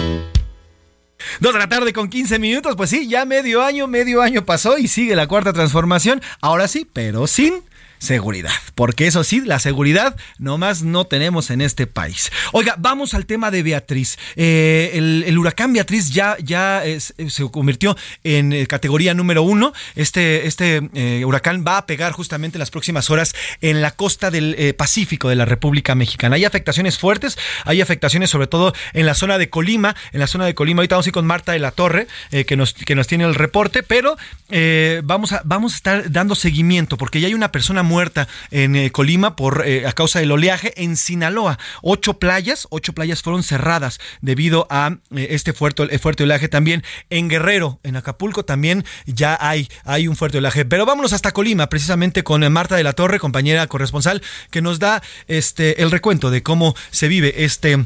Dos 1.42 1.52
de 1.52 1.60
la 1.60 1.68
tarde 1.68 1.92
con 1.92 2.08
15 2.08 2.40
minutos, 2.40 2.78
pues 2.78 2.90
sí, 2.90 3.06
ya 3.10 3.26
medio 3.26 3.62
año, 3.62 3.88
medio 3.88 4.22
año 4.22 4.46
pasó 4.46 4.78
y 4.78 4.88
sigue 4.88 5.14
la 5.14 5.28
cuarta 5.28 5.52
transformación. 5.52 6.22
Ahora 6.40 6.70
sí, 6.70 6.88
pero 6.92 7.28
sin 7.28 7.64
seguridad. 8.00 8.52
Porque 8.76 9.08
eso 9.08 9.24
sí, 9.24 9.42
la 9.44 9.60
seguridad 9.60 10.16
nomás 10.38 10.84
no 10.84 11.06
tenemos 11.06 11.50
en 11.50 11.62
este 11.62 11.88
país. 11.88 12.32
Oiga, 12.54 12.76
vamos 12.78 13.14
al 13.14 13.26
tema 13.26 13.52
de 13.52 13.64
Beatriz. 13.64 14.18
Eh, 14.36 14.92
el, 14.94 15.38
huracán 15.38 15.74
Beatriz 15.74 16.12
ya, 16.12 16.38
ya 16.44 16.86
es- 16.86 17.14
se 17.28 17.50
convirtió 17.52 17.98
en 18.24 18.54
eh, 18.54 18.68
categoría 18.68 19.14
número 19.14 19.44
uno. 19.44 19.74
Este, 19.96 20.48
este 20.48 20.90
eh, 20.94 21.26
huracán 21.26 21.64
va 21.68 21.78
a 21.80 21.86
pegar 21.86 22.12
justamente 22.12 22.58
en 22.58 22.60
las 22.60 22.72
próximas 22.72 23.10
horas 23.10 23.34
en 23.62 23.82
la 23.82 23.92
costa 23.92 24.32
del 24.32 24.56
eh, 24.58 24.74
Pacífico 24.74 25.30
de 25.30 25.36
la 25.36 25.46
República 25.46 25.96
Mexicana. 25.96 26.36
Hay 26.36 26.46
afectaciones 26.46 26.98
fuertes, 26.98 27.38
hay 27.66 27.82
afectaciones 27.82 28.30
sobre 28.30 28.48
todo 28.48 28.74
en 28.94 29.06
la 29.06 29.14
zona 29.16 29.38
de 29.38 29.50
Colima. 29.50 29.96
En 30.14 30.20
la 30.20 30.28
zona 30.28 30.46
de 30.46 30.54
Colima, 30.54 30.82
ahorita 30.82 30.96
vamos 30.96 31.08
a 31.08 31.12
con 31.12 31.26
Marta 31.26 31.52
de 31.54 31.60
la 31.60 31.72
Torre, 31.72 32.08
eh, 32.32 32.46
que, 32.46 32.56
nos, 32.56 32.74
que 32.74 32.94
nos 32.96 33.08
tiene 33.08 33.24
el 33.24 33.34
reporte, 33.34 33.82
pero 33.82 34.18
eh, 34.50 35.02
vamos, 35.04 35.32
a, 35.32 35.42
vamos 35.46 35.74
a 35.74 35.76
estar 35.78 36.12
dando 36.12 36.36
seguimiento 36.36 36.98
porque 36.98 37.20
ya 37.22 37.28
hay 37.28 37.34
una 37.34 37.52
persona 37.52 37.82
muerta 37.88 38.28
en 38.52 38.76
eh, 38.76 38.92
Colima 38.92 39.36
por 39.36 39.64
eh, 39.66 39.88
a 39.88 39.94
causa 39.94 40.20
del 40.20 40.32
oleaje 40.32 40.74
en 40.84 40.96
Sinaloa. 40.96 41.58
Ocho 41.82 42.20
playas, 42.20 42.68
ocho 42.70 42.94
playas 42.94 43.24
fueron 43.24 43.44
cerradas 43.44 44.00
debido 44.22 44.68
a 44.70 44.98
eh, 45.16 45.28
este 45.32 45.54
fuerte, 45.54 45.88
eh, 45.90 45.98
fuerte 46.00 46.24
oleaje. 46.24 46.48
También 46.48 46.84
en 47.10 47.28
Guerrero, 47.30 47.80
en 47.84 47.96
Acapulco, 47.96 48.46
también 48.46 48.86
ya 49.06 49.38
hay, 49.40 49.70
hay 49.84 50.08
un 50.08 50.16
fuerte 50.16 50.38
oleaje. 50.38 50.66
Pero 50.66 50.86
vámonos 50.86 51.14
hasta 51.14 51.32
Colima, 51.32 51.70
precisamente 51.70 52.24
con 52.24 52.52
Marta 52.52 52.76
de 52.76 52.84
la 52.84 52.94
Torre, 52.94 53.20
compañera 53.20 53.66
corresponsal, 53.68 54.22
que 54.52 54.62
nos 54.62 54.80
da 54.80 55.02
este 55.28 55.82
el 55.82 55.92
recuento 55.92 56.30
de 56.30 56.44
cómo 56.44 56.76
se 56.92 57.08
vive 57.08 57.44
este, 57.44 57.86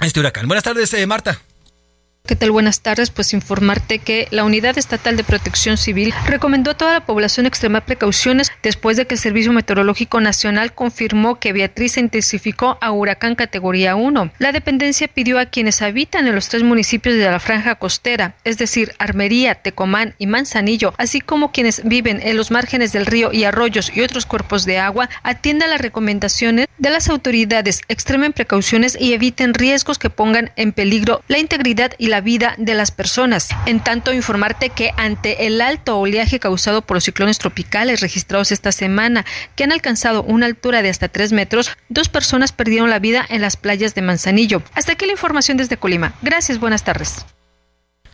este 0.00 0.20
huracán. 0.20 0.48
Buenas 0.48 0.64
tardes, 0.64 0.94
Marta. 1.06 1.40
¿Qué 2.26 2.34
tal? 2.34 2.50
Buenas 2.50 2.80
tardes. 2.80 3.10
Pues 3.10 3.32
informarte 3.34 4.00
que 4.00 4.26
la 4.32 4.42
Unidad 4.42 4.76
Estatal 4.78 5.16
de 5.16 5.22
Protección 5.22 5.76
Civil 5.76 6.12
recomendó 6.26 6.72
a 6.72 6.76
toda 6.76 6.92
la 6.92 7.06
población 7.06 7.46
extremar 7.46 7.84
precauciones 7.84 8.50
después 8.64 8.96
de 8.96 9.06
que 9.06 9.14
el 9.14 9.20
Servicio 9.20 9.52
Meteorológico 9.52 10.20
Nacional 10.20 10.72
confirmó 10.72 11.38
que 11.38 11.52
Beatriz 11.52 11.92
se 11.92 12.00
intensificó 12.00 12.78
a 12.80 12.90
huracán 12.90 13.36
categoría 13.36 13.94
1. 13.94 14.32
La 14.38 14.50
dependencia 14.50 15.06
pidió 15.06 15.38
a 15.38 15.46
quienes 15.46 15.82
habitan 15.82 16.26
en 16.26 16.34
los 16.34 16.48
tres 16.48 16.64
municipios 16.64 17.14
de 17.14 17.30
la 17.30 17.38
franja 17.38 17.76
costera, 17.76 18.34
es 18.42 18.58
decir, 18.58 18.92
Armería, 18.98 19.54
Tecomán 19.54 20.16
y 20.18 20.26
Manzanillo, 20.26 20.94
así 20.98 21.20
como 21.20 21.52
quienes 21.52 21.84
viven 21.84 22.20
en 22.20 22.36
los 22.36 22.50
márgenes 22.50 22.90
del 22.90 23.06
río 23.06 23.32
y 23.32 23.44
arroyos 23.44 23.92
y 23.94 24.00
otros 24.00 24.26
cuerpos 24.26 24.64
de 24.64 24.78
agua, 24.78 25.08
atiendan 25.22 25.70
las 25.70 25.80
recomendaciones 25.80 26.66
de 26.78 26.90
las 26.90 27.08
autoridades, 27.08 27.82
extremen 27.86 28.32
precauciones 28.32 28.98
y 29.00 29.12
eviten 29.12 29.54
riesgos 29.54 30.00
que 30.00 30.10
pongan 30.10 30.50
en 30.56 30.72
peligro 30.72 31.22
la 31.28 31.38
integridad 31.38 31.92
y 31.98 32.08
la 32.08 32.15
vida 32.20 32.54
de 32.58 32.74
las 32.74 32.90
personas. 32.90 33.48
En 33.66 33.80
tanto, 33.80 34.12
informarte 34.12 34.70
que 34.70 34.92
ante 34.96 35.46
el 35.46 35.60
alto 35.60 35.98
oleaje 35.98 36.40
causado 36.40 36.82
por 36.82 36.96
los 36.96 37.04
ciclones 37.04 37.38
tropicales 37.38 38.00
registrados 38.00 38.52
esta 38.52 38.72
semana, 38.72 39.24
que 39.54 39.64
han 39.64 39.72
alcanzado 39.72 40.22
una 40.22 40.46
altura 40.46 40.82
de 40.82 40.90
hasta 40.90 41.08
3 41.08 41.32
metros, 41.32 41.70
dos 41.88 42.08
personas 42.08 42.52
perdieron 42.52 42.90
la 42.90 42.98
vida 42.98 43.24
en 43.28 43.40
las 43.40 43.56
playas 43.56 43.94
de 43.94 44.02
Manzanillo. 44.02 44.62
Hasta 44.74 44.92
aquí 44.92 45.06
la 45.06 45.12
información 45.12 45.56
desde 45.56 45.76
Colima. 45.76 46.14
Gracias, 46.22 46.58
buenas 46.58 46.84
tardes. 46.84 47.24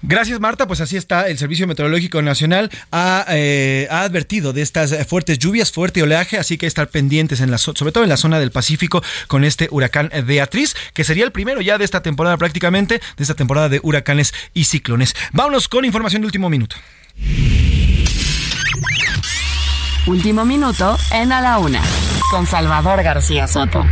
Gracias, 0.02 0.40
Marta. 0.40 0.66
Pues 0.66 0.80
así 0.80 0.96
está. 0.96 1.28
El 1.28 1.38
Servicio 1.38 1.66
Meteorológico 1.66 2.20
Nacional 2.22 2.70
ha, 2.90 3.24
eh, 3.28 3.86
ha 3.90 4.02
advertido 4.02 4.52
de 4.52 4.62
estas 4.62 4.90
eh, 4.92 5.04
fuertes 5.04 5.38
lluvias, 5.38 5.70
fuerte 5.70 6.02
oleaje, 6.02 6.38
así 6.38 6.58
que 6.58 6.66
estar 6.66 6.88
pendientes, 6.88 7.40
en 7.40 7.50
la, 7.50 7.58
sobre 7.58 7.92
todo 7.92 8.02
en 8.02 8.10
la 8.10 8.16
zona 8.16 8.40
del 8.40 8.50
Pacífico, 8.50 9.02
con 9.28 9.44
este 9.44 9.68
huracán 9.70 10.10
Beatriz, 10.26 10.74
que 10.92 11.04
sería 11.04 11.24
el 11.24 11.32
primero 11.32 11.60
ya 11.60 11.78
de 11.78 11.84
esta 11.84 12.02
temporada 12.02 12.36
prácticamente, 12.36 13.00
de 13.16 13.22
esta 13.22 13.34
temporada 13.34 13.68
de 13.68 13.80
huracanes 13.82 14.34
y 14.54 14.64
ciclones. 14.64 15.14
Vámonos 15.32 15.68
con 15.68 15.84
información 15.84 16.22
de 16.22 16.26
último 16.26 16.50
minuto. 16.50 16.76
Último 20.06 20.44
minuto 20.44 20.98
en 21.12 21.30
A 21.30 21.40
la 21.40 21.58
Una, 21.58 21.80
con 22.30 22.46
Salvador 22.46 23.04
García 23.04 23.46
Soto. 23.46 23.86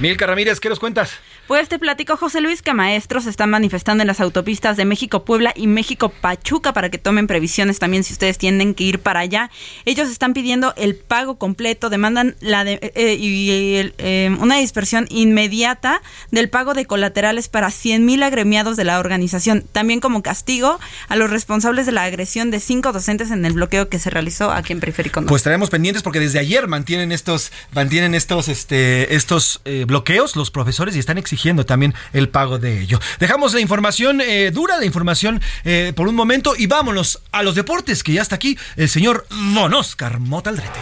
Milka 0.00 0.26
Ramírez, 0.26 0.60
¿qué 0.60 0.70
nos 0.70 0.78
cuentas? 0.78 1.10
Pues 1.46 1.68
te 1.68 1.78
platico, 1.78 2.16
José 2.16 2.40
Luis, 2.40 2.60
que 2.60 2.74
maestros 2.74 3.26
están 3.26 3.50
manifestando 3.50 4.02
en 4.02 4.08
las 4.08 4.18
autopistas 4.20 4.76
de 4.76 4.84
México-Puebla 4.84 5.52
y 5.54 5.68
México-Pachuca 5.68 6.72
para 6.72 6.90
que 6.90 6.98
tomen 6.98 7.28
previsiones 7.28 7.78
también 7.78 8.02
si 8.02 8.14
ustedes 8.14 8.36
tienen 8.36 8.74
que 8.74 8.82
ir 8.82 8.98
para 8.98 9.20
allá. 9.20 9.48
Ellos 9.84 10.08
están 10.10 10.34
pidiendo 10.34 10.74
el 10.76 10.96
pago 10.96 11.38
completo, 11.38 11.88
demandan 11.88 12.34
la 12.40 12.64
de, 12.64 12.80
eh, 12.82 12.92
eh, 12.96 13.14
y 13.14 13.92
eh, 13.98 14.36
una 14.40 14.56
dispersión 14.56 15.06
inmediata 15.08 16.02
del 16.32 16.50
pago 16.50 16.74
de 16.74 16.84
colaterales 16.84 17.48
para 17.48 17.70
100 17.70 18.04
mil 18.04 18.24
agremiados 18.24 18.76
de 18.76 18.82
la 18.82 18.98
organización. 18.98 19.64
También 19.70 20.00
como 20.00 20.22
castigo 20.22 20.80
a 21.06 21.14
los 21.14 21.30
responsables 21.30 21.86
de 21.86 21.92
la 21.92 22.02
agresión 22.02 22.50
de 22.50 22.58
cinco 22.58 22.90
docentes 22.92 23.30
en 23.30 23.44
el 23.44 23.52
bloqueo 23.52 23.88
que 23.88 24.00
se 24.00 24.10
realizó 24.10 24.50
aquí 24.50 24.72
en 24.72 24.80
Periférico 24.80 25.20
Norte. 25.20 25.28
Pues 25.28 25.40
estaremos 25.40 25.70
pendientes 25.70 26.02
porque 26.02 26.18
desde 26.18 26.40
ayer 26.40 26.66
mantienen 26.66 27.12
estos, 27.12 27.52
mantienen 27.72 28.16
estos, 28.16 28.48
este, 28.48 29.14
estos 29.14 29.60
eh, 29.64 29.84
bloqueos 29.86 30.34
los 30.34 30.50
profesores 30.50 30.96
y 30.96 30.98
están 30.98 31.18
exigiendo 31.18 31.35
también 31.64 31.94
el 32.12 32.28
pago 32.28 32.58
de 32.58 32.80
ello. 32.80 33.00
Dejamos 33.18 33.54
la 33.54 33.60
información 33.60 34.20
eh, 34.20 34.50
dura, 34.52 34.78
la 34.78 34.84
información 34.84 35.40
eh, 35.64 35.92
por 35.94 36.08
un 36.08 36.14
momento 36.14 36.54
y 36.56 36.66
vámonos 36.66 37.20
a 37.32 37.42
los 37.42 37.54
deportes 37.54 38.02
que 38.02 38.12
ya 38.12 38.22
está 38.22 38.36
aquí 38.36 38.58
el 38.76 38.88
señor 38.88 39.26
Don 39.54 39.74
Oscar 39.74 40.18
Mota 40.18 40.50
Aldrete. 40.50 40.80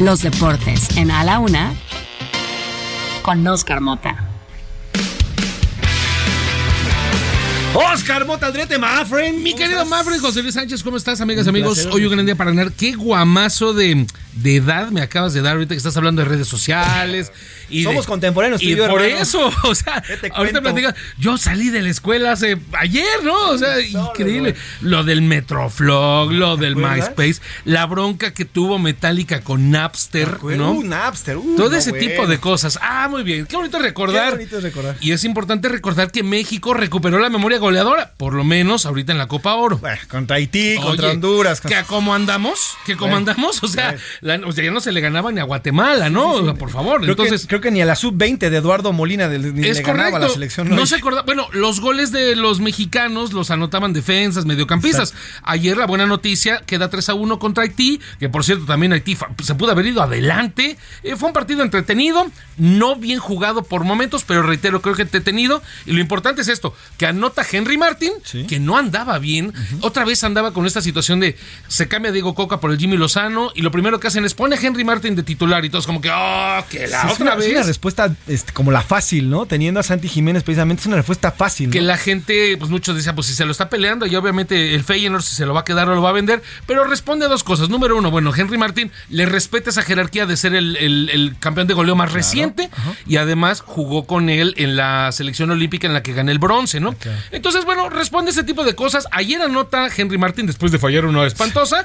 Los 0.00 0.22
deportes 0.22 0.96
en 0.96 1.10
A 1.10 1.22
la 1.22 1.38
Una 1.38 1.72
con 3.22 3.46
Oscar 3.46 3.80
Mota. 3.80 4.33
Oscar 7.74 8.24
Mota 8.24 8.46
Aldrete, 8.46 8.78
my 8.78 9.04
friend. 9.08 9.38
Mi 9.42 9.52
querido 9.54 9.84
Mafred 9.84 10.20
José 10.20 10.42
Luis 10.42 10.54
Sánchez, 10.54 10.82
¿cómo 10.84 10.96
estás, 10.96 11.20
amigas 11.20 11.48
amigos? 11.48 11.74
placer, 11.74 11.92
Hoy 11.92 12.04
un 12.06 12.12
gran 12.12 12.24
día 12.24 12.36
para 12.36 12.50
ganar. 12.52 12.72
Qué 12.72 12.92
guamazo 12.92 13.74
de, 13.74 14.06
de 14.34 14.56
edad 14.56 14.90
me 14.90 15.00
acabas 15.02 15.34
de 15.34 15.42
dar 15.42 15.54
ahorita 15.54 15.74
que 15.74 15.78
estás 15.78 15.96
hablando 15.96 16.22
de 16.22 16.28
redes 16.28 16.46
sociales. 16.46 17.32
Y 17.68 17.82
Somos 17.82 18.04
de- 18.04 18.08
contemporáneos, 18.08 18.60
tú 18.60 18.66
Y 18.68 18.72
y 18.74 18.76
yo, 18.76 18.86
por 18.88 19.02
hermano. 19.02 19.22
eso, 19.22 19.50
o 19.64 19.74
sea, 19.74 19.94
ahorita 19.96 20.30
cuento? 20.30 20.62
platica, 20.62 20.94
yo 21.18 21.36
salí 21.36 21.70
de 21.70 21.82
la 21.82 21.88
escuela 21.88 22.32
hace 22.32 22.58
ayer, 22.78 23.24
¿no? 23.24 23.50
O 23.50 23.58
sea, 23.58 23.80
increíble. 23.80 24.54
Lo 24.80 25.02
del 25.02 25.22
Metroflog, 25.22 26.30
lo 26.30 26.56
del? 26.56 26.76
MySpace, 26.76 27.40
la 27.64 27.86
bronca 27.86 28.32
que 28.34 28.44
tuvo 28.44 28.78
Metallica 28.78 29.40
con 29.40 29.70
Napster, 29.70 30.42
¿no? 30.44 30.72
Uh, 30.72 30.84
Napster. 30.84 31.38
uh, 31.38 31.56
Todo 31.56 31.70
no, 31.70 31.76
ese 31.76 31.90
bueno. 31.90 32.06
tipo 32.08 32.26
de 32.28 32.38
cosas. 32.38 32.78
Ah, 32.82 33.08
muy 33.10 33.22
bien. 33.24 33.46
Qué 33.46 33.56
bonito 33.56 33.78
recordar. 33.80 34.30
Qué 34.32 34.36
bonito 34.44 34.60
recordar. 34.60 34.96
Y 35.00 35.10
es 35.12 35.24
importante 35.24 35.68
recordar 35.68 36.10
que 36.12 36.22
México 36.22 36.74
recuperó 36.74 37.18
la 37.18 37.30
memoria 37.30 37.58
goleadora, 37.64 38.12
por 38.16 38.34
lo 38.34 38.44
menos 38.44 38.86
ahorita 38.86 39.12
en 39.12 39.18
la 39.18 39.26
Copa 39.28 39.54
Oro. 39.54 39.80
contra 40.08 40.36
Haití, 40.36 40.76
contra 40.76 41.10
Honduras. 41.10 41.60
¿Que 41.60 41.74
a 41.74 41.84
cómo 41.84 42.14
andamos? 42.14 42.76
¿Que 42.86 42.96
cómo 42.96 43.12
Bueno, 43.12 43.30
andamos? 43.30 43.62
O 43.62 43.68
sea, 43.68 43.96
la- 44.20 44.40
o 44.46 44.52
sea, 44.52 44.64
ya 44.64 44.70
no 44.70 44.80
se 44.80 44.92
le 44.92 45.00
ganaba 45.00 45.32
ni 45.32 45.40
a 45.40 45.44
Guatemala, 45.44 46.10
¿no? 46.10 46.32
O 46.32 46.44
sea, 46.44 46.54
por 46.54 46.70
favor. 46.70 47.00
Creo, 47.00 47.10
Entonces, 47.12 47.42
que, 47.42 47.48
creo 47.48 47.60
que 47.60 47.70
ni 47.70 47.80
a 47.82 47.86
la 47.86 47.96
sub-20 47.96 48.50
de 48.50 48.56
Eduardo 48.56 48.92
Molina 48.92 49.28
del- 49.28 49.54
ni 49.54 49.66
es 49.66 49.78
le 49.78 49.82
ganaba 49.82 50.10
correcto. 50.10 50.28
la 50.28 50.34
selección. 50.34 50.68
No 50.70 50.86
se 50.86 50.96
acorda- 50.96 51.22
Bueno, 51.22 51.48
los 51.52 51.80
goles 51.80 52.12
de 52.12 52.36
los 52.36 52.60
mexicanos 52.60 53.32
los 53.32 53.50
anotaban 53.50 53.92
defensas, 53.92 54.44
mediocampistas. 54.44 55.14
Ayer 55.42 55.76
la 55.76 55.86
buena 55.86 56.06
noticia 56.06 56.62
queda 56.66 56.88
3 56.90 57.08
a 57.08 57.14
1 57.14 57.38
contra 57.38 57.64
Haití, 57.64 58.00
que 58.20 58.28
por 58.28 58.44
cierto 58.44 58.64
también 58.66 58.92
Haití 58.92 59.16
se 59.42 59.54
pudo 59.54 59.72
haber 59.72 59.86
ido 59.86 60.02
adelante. 60.02 60.76
Eh, 61.02 61.16
fue 61.16 61.28
un 61.28 61.32
partido 61.34 61.62
entretenido, 61.62 62.26
no 62.58 62.96
bien 62.96 63.18
jugado 63.18 63.62
por 63.64 63.84
momentos, 63.84 64.24
pero 64.24 64.42
reitero, 64.42 64.82
creo 64.82 64.94
que 64.94 65.02
entretenido. 65.02 65.62
Y 65.86 65.92
lo 65.92 66.00
importante 66.00 66.42
es 66.42 66.48
esto, 66.48 66.74
que 66.98 67.06
anota 67.06 67.44
Henry 67.54 67.78
Martin, 67.78 68.12
que 68.48 68.58
no 68.60 68.76
andaba 68.76 69.18
bien. 69.18 69.52
Otra 69.80 70.04
vez 70.04 70.24
andaba 70.24 70.52
con 70.52 70.66
esta 70.66 70.82
situación 70.82 71.20
de 71.20 71.36
se 71.68 71.88
cambia 71.88 72.12
Diego 72.12 72.34
Coca 72.34 72.60
por 72.60 72.70
el 72.70 72.78
Jimmy 72.78 72.96
Lozano 72.96 73.50
y 73.54 73.62
lo 73.62 73.70
primero 73.70 74.00
que 74.00 74.06
hacen 74.08 74.24
es 74.24 74.34
pone 74.34 74.56
a 74.56 74.60
Henry 74.60 74.84
Martin 74.84 75.14
de 75.16 75.22
titular 75.22 75.64
y 75.64 75.70
todos 75.70 75.86
como 75.86 76.00
que, 76.00 76.10
oh, 76.10 76.64
que 76.68 76.86
la 76.86 77.02
Sí, 77.02 77.06
es 77.08 77.12
otra 77.14 77.24
una, 77.24 77.34
vez. 77.36 77.46
es 77.46 77.52
una 77.52 77.62
respuesta 77.62 78.14
este, 78.26 78.52
como 78.52 78.70
la 78.70 78.82
fácil, 78.82 79.30
¿no? 79.30 79.46
Teniendo 79.46 79.80
a 79.80 79.82
Santi 79.82 80.08
Jiménez 80.08 80.42
precisamente 80.42 80.80
es 80.80 80.86
una 80.86 80.96
respuesta 80.96 81.30
fácil. 81.32 81.68
¿no? 81.68 81.72
que 81.72 81.80
la 81.80 81.96
gente, 81.96 82.56
pues 82.58 82.70
muchos 82.70 82.96
decían, 82.96 83.14
pues 83.14 83.26
si 83.26 83.34
se 83.34 83.44
lo 83.44 83.52
está 83.52 83.68
peleando 83.68 84.06
y 84.06 84.14
obviamente 84.16 84.74
el 84.74 84.84
Feyenoord 84.84 85.22
si 85.22 85.34
se 85.34 85.46
lo 85.46 85.54
va 85.54 85.60
a 85.60 85.64
quedar 85.64 85.88
o 85.88 85.94
lo 85.94 86.02
va 86.02 86.10
a 86.10 86.12
vender, 86.12 86.42
pero 86.66 86.84
responde 86.84 87.26
a 87.26 87.28
dos 87.28 87.44
cosas. 87.44 87.68
Número 87.68 87.96
uno, 87.96 88.10
bueno, 88.10 88.32
Henry 88.34 88.58
Martín 88.58 88.90
le 89.10 89.26
respeta 89.26 89.70
esa 89.70 89.82
jerarquía 89.82 90.26
de 90.26 90.36
ser 90.36 90.54
el, 90.54 90.76
el- 90.76 91.10
el 91.12 91.36
campeón 91.38 91.66
de 91.66 91.74
goleo 91.74 91.94
más 91.96 92.12
reciente 92.12 92.70
y 93.06 93.16
además 93.16 93.60
jugó 93.60 94.06
con 94.06 94.28
él 94.28 94.54
en 94.56 94.76
la 94.76 95.10
selección 95.12 95.50
olímpica 95.50 95.86
en 95.86 95.92
la 95.94 96.02
que 96.02 96.12
gané 96.12 96.32
el 96.32 96.38
bronce, 96.38 96.80
¿no? 96.80 96.94
Entonces, 97.44 97.66
bueno, 97.66 97.90
responde 97.90 98.30
ese 98.30 98.42
tipo 98.42 98.64
de 98.64 98.74
cosas. 98.74 99.06
Ayer 99.10 99.42
anota 99.42 99.88
Henry 99.94 100.16
Martín 100.16 100.46
después 100.46 100.72
de 100.72 100.78
fallar 100.78 101.04
una 101.04 101.26
espantosa, 101.26 101.82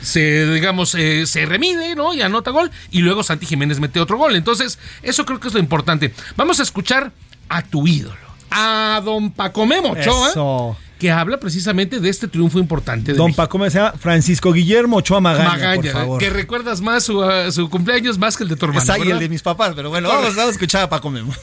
se, 0.00 0.46
digamos, 0.52 0.94
eh, 0.94 1.26
se 1.26 1.46
remide, 1.46 1.96
¿no? 1.96 2.14
Y 2.14 2.22
anota 2.22 2.52
gol 2.52 2.70
y 2.92 3.00
luego 3.00 3.24
Santi 3.24 3.44
Jiménez 3.44 3.80
mete 3.80 3.98
otro 3.98 4.18
gol. 4.18 4.36
Entonces, 4.36 4.78
eso 5.02 5.26
creo 5.26 5.40
que 5.40 5.48
es 5.48 5.54
lo 5.54 5.58
importante. 5.58 6.14
Vamos 6.36 6.60
a 6.60 6.62
escuchar 6.62 7.10
a 7.48 7.62
tu 7.62 7.88
ídolo, 7.88 8.14
a 8.52 9.02
don 9.04 9.32
Paco 9.32 9.66
Memo 9.66 9.90
Ochoa, 9.90 10.30
Eso. 10.30 10.76
que 11.00 11.10
habla 11.10 11.40
precisamente 11.40 11.98
de 11.98 12.08
este 12.08 12.28
triunfo 12.28 12.60
importante 12.60 13.10
de 13.10 13.18
Don 13.18 13.26
México. 13.26 13.42
Paco 13.42 13.58
me 13.58 13.64
decía 13.64 13.92
Francisco 13.98 14.52
Guillermo 14.52 14.98
Ochoa 14.98 15.20
Magaña, 15.20 15.48
Magaña, 15.48 15.82
por 15.82 15.90
favor. 15.90 16.18
que 16.20 16.30
recuerdas 16.30 16.80
más 16.82 17.02
su, 17.02 17.18
uh, 17.18 17.50
su 17.50 17.68
cumpleaños 17.68 18.16
más 18.16 18.36
que 18.36 18.44
el 18.44 18.48
de 18.48 18.54
tu 18.54 18.66
hermano. 18.66 18.80
Está 18.80 18.92
ahí 18.92 19.10
el 19.10 19.18
de 19.18 19.28
mis 19.28 19.42
papás, 19.42 19.72
pero 19.74 19.90
bueno, 19.90 20.08
vamos, 20.08 20.36
vamos 20.36 20.50
a 20.50 20.52
escuchar 20.52 20.84
a 20.84 20.88
Paco 20.88 21.10
Memo. 21.10 21.34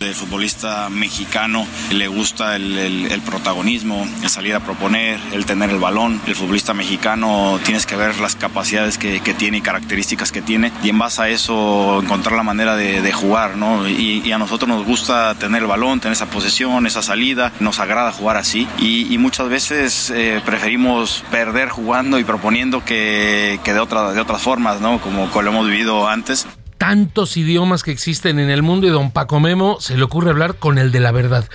El 0.00 0.14
futbolista 0.14 0.88
mexicano 0.90 1.66
le 1.90 2.06
gusta 2.06 2.54
el, 2.54 2.78
el- 2.78 3.10
el 3.10 3.20
protagonismo, 3.20 4.06
el 4.22 4.28
salir 4.30 4.54
a 4.54 4.60
proponer, 4.60 5.18
el 5.32 5.44
tener 5.44 5.70
el 5.70 5.78
balón. 5.78 6.20
El 6.28 6.36
futbolista 6.36 6.72
mexicano 6.72 7.58
tienes 7.64 7.84
que 7.84 7.96
ver 7.96 8.16
las 8.20 8.36
capacidades 8.36 8.96
que, 8.96 9.18
que 9.18 9.34
tiene 9.34 9.56
y 9.58 9.60
características 9.60 10.30
que 10.30 10.40
tiene 10.40 10.70
y 10.84 10.90
en 10.90 10.98
base 10.98 11.22
a 11.22 11.28
eso 11.28 12.00
encontrar 12.00 12.36
la 12.36 12.44
manera 12.44 12.76
de, 12.76 13.02
de 13.02 13.12
jugar, 13.12 13.56
¿no? 13.56 13.88
Y, 13.88 14.22
y 14.24 14.30
a 14.30 14.38
nosotros 14.38 14.68
nos 14.68 14.84
gusta 14.86 15.34
tener 15.34 15.62
el 15.62 15.68
balón, 15.68 15.98
tener 15.98 16.12
esa 16.12 16.26
posesión, 16.26 16.86
esa 16.86 17.02
salida, 17.02 17.50
nos 17.58 17.80
agrada 17.80 18.12
jugar 18.12 18.36
así 18.36 18.68
y, 18.78 19.12
y 19.12 19.18
muchas 19.18 19.48
veces 19.48 20.10
eh, 20.14 20.40
preferimos 20.46 21.24
perder 21.32 21.70
jugando 21.70 22.20
y 22.20 22.24
proponiendo 22.24 22.84
que, 22.84 23.58
que 23.64 23.72
de, 23.74 23.80
otra, 23.80 24.12
de 24.12 24.20
otras 24.20 24.42
formas, 24.42 24.80
¿no? 24.80 25.00
Como, 25.00 25.28
como 25.28 25.42
lo 25.42 25.50
hemos 25.50 25.66
vivido 25.68 26.08
antes. 26.08 26.46
Tantos 26.78 27.36
idiomas 27.36 27.82
que 27.82 27.90
existen 27.90 28.38
en 28.38 28.50
el 28.50 28.62
mundo 28.62 28.86
y 28.86 28.90
don 28.90 29.10
Paco 29.10 29.40
Memo 29.40 29.78
se 29.80 29.96
le 29.96 30.04
ocurre 30.04 30.30
hablar 30.30 30.54
con 30.56 30.78
el 30.78 30.92
de 30.92 31.00
la 31.00 31.10
verdad. 31.10 31.48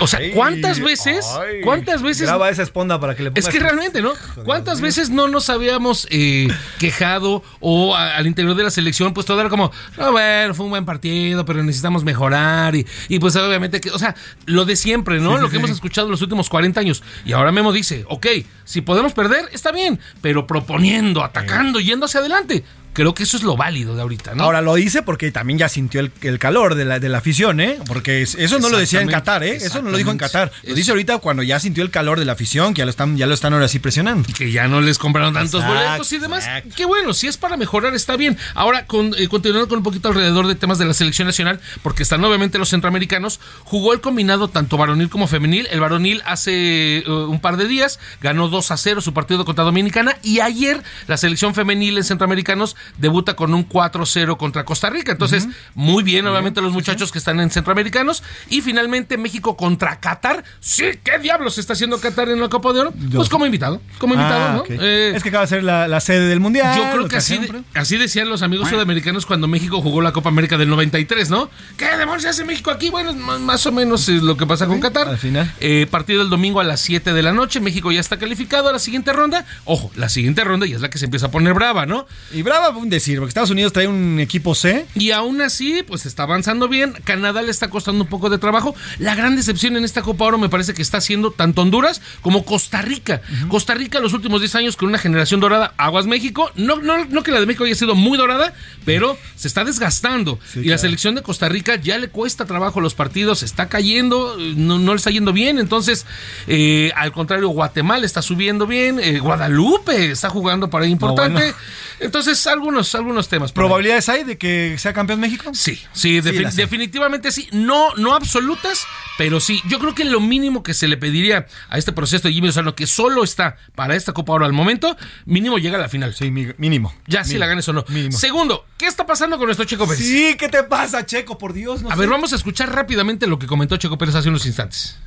O 0.00 0.06
sea, 0.06 0.20
¿cuántas 0.32 0.78
veces? 0.80 1.26
Ay, 1.38 1.60
¿Cuántas 1.62 2.00
veces? 2.00 2.28
Graba 2.28 2.48
esa 2.48 2.62
esponda 2.62 3.00
para 3.00 3.16
que 3.16 3.24
le 3.24 3.30
pongas. 3.32 3.46
Es 3.46 3.52
que 3.52 3.58
realmente, 3.58 4.00
¿no? 4.00 4.12
¿Cuántas 4.44 4.80
veces 4.80 5.10
no 5.10 5.26
nos 5.28 5.50
habíamos 5.50 6.06
eh, 6.10 6.48
quejado 6.78 7.42
o 7.60 7.96
a- 7.96 8.16
al 8.16 8.26
interior 8.28 8.54
de 8.54 8.62
la 8.62 8.70
selección, 8.70 9.12
pues 9.12 9.26
todo 9.26 9.40
era 9.40 9.48
como, 9.50 9.70
a 9.98 10.10
ver, 10.10 10.54
fue 10.54 10.64
un 10.64 10.70
buen 10.70 10.84
partido, 10.84 11.44
pero 11.44 11.62
necesitamos 11.62 12.04
mejorar 12.04 12.74
y, 12.76 12.86
y 13.08 13.18
pues 13.18 13.34
obviamente, 13.36 13.80
que, 13.80 13.90
o 13.90 13.98
sea, 13.98 14.14
lo 14.46 14.64
de 14.64 14.76
siempre, 14.76 15.18
¿no? 15.18 15.30
Sí, 15.32 15.36
sí, 15.36 15.42
lo 15.42 15.48
que 15.48 15.52
sí. 15.52 15.58
hemos 15.58 15.70
escuchado 15.70 16.06
en 16.06 16.12
los 16.12 16.22
últimos 16.22 16.48
40 16.48 16.78
años. 16.78 17.02
Y 17.24 17.32
ahora 17.32 17.50
Memo 17.50 17.72
dice, 17.72 18.04
ok, 18.08 18.26
si 18.64 18.80
podemos 18.80 19.12
perder, 19.12 19.48
está 19.52 19.72
bien, 19.72 19.98
pero 20.22 20.46
proponiendo, 20.46 21.24
atacando, 21.24 21.80
yendo 21.80 22.06
hacia 22.06 22.20
adelante. 22.20 22.64
Creo 22.98 23.14
que 23.14 23.22
eso 23.22 23.36
es 23.36 23.44
lo 23.44 23.56
válido 23.56 23.94
de 23.94 24.02
ahorita, 24.02 24.34
¿no? 24.34 24.42
Ahora 24.42 24.60
lo 24.60 24.74
dice 24.74 25.02
porque 25.02 25.30
también 25.30 25.56
ya 25.56 25.68
sintió 25.68 26.00
el, 26.00 26.10
el 26.22 26.40
calor 26.40 26.74
de 26.74 26.84
la, 26.84 26.98
de 26.98 27.08
la 27.08 27.18
afición, 27.18 27.60
¿eh? 27.60 27.78
Porque 27.86 28.22
es- 28.22 28.34
eso 28.34 28.58
no 28.58 28.68
lo 28.70 28.76
decía 28.76 29.00
en 29.00 29.08
Qatar, 29.08 29.44
¿eh? 29.44 29.54
Eso 29.56 29.80
no 29.82 29.90
lo 29.90 29.96
dijo 29.96 30.10
en. 30.10 30.18
Qatar. 30.18 30.50
Lo 30.64 30.74
dice 30.74 30.90
ahorita 30.90 31.18
cuando 31.18 31.44
ya 31.44 31.60
sintió 31.60 31.84
el 31.84 31.92
calor 31.92 32.18
de 32.18 32.24
la 32.24 32.32
afición, 32.32 32.74
que 32.74 32.80
ya 32.80 32.84
lo 32.86 32.90
están, 32.90 33.16
ya 33.16 33.26
lo 33.28 33.34
están 33.34 33.52
ahora 33.52 33.68
sí 33.68 33.78
presionando. 33.78 34.28
que 34.36 34.50
ya 34.50 34.66
no 34.66 34.80
les 34.80 34.98
compraron 34.98 35.32
tantos 35.32 35.62
Exacto, 35.62 35.84
boletos 35.86 36.12
y 36.12 36.18
demás. 36.18 36.48
Qué 36.74 36.86
bueno, 36.86 37.14
si 37.14 37.28
es 37.28 37.36
para 37.36 37.56
mejorar 37.56 37.94
está 37.94 38.16
bien. 38.16 38.36
Ahora, 38.54 38.86
con, 38.86 39.14
eh, 39.16 39.28
continuando 39.28 39.68
con 39.68 39.78
un 39.78 39.84
poquito 39.84 40.08
alrededor 40.08 40.48
de 40.48 40.56
temas 40.56 40.78
de 40.78 40.84
la 40.84 40.92
selección 40.94 41.26
nacional, 41.26 41.60
porque 41.84 42.02
están 42.02 42.24
obviamente 42.24 42.58
los 42.58 42.68
centroamericanos, 42.70 43.38
jugó 43.62 43.92
el 43.92 44.00
combinado 44.00 44.48
tanto 44.48 44.76
varonil 44.76 45.08
como 45.08 45.28
femenil. 45.28 45.68
El 45.70 45.78
varonil 45.78 46.20
hace 46.26 46.98
eh, 46.98 47.04
un 47.08 47.38
par 47.40 47.56
de 47.58 47.68
días 47.68 48.00
ganó 48.20 48.48
2 48.48 48.70
a 48.72 48.76
0 48.76 49.00
su 49.02 49.14
partido 49.14 49.44
contra 49.44 49.62
Dominicana 49.64 50.16
y 50.24 50.40
ayer 50.40 50.82
la 51.06 51.16
selección 51.16 51.54
femenil 51.54 51.96
en 51.98 52.02
centroamericanos 52.04 52.74
debuta 52.96 53.34
con 53.36 53.52
un 53.54 53.68
4-0 53.68 54.36
contra 54.36 54.64
Costa 54.64 54.90
Rica. 54.90 55.12
Entonces, 55.12 55.46
muy 55.74 56.02
bien, 56.02 56.26
obviamente, 56.26 56.60
los 56.60 56.72
muchachos 56.72 57.12
que 57.12 57.18
están 57.18 57.40
en 57.40 57.50
centroamericanos. 57.50 58.22
Y 58.48 58.60
finalmente, 58.62 59.16
México 59.18 59.56
contra 59.56 60.00
Qatar. 60.00 60.44
Sí, 60.60 60.84
¿qué 61.04 61.18
diablos 61.18 61.58
está 61.58 61.72
haciendo 61.74 62.00
Qatar 62.00 62.28
en 62.30 62.40
la 62.40 62.48
Copa 62.48 62.72
de 62.72 62.80
Oro? 62.80 62.92
Pues 63.12 63.28
como 63.28 63.44
invitado, 63.46 63.80
como 63.98 64.14
invitado, 64.14 64.38
Ah, 64.38 64.52
¿no? 64.56 64.64
Eh, 64.68 65.12
es 65.14 65.22
que 65.22 65.28
acaba 65.30 65.42
de 65.44 65.48
ser 65.48 65.64
la, 65.64 65.88
la 65.88 66.00
sede 66.00 66.26
del 66.28 66.40
mundial. 66.40 66.76
yo 66.76 66.90
creo 66.92 67.08
que 67.08 67.16
así, 67.16 67.38
de- 67.38 67.62
así 67.74 67.96
decían 67.96 68.28
los 68.28 68.42
amigos 68.42 68.68
sudamericanos 68.68 69.26
cuando 69.26 69.48
México 69.48 69.80
jugó 69.82 70.00
la 70.00 70.12
Copa 70.12 70.28
América 70.28 70.56
del 70.56 70.68
93, 70.68 71.30
¿no? 71.30 71.50
¿Qué 71.76 71.86
demonios 71.96 72.24
hace 72.26 72.44
México 72.44 72.70
aquí? 72.70 72.90
Bueno, 72.90 73.12
más, 73.14 73.66
o 73.66 73.72
menos 73.72 74.08
es 74.08 74.22
lo 74.22 74.36
que 74.36 74.46
pasa 74.46 74.66
con 74.66 74.80
Qatar. 74.80 75.08
Al 75.08 75.18
final. 75.18 75.52
partido 75.90 76.22
el 76.22 76.30
domingo 76.30 76.60
a 76.60 76.64
las 76.64 76.80
7 76.80 77.12
de 77.12 77.22
la 77.22 77.32
noche. 77.32 77.60
México 77.60 77.90
ya 77.92 78.00
está 78.00 78.18
calificado 78.18 78.68
a 78.68 78.72
la 78.72 78.78
siguiente 78.78 79.12
ronda. 79.12 79.44
Ojo, 79.64 79.90
la 79.96 80.08
siguiente 80.08 80.44
ronda 80.44 80.66
ya 80.66 80.76
es 80.76 80.82
la 80.82 80.90
que 80.90 80.98
se 80.98 81.06
empieza 81.06 81.26
a 81.26 81.30
poner 81.30 81.54
brava, 81.54 81.86
¿no? 81.86 82.06
Y 82.32 82.42
brava 82.42 82.70
un 82.78 82.88
decir, 82.88 83.18
porque 83.18 83.28
Estados 83.30 83.50
Unidos 83.50 83.72
trae 83.72 83.86
un 83.86 84.18
equipo 84.20 84.54
C. 84.54 84.86
Y 84.94 85.10
aún 85.10 85.40
así, 85.40 85.82
pues 85.86 86.06
está 86.06 86.22
avanzando 86.24 86.68
bien. 86.68 86.94
Canadá 87.04 87.42
le 87.42 87.50
está 87.50 87.68
costando 87.70 88.04
un 88.04 88.10
poco 88.10 88.30
de 88.30 88.38
trabajo. 88.38 88.74
La 88.98 89.14
gran 89.14 89.36
decepción 89.36 89.76
en 89.76 89.84
esta 89.84 90.02
Copa 90.02 90.24
Oro 90.24 90.38
me 90.38 90.48
parece 90.48 90.74
que 90.74 90.82
está 90.82 90.98
haciendo 90.98 91.30
tanto 91.30 91.62
Honduras 91.62 92.00
como 92.22 92.44
Costa 92.44 92.82
Rica. 92.82 93.20
Costa 93.48 93.74
Rica 93.74 94.00
los 94.00 94.12
últimos 94.12 94.40
10 94.40 94.54
años 94.56 94.76
con 94.76 94.88
una 94.88 94.98
generación 94.98 95.40
dorada. 95.40 95.74
Aguas 95.76 96.06
México. 96.06 96.50
No, 96.54 96.76
no, 96.80 97.04
no 97.04 97.22
que 97.22 97.30
la 97.30 97.40
de 97.40 97.46
México 97.46 97.64
haya 97.64 97.74
sido 97.74 97.94
muy 97.94 98.16
dorada, 98.18 98.54
pero 98.84 99.16
se 99.36 99.48
está 99.48 99.64
desgastando. 99.64 100.38
y 100.54 100.68
la 100.68 100.78
selección 100.78 101.14
de 101.14 101.22
Costa 101.22 101.48
Rica 101.48 101.76
ya 101.76 101.98
le 101.98 102.08
cuesta 102.08 102.46
trabajo 102.46 102.80
los 102.80 102.94
partidos. 102.94 103.42
Está 103.42 103.68
cayendo, 103.68 104.36
no, 104.38 104.78
no 104.78 104.92
le 104.92 104.98
está 104.98 105.10
yendo 105.10 105.32
bien. 105.32 105.58
Entonces, 105.58 106.06
eh, 106.46 106.92
al 106.96 107.12
contrario, 107.12 107.48
Guatemala 107.48 108.06
está 108.06 108.22
subiendo 108.22 108.66
bien. 108.66 108.98
eh, 109.00 109.18
Guadalupe 109.18 110.10
está 110.10 110.30
jugando 110.30 110.70
para 110.70 110.84
ahí 110.84 110.90
importante. 110.92 111.40
bueno. 111.40 111.56
Entonces, 112.00 112.46
algunos, 112.58 112.94
algunos 112.94 113.28
temas. 113.28 113.52
¿Probabilidades 113.52 114.08
hay 114.08 114.24
de 114.24 114.36
que 114.38 114.76
sea 114.78 114.92
campeón 114.92 115.20
México? 115.20 115.50
Sí, 115.54 115.80
sí, 115.92 116.20
defi- 116.20 116.52
definitivamente 116.52 117.30
sí. 117.32 117.48
No, 117.52 117.94
no 117.96 118.14
absolutas, 118.14 118.84
pero 119.16 119.40
sí. 119.40 119.60
Yo 119.68 119.78
creo 119.78 119.94
que 119.94 120.04
lo 120.04 120.20
mínimo 120.20 120.62
que 120.62 120.74
se 120.74 120.88
le 120.88 120.96
pediría 120.96 121.46
a 121.70 121.78
este 121.78 121.92
proceso 121.92 122.28
de 122.28 122.34
Jimmy 122.34 122.48
Lozano, 122.48 122.74
que 122.74 122.86
solo 122.86 123.24
está 123.24 123.56
para 123.74 123.96
esta 123.96 124.12
Copa 124.12 124.32
ahora 124.32 124.46
al 124.46 124.52
momento, 124.52 124.96
mínimo 125.24 125.58
llega 125.58 125.78
a 125.78 125.80
la 125.80 125.88
final. 125.88 126.14
Sí, 126.14 126.30
mínimo. 126.30 126.94
Ya 127.06 127.24
si 127.24 127.30
Mínimo. 127.30 127.40
la 127.40 127.46
ganes 127.46 127.68
o 127.68 127.72
no. 127.72 127.84
Mínimo. 127.88 128.16
Segundo, 128.18 128.66
¿qué 128.76 128.86
está 128.86 129.06
pasando 129.06 129.38
con 129.38 129.46
nuestro 129.46 129.64
Checo 129.64 129.86
Pérez? 129.86 130.04
Sí, 130.04 130.36
¿qué 130.38 130.48
te 130.48 130.62
pasa, 130.64 131.06
Checo? 131.06 131.38
Por 131.38 131.52
Dios, 131.52 131.82
no 131.82 131.88
a 131.90 131.94
sé. 131.94 132.00
ver, 132.00 132.08
vamos 132.08 132.32
a 132.32 132.36
escuchar 132.36 132.74
rápidamente 132.74 133.26
lo 133.26 133.38
que 133.38 133.46
comentó 133.46 133.76
Checo 133.76 133.96
Pérez 133.98 134.14
hace 134.16 134.28
unos 134.28 134.44
instantes. 134.46 134.98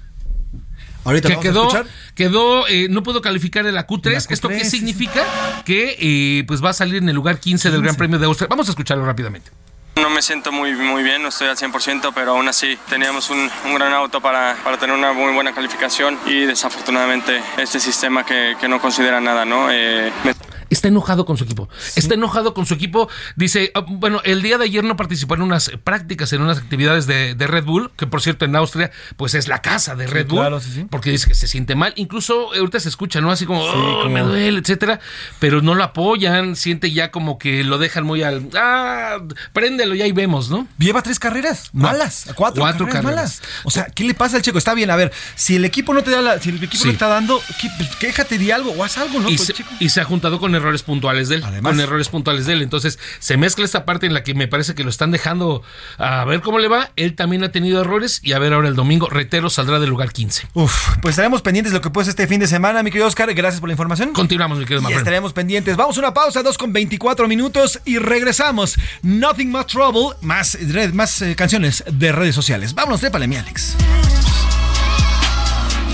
Ahorita 1.04 1.28
que 1.30 1.36
vamos 1.36 1.46
a 1.46 1.50
quedó, 1.50 1.64
escuchar. 1.68 1.86
quedó 2.16 2.68
eh, 2.68 2.88
no 2.90 3.04
pudo 3.04 3.22
calificar 3.22 3.66
en 3.66 3.76
la 3.76 3.88
Q3. 3.88 4.08
En 4.08 4.14
la 4.14 4.20
Q3, 4.20 4.32
¿Esto 4.32 4.50
qué 4.50 4.66
significa? 4.66 5.24
Que 5.66 5.96
eh, 6.00 6.44
pues 6.48 6.64
va 6.64 6.70
a 6.70 6.74
salir 6.74 6.96
en 6.98 7.10
el 7.10 7.16
lugar 7.16 7.40
15 7.40 7.72
del 7.72 7.82
Gran 7.82 7.96
Premio 7.96 8.20
de 8.20 8.26
Austria. 8.26 8.48
Vamos 8.50 8.68
a 8.68 8.72
escucharlo 8.72 9.06
rápidamente. 9.06 9.52
No 9.98 10.10
me 10.10 10.22
siento 10.22 10.52
muy, 10.54 10.72
muy 10.74 11.04
bien, 11.04 11.22
no 11.22 11.28
estoy 11.28 11.50
al 11.50 11.58
100%, 11.58 12.12
pero 12.16 12.32
aún 12.32 12.48
así 12.48 12.78
teníamos 12.90 13.30
un, 13.30 13.50
un 13.66 13.76
gran 13.76 13.92
auto 13.94 14.22
para, 14.22 14.56
para 14.64 14.78
tener 14.78 14.96
una 14.96 15.12
muy 15.12 15.34
buena 15.34 15.54
calificación 15.54 16.18
y 16.26 16.46
desafortunadamente 16.46 17.42
este 17.58 17.80
sistema 17.80 18.26
que, 18.26 18.56
que 18.60 18.68
no 18.70 18.80
considera 18.80 19.20
nada, 19.20 19.44
¿no? 19.44 19.70
Eh, 19.70 20.12
me- 20.24 20.34
Está 20.72 20.88
enojado 20.88 21.26
con 21.26 21.38
su 21.38 21.44
equipo. 21.44 21.70
Está 21.96 22.16
enojado 22.16 22.54
con 22.56 22.66
su 22.66 22.74
equipo. 22.74 23.08
Dice, 23.36 23.72
ah, 23.76 23.82
bueno, 23.88 24.22
el 24.24 24.42
día 24.42 24.58
de 24.58 24.66
ayer 24.66 24.84
no 24.84 24.96
participó 24.96 25.36
en 25.36 25.44
unas 25.44 25.70
prácticas, 25.84 26.34
en 26.34 26.42
unas 26.42 26.58
actividades 26.58 27.06
de, 27.06 27.36
de 27.36 27.46
Red 27.48 27.66
Bull, 27.66 27.92
que 27.98 28.08
por 28.08 28.22
cierto 28.22 28.46
en 28.46 28.56
Austria, 28.56 28.90
pues 29.18 29.36
es 29.36 29.48
la 29.48 29.62
casa 29.62 29.96
de 29.96 30.08
Red 30.08 30.28
Bull. 30.28 30.40
claro, 30.40 30.60
sí, 30.60 30.72
sí. 30.74 30.88
Porque 30.90 31.12
dice 31.12 31.28
que 31.28 31.36
se 31.36 31.48
siente 31.48 31.76
mal. 31.76 31.94
Incluso 31.98 32.54
ahorita 32.56 32.80
se 32.80 32.90
escucha, 32.90 33.22
¿no? 33.22 33.30
Así 33.32 33.46
como, 33.46 33.62
Sí, 33.64 33.70
"Oh, 33.76 34.00
como- 34.04 34.10
me 34.16 34.22
duele, 34.22 34.60
etcétera. 34.60 35.00
Pero 35.40 35.62
no 35.62 35.76
lo 35.76 35.84
apoyan. 35.84 36.56
Siente 36.56 36.90
ya 36.92 37.12
como 37.12 37.38
que 37.38 37.64
lo 37.64 37.78
dejan 37.78 38.06
muy 38.06 38.24
al. 38.24 38.48
Ah, 38.58 39.18
préndelo 39.54 39.94
y 39.94 40.02
ahí 40.02 40.12
vemos, 40.14 40.50
¿no? 40.50 40.68
Lleva 40.78 41.02
tres 41.02 41.20
carreras 41.20 41.70
malas, 41.74 42.26
cuatro, 42.36 42.62
Cuatro 42.62 42.86
carreras, 42.86 43.04
carreras. 43.04 43.42
malas. 43.42 43.62
O 43.66 43.70
sea, 43.72 43.86
¿qué 43.94 44.04
le 44.06 44.14
pasa 44.14 44.38
al 44.38 44.42
Checo? 44.42 44.58
Está 44.58 44.74
bien, 44.74 44.90
a 44.90 44.96
ver, 44.96 45.12
si 45.36 45.56
el 45.58 45.66
equipo 45.66 45.94
no 45.94 46.02
te 46.02 46.12
da 46.12 46.22
la, 46.22 46.40
si 46.40 46.50
el 46.50 46.56
equipo 46.56 46.76
Sí. 46.78 46.86
no 46.86 46.92
está 46.92 47.08
dando, 47.08 47.42
¿qué- 47.60 47.70
pues, 47.78 47.96
quéjate 47.98 48.38
de 48.38 48.54
algo 48.54 48.72
o 48.72 48.84
haz 48.84 48.98
algo, 48.98 49.20
¿no? 49.20 49.30
y, 49.30 49.36
Pues, 49.36 49.48
se, 49.48 49.54
Checo. 49.54 49.70
y 49.80 49.90
se 49.90 50.00
ha 50.02 50.06
juntado 50.06 50.40
con 50.40 50.56
errores 50.62 50.84
puntuales 50.84 51.30
de 51.30 51.36
él. 51.36 51.44
Además. 51.44 51.72
Con 51.74 51.80
errores 51.80 52.10
puntuales 52.10 52.46
de 52.46 52.54
él. 52.54 52.62
Entonces 52.62 53.00
se 53.20 53.38
mezcla 53.38 53.66
esta 53.66 53.86
parte 53.86 54.06
en 54.06 54.14
la 54.14 54.24
que 54.24 54.34
me 54.34 54.48
parece 54.48 54.76
que 54.76 54.84
lo 54.84 54.90
están 54.90 55.12
dejando 55.12 55.64
a 55.98 56.24
ver 56.26 56.42
cómo 56.42 56.60
le 56.60 56.68
va. 56.68 56.92
Él 56.96 57.16
también 57.16 57.44
ha 57.44 57.52
tenido 57.52 57.82
errores 57.82 58.20
y 58.24 58.34
a 58.34 58.40
ver 58.40 58.54
ahora 58.54 58.68
el 58.68 58.76
domingo. 58.76 59.10
Retero 59.10 59.50
saldrá 59.50 59.80
del 59.80 59.90
lugar 59.90 60.12
15. 60.14 60.48
Uf, 60.54 60.98
pues 61.02 61.14
estaremos 61.14 61.42
pendientes 61.42 61.72
de 61.74 61.80
lo 61.80 61.82
que 61.82 61.90
puede 61.90 62.10
este 62.10 62.28
fin 62.28 62.40
de 62.40 62.48
semana, 62.48 62.84
mi 62.84 62.92
querido 62.92 63.08
Oscar. 63.08 63.34
Gracias 63.34 63.60
por 63.60 63.70
la 63.70 63.74
información. 63.74 64.14
Continuamos, 64.14 64.58
mi 64.58 64.66
querido 64.66 64.90
Y 64.90 64.94
estaremos 64.94 65.34
pendientes. 65.34 65.76
Vamos 65.78 65.98
a 65.98 66.00
una 66.00 66.14
pausa, 66.14 66.42
2 66.44 66.58
con 66.58 66.74
24 66.74 67.28
minutos 67.28 67.80
y 67.86 67.98
regresamos. 67.98 68.76
Nothing 69.02 69.52
But 69.52 69.68
Trouble, 69.68 70.16
más, 70.22 70.58
red- 70.62 70.94
más 70.94 71.22
eh, 71.22 71.36
canciones 71.36 71.84
de 71.92 72.12
redes 72.12 72.36
sociales. 72.36 72.74
Vámonos, 72.74 73.00
trépale, 73.00 73.28
mi 73.28 73.38
Alex. 73.38 73.76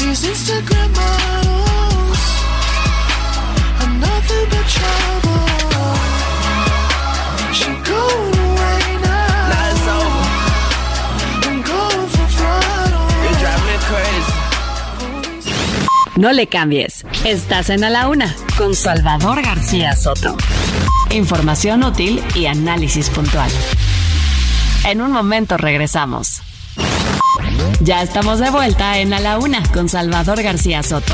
Instagram 0.02 1.47
No 16.18 16.34
le 16.34 16.48
cambies. 16.48 17.06
Estás 17.26 17.70
en 17.70 17.84
A 17.84 17.92
la 17.92 18.10
Una 18.10 18.36
con 18.58 18.74
Salvador 18.74 19.44
García 19.44 19.96
Soto. 19.96 20.36
Información 21.12 21.84
útil 21.84 22.24
y 22.34 22.48
análisis 22.48 23.12
puntual. 23.12 23.52
En 24.86 25.00
un 25.02 25.12
momento 25.12 25.58
regresamos. 25.58 26.42
Ya 27.82 28.02
estamos 28.02 28.40
de 28.40 28.50
vuelta 28.50 28.98
en 28.98 29.14
A 29.14 29.20
la 29.20 29.38
Una 29.38 29.62
con 29.72 29.90
Salvador 29.90 30.42
García 30.42 30.82
Soto. 30.82 31.14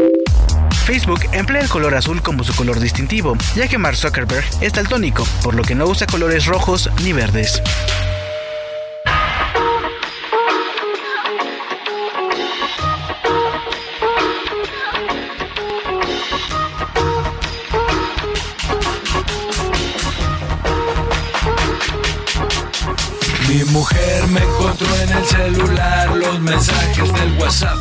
Facebook 0.85 1.21
emplea 1.31 1.61
el 1.61 1.69
color 1.69 1.95
azul 1.95 2.21
como 2.21 2.43
su 2.43 2.55
color 2.55 2.79
distintivo, 2.79 3.37
ya 3.55 3.67
que 3.67 3.77
Mark 3.77 3.97
Zuckerberg 3.97 4.45
es 4.61 4.73
daltónico, 4.73 5.25
por 5.43 5.55
lo 5.55 5.63
que 5.63 5.75
no 5.75 5.85
usa 5.85 6.07
colores 6.07 6.45
rojos 6.45 6.89
ni 7.03 7.13
verdes. 7.13 7.61
Mujer 23.81 24.27
me 24.27 24.39
encontró 24.39 24.95
en 24.95 25.09
el 25.09 25.25
celular 25.25 26.15
los 26.15 26.39
mensajes 26.39 27.11
del 27.13 27.33
WhatsApp. 27.39 27.79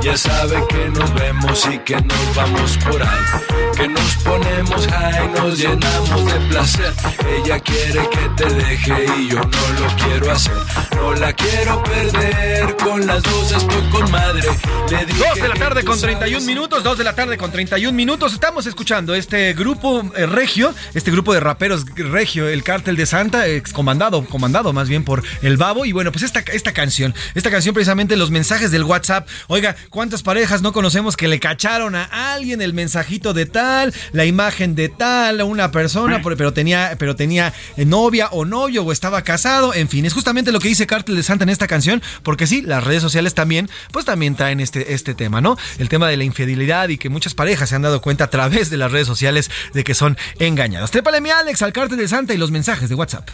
Ya 0.00 0.16
sabe 0.16 0.64
que 0.68 0.88
nos 0.90 1.12
vemos 1.14 1.66
y 1.66 1.78
que 1.78 1.96
nos 1.96 2.34
vamos 2.36 2.78
por 2.88 3.02
ahí. 3.02 3.69
Que 3.80 3.88
nos 3.88 4.14
ponemos 4.16 4.86
high, 4.88 5.30
nos 5.30 5.58
llenamos 5.58 6.26
de 6.26 6.40
placer. 6.50 6.92
Ella 7.38 7.58
quiere 7.60 8.06
que 8.10 8.28
te 8.36 8.54
deje 8.54 9.06
y 9.18 9.28
yo 9.30 9.36
no 9.36 9.80
lo 9.80 9.96
quiero 9.96 10.32
hacer. 10.32 10.52
No 10.96 11.14
la 11.14 11.32
quiero 11.32 11.82
perder, 11.84 12.76
con 12.76 13.06
las 13.06 13.22
dos 13.22 13.52
estoy 13.52 13.82
con 13.90 14.10
madre. 14.10 14.48
Le 14.90 15.06
dije 15.06 15.24
2 15.30 15.40
de 15.40 15.48
la 15.48 15.54
tarde 15.54 15.82
con 15.82 15.98
sabes 15.98 16.18
31 16.18 16.46
minutos, 16.46 16.82
2 16.84 16.98
de 16.98 17.04
la 17.04 17.14
tarde 17.14 17.38
con 17.38 17.50
31 17.50 17.96
minutos. 17.96 18.34
Estamos 18.34 18.66
escuchando 18.66 19.14
este 19.14 19.54
grupo 19.54 20.02
eh, 20.14 20.26
regio, 20.26 20.74
este 20.92 21.10
grupo 21.10 21.32
de 21.32 21.40
raperos 21.40 21.86
regio, 21.96 22.48
el 22.48 22.62
cártel 22.62 22.96
de 22.96 23.06
Santa, 23.06 23.46
ex 23.48 23.72
comandado, 23.72 24.22
comandado 24.26 24.74
más 24.74 24.90
bien 24.90 25.04
por 25.04 25.22
el 25.40 25.56
Babo. 25.56 25.86
Y 25.86 25.92
bueno, 25.92 26.12
pues 26.12 26.24
esta, 26.24 26.40
esta 26.40 26.72
canción, 26.72 27.14
esta 27.34 27.50
canción 27.50 27.72
precisamente 27.72 28.14
los 28.16 28.30
mensajes 28.30 28.70
del 28.70 28.84
WhatsApp. 28.84 29.26
Oiga, 29.46 29.74
¿cuántas 29.88 30.22
parejas 30.22 30.60
no 30.60 30.74
conocemos 30.74 31.16
que 31.16 31.28
le 31.28 31.40
cacharon 31.40 31.94
a 31.94 32.34
alguien 32.34 32.60
el 32.60 32.74
mensajito 32.74 33.32
de 33.32 33.46
tal, 33.46 33.69
la 34.12 34.24
imagen 34.24 34.74
de 34.74 34.88
tal, 34.88 35.42
una 35.42 35.70
persona, 35.70 36.20
pero 36.22 36.52
tenía, 36.52 36.96
pero 36.98 37.16
tenía 37.16 37.52
eh, 37.76 37.84
novia 37.84 38.28
o 38.32 38.44
novio 38.44 38.84
o 38.84 38.92
estaba 38.92 39.22
casado? 39.22 39.74
En 39.74 39.88
fin, 39.88 40.04
es 40.04 40.12
justamente 40.12 40.52
lo 40.52 40.60
que 40.60 40.68
dice 40.68 40.86
Cártel 40.86 41.16
de 41.16 41.22
Santa 41.22 41.44
en 41.44 41.50
esta 41.50 41.66
canción, 41.66 42.02
porque 42.22 42.46
sí, 42.46 42.62
las 42.62 42.84
redes 42.84 43.02
sociales 43.02 43.34
también, 43.34 43.68
pues 43.92 44.04
también 44.04 44.34
traen 44.36 44.60
este, 44.60 44.94
este 44.94 45.14
tema, 45.14 45.40
¿no? 45.40 45.56
El 45.78 45.88
tema 45.88 46.08
de 46.08 46.16
la 46.16 46.24
infidelidad 46.24 46.88
y 46.88 46.98
que 46.98 47.08
muchas 47.08 47.34
parejas 47.34 47.68
se 47.68 47.76
han 47.76 47.82
dado 47.82 48.00
cuenta 48.00 48.24
a 48.24 48.30
través 48.30 48.70
de 48.70 48.76
las 48.76 48.90
redes 48.92 49.06
sociales 49.06 49.50
de 49.72 49.84
que 49.84 49.94
son 49.94 50.16
engañadas. 50.38 50.90
Trépale 50.90 51.20
mi 51.20 51.30
Alex 51.30 51.62
al 51.62 51.72
Cártel 51.72 51.98
de 51.98 52.08
Santa 52.08 52.34
y 52.34 52.36
los 52.36 52.50
mensajes 52.50 52.88
de 52.88 52.94
WhatsApp. 52.94 53.28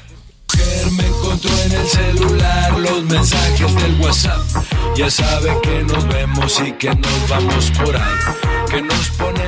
mujer 0.53 0.91
me 0.93 1.07
encontró 1.07 1.51
en 1.65 1.73
el 1.73 1.87
celular 1.87 2.79
los 2.79 3.05
mensajes 3.05 3.75
del 3.75 4.01
WhatsApp. 4.01 4.43
Ya 4.97 5.11
sabe 5.11 5.51
que 5.63 5.85
nos 5.85 6.09
vemos 6.09 6.61
y 6.61 6.73
que 6.73 6.89
nos 6.89 7.29
vamos 7.29 7.71
por 7.73 7.97
ahí. 7.97 8.19
Que 8.71 8.83
nos 8.83 9.11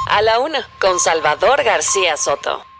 A 0.08 0.22
la 0.22 0.38
una, 0.38 0.66
con 0.80 0.98
Salvador 0.98 1.62
García 1.64 2.16
Soto. 2.16 2.71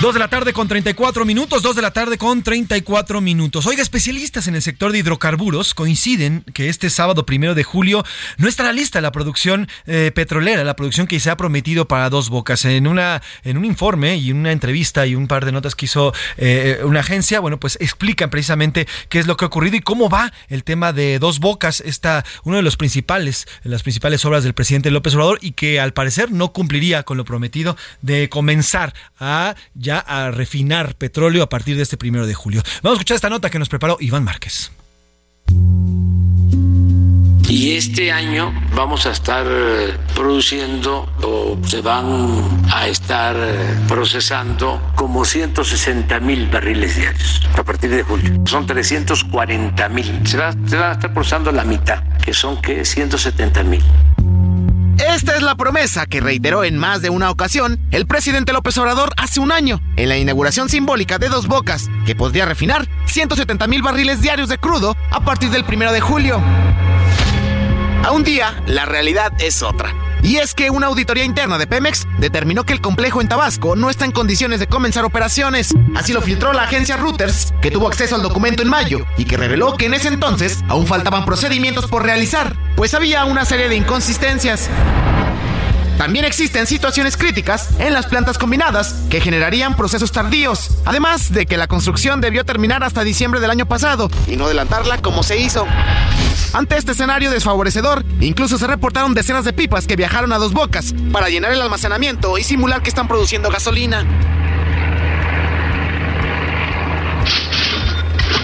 Dos 0.00 0.14
de 0.14 0.20
la 0.20 0.28
tarde 0.28 0.54
con 0.54 0.66
34 0.66 1.26
minutos, 1.26 1.62
dos 1.62 1.76
de 1.76 1.82
la 1.82 1.90
tarde 1.90 2.16
con 2.16 2.42
34 2.42 3.20
minutos. 3.20 3.66
Oiga, 3.66 3.82
especialistas 3.82 4.48
en 4.48 4.54
el 4.54 4.62
sector 4.62 4.92
de 4.92 4.98
hidrocarburos 4.98 5.74
coinciden 5.74 6.42
que 6.54 6.70
este 6.70 6.88
sábado 6.88 7.26
primero 7.26 7.54
de 7.54 7.64
julio 7.64 8.02
no 8.38 8.48
estará 8.48 8.72
lista 8.72 9.02
la 9.02 9.12
producción 9.12 9.68
eh, 9.86 10.10
petrolera, 10.14 10.64
la 10.64 10.74
producción 10.74 11.06
que 11.06 11.20
se 11.20 11.28
ha 11.28 11.36
prometido 11.36 11.86
para 11.86 12.08
dos 12.08 12.30
bocas. 12.30 12.64
En 12.64 12.86
una, 12.86 13.20
en 13.44 13.58
un 13.58 13.66
informe 13.66 14.16
y 14.16 14.32
una 14.32 14.52
entrevista 14.52 15.06
y 15.06 15.14
un 15.14 15.28
par 15.28 15.44
de 15.44 15.52
notas 15.52 15.74
que 15.74 15.84
hizo 15.84 16.14
eh, 16.38 16.80
una 16.82 17.00
agencia, 17.00 17.40
bueno, 17.40 17.60
pues 17.60 17.76
explican 17.78 18.30
precisamente 18.30 18.88
qué 19.10 19.18
es 19.18 19.26
lo 19.26 19.36
que 19.36 19.44
ha 19.44 19.48
ocurrido 19.48 19.76
y 19.76 19.80
cómo 19.80 20.08
va 20.08 20.32
el 20.48 20.64
tema 20.64 20.94
de 20.94 21.18
dos 21.18 21.40
bocas, 21.40 21.82
esta, 21.82 22.24
uno 22.44 22.56
de 22.56 22.62
los 22.62 22.78
principales, 22.78 23.46
las 23.64 23.82
principales 23.82 24.24
obras 24.24 24.44
del 24.44 24.54
presidente 24.54 24.90
López 24.90 25.14
Obrador 25.14 25.40
y 25.42 25.52
que 25.52 25.78
al 25.78 25.92
parecer 25.92 26.32
no 26.32 26.54
cumpliría 26.54 27.02
con 27.02 27.18
lo 27.18 27.26
prometido 27.26 27.76
de 28.00 28.30
comenzar 28.30 28.94
a 29.18 29.56
a 29.98 30.30
refinar 30.30 30.94
petróleo 30.94 31.42
a 31.42 31.48
partir 31.48 31.76
de 31.76 31.82
este 31.82 31.96
primero 31.96 32.26
de 32.26 32.34
julio. 32.34 32.62
Vamos 32.82 32.98
a 32.98 33.00
escuchar 33.00 33.16
esta 33.16 33.30
nota 33.30 33.50
que 33.50 33.58
nos 33.58 33.68
preparó 33.68 33.96
Iván 34.00 34.24
Márquez. 34.24 34.70
Y 37.50 37.72
este 37.72 38.12
año 38.12 38.54
vamos 38.76 39.06
a 39.06 39.10
estar 39.10 39.44
eh, 39.48 39.96
produciendo 40.14 41.08
o 41.20 41.58
se 41.66 41.80
van 41.80 42.64
a 42.72 42.86
estar 42.86 43.34
eh, 43.36 43.76
procesando 43.88 44.80
como 44.94 45.24
160 45.24 46.20
mil 46.20 46.46
barriles 46.46 46.94
diarios 46.94 47.42
a 47.58 47.64
partir 47.64 47.90
de 47.90 48.04
julio. 48.04 48.40
Son 48.46 48.66
340 48.66 49.88
mil. 49.88 50.28
Se, 50.28 50.36
va, 50.36 50.52
se 50.52 50.76
van 50.76 50.90
a 50.90 50.92
estar 50.92 51.12
procesando 51.12 51.50
la 51.50 51.64
mitad, 51.64 52.04
que 52.18 52.32
son 52.32 52.62
que 52.62 52.84
170 52.84 53.64
mil. 53.64 53.82
Esta 55.14 55.34
es 55.34 55.42
la 55.42 55.56
promesa 55.56 56.06
que 56.06 56.20
reiteró 56.20 56.62
en 56.62 56.78
más 56.78 57.02
de 57.02 57.10
una 57.10 57.32
ocasión 57.32 57.80
el 57.90 58.06
presidente 58.06 58.52
López 58.52 58.78
Obrador 58.78 59.12
hace 59.16 59.40
un 59.40 59.50
año, 59.50 59.80
en 59.96 60.08
la 60.08 60.16
inauguración 60.16 60.68
simbólica 60.68 61.18
de 61.18 61.28
Dos 61.28 61.48
Bocas, 61.48 61.90
que 62.06 62.14
podría 62.14 62.46
refinar 62.46 62.86
170 63.06 63.66
mil 63.66 63.82
barriles 63.82 64.20
diarios 64.20 64.48
de 64.48 64.58
crudo 64.58 64.96
a 65.10 65.24
partir 65.24 65.50
del 65.50 65.64
primero 65.64 65.90
de 65.92 66.00
julio. 66.00 66.40
A 68.02 68.12
un 68.12 68.24
día, 68.24 68.62
la 68.66 68.86
realidad 68.86 69.32
es 69.40 69.62
otra. 69.62 69.94
Y 70.22 70.36
es 70.36 70.54
que 70.54 70.70
una 70.70 70.86
auditoría 70.86 71.24
interna 71.24 71.58
de 71.58 71.66
Pemex 71.66 72.06
determinó 72.18 72.64
que 72.64 72.72
el 72.72 72.80
complejo 72.80 73.20
en 73.20 73.28
Tabasco 73.28 73.76
no 73.76 73.90
está 73.90 74.06
en 74.06 74.12
condiciones 74.12 74.58
de 74.58 74.66
comenzar 74.66 75.04
operaciones. 75.04 75.74
Así 75.94 76.14
lo 76.14 76.22
filtró 76.22 76.54
la 76.54 76.62
agencia 76.62 76.96
Reuters, 76.96 77.52
que 77.60 77.70
tuvo 77.70 77.88
acceso 77.88 78.16
al 78.16 78.22
documento 78.22 78.62
en 78.62 78.68
mayo 78.68 79.06
y 79.18 79.26
que 79.26 79.36
reveló 79.36 79.76
que 79.76 79.86
en 79.86 79.94
ese 79.94 80.08
entonces 80.08 80.64
aún 80.68 80.86
faltaban 80.86 81.26
procedimientos 81.26 81.86
por 81.88 82.02
realizar, 82.02 82.56
pues 82.74 82.94
había 82.94 83.26
una 83.26 83.44
serie 83.44 83.68
de 83.68 83.76
inconsistencias. 83.76 84.70
También 86.00 86.24
existen 86.24 86.66
situaciones 86.66 87.18
críticas 87.18 87.68
en 87.78 87.92
las 87.92 88.06
plantas 88.06 88.38
combinadas 88.38 88.94
que 89.10 89.20
generarían 89.20 89.76
procesos 89.76 90.10
tardíos, 90.12 90.78
además 90.86 91.30
de 91.30 91.44
que 91.44 91.58
la 91.58 91.66
construcción 91.66 92.22
debió 92.22 92.42
terminar 92.46 92.82
hasta 92.82 93.04
diciembre 93.04 93.38
del 93.38 93.50
año 93.50 93.66
pasado 93.66 94.08
y 94.26 94.34
no 94.36 94.46
adelantarla 94.46 95.02
como 95.02 95.22
se 95.22 95.36
hizo. 95.36 95.66
Ante 96.54 96.78
este 96.78 96.92
escenario 96.92 97.30
desfavorecedor, 97.30 98.02
incluso 98.18 98.56
se 98.56 98.66
reportaron 98.66 99.12
decenas 99.12 99.44
de 99.44 99.52
pipas 99.52 99.86
que 99.86 99.96
viajaron 99.96 100.32
a 100.32 100.38
dos 100.38 100.54
bocas 100.54 100.94
para 101.12 101.28
llenar 101.28 101.52
el 101.52 101.60
almacenamiento 101.60 102.38
y 102.38 102.44
simular 102.44 102.82
que 102.82 102.88
están 102.88 103.06
produciendo 103.06 103.50
gasolina. 103.50 104.06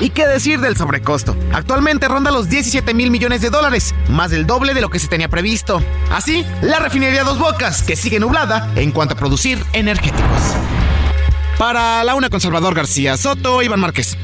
¿Y 0.00 0.10
qué 0.10 0.26
decir 0.26 0.60
del 0.60 0.76
sobrecosto? 0.76 1.36
Actualmente 1.52 2.06
ronda 2.08 2.30
los 2.30 2.48
17 2.48 2.92
mil 2.92 3.10
millones 3.10 3.40
de 3.40 3.50
dólares, 3.50 3.94
más 4.08 4.30
del 4.30 4.46
doble 4.46 4.74
de 4.74 4.82
lo 4.82 4.90
que 4.90 4.98
se 4.98 5.08
tenía 5.08 5.28
previsto. 5.28 5.82
Así, 6.10 6.44
la 6.60 6.78
refinería 6.78 7.24
Dos 7.24 7.38
Bocas, 7.38 7.82
que 7.82 7.96
sigue 7.96 8.20
nublada 8.20 8.70
en 8.76 8.92
cuanto 8.92 9.14
a 9.14 9.16
producir 9.16 9.58
energéticos. 9.72 10.54
Para 11.58 12.04
la 12.04 12.14
una 12.14 12.28
con 12.28 12.38
Salvador 12.38 12.74
García 12.74 13.16
Soto, 13.16 13.62
Iván 13.62 13.80
Márquez. 13.80 14.18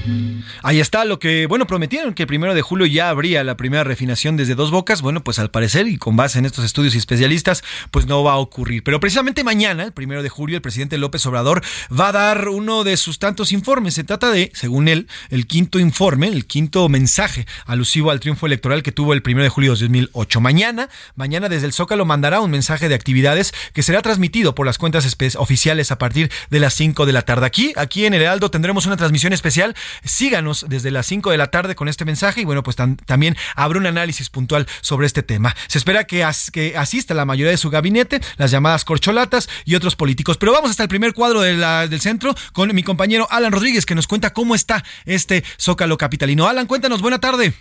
Ahí 0.62 0.80
está 0.80 1.04
lo 1.04 1.18
que, 1.18 1.46
bueno, 1.46 1.66
prometieron 1.66 2.12
que 2.12 2.24
el 2.24 2.26
primero 2.26 2.54
de 2.54 2.62
julio 2.62 2.84
ya 2.86 3.08
habría 3.08 3.42
la 3.42 3.56
primera 3.56 3.84
refinación 3.84 4.36
desde 4.36 4.54
dos 4.54 4.70
bocas. 4.70 5.00
Bueno, 5.00 5.24
pues 5.24 5.38
al 5.38 5.50
parecer 5.50 5.88
y 5.88 5.96
con 5.96 6.14
base 6.14 6.38
en 6.38 6.44
estos 6.44 6.64
estudios 6.64 6.94
y 6.94 6.98
especialistas, 6.98 7.64
pues 7.90 8.06
no 8.06 8.22
va 8.22 8.32
a 8.32 8.36
ocurrir. 8.36 8.84
Pero 8.84 9.00
precisamente 9.00 9.44
mañana, 9.44 9.82
el 9.82 9.92
primero 9.92 10.22
de 10.22 10.28
julio, 10.28 10.56
el 10.56 10.62
presidente 10.62 10.98
López 10.98 11.24
Obrador 11.26 11.62
va 11.98 12.08
a 12.08 12.12
dar 12.12 12.48
uno 12.48 12.84
de 12.84 12.96
sus 12.96 13.18
tantos 13.18 13.50
informes. 13.50 13.94
Se 13.94 14.04
trata 14.04 14.30
de, 14.30 14.52
según 14.54 14.86
él, 14.86 15.08
el 15.30 15.46
quinto 15.46 15.78
informe, 15.78 16.28
el 16.28 16.46
quinto 16.46 16.88
mensaje 16.88 17.46
alusivo 17.66 18.10
al 18.10 18.20
triunfo 18.20 18.46
electoral 18.46 18.82
que 18.82 18.92
tuvo 18.92 19.14
el 19.14 19.22
primero 19.22 19.44
de 19.44 19.50
julio 19.50 19.74
de 19.74 19.80
2008. 19.80 20.40
Mañana, 20.40 20.90
mañana 21.16 21.48
desde 21.48 21.66
el 21.66 21.72
Zócalo 21.72 22.04
mandará 22.04 22.40
un 22.40 22.50
mensaje 22.50 22.88
de 22.88 22.94
actividades 22.94 23.54
que 23.72 23.82
será 23.82 24.02
transmitido 24.02 24.54
por 24.54 24.66
las 24.66 24.78
cuentas 24.78 25.16
oficiales 25.36 25.90
a 25.90 25.98
partir 25.98 26.30
de 26.50 26.60
las 26.60 26.74
5 26.74 27.06
de 27.06 27.12
la 27.12 27.21
tarde. 27.22 27.46
Aquí, 27.46 27.72
aquí 27.76 28.06
en 28.06 28.14
el 28.14 28.22
Heraldo 28.22 28.50
tendremos 28.50 28.86
una 28.86 28.96
transmisión 28.96 29.32
especial. 29.32 29.74
Síganos 30.04 30.66
desde 30.68 30.90
las 30.90 31.06
5 31.06 31.30
de 31.30 31.36
la 31.36 31.48
tarde 31.48 31.74
con 31.74 31.88
este 31.88 32.04
mensaje 32.04 32.42
y 32.42 32.44
bueno, 32.44 32.62
pues 32.62 32.76
también 32.76 33.36
habrá 33.54 33.78
un 33.78 33.86
análisis 33.86 34.30
puntual 34.30 34.66
sobre 34.80 35.06
este 35.06 35.22
tema. 35.22 35.54
Se 35.68 35.78
espera 35.78 36.04
que, 36.04 36.26
que 36.52 36.76
asista 36.76 37.14
la 37.14 37.24
mayoría 37.24 37.50
de 37.50 37.56
su 37.56 37.70
gabinete, 37.70 38.20
las 38.36 38.50
llamadas 38.50 38.84
corcholatas 38.84 39.48
y 39.64 39.74
otros 39.74 39.96
políticos. 39.96 40.36
Pero 40.38 40.52
vamos 40.52 40.70
hasta 40.70 40.82
el 40.82 40.88
primer 40.88 41.12
cuadro 41.14 41.40
del 41.40 42.00
centro 42.00 42.34
con 42.52 42.74
mi 42.74 42.82
compañero 42.82 43.26
Alan 43.30 43.52
Rodríguez 43.52 43.86
que 43.86 43.94
nos 43.94 44.06
cuenta 44.06 44.32
cómo 44.32 44.54
está 44.54 44.84
este 45.04 45.44
Zócalo 45.60 45.98
Capitalino. 45.98 46.48
Alan, 46.48 46.66
cuéntanos, 46.66 47.00
buena 47.00 47.18
tarde. 47.18 47.54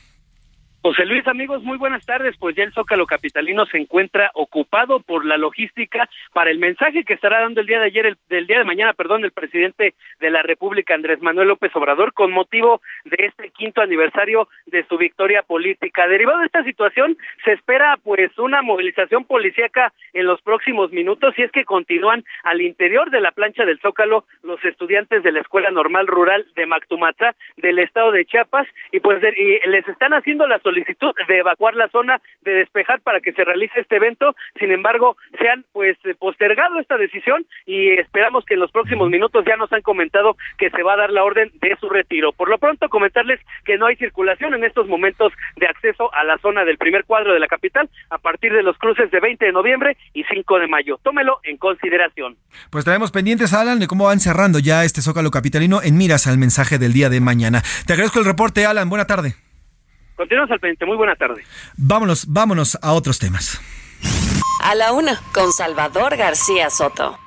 José 0.83 1.05
Luis, 1.05 1.27
amigos, 1.27 1.61
muy 1.61 1.77
buenas 1.77 2.03
tardes. 2.07 2.35
Pues 2.39 2.55
ya 2.55 2.63
el 2.63 2.73
Zócalo 2.73 3.05
Capitalino 3.05 3.67
se 3.67 3.77
encuentra 3.77 4.31
ocupado 4.33 4.99
por 4.99 5.27
la 5.27 5.37
logística 5.37 6.09
para 6.33 6.49
el 6.49 6.57
mensaje 6.57 7.03
que 7.03 7.13
estará 7.13 7.41
dando 7.41 7.61
el 7.61 7.67
día 7.67 7.79
de 7.79 7.85
ayer, 7.85 8.17
el, 8.29 8.47
día 8.47 8.57
de 8.57 8.63
mañana, 8.63 8.93
perdón, 8.93 9.23
el 9.23 9.31
presidente 9.31 9.93
de 10.19 10.29
la 10.31 10.41
República, 10.41 10.95
Andrés 10.95 11.21
Manuel 11.21 11.49
López 11.49 11.71
Obrador, 11.75 12.13
con 12.13 12.31
motivo 12.31 12.81
de 13.05 13.27
este 13.27 13.51
quinto 13.51 13.81
aniversario 13.81 14.49
de 14.65 14.83
su 14.87 14.97
victoria 14.97 15.43
política. 15.43 16.07
Derivado 16.07 16.39
de 16.39 16.47
esta 16.47 16.63
situación, 16.63 17.15
se 17.45 17.51
espera 17.51 17.99
pues 18.03 18.35
una 18.39 18.63
movilización 18.63 19.25
policíaca 19.25 19.93
en 20.13 20.25
los 20.25 20.41
próximos 20.41 20.91
minutos 20.91 21.35
y 21.37 21.43
es 21.43 21.51
que 21.51 21.63
continúan 21.63 22.23
al 22.43 22.59
interior 22.59 23.11
de 23.11 23.21
la 23.21 23.31
plancha 23.33 23.65
del 23.65 23.79
Zócalo 23.81 24.25
los 24.41 24.63
estudiantes 24.65 25.21
de 25.21 25.31
la 25.31 25.41
Escuela 25.41 25.69
Normal 25.69 26.07
Rural 26.07 26.47
de 26.55 26.65
Mactumatá 26.65 27.35
del 27.57 27.77
estado 27.77 28.11
de 28.11 28.25
Chiapas 28.25 28.67
y 28.91 28.99
pues 28.99 29.21
y 29.37 29.69
les 29.69 29.87
están 29.87 30.15
haciendo 30.15 30.47
la 30.47 30.57
solicitud 30.71 31.11
de 31.27 31.39
evacuar 31.39 31.75
la 31.75 31.89
zona, 31.89 32.21
de 32.41 32.51
despejar 32.53 33.01
para 33.01 33.19
que 33.19 33.33
se 33.33 33.43
realice 33.43 33.81
este 33.81 33.97
evento. 33.97 34.35
Sin 34.57 34.71
embargo, 34.71 35.17
se 35.37 35.49
han 35.49 35.65
pues 35.73 35.97
eh, 36.05 36.15
postergado 36.17 36.79
esta 36.79 36.97
decisión 36.97 37.45
y 37.65 37.89
esperamos 37.99 38.45
que 38.45 38.53
en 38.53 38.61
los 38.61 38.71
próximos 38.71 39.09
minutos 39.09 39.43
ya 39.45 39.57
nos 39.57 39.71
han 39.73 39.81
comentado 39.81 40.37
que 40.57 40.69
se 40.69 40.83
va 40.83 40.93
a 40.93 40.97
dar 40.97 41.11
la 41.11 41.23
orden 41.23 41.51
de 41.61 41.75
su 41.79 41.89
retiro. 41.89 42.31
Por 42.31 42.49
lo 42.49 42.57
pronto, 42.57 42.87
comentarles 42.89 43.39
que 43.65 43.77
no 43.77 43.87
hay 43.87 43.97
circulación 43.97 44.53
en 44.53 44.63
estos 44.63 44.87
momentos 44.87 45.33
de 45.57 45.67
acceso 45.67 46.13
a 46.13 46.23
la 46.23 46.37
zona 46.37 46.63
del 46.63 46.77
primer 46.77 47.03
cuadro 47.05 47.33
de 47.33 47.39
la 47.39 47.47
capital 47.47 47.89
a 48.09 48.17
partir 48.17 48.53
de 48.53 48.63
los 48.63 48.77
cruces 48.77 49.11
de 49.11 49.19
20 49.19 49.45
de 49.45 49.51
noviembre 49.51 49.97
y 50.13 50.23
5 50.23 50.59
de 50.59 50.67
mayo. 50.67 50.97
Tómelo 51.03 51.39
en 51.43 51.57
consideración. 51.57 52.37
Pues 52.69 52.83
estaremos 52.83 53.11
pendientes, 53.11 53.53
Alan, 53.53 53.79
de 53.79 53.87
cómo 53.87 54.05
van 54.05 54.19
cerrando 54.19 54.59
ya 54.59 54.85
este 54.85 55.01
Zócalo 55.01 55.31
Capitalino 55.31 55.81
en 55.83 55.97
miras 55.97 56.27
al 56.27 56.37
mensaje 56.37 56.77
del 56.77 56.93
día 56.93 57.09
de 57.09 57.19
mañana. 57.19 57.61
Te 57.85 57.93
agradezco 57.93 58.19
el 58.19 58.25
reporte, 58.25 58.65
Alan. 58.65 58.89
Buena 58.89 59.05
tarde. 59.05 59.35
Continuamos 60.21 60.51
al 60.51 60.59
pendiente. 60.59 60.85
Muy 60.85 60.97
buena 60.97 61.15
tarde. 61.15 61.43
Vámonos, 61.77 62.27
vámonos 62.27 62.77
a 62.83 62.93
otros 62.93 63.17
temas. 63.17 63.59
A 64.63 64.75
la 64.75 64.91
una, 64.91 65.19
con 65.33 65.51
Salvador 65.51 66.15
García 66.15 66.69
Soto. 66.69 67.17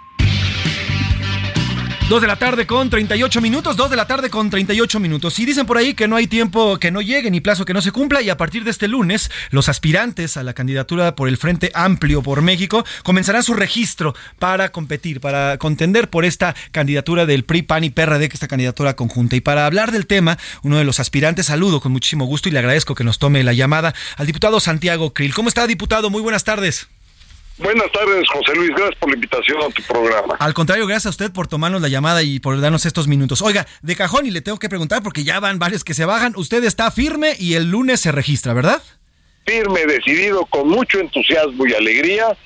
Dos 2.07 2.21
de 2.21 2.27
la 2.27 2.37
tarde 2.37 2.67
con 2.67 2.91
38 2.91 3.41
minutos, 3.41 3.79
dos 3.79 3.89
de 3.89 3.97
la 3.97 4.07
tarde 4.07 4.29
con 4.29 4.51
38 4.51 5.01
minutos. 5.01 5.39
Y 5.39 5.47
dicen 5.47 5.65
por 5.65 5.79
ahí 5.79 5.95
que 5.95 6.07
no 6.07 6.17
hay 6.17 6.27
tiempo 6.27 6.79
que 6.79 6.91
no 6.91 7.01
llegue 7.01 7.31
ni 7.31 7.41
plazo 7.41 7.65
que 7.65 7.73
no 7.73 7.81
se 7.81 7.93
cumpla 7.93 8.21
y 8.21 8.29
a 8.29 8.37
partir 8.37 8.63
de 8.63 8.71
este 8.71 8.89
lunes 8.89 9.31
los 9.49 9.71
aspirantes 9.71 10.37
a 10.37 10.43
la 10.43 10.53
candidatura 10.53 11.17
por 11.17 11.29
el 11.29 11.39
Frente 11.39 11.73
Amplio 11.73 12.23
por 12.23 12.43
México 12.43 12.85
comenzarán 13.05 13.43
su 13.43 13.55
registro 13.55 14.15
para 14.39 14.71
competir, 14.71 15.23
para 15.23 15.57
contender 15.57 16.11
por 16.11 16.27
esta 16.27 16.55
candidatura 16.73 17.25
del 17.25 17.45
PRI, 17.45 17.63
PAN 17.63 17.85
y 17.85 17.91
PRD, 17.91 18.29
que 18.29 18.35
es 18.35 18.35
esta 18.35 18.49
candidatura 18.49 18.97
conjunta. 18.97 19.37
Y 19.37 19.41
para 19.41 19.65
hablar 19.65 19.91
del 19.91 20.07
tema, 20.07 20.37
uno 20.63 20.77
de 20.77 20.85
los 20.85 21.01
aspirantes, 21.01 21.47
saludo 21.47 21.81
con 21.81 21.91
muchísimo 21.91 22.27
gusto 22.27 22.51
y 22.51 22.53
le 22.53 22.59
agradezco 22.59 22.95
que 22.95 23.05
nos 23.05 23.19
tome 23.19 23.43
la 23.43 23.55
llamada 23.55 23.95
al 24.19 24.27
diputado 24.27 24.61
Santiago 24.61 25.15
Krill. 25.15 25.33
¿Cómo 25.33 25.49
está, 25.49 25.67
diputado? 25.67 26.11
Muy 26.11 26.21
buenas 26.21 26.45
tardes. 26.45 26.87
Buenas 27.57 27.91
tardes, 27.93 28.29
José 28.31 28.57
Luis. 28.57 28.71
Gracias 28.71 28.97
por 28.97 29.11
la 29.11 29.15
invitación 29.15 29.59
a 29.63 29.69
tu 29.69 29.83
programa. 29.85 30.35
Al 30.41 30.55
contrario, 30.55 30.87
gracias 30.87 31.07
a 31.07 31.11
usted 31.11 31.33
por 31.33 31.47
tomarnos 31.47 31.81
la 31.81 31.89
llamada 31.89 32.23
y 32.23 32.41
por 32.41 32.61
darnos 32.61 32.85
estos 32.85 33.07
minutos. 33.07 33.43
Oiga, 33.43 33.67
de 33.83 33.95
cajón 33.95 34.27
y 34.27 34.33
le 34.33 34.41
tengo 34.41 34.59
que 34.59 34.69
preguntar 34.69 35.03
porque 35.03 35.23
ya 35.23 35.39
van 35.39 35.61
varios 35.61 35.85
que 35.85 35.95
se 35.95 36.05
bajan. 36.05 36.33
Usted 36.37 36.65
está 36.65 36.91
firme 36.91 37.37
y 37.39 37.55
el 37.55 37.71
lunes 37.71 38.01
se 38.01 38.11
registra, 38.11 38.55
¿verdad? 38.55 38.83
Firme, 39.47 39.87
decidido, 39.87 40.47
con 40.47 40.69
mucho 40.69 40.99
entusiasmo 40.99 41.65
y 41.67 41.75
alegría, 41.75 42.37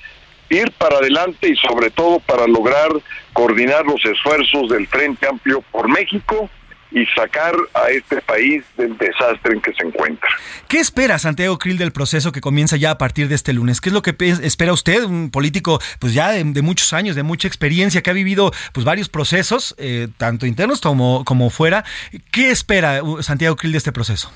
ir 0.49 0.71
para 0.73 0.97
adelante 0.97 1.49
y 1.49 1.55
sobre 1.55 1.89
todo 1.89 2.19
para 2.19 2.45
lograr 2.45 2.89
coordinar 3.33 3.85
los 3.85 4.03
esfuerzos 4.05 4.69
del 4.69 4.85
Frente 4.87 5.27
Amplio 5.27 5.63
por 5.71 5.87
México 5.87 6.49
y 6.91 7.05
sacar 7.07 7.53
a 7.73 7.89
este 7.89 8.19
país 8.21 8.63
del 8.77 8.97
desastre 8.97 9.53
en 9.53 9.61
que 9.61 9.71
se 9.73 9.85
encuentra. 9.85 10.27
¿Qué 10.67 10.79
espera 10.79 11.19
Santiago 11.19 11.59
Krill 11.59 11.77
del 11.77 11.91
proceso 11.91 12.31
que 12.31 12.41
comienza 12.41 12.77
ya 12.77 12.91
a 12.91 12.97
partir 12.97 13.27
de 13.27 13.35
este 13.35 13.53
lunes? 13.53 13.79
¿Qué 13.79 13.89
es 13.89 13.93
lo 13.93 14.01
que 14.01 14.13
pe- 14.13 14.29
espera 14.43 14.73
usted, 14.73 15.03
un 15.03 15.29
político 15.29 15.79
pues 15.99 16.13
ya 16.13 16.31
de, 16.31 16.43
de 16.43 16.61
muchos 16.61 16.93
años, 16.93 17.15
de 17.15 17.23
mucha 17.23 17.47
experiencia, 17.47 18.01
que 18.01 18.09
ha 18.09 18.13
vivido 18.13 18.51
pues 18.73 18.85
varios 18.85 19.07
procesos, 19.07 19.75
eh, 19.77 20.07
tanto 20.17 20.45
internos 20.47 20.81
como, 20.81 21.23
como 21.25 21.49
fuera? 21.49 21.83
¿Qué 22.31 22.49
espera 22.49 23.03
uh, 23.03 23.21
Santiago 23.21 23.55
Krill 23.55 23.71
de 23.71 23.77
este 23.77 23.91
proceso? 23.91 24.31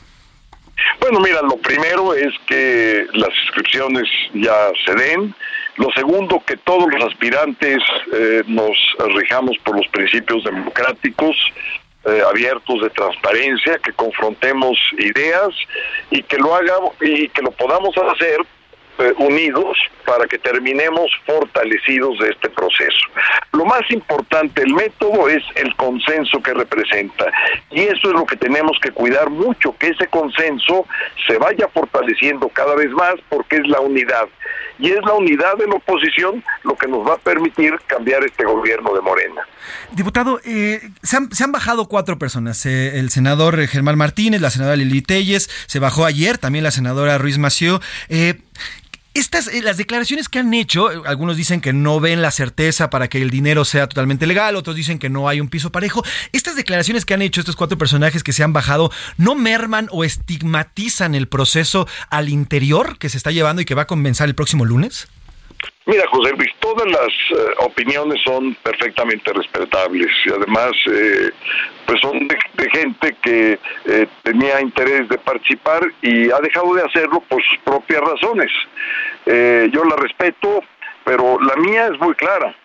Bueno, 1.00 1.20
mira, 1.20 1.42
lo 1.42 1.58
primero 1.58 2.14
es 2.14 2.34
que 2.48 3.06
las 3.14 3.30
inscripciones 3.46 4.04
ya 4.34 4.70
se 4.86 4.94
den. 4.96 5.36
Lo 5.78 5.90
segundo, 5.96 6.42
que 6.46 6.56
todos 6.58 6.86
los 6.94 7.04
aspirantes 7.04 7.80
eh, 8.14 8.44
nos 8.46 8.78
rijamos 9.16 9.58
por 9.64 9.76
los 9.76 9.88
principios 9.88 10.44
democráticos, 10.44 11.36
eh, 12.06 12.22
abiertos 12.28 12.82
de 12.82 12.90
transparencia, 12.90 13.78
que 13.80 13.94
confrontemos 13.94 14.78
ideas 14.98 15.50
y 16.12 16.22
que 16.24 16.38
lo 16.38 16.56
haga 16.56 16.74
y 17.02 17.30
que 17.30 17.42
lo 17.42 17.52
podamos 17.52 17.96
hacer 17.98 18.40
eh, 19.00 19.14
unidos 19.18 19.78
para 20.06 20.28
que 20.28 20.38
terminemos 20.38 21.12
fortalecidos 21.26 22.20
de 22.20 22.30
este 22.30 22.50
proceso. 22.50 23.08
Lo 23.52 23.66
más 23.66 23.82
importante, 23.90 24.62
el 24.62 24.74
método 24.74 25.30
es 25.30 25.44
el 25.56 25.76
consenso 25.76 26.42
que 26.42 26.54
representa 26.54 27.26
y 27.72 27.82
eso 27.82 28.10
es 28.10 28.14
lo 28.14 28.26
que 28.26 28.36
tenemos 28.36 28.78
que 28.82 28.92
cuidar 28.92 29.30
mucho, 29.30 29.76
que 29.78 29.88
ese 29.88 30.08
consenso 30.08 30.86
se 31.28 31.38
vaya 31.38 31.68
fortaleciendo 31.70 32.50
cada 32.50 32.76
vez 32.76 32.92
más 32.92 33.16
porque 33.30 33.58
es 33.58 33.68
la 33.68 33.80
unidad 33.80 34.28
y 34.80 34.92
es 34.92 35.00
la 35.06 35.14
unidad 35.14 35.58
de 35.58 35.68
la 35.68 35.76
oposición 35.76 36.44
lo 36.64 36.76
que 36.76 36.88
nos 36.88 37.08
va 37.08 37.14
a 37.14 37.18
permitir 37.18 37.74
cambiar 37.88 38.24
este 38.24 38.44
gobierno 38.44 38.94
de 38.94 39.02
Morena. 39.02 39.42
Diputado, 39.92 40.40
eh, 40.44 40.82
se, 41.04 41.18
han, 41.18 41.32
se 41.32 41.44
han 41.44 41.52
bajado 41.52 41.88
cuatro 41.88 42.18
personas. 42.18 42.66
Eh, 42.66 43.00
el 43.00 43.10
senador 43.10 43.60
eh, 43.60 43.68
Germán 43.68 43.98
Martínez, 43.98 44.42
la 44.42 44.50
senadora 44.50 44.76
Lili 44.76 45.02
Telles, 45.02 45.50
se 45.68 45.80
bajó 45.80 46.06
ayer, 46.06 46.38
también 46.38 46.64
la 46.64 46.72
senadora 46.72 47.18
Ruiz 47.18 47.38
Mació. 47.38 47.80
Eh, 48.10 48.36
estas, 49.14 49.48
eh, 49.48 49.62
las 49.62 49.78
declaraciones 49.78 50.30
que 50.30 50.40
han 50.40 50.54
hecho, 50.54 50.92
eh, 50.92 51.02
algunos 51.06 51.38
dicen 51.38 51.62
que 51.62 51.74
no 51.74 52.00
ven 52.00 52.22
la 52.22 52.32
certeza 52.32 52.90
para 52.90 53.08
que 53.08 53.22
el 53.22 53.30
dinero 53.30 53.66
sea 53.66 53.88
totalmente 53.88 54.28
legal, 54.28 54.56
otros 54.56 54.76
dicen 54.76 55.00
que 55.00 55.10
no 55.10 55.30
hay 55.30 55.40
un 55.40 55.50
piso 55.50 55.72
parejo. 55.72 56.04
Estas 56.32 56.56
declaraciones 56.56 57.06
que 57.06 57.14
han 57.14 57.22
hecho 57.22 57.42
estos 57.42 57.56
cuatro 57.56 57.78
personajes 57.78 58.24
que 58.24 58.34
se 58.34 58.44
han 58.44 58.54
bajado, 58.54 58.92
¿no 59.18 59.36
merman 59.36 59.88
o 59.92 60.04
estigmatizan 60.04 61.16
el 61.16 61.28
proceso 61.28 61.88
al 62.10 62.30
interior 62.30 62.98
que 62.98 63.10
se 63.10 63.18
está 63.18 63.32
llevando 63.32 63.62
y 63.62 63.66
que 63.66 63.76
va 63.76 63.84
a 63.84 63.88
comenzar 63.88 64.28
el 64.28 64.36
próximo 64.36 64.66
lunes? 64.66 65.08
Mira, 65.86 66.08
José 66.10 66.32
Luis, 66.38 66.50
todas 66.60 66.88
las 66.90 67.08
eh, 67.08 67.54
opiniones 67.60 68.22
son 68.24 68.56
perfectamente 68.64 69.34
respetables 69.34 70.08
y 70.26 70.30
además, 70.30 70.72
eh, 70.90 71.30
pues 71.86 72.00
son 72.02 72.28
de, 72.28 72.38
gente 72.72 73.16
que 73.22 73.60
eh, 73.86 74.08
tenía 74.24 74.62
interés 74.62 75.10
de 75.10 75.18
participar 75.18 75.84
y 76.02 76.32
ha 76.32 76.40
dejado 76.40 76.74
de 76.74 76.84
hacerlo 76.84 77.22
por 77.28 77.44
sus 77.44 77.58
propias 77.66 78.02
razones. 78.02 78.50
Eh, 79.26 79.70
yo 79.74 79.84
la 79.84 79.98
respeto, 79.98 80.64
pero 81.04 81.38
la 81.42 81.56
mía 81.58 81.88
es 81.88 82.00
muy 82.00 82.14
clara. 82.16 82.56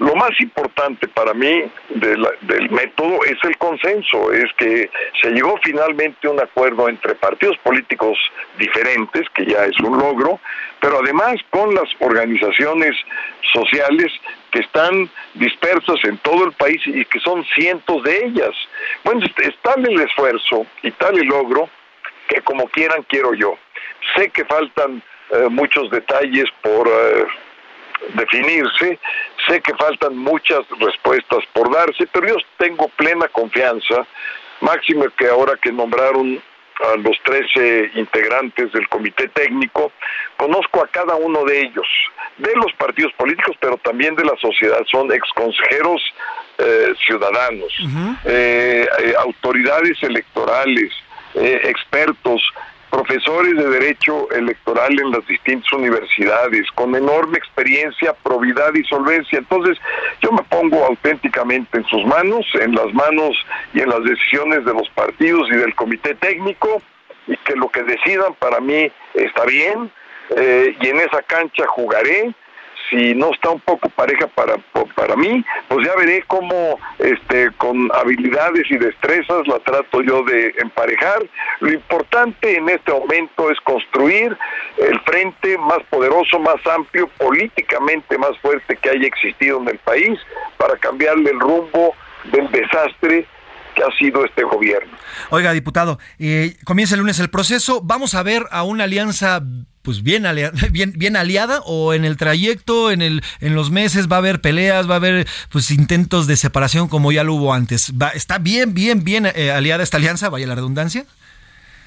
Lo 0.00 0.14
más 0.14 0.30
importante 0.40 1.06
para 1.08 1.34
mí 1.34 1.62
del 1.90 2.70
método 2.70 3.22
es 3.26 3.36
el 3.42 3.54
consenso, 3.58 4.32
es 4.32 4.50
que 4.56 4.88
se 5.20 5.30
llegó 5.30 5.58
finalmente 5.62 6.26
a 6.26 6.30
un 6.30 6.40
acuerdo 6.40 6.88
entre 6.88 7.14
partidos 7.14 7.58
políticos 7.58 8.16
diferentes, 8.58 9.28
que 9.34 9.44
ya 9.44 9.66
es 9.66 9.78
un 9.80 9.98
logro, 9.98 10.40
pero 10.80 11.00
además 11.02 11.36
con 11.50 11.74
las 11.74 11.88
organizaciones 11.98 12.96
sociales 13.52 14.10
que 14.50 14.60
están 14.60 15.10
dispersas 15.34 16.02
en 16.04 16.16
todo 16.18 16.46
el 16.46 16.52
país 16.52 16.80
y 16.86 17.04
que 17.04 17.20
son 17.20 17.44
cientos 17.54 18.02
de 18.02 18.24
ellas. 18.24 18.54
Bueno, 19.04 19.26
es, 19.26 19.48
es 19.48 19.54
tal 19.60 19.86
el 19.86 20.00
esfuerzo 20.00 20.64
y 20.82 20.92
tal 20.92 21.18
el 21.18 21.26
logro 21.26 21.68
que 22.26 22.40
como 22.40 22.66
quieran 22.68 23.02
quiero 23.02 23.34
yo. 23.34 23.58
Sé 24.16 24.30
que 24.30 24.46
faltan 24.46 25.02
eh, 25.30 25.48
muchos 25.50 25.90
detalles 25.90 26.46
por... 26.62 26.88
eh, 26.88 27.26
definirse. 28.14 28.98
Sé 29.46 29.60
que 29.60 29.74
faltan 29.74 30.16
muchas 30.16 30.60
respuestas 30.78 31.44
por 31.52 31.72
darse, 31.72 32.06
pero 32.12 32.28
yo 32.28 32.36
tengo 32.58 32.88
plena 32.88 33.28
confianza, 33.28 34.06
máximo 34.60 35.06
que 35.16 35.28
ahora 35.28 35.56
que 35.60 35.72
nombraron 35.72 36.42
a 36.82 36.96
los 36.96 37.16
13 37.24 37.92
integrantes 37.94 38.72
del 38.72 38.88
comité 38.88 39.28
técnico, 39.28 39.92
conozco 40.36 40.82
a 40.82 40.88
cada 40.88 41.14
uno 41.14 41.44
de 41.44 41.60
ellos, 41.60 41.86
de 42.38 42.54
los 42.56 42.72
partidos 42.74 43.12
políticos, 43.14 43.56
pero 43.60 43.76
también 43.78 44.14
de 44.16 44.24
la 44.24 44.36
sociedad, 44.40 44.80
son 44.90 45.12
exconsejeros 45.12 46.02
eh, 46.58 46.94
ciudadanos, 47.06 47.72
eh, 48.24 48.86
eh, 48.98 49.14
autoridades 49.18 50.02
electorales, 50.02 50.92
eh, 51.34 51.60
expertos, 51.64 52.42
profesores 52.90 53.56
de 53.56 53.68
derecho 53.70 54.30
electoral 54.32 54.98
en 55.00 55.10
las 55.12 55.26
distintas 55.26 55.72
universidades, 55.72 56.70
con 56.74 56.94
enorme 56.94 57.38
experiencia, 57.38 58.12
probidad 58.12 58.74
y 58.74 58.84
solvencia. 58.84 59.38
Entonces, 59.38 59.78
yo 60.20 60.32
me 60.32 60.42
pongo 60.42 60.84
auténticamente 60.84 61.78
en 61.78 61.84
sus 61.86 62.04
manos, 62.04 62.44
en 62.60 62.74
las 62.74 62.92
manos 62.92 63.36
y 63.72 63.80
en 63.80 63.88
las 63.88 64.02
decisiones 64.04 64.64
de 64.64 64.74
los 64.74 64.88
partidos 64.90 65.48
y 65.50 65.56
del 65.56 65.74
comité 65.74 66.14
técnico, 66.16 66.82
y 67.26 67.36
que 67.38 67.54
lo 67.54 67.68
que 67.68 67.82
decidan 67.84 68.34
para 68.34 68.60
mí 68.60 68.90
está 69.14 69.44
bien, 69.44 69.90
eh, 70.36 70.76
y 70.80 70.88
en 70.88 70.96
esa 71.00 71.22
cancha 71.22 71.66
jugaré 71.68 72.34
si 72.88 73.14
no 73.14 73.32
está 73.32 73.50
un 73.50 73.60
poco 73.60 73.88
pareja 73.90 74.26
para 74.28 74.56
para 74.94 75.16
mí, 75.16 75.44
pues 75.68 75.86
ya 75.86 75.94
veré 75.96 76.22
cómo 76.26 76.78
este 76.98 77.50
con 77.56 77.90
habilidades 77.94 78.70
y 78.70 78.76
destrezas 78.76 79.46
la 79.46 79.58
trato 79.60 80.02
yo 80.02 80.22
de 80.24 80.54
emparejar. 80.58 81.22
Lo 81.60 81.72
importante 81.72 82.56
en 82.56 82.68
este 82.68 82.92
momento 82.92 83.50
es 83.50 83.58
construir 83.60 84.36
el 84.78 85.00
frente 85.00 85.56
más 85.58 85.78
poderoso, 85.88 86.38
más 86.38 86.64
amplio, 86.66 87.08
políticamente 87.18 88.18
más 88.18 88.36
fuerte 88.38 88.76
que 88.76 88.90
haya 88.90 89.06
existido 89.06 89.60
en 89.60 89.68
el 89.68 89.78
país 89.78 90.18
para 90.58 90.76
cambiarle 90.76 91.30
el 91.30 91.40
rumbo 91.40 91.94
del 92.24 92.50
desastre 92.50 93.26
ha 93.82 93.96
sido 93.98 94.24
este 94.24 94.42
gobierno. 94.44 94.96
Oiga, 95.30 95.52
diputado, 95.52 95.98
eh, 96.18 96.56
comienza 96.64 96.94
el 96.94 97.00
lunes 97.00 97.18
el 97.20 97.30
proceso. 97.30 97.80
Vamos 97.82 98.14
a 98.14 98.22
ver 98.22 98.44
a 98.50 98.62
una 98.62 98.84
alianza 98.84 99.42
pues 99.82 100.02
bien 100.02 100.26
aliada, 100.26 100.52
bien, 100.70 100.92
bien 100.96 101.16
aliada 101.16 101.60
o 101.64 101.94
en 101.94 102.04
el 102.04 102.16
trayecto, 102.16 102.90
en 102.90 103.02
el, 103.02 103.22
en 103.40 103.54
los 103.54 103.70
meses 103.70 104.08
va 104.08 104.16
a 104.16 104.18
haber 104.18 104.40
peleas, 104.40 104.88
va 104.88 104.94
a 104.94 104.96
haber 104.96 105.26
pues 105.50 105.70
intentos 105.70 106.26
de 106.26 106.36
separación 106.36 106.88
como 106.88 107.12
ya 107.12 107.24
lo 107.24 107.34
hubo 107.34 107.54
antes. 107.54 107.92
Va, 108.00 108.08
está 108.10 108.38
bien, 108.38 108.74
bien, 108.74 109.04
bien 109.04 109.26
eh, 109.34 109.50
aliada 109.50 109.82
esta 109.82 109.96
alianza, 109.96 110.28
vaya 110.28 110.46
la 110.46 110.54
redundancia. 110.54 111.06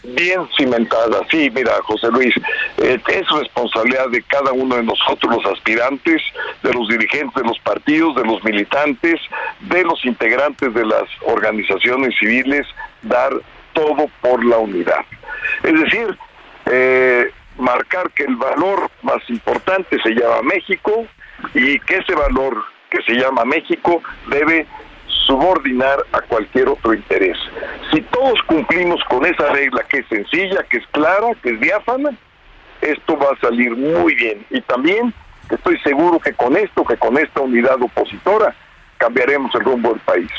Bien 0.04 0.48
cimentada, 0.58 1.22
sí, 1.32 1.50
mira, 1.56 1.72
José 1.84 2.10
Luis, 2.12 2.36
eh, 2.78 3.00
es 3.08 3.30
responsabilidad 3.30 4.10
de 4.10 4.22
cada 4.24 4.52
uno 4.52 4.76
de 4.76 4.84
nosotros, 4.84 5.34
los 5.34 5.46
aspirantes, 5.54 6.22
de 6.62 6.74
los 6.74 6.90
dirigentes 6.90 7.42
de 7.42 7.48
los 7.48 7.58
partidos, 7.60 8.14
de 8.16 8.26
los 8.26 8.44
militantes, 8.44 9.22
de 9.62 9.84
los 9.84 10.04
integrantes 10.04 10.74
de 10.74 10.86
las 10.86 11.04
organizaciones 11.26 12.14
civiles, 12.20 12.68
dar 13.02 13.32
todo 13.72 14.10
por 14.20 14.44
la 14.44 14.58
unidad. 14.58 15.06
Es 15.64 15.80
decir, 15.80 16.18
eh, 16.66 17.32
marcar 17.58 18.12
que 18.12 18.24
el 18.24 18.36
valor 18.36 18.90
más 19.04 19.22
importante 19.30 19.98
se 20.02 20.10
llama 20.10 20.42
México 20.42 21.08
y 21.54 21.80
que 21.80 21.98
ese 21.98 22.14
valor 22.14 22.62
que 22.90 23.02
se 23.04 23.14
llama 23.14 23.46
México 23.46 24.02
debe 24.28 24.68
subordinar 25.26 26.06
a 26.12 26.22
cualquier 26.22 26.70
otro 26.70 26.94
interés. 26.94 27.38
Si 27.92 28.02
todos 28.02 28.40
cumplimos 28.48 29.02
con 29.10 29.26
esa 29.26 29.52
regla 29.52 29.84
que 29.90 30.00
es 30.00 30.08
sencilla, 30.08 30.64
que 30.70 30.78
es 30.78 30.88
clara, 30.92 31.28
que 31.42 31.52
es 31.52 31.60
diáfana, 31.60 32.12
esto 32.82 33.18
va 33.18 33.30
a 33.32 33.40
salir 33.40 33.76
muy 33.76 34.16
bien. 34.16 34.46
Y 34.50 34.62
también 34.62 35.14
estoy 35.50 35.80
seguro 35.80 36.20
que 36.20 36.34
con 36.34 36.58
esto, 36.58 36.84
que 36.84 36.98
con 36.98 37.18
esta 37.18 37.42
unidad 37.42 37.82
opositora, 37.82 38.56
cambiaremos 38.98 39.54
el 39.56 39.62
rumbo 39.62 39.90
del 39.90 40.00
país. 40.00 40.30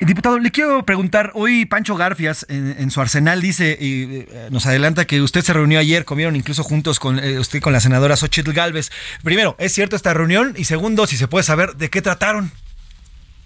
Diputado, 0.00 0.38
le 0.38 0.50
quiero 0.50 0.84
preguntar, 0.86 1.30
hoy 1.34 1.66
Pancho 1.66 1.94
Garfias 1.94 2.46
en, 2.48 2.90
su 2.90 3.00
arsenal 3.02 3.42
dice 3.42 3.76
y 3.78 4.20
eh, 4.20 4.48
nos 4.50 4.66
adelanta 4.66 5.04
que 5.04 5.20
usted 5.20 5.42
se 5.42 5.52
reunió 5.52 5.78
ayer, 5.78 6.06
comieron 6.06 6.34
incluso 6.34 6.62
juntos 6.62 6.98
con 6.98 7.18
eh, 7.18 7.38
usted 7.38 7.60
con 7.60 7.74
la 7.74 7.80
senadora 7.80 8.16
Xochitl 8.16 8.52
Galvez. 8.52 8.90
Primero, 9.22 9.56
¿es 9.58 9.72
cierto 9.72 9.94
esta 9.94 10.14
reunión? 10.14 10.54
Y 10.56 10.64
segundo, 10.64 11.06
si 11.06 11.16
se 11.18 11.28
puede 11.28 11.44
saber 11.44 11.74
de 11.74 11.90
qué 11.90 12.00
trataron. 12.00 12.50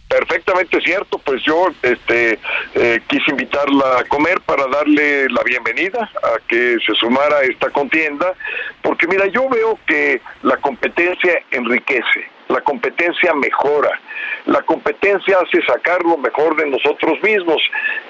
Perfectamente 0.08 0.80
cierto, 0.80 1.18
pues 1.18 1.42
yo 1.42 1.66
este 1.82 2.38
eh, 2.74 3.00
quise 3.08 3.30
invitarla 3.30 3.98
a 3.98 4.04
comer 4.04 4.40
para 4.40 4.66
darle 4.66 5.28
la 5.28 5.42
bienvenida 5.42 6.10
a 6.22 6.38
que 6.48 6.78
se 6.84 6.94
sumara 6.94 7.36
a 7.36 7.42
esta 7.42 7.68
contienda, 7.68 8.32
porque 8.80 9.06
mira, 9.06 9.26
yo 9.26 9.48
veo 9.50 9.78
que 9.86 10.22
la 10.42 10.56
competencia 10.56 11.42
enriquece, 11.50 12.26
la 12.48 12.60
competencia 12.62 13.32
mejora, 13.34 14.00
la 14.46 14.62
competencia 14.62 15.38
hace 15.38 15.62
sacar 15.62 16.02
lo 16.02 16.16
mejor 16.16 16.56
de 16.56 16.66
nosotros 16.66 17.22
mismos, 17.22 17.62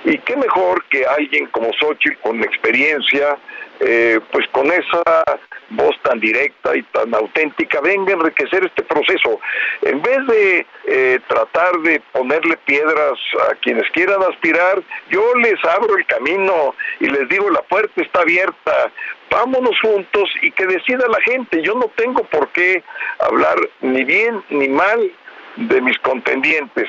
y 0.04 0.18
qué 0.18 0.36
mejor 0.36 0.84
que 0.86 1.04
alguien 1.06 1.46
como 1.46 1.72
Xochitl 1.72 2.18
con 2.22 2.42
experiencia, 2.42 3.36
eh, 3.80 4.18
pues 4.32 4.46
con 4.48 4.66
esa 4.72 5.24
voz 5.70 5.94
tan 6.02 6.18
directa 6.18 6.74
y 6.76 6.82
tan 6.84 7.14
auténtica 7.14 7.80
venga 7.80 8.12
a 8.12 8.16
enriquecer 8.16 8.64
este 8.64 8.82
proceso. 8.82 9.40
En 9.82 10.02
vez 10.02 10.26
de 10.26 10.66
eh, 10.86 11.20
tratar 11.28 11.78
de 11.82 12.00
ponerle 12.12 12.56
piedras 12.58 13.18
a 13.48 13.54
quienes 13.56 13.88
quieran 13.90 14.22
aspirar, 14.22 14.82
yo 15.10 15.22
les 15.36 15.62
abro 15.64 15.96
el 15.96 16.06
camino 16.06 16.74
y 17.00 17.06
les 17.06 17.28
digo 17.28 17.50
la 17.50 17.62
puerta 17.62 18.02
está 18.02 18.22
abierta, 18.22 18.90
vámonos 19.30 19.78
juntos 19.80 20.30
y 20.42 20.50
que 20.52 20.66
decida 20.66 21.06
la 21.08 21.20
gente. 21.22 21.62
Yo 21.62 21.74
no 21.74 21.90
tengo 21.96 22.24
por 22.24 22.48
qué 22.48 22.82
hablar 23.18 23.56
ni 23.80 24.04
bien 24.04 24.42
ni 24.50 24.68
mal 24.68 25.10
de 25.56 25.80
mis 25.80 25.98
contendientes. 25.98 26.88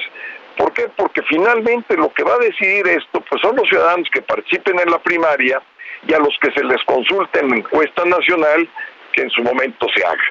¿Por 0.58 0.74
qué? 0.74 0.90
Porque 0.96 1.22
finalmente 1.24 1.96
lo 1.96 2.12
que 2.14 2.24
va 2.24 2.36
a 2.36 2.40
decidir 2.40 2.88
esto 2.88 3.22
pues 3.30 3.42
son 3.42 3.56
los 3.56 3.68
ciudadanos 3.70 4.10
que 4.12 4.22
participen 4.22 4.80
en 4.80 4.92
la 4.92 5.00
primaria 5.00 5.62
y 6.08 6.14
a 6.14 6.20
los 6.20 6.36
que 6.42 6.52
se 6.52 6.64
les 6.64 6.84
consulte 6.84 7.40
en 7.40 7.50
la 7.50 7.58
encuesta 7.58 8.04
nacional 8.06 8.68
que 9.14 9.22
en 9.22 9.30
su 9.30 9.42
momento 9.42 9.88
se 9.96 10.04
haga. 10.06 10.24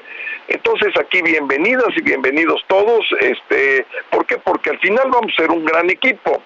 Entonces 0.48 0.94
aquí 0.98 1.20
bienvenidas 1.22 1.88
y 1.96 2.02
bienvenidos 2.02 2.62
todos, 2.68 3.04
este, 3.20 3.86
¿por 4.10 4.24
qué? 4.26 4.38
Porque 4.38 4.70
al 4.70 4.78
final 4.78 5.08
vamos 5.10 5.32
a 5.32 5.42
ser 5.42 5.50
un 5.50 5.64
gran 5.64 5.90
equipo. 5.90 6.42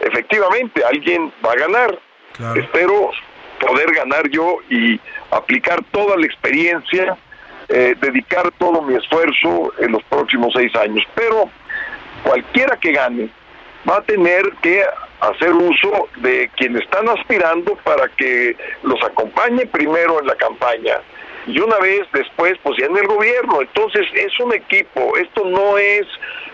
Efectivamente, 0.00 0.82
alguien 0.84 1.32
va 1.44 1.52
a 1.52 1.56
ganar. 1.56 1.98
Espero 2.56 3.10
poder 3.60 3.92
ganar 3.94 4.28
yo 4.30 4.58
y 4.68 4.98
aplicar 5.30 5.82
toda 5.92 6.16
la 6.16 6.26
experiencia, 6.26 7.16
eh, 7.68 7.94
dedicar 8.00 8.50
todo 8.58 8.82
mi 8.82 8.96
esfuerzo 8.96 9.72
en 9.78 9.92
los 9.92 10.02
próximos 10.04 10.52
seis 10.56 10.74
años. 10.74 11.04
Pero 11.14 11.50
cualquiera 12.24 12.76
que 12.76 12.92
gane 12.92 13.28
va 13.88 13.98
a 13.98 14.02
tener 14.02 14.50
que 14.62 14.82
hacer 15.20 15.52
uso 15.52 16.08
de 16.16 16.50
quienes 16.56 16.82
están 16.82 17.08
aspirando 17.08 17.76
para 17.84 18.08
que 18.08 18.56
los 18.82 19.02
acompañe 19.02 19.66
primero 19.66 20.20
en 20.20 20.26
la 20.26 20.34
campaña 20.34 21.00
y 21.46 21.58
una 21.58 21.78
vez 21.78 22.06
después 22.12 22.54
pues 22.62 22.78
ya 22.78 22.86
en 22.86 22.96
el 22.96 23.06
gobierno. 23.06 23.60
Entonces 23.60 24.06
es 24.14 24.38
un 24.40 24.52
equipo, 24.54 25.16
esto 25.16 25.44
no 25.44 25.78
es 25.78 26.06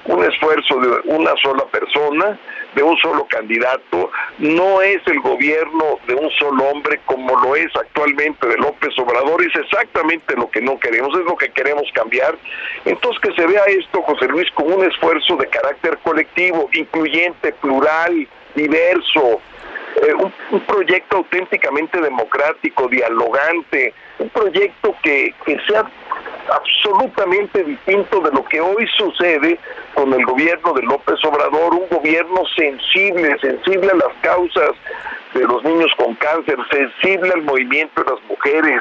un 0.04 0.24
esfuerzo 0.24 0.78
de 0.80 1.00
una 1.04 1.32
sola 1.42 1.64
persona, 1.66 2.38
de 2.76 2.82
un 2.82 2.96
solo 2.98 3.26
candidato, 3.28 4.10
no 4.38 4.82
es 4.82 4.98
el 5.06 5.18
gobierno 5.20 5.98
de 6.06 6.14
un 6.14 6.30
solo 6.38 6.62
hombre 6.64 7.00
como 7.06 7.34
lo 7.40 7.56
es 7.56 7.74
actualmente 7.74 8.46
de 8.46 8.58
López 8.58 8.96
Obrador, 8.98 9.42
es 9.42 9.56
exactamente 9.56 10.36
lo 10.36 10.50
que 10.50 10.60
no 10.60 10.78
queremos, 10.78 11.18
es 11.18 11.24
lo 11.24 11.36
que 11.36 11.50
queremos 11.50 11.90
cambiar. 11.94 12.36
Entonces 12.84 13.20
que 13.22 13.32
se 13.34 13.46
vea 13.46 13.64
esto, 13.64 14.02
José 14.02 14.28
Luis, 14.28 14.48
como 14.52 14.76
un 14.76 14.84
esfuerzo 14.84 15.36
de 15.36 15.46
carácter 15.48 15.98
colectivo, 16.04 16.68
incluyente, 16.74 17.52
plural, 17.54 18.28
diverso, 18.54 19.40
eh, 20.02 20.14
un, 20.14 20.32
un, 20.50 20.60
proyecto 20.60 21.18
auténticamente 21.18 22.00
democrático, 22.00 22.88
dialogante, 22.88 23.94
un 24.18 24.28
proyecto 24.30 24.94
que, 25.02 25.34
que 25.44 25.58
sea 25.66 25.84
absolutamente 26.52 27.64
distinto 27.64 28.20
de 28.20 28.30
lo 28.30 28.44
que 28.44 28.60
hoy 28.60 28.86
sucede 28.96 29.58
con 29.94 30.12
el 30.12 30.24
gobierno 30.24 30.72
de 30.74 30.82
López 30.82 31.24
Obrador, 31.24 31.74
un 31.74 31.88
gobierno 31.88 32.42
sensible, 32.54 33.36
sensible 33.40 33.90
a 33.90 33.96
las 33.96 34.14
causas 34.20 34.70
de 35.34 35.44
los 35.44 35.62
niños 35.64 35.90
con 35.96 36.14
cáncer, 36.14 36.56
sensible 36.70 37.32
al 37.34 37.42
movimiento 37.42 38.02
de 38.02 38.10
las 38.10 38.22
mujeres, 38.24 38.80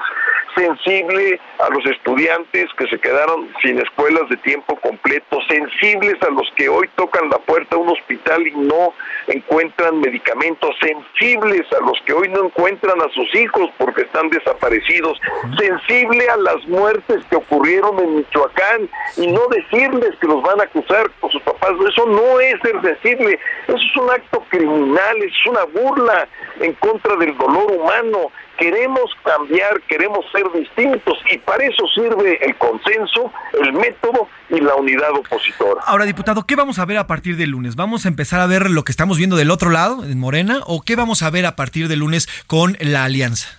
sensible 0.56 1.40
a 1.60 1.70
los 1.70 1.86
estudiantes 1.86 2.68
que 2.78 2.88
se 2.88 3.00
quedaron 3.00 3.50
sin 3.62 3.80
escuelas 3.80 4.30
de 4.30 4.38
tiempo 4.38 4.76
completo, 4.78 5.40
sensibles 5.48 6.22
a 6.22 6.30
los 6.30 6.50
que 6.56 6.70
hoy 6.70 6.90
tocan 6.96 7.30
la 7.30 7.38
puerta 7.40 7.76
de 7.76 7.82
un 7.82 7.90
hospital 7.90 8.46
y 8.48 8.52
no 8.52 8.94
encuentran 9.28 10.00
medicamentos, 10.00 10.76
sensibles 10.80 11.66
a 11.74 11.84
los 11.84 12.00
que 12.06 12.14
hoy 12.14 12.30
no 12.30 12.46
encuentran 12.46 13.02
a 13.02 13.10
sus 13.14 13.34
hijos 13.36 13.70
porque 13.78 14.04
están 14.04 14.30
desaparecidos, 14.30 15.20
sensible 15.58 16.28
a 16.30 16.38
las 16.38 16.66
muertes 16.68 17.24
que 17.30 17.36
ocurrieron 17.36 18.00
en 18.00 18.18
Michoacán 18.18 18.90
y 19.18 19.28
no 19.28 19.48
decirles 19.48 20.16
que 20.20 20.28
los 20.28 20.42
van 20.44 20.60
a 20.62 20.64
acusar 20.64 21.10
por 21.20 21.32
sus 21.32 21.42
papás, 21.42 21.72
eso 21.90 22.06
no 22.08 22.40
es 22.40 22.56
ser 22.62 22.82
sensible, 22.82 23.40
eso 23.68 23.78
es 23.78 23.98
un 23.98 24.10
acto 24.10 24.44
criminal, 24.50 25.18
es 25.24 25.46
una 25.48 25.64
burla 25.66 26.28
en 26.60 26.74
contra 26.74 27.16
del 27.18 27.38
dolor 27.38 27.72
humano, 27.72 28.32
queremos 28.58 29.12
cambiar, 29.24 29.82
queremos 29.88 30.26
ser 30.32 30.44
distintos 30.54 31.18
y 31.32 31.38
para 31.40 31.66
eso 31.66 31.88
sirve 31.94 32.40
el 32.46 32.56
consenso, 32.58 33.32
el 33.62 33.74
método 33.74 34.28
y 34.50 34.60
la 34.60 34.76
unidad 34.76 35.12
opositora. 35.12 35.82
Ahora, 35.86 36.06
diputado, 36.06 36.46
¿qué 36.46 36.56
vamos 36.56 36.80
a 36.80 36.86
ver 36.86 36.98
a 36.98 37.08
partir 37.08 37.38
del 37.38 37.52
lunes? 37.52 37.76
¿Vamos 37.76 38.06
a 38.06 38.08
empezar 38.08 38.40
a 38.40 38.48
ver 38.48 38.70
lo 38.70 38.84
que 38.84 38.92
estamos 38.92 39.18
viendo 39.18 39.36
del 39.36 39.52
otro 39.52 39.70
lado, 39.70 40.04
en 40.04 40.20
Morena, 40.20 40.60
o 40.66 40.82
qué 40.82 40.96
vamos 40.96 41.24
a 41.24 41.30
ver 41.30 41.46
a 41.46 41.56
partir 41.56 41.88
del 41.88 42.00
lunes 42.00 42.28
con 42.48 42.78
la 42.80 43.04
alianza? 43.04 43.50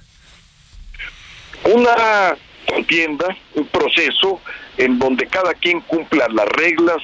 Una 1.64 2.36
contienda, 2.66 3.36
un 3.54 3.66
proceso 3.68 4.40
en 4.76 4.98
donde 4.98 5.26
cada 5.26 5.54
quien 5.54 5.80
cumpla 5.80 6.26
las 6.28 6.46
reglas 6.48 7.02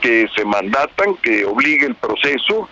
que 0.00 0.28
se 0.36 0.44
mandatan, 0.44 1.16
que 1.16 1.44
obligue 1.44 1.86
el 1.86 1.94
proceso, 1.94 2.68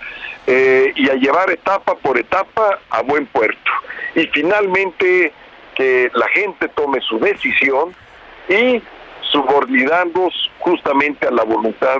eh, 0.47 0.93
y 0.97 1.09
a 1.09 1.15
llevar 1.15 1.51
etapa 1.51 1.95
por 1.97 2.19
etapa 2.19 2.81
a 2.91 3.03
buen 3.03 3.27
puerto. 3.27 3.71
Y 4.15 4.27
finalmente 4.33 5.33
que 5.75 6.11
la 6.15 6.27
gente 6.29 6.69
tome 6.69 7.01
su 7.01 7.19
decisión 7.19 7.95
y 8.49 8.83
subordinándonos 9.31 10.33
justamente 10.61 11.27
a 11.27 11.31
la 11.31 11.45
voluntad 11.45 11.99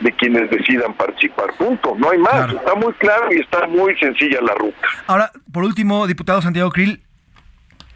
de 0.00 0.12
quienes 0.12 0.50
decidan 0.50 0.92
participar. 0.94 1.54
Punto, 1.56 1.94
no 1.96 2.10
hay 2.10 2.18
más. 2.18 2.52
Está 2.52 2.74
muy 2.74 2.92
claro 2.94 3.32
y 3.32 3.40
está 3.40 3.66
muy 3.66 3.96
sencilla 3.98 4.40
la 4.42 4.54
ruta. 4.54 4.88
Ahora, 5.06 5.30
por 5.52 5.64
último, 5.64 6.06
diputado 6.06 6.42
Santiago 6.42 6.70
Krill, 6.70 7.02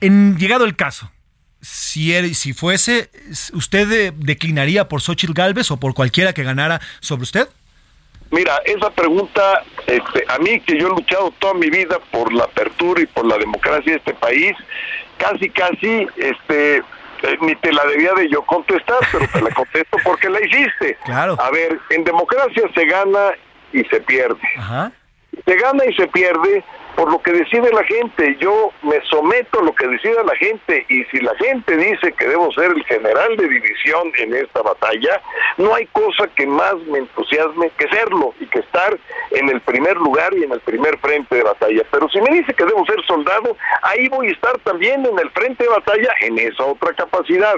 en 0.01 0.39
llegado 0.39 0.65
el 0.65 0.77
caso, 0.77 1.11
si, 1.61 2.13
er- 2.13 2.33
si 2.35 2.55
fuese, 2.55 3.11
¿usted 3.53 3.91
eh, 3.93 4.13
declinaría 4.17 4.89
por 4.89 5.03
Xochitl 5.03 5.35
Galvez 5.35 5.71
o 5.71 5.77
por 5.79 5.93
cualquiera 5.93 6.33
que 6.33 6.43
ganara 6.43 6.81
sobre 7.01 7.25
usted? 7.25 7.49
Mira, 8.31 8.61
esa 8.65 8.91
pregunta, 8.91 9.63
este, 9.87 10.25
a 10.29 10.39
mí 10.39 10.61
que 10.61 10.79
yo 10.79 10.87
he 10.87 10.91
luchado 10.91 11.33
toda 11.39 11.55
mi 11.55 11.69
vida 11.69 11.99
por 12.13 12.33
la 12.33 12.45
apertura 12.45 13.01
y 13.03 13.07
por 13.07 13.27
la 13.27 13.37
democracia 13.39 13.93
de 13.93 13.99
este 13.99 14.15
país, 14.15 14.57
casi, 15.19 15.51
casi, 15.51 16.07
este, 16.17 16.77
eh, 16.79 17.39
ni 17.41 17.57
te 17.57 17.73
la 17.73 17.85
debía 17.87 18.13
de 18.15 18.29
yo 18.29 18.43
contestar, 18.43 18.99
pero 19.11 19.27
te 19.33 19.43
la 19.43 19.51
contesto 19.55 19.97
porque 20.05 20.31
la 20.31 20.41
hiciste. 20.41 20.97
Claro. 21.05 21.37
A 21.41 21.51
ver, 21.51 21.79
en 21.91 22.05
democracia 22.05 22.63
se 22.75 22.85
gana 22.87 23.33
y 23.73 23.85
se 23.85 24.01
pierde. 24.01 24.41
Ajá. 24.57 24.93
Se 25.45 25.57
gana 25.57 25.85
y 25.85 25.95
se 25.95 26.07
pierde 26.09 26.65
por 26.97 27.11
lo 27.11 27.21
que 27.23 27.33
decide 27.33 27.71
la 27.73 27.85
gente. 27.85 28.37
Yo 28.41 28.73
me 28.83 29.01
someto 29.11 29.61
a 29.61 29.65
lo 29.65 29.75
que 29.75 29.87
decida 29.87 30.23
la 30.23 30.37
gente 30.37 30.85
y 30.89 31.05
si 31.05 31.21
la 31.21 31.35
gente 31.37 31.77
dice 31.77 32.13
que 32.13 32.27
debo 32.27 32.53
ser 32.53 32.73
el 32.73 32.85
general 32.85 33.37
de 33.37 33.49
división 33.49 34.13
en 34.19 34.35
esta 34.35 34.63
batalla, 34.63 35.21
no 35.59 35.75
hay 35.75 35.87
cosa 35.87 36.29
que 36.37 36.47
más 36.47 36.75
me 36.87 36.99
entusiasme 36.99 37.71
que 37.77 37.89
serlo 37.89 38.35
y 38.41 38.47
que 38.47 38.61
estar 38.61 38.99
en 39.33 39.49
el 39.49 39.61
primer 39.61 39.97
lugar 39.97 40.33
y 40.35 40.45
en 40.45 40.53
el 40.53 40.61
primer 40.61 40.99
frente 40.99 41.37
de 41.37 41.43
batalla. 41.43 41.83
Pero 41.91 42.09
si 42.09 42.21
me 42.21 42.31
dice 42.31 42.55
que 42.55 42.65
debo 42.65 42.85
ser 42.87 43.05
soldado, 43.07 43.57
ahí 43.83 44.09
voy 44.09 44.29
a 44.29 44.33
estar 44.33 44.59
también 44.61 45.05
en 45.07 45.19
el 45.19 45.31
frente 45.31 45.65
de 45.65 45.71
batalla 45.71 46.11
en 46.21 46.39
esa 46.39 46.65
otra 46.65 46.93
capacidad. 46.95 47.55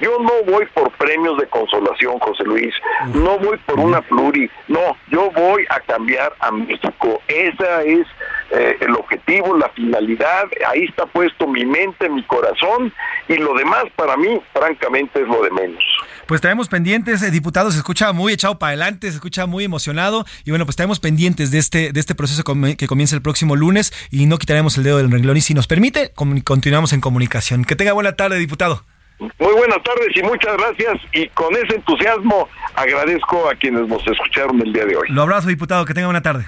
Yo 0.00 0.18
no 0.18 0.32
voy 0.50 0.66
por 0.74 0.90
premios 0.92 1.38
de 1.38 1.46
consolación, 1.46 2.18
José 2.18 2.44
Luis, 2.44 2.74
no 3.14 3.38
voy 3.38 3.58
por 3.58 3.78
una 3.78 4.00
pluri, 4.02 4.50
no, 4.68 4.96
yo 5.08 5.30
voy 5.30 5.64
a 5.68 5.80
cambiar 5.80 6.32
a 6.40 6.50
México. 6.50 7.20
Esa 7.28 7.82
es 7.82 8.06
eh, 8.50 8.69
el 8.80 8.94
objetivo, 8.94 9.56
la 9.56 9.68
finalidad, 9.70 10.44
ahí 10.68 10.84
está 10.84 11.06
puesto 11.06 11.46
mi 11.46 11.64
mente, 11.64 12.08
mi 12.08 12.22
corazón 12.24 12.92
y 13.28 13.36
lo 13.36 13.54
demás 13.54 13.84
para 13.96 14.16
mí, 14.16 14.40
francamente, 14.52 15.22
es 15.22 15.28
lo 15.28 15.42
de 15.42 15.50
menos. 15.50 15.82
Pues 16.26 16.38
estaremos 16.38 16.68
pendientes, 16.68 17.22
eh, 17.22 17.30
diputado, 17.30 17.70
se 17.70 17.78
escucha 17.78 18.12
muy 18.12 18.32
echado 18.32 18.58
para 18.58 18.68
adelante, 18.68 19.08
se 19.08 19.16
escucha 19.16 19.46
muy 19.46 19.64
emocionado 19.64 20.24
y 20.44 20.50
bueno, 20.50 20.64
pues 20.64 20.74
estaremos 20.74 21.00
pendientes 21.00 21.50
de 21.50 21.58
este, 21.58 21.92
de 21.92 22.00
este 22.00 22.14
proceso 22.14 22.44
que 22.44 22.86
comienza 22.86 23.16
el 23.16 23.22
próximo 23.22 23.56
lunes 23.56 23.92
y 24.10 24.26
no 24.26 24.38
quitaremos 24.38 24.78
el 24.78 24.84
dedo 24.84 24.98
del 24.98 25.10
renglón 25.10 25.36
y 25.36 25.40
si 25.40 25.54
nos 25.54 25.66
permite, 25.66 26.12
continuamos 26.44 26.92
en 26.92 27.00
comunicación. 27.00 27.64
Que 27.64 27.76
tenga 27.76 27.92
buena 27.92 28.12
tarde, 28.12 28.38
diputado. 28.38 28.84
Muy 29.18 29.52
buenas 29.54 29.82
tardes 29.82 30.16
y 30.16 30.22
muchas 30.22 30.56
gracias 30.56 30.98
y 31.12 31.28
con 31.28 31.54
ese 31.54 31.76
entusiasmo 31.76 32.48
agradezco 32.74 33.50
a 33.50 33.54
quienes 33.54 33.86
nos 33.86 34.06
escucharon 34.06 34.60
el 34.62 34.72
día 34.72 34.86
de 34.86 34.96
hoy. 34.96 35.08
Lo 35.10 35.22
abrazo, 35.22 35.48
diputado, 35.48 35.84
que 35.84 35.92
tenga 35.92 36.06
buena 36.06 36.22
tarde. 36.22 36.46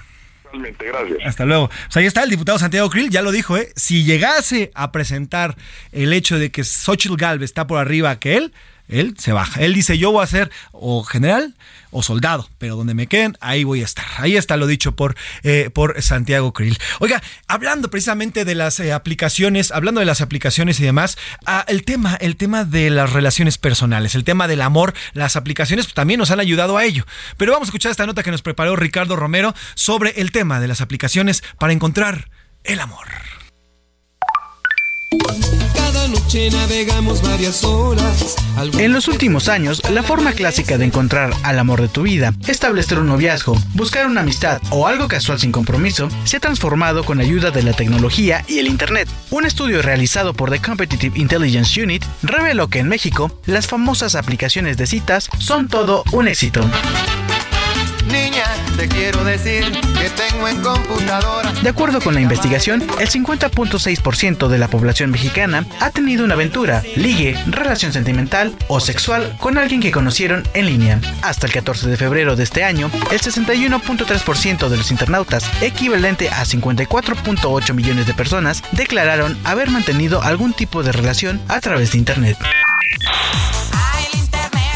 Realmente, 0.53 0.87
gracias. 0.87 1.19
Hasta 1.25 1.45
luego. 1.45 1.69
Pues 1.69 1.97
ahí 1.97 2.07
está 2.07 2.23
el 2.23 2.31
diputado 2.31 2.59
Santiago 2.59 2.91
Krill, 2.91 3.11
ya 3.11 3.23
lo 3.23 3.33
dijo, 3.33 3.57
¿eh? 3.57 3.73
Si 3.75 4.05
llegase 4.05 4.71
a 4.75 4.93
presentar 4.93 5.57
el 5.93 6.13
hecho 6.13 6.39
de 6.39 6.51
que 6.51 6.63
Xochitl 6.63 7.17
Galvez 7.17 7.51
está 7.51 7.67
por 7.67 7.79
arriba 7.79 8.19
que 8.19 8.37
él, 8.37 8.53
él 8.93 9.15
se 9.19 9.33
baja. 9.33 9.61
Él 9.61 9.75
dice, 9.75 9.99
yo 9.99 10.13
voy 10.13 10.23
a 10.23 10.27
ser 10.27 10.51
o 10.73 11.03
general 11.03 11.55
o 11.91 12.03
soldado, 12.03 12.49
pero 12.59 12.77
donde 12.77 12.95
me 12.95 13.07
queden, 13.07 13.37
ahí 13.41 13.65
voy 13.65 13.83
a 13.83 13.85
estar. 13.85 14.05
Ahí 14.19 14.37
está 14.37 14.57
lo 14.57 14.67
dicho 14.67 14.93
por, 14.97 15.15
eh, 15.43 15.71
por 15.73 16.01
Santiago 16.03 16.53
Krill. 16.53 16.79
Oiga, 17.01 17.23
hablando 17.47 17.91
precisamente 17.91 18.45
de 18.45 18.55
las 18.55 18.81
eh, 18.81 18.93
aplicaciones, 18.93 19.71
hablando 19.71 20.01
de 20.01 20.07
las 20.07 20.21
aplicaciones 20.21 20.81
y 20.81 20.85
demás, 20.85 21.19
ah, 21.45 21.65
el 21.69 21.85
tema, 21.85 22.17
el 22.17 22.37
tema 22.37 22.65
de 22.65 22.91
las 22.91 23.13
relaciones 23.13 23.59
personales, 23.59 24.15
el 24.15 24.25
tema 24.25 24.49
del 24.49 24.63
amor, 24.63 24.95
las 25.13 25.37
aplicaciones 25.37 25.87
pues, 25.87 25.95
también 25.95 26.19
nos 26.19 26.31
han 26.31 26.41
ayudado 26.41 26.79
a 26.79 26.85
ello. 26.85 27.05
Pero 27.37 27.53
vamos 27.53 27.69
a 27.69 27.71
escuchar 27.71 27.91
esta 27.91 28.07
nota 28.07 28.23
que 28.23 28.31
nos 28.31 28.43
preparó 28.43 28.75
Ricardo 28.77 29.17
Romero 29.17 29.55
sobre 29.75 30.21
el 30.21 30.33
tema 30.33 30.61
de 30.61 30.69
las 30.69 30.81
aplicaciones 30.81 31.43
para 31.59 31.73
encontrar 31.73 32.31
el 32.65 32.81
amor. 32.81 33.07
En 38.79 38.93
los 38.93 39.09
últimos 39.09 39.49
años, 39.49 39.83
la 39.91 40.03
forma 40.03 40.33
clásica 40.33 40.79
de 40.79 40.85
encontrar 40.85 41.33
al 41.43 41.59
amor 41.59 41.81
de 41.81 41.89
tu 41.89 42.03
vida, 42.03 42.35
establecer 42.47 42.99
un 42.99 43.09
noviazgo, 43.09 43.57
buscar 43.75 44.07
una 44.07 44.21
amistad 44.21 44.61
o 44.71 44.87
algo 44.87 45.09
casual 45.09 45.39
sin 45.39 45.53
compromiso, 45.53 46.09
se 46.25 46.37
ha 46.37 46.41
transformado 46.41 47.05
con 47.05 47.21
ayuda 47.21 47.51
de 47.51 47.63
la 47.63 47.73
tecnología 47.73 48.45
y 48.49 48.59
el 48.59 48.67
Internet. 48.67 49.09
Un 49.31 49.47
estudio 49.47 49.83
realizado 49.83 50.35
por 50.35 50.51
The 50.51 50.61
Competitive 50.61 51.19
Intelligence 51.19 51.83
Unit 51.83 52.05
reveló 52.23 52.69
que 52.69 52.81
en 52.81 52.89
México, 52.89 53.41
las 53.47 53.67
famosas 53.67 54.15
aplicaciones 54.15 54.77
de 54.77 54.87
citas 54.87 55.29
son 55.39 55.69
todo 55.69 56.05
un 56.13 56.29
éxito. 56.29 56.61
Niña, 58.07 58.45
te 58.77 58.89
quiero 58.89 59.25
decir 59.25 59.65
que 59.71 60.11
tengo 60.11 60.49
en 60.49 60.61
computadora. 60.61 61.53
De 61.63 61.69
acuerdo 61.69 62.01
con 62.01 62.15
la 62.15 62.21
investigación, 62.21 62.83
el 62.99 63.09
50.6% 63.09 64.49
de 64.49 64.59
la 64.59 64.69
población 64.69 65.11
mexicana 65.11 65.65
ha 65.81 65.91
tenido 65.91 66.25
una 66.25 66.35
aventura, 66.35 66.83
ligue, 66.97 67.37
relación 67.47 67.93
sentimental 67.93 68.55
o 68.69 68.81
sexual 68.81 69.37
con 69.39 69.59
alguien 69.59 69.81
que 69.81 69.93
conocieron 69.93 70.43
en 70.55 70.67
línea. 70.67 71.01
Hasta 71.23 71.47
el 71.47 71.53
14 71.53 71.89
de 71.89 71.97
febrero 71.97 72.37
de 72.37 72.45
este 72.45 72.65
año, 72.65 72.91
el 73.11 73.21
61.3% 73.21 74.69
de 74.69 74.77
los 74.77 74.91
internautas, 74.91 75.45
equivalente 75.63 76.29
a 76.31 76.45
54.8 76.45 77.75
millones 77.75 78.07
de 78.07 78.15
personas, 78.15 78.63
declararon 78.73 79.39
haber 79.45 79.71
mantenido 79.71 80.23
algún 80.23 80.53
tipo 80.53 80.83
de 80.83 80.93
relación 80.93 81.41
a 81.49 81.61
través 81.61 81.93
de 81.93 81.99
Internet. 81.99 82.37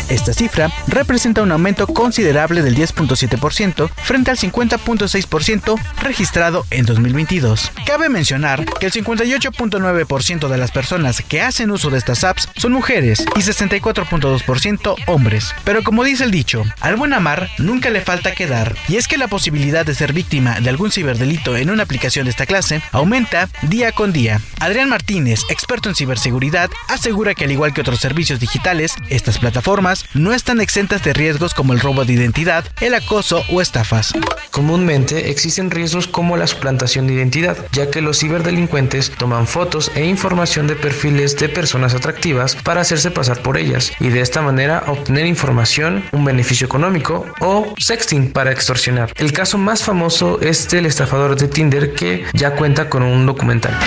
Esta 0.08 0.32
cifra 0.32 0.70
representa 0.86 1.42
un 1.42 1.50
aumento 1.50 1.88
considerable 1.88 2.62
del 2.62 2.76
10.7% 2.76 3.90
frente 3.90 4.30
al 4.30 4.36
50.6% 4.36 5.80
registrado 6.00 6.64
en 6.70 6.86
2022. 6.86 7.72
Cabe 7.84 8.08
mencionar 8.08 8.64
que 8.64 8.86
el 8.86 8.92
58.9% 8.92 10.48
de 10.48 10.58
las 10.58 10.70
personas 10.70 11.22
que 11.22 11.40
hacen 11.40 11.72
uso 11.72 11.90
de 11.90 11.98
estas 11.98 12.22
apps 12.22 12.48
son 12.56 12.72
mujeres 12.72 13.26
y 13.34 13.40
64.2% 13.40 14.94
hombres. 15.06 15.54
Pero 15.64 15.82
como 15.82 16.04
dice 16.04 16.22
el 16.22 16.30
dicho, 16.30 16.62
al 16.80 16.94
buen 16.94 17.12
amar 17.12 17.50
nunca 17.58 17.90
le 17.90 18.00
falta 18.00 18.32
quedar. 18.32 18.76
Y 18.88 18.96
es 18.96 19.08
que 19.08 19.18
la 19.18 19.26
posibilidad 19.26 19.84
de 19.84 19.94
ser 19.94 20.12
víctima 20.12 20.60
de 20.60 20.70
algún 20.70 20.92
ciberdelito 20.92 21.56
en 21.56 21.70
una 21.70 21.82
aplicación 21.82 22.26
de 22.26 22.30
esta 22.30 22.46
clase 22.46 22.80
aumenta 22.92 23.48
día 23.62 23.90
con 23.90 24.12
día. 24.12 24.40
Adrián 24.60 24.88
Martínez, 24.88 25.40
experto 25.48 25.88
en 25.88 25.96
ciberseguridad, 25.96 26.70
asegura 26.88 27.34
que 27.34 27.44
al 27.44 27.52
igual 27.52 27.74
que 27.74 27.80
otros 27.80 27.98
servicios 27.98 28.38
digitales, 28.38 28.94
estas 29.08 29.38
plataformas 29.38 29.95
no 30.14 30.32
están 30.32 30.60
exentas 30.60 31.02
de 31.02 31.12
riesgos 31.12 31.54
como 31.54 31.72
el 31.72 31.80
robo 31.80 32.04
de 32.04 32.12
identidad, 32.12 32.64
el 32.80 32.94
acoso 32.94 33.42
o 33.50 33.60
estafas. 33.60 34.12
Comúnmente 34.50 35.30
existen 35.30 35.70
riesgos 35.70 36.06
como 36.06 36.36
la 36.36 36.46
suplantación 36.46 37.06
de 37.06 37.14
identidad, 37.14 37.56
ya 37.72 37.90
que 37.90 38.00
los 38.00 38.18
ciberdelincuentes 38.18 39.10
toman 39.10 39.46
fotos 39.46 39.90
e 39.94 40.04
información 40.04 40.66
de 40.66 40.76
perfiles 40.76 41.36
de 41.36 41.48
personas 41.48 41.94
atractivas 41.94 42.56
para 42.56 42.80
hacerse 42.80 43.10
pasar 43.10 43.42
por 43.42 43.58
ellas 43.58 43.92
y 44.00 44.08
de 44.08 44.20
esta 44.20 44.42
manera 44.42 44.84
obtener 44.86 45.26
información, 45.26 46.04
un 46.12 46.24
beneficio 46.24 46.66
económico 46.66 47.26
o 47.40 47.74
sexting 47.78 48.32
para 48.32 48.52
extorsionar. 48.52 49.12
El 49.16 49.32
caso 49.32 49.58
más 49.58 49.82
famoso 49.82 50.40
es 50.40 50.68
del 50.68 50.86
estafador 50.86 51.36
de 51.36 51.48
Tinder 51.48 51.94
que 51.94 52.24
ya 52.32 52.52
cuenta 52.56 52.88
con 52.88 53.02
un 53.02 53.26
documental. 53.26 53.78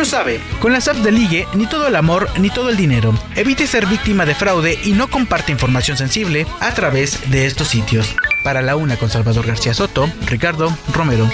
Lo 0.00 0.06
sabe, 0.06 0.40
con 0.60 0.72
las 0.72 0.88
apps 0.88 1.04
de 1.04 1.12
ligue, 1.12 1.46
ni 1.52 1.66
todo 1.66 1.86
el 1.86 1.94
amor 1.94 2.26
ni 2.38 2.48
todo 2.48 2.70
el 2.70 2.76
dinero. 2.78 3.12
Evite 3.36 3.66
ser 3.66 3.84
víctima 3.84 4.24
de 4.24 4.34
fraude 4.34 4.78
y 4.82 4.92
no 4.92 5.10
comparte 5.10 5.52
información 5.52 5.98
sensible 5.98 6.46
a 6.60 6.72
través 6.72 7.30
de 7.30 7.44
estos 7.44 7.68
sitios. 7.68 8.16
Para 8.42 8.62
la 8.62 8.76
una 8.76 8.96
con 8.96 9.10
Salvador 9.10 9.46
García 9.46 9.74
Soto, 9.74 10.10
Ricardo 10.24 10.74
Romero. 10.94 11.28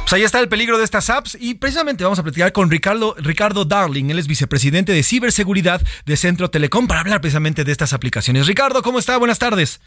Pues 0.00 0.12
ahí 0.12 0.24
está 0.24 0.40
el 0.40 0.50
peligro 0.50 0.76
de 0.76 0.84
estas 0.84 1.08
apps 1.08 1.38
y 1.40 1.54
precisamente 1.54 2.04
vamos 2.04 2.18
a 2.18 2.22
platicar 2.22 2.52
con 2.52 2.70
Ricardo, 2.70 3.16
Ricardo 3.16 3.64
Darling, 3.64 4.10
él 4.10 4.18
es 4.18 4.26
vicepresidente 4.26 4.92
de 4.92 5.02
ciberseguridad 5.02 5.80
de 6.04 6.16
Centro 6.18 6.50
Telecom 6.50 6.86
para 6.86 7.00
hablar 7.00 7.22
precisamente 7.22 7.64
de 7.64 7.72
estas 7.72 7.94
aplicaciones. 7.94 8.46
Ricardo, 8.46 8.82
¿cómo 8.82 8.98
está? 8.98 9.16
Buenas 9.16 9.38
tardes. 9.38 9.80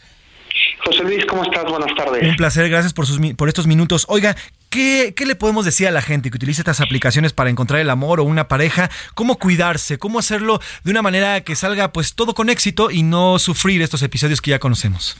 José 0.83 1.03
Luis, 1.03 1.25
¿cómo 1.27 1.43
estás? 1.43 1.65
Buenas 1.65 1.93
tardes. 1.95 2.27
Un 2.27 2.35
placer, 2.37 2.69
gracias 2.69 2.93
por, 2.93 3.05
sus, 3.05 3.19
por 3.35 3.49
estos 3.49 3.67
minutos. 3.67 4.05
Oiga, 4.09 4.35
¿qué, 4.71 5.13
¿qué 5.15 5.27
le 5.27 5.35
podemos 5.35 5.65
decir 5.65 5.87
a 5.87 5.91
la 5.91 6.01
gente 6.01 6.31
que 6.31 6.37
utiliza 6.37 6.61
estas 6.61 6.81
aplicaciones 6.81 7.33
para 7.33 7.51
encontrar 7.51 7.79
el 7.79 7.91
amor 7.91 8.19
o 8.19 8.23
una 8.23 8.47
pareja? 8.47 8.89
¿Cómo 9.13 9.37
cuidarse? 9.37 9.99
¿Cómo 9.99 10.17
hacerlo 10.17 10.59
de 10.83 10.89
una 10.89 11.03
manera 11.03 11.41
que 11.41 11.55
salga 11.55 11.91
pues 11.91 12.15
todo 12.15 12.33
con 12.33 12.49
éxito 12.49 12.89
y 12.89 13.03
no 13.03 13.37
sufrir 13.37 13.83
estos 13.83 14.01
episodios 14.01 14.41
que 14.41 14.49
ya 14.49 14.59
conocemos? 14.59 15.17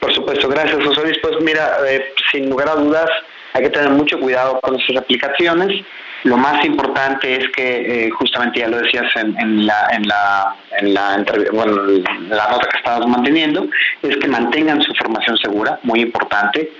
Por 0.00 0.12
supuesto, 0.12 0.48
gracias 0.48 0.82
José 0.84 1.02
Luis. 1.02 1.18
Pues 1.22 1.34
mira, 1.42 1.76
eh, 1.88 2.02
sin 2.32 2.50
lugar 2.50 2.70
a 2.70 2.74
dudas, 2.74 3.08
hay 3.52 3.62
que 3.62 3.70
tener 3.70 3.90
mucho 3.90 4.18
cuidado 4.18 4.58
con 4.60 4.74
esas 4.74 4.96
aplicaciones. 4.96 5.84
Lo 6.24 6.38
más 6.38 6.64
importante 6.64 7.36
es 7.36 7.44
que, 7.54 8.06
eh, 8.06 8.10
justamente 8.10 8.60
ya 8.60 8.68
lo 8.68 8.78
decías 8.78 9.04
en, 9.14 9.38
en 9.38 9.66
la, 9.66 9.88
en 9.92 10.08
la, 10.08 10.56
en 10.78 10.94
la, 10.94 11.24
bueno, 11.52 11.86
en 11.86 12.28
la 12.30 12.48
nota 12.48 12.66
que 12.70 12.78
estabas 12.78 13.06
manteniendo, 13.06 13.68
es 14.00 14.16
que 14.16 14.26
mantengan 14.28 14.80
su 14.80 14.90
información 14.90 15.36
segura, 15.36 15.78
muy 15.82 16.00
importante, 16.00 16.72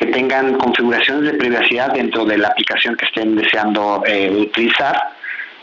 que 0.00 0.06
tengan 0.06 0.54
configuraciones 0.56 1.30
de 1.30 1.38
privacidad 1.38 1.92
dentro 1.92 2.24
de 2.24 2.38
la 2.38 2.48
aplicación 2.48 2.96
que 2.96 3.04
estén 3.04 3.36
deseando 3.36 4.02
eh, 4.06 4.30
utilizar, 4.30 4.96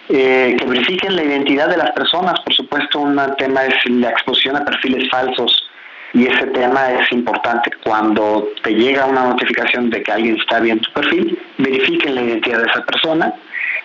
eh, 0.09 0.55
que 0.59 0.65
verifiquen 0.65 1.15
la 1.15 1.23
identidad 1.23 1.67
de 1.67 1.77
las 1.77 1.91
personas. 1.91 2.39
Por 2.41 2.53
supuesto, 2.53 2.99
un 2.99 3.19
tema 3.39 3.65
es 3.65 3.73
la 3.89 4.11
exposición 4.11 4.55
a 4.55 4.63
perfiles 4.63 5.09
falsos 5.09 5.67
y 6.13 6.27
ese 6.27 6.45
tema 6.47 6.91
es 6.91 7.11
importante. 7.11 7.71
Cuando 7.83 8.49
te 8.61 8.75
llega 8.75 9.07
una 9.07 9.23
notificación 9.23 9.89
de 9.89 10.03
que 10.03 10.11
alguien 10.11 10.37
está 10.39 10.59
viendo 10.59 10.83
tu 10.83 10.93
perfil, 10.93 11.39
verifiquen 11.57 12.13
la 12.13 12.21
identidad 12.21 12.59
de 12.59 12.69
esa 12.69 12.85
persona, 12.85 13.33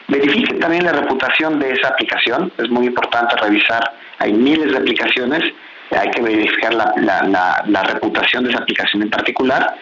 verifiquen 0.08 0.60
también 0.60 0.84
la 0.84 0.92
reputación 0.92 1.60
de 1.60 1.72
esa 1.72 1.88
aplicación. 1.88 2.52
Es 2.58 2.68
muy 2.68 2.88
importante 2.88 3.36
revisar, 3.36 3.82
hay 4.18 4.34
miles 4.34 4.70
de 4.70 4.76
aplicaciones, 4.76 5.42
hay 5.90 6.10
que 6.10 6.20
verificar 6.20 6.74
la, 6.74 7.82
reputación 7.84 8.44
de 8.44 8.50
esa 8.50 8.58
aplicación 8.60 9.02
en 9.02 9.10
particular 9.10 9.74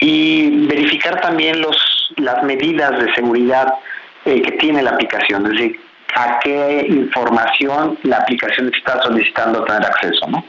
y 0.00 0.66
verificar 0.66 1.20
también 1.20 1.60
los, 1.60 1.76
las 2.16 2.42
medidas 2.42 2.98
de 2.98 3.12
seguridad 3.14 3.68
eh, 4.24 4.42
que 4.42 4.52
tiene 4.52 4.82
la 4.82 4.90
aplicación, 4.90 5.46
es 5.46 5.52
decir, 5.52 5.80
a 6.16 6.38
qué 6.42 6.86
información 6.88 7.98
la 8.02 8.16
aplicación 8.18 8.72
está 8.74 9.00
solicitando 9.02 9.64
tener 9.64 9.84
acceso, 9.84 10.26
¿no? 10.28 10.44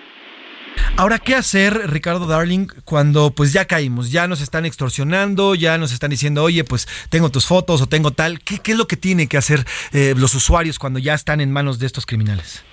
Ahora, 0.98 1.20
¿qué 1.20 1.36
hacer, 1.36 1.90
Ricardo 1.92 2.26
Darling, 2.26 2.68
cuando 2.86 3.32
pues 3.32 3.52
ya 3.54 3.66
caímos, 3.66 4.12
ya 4.12 4.28
nos 4.28 4.42
están 4.42 4.66
extorsionando, 4.66 5.54
ya 5.54 5.78
nos 5.78 5.92
están 5.92 6.10
diciendo, 6.10 6.44
oye, 6.44 6.64
pues 6.64 6.88
tengo 7.10 7.30
tus 7.30 7.46
fotos 7.46 7.82
o 7.82 7.88
tengo 7.88 8.12
tal? 8.12 8.40
¿Qué, 8.40 8.60
qué 8.60 8.72
es 8.72 8.78
lo 8.78 8.88
que 8.88 8.96
tienen 8.96 9.28
que 9.28 9.38
hacer 9.38 9.66
eh, 9.94 10.14
los 10.18 10.34
usuarios 10.34 10.80
cuando 10.80 11.00
ya 11.00 11.14
están 11.14 11.42
en 11.42 11.52
manos 11.52 11.78
de 11.78 11.88
estos 11.88 12.06
criminales? 12.06 12.64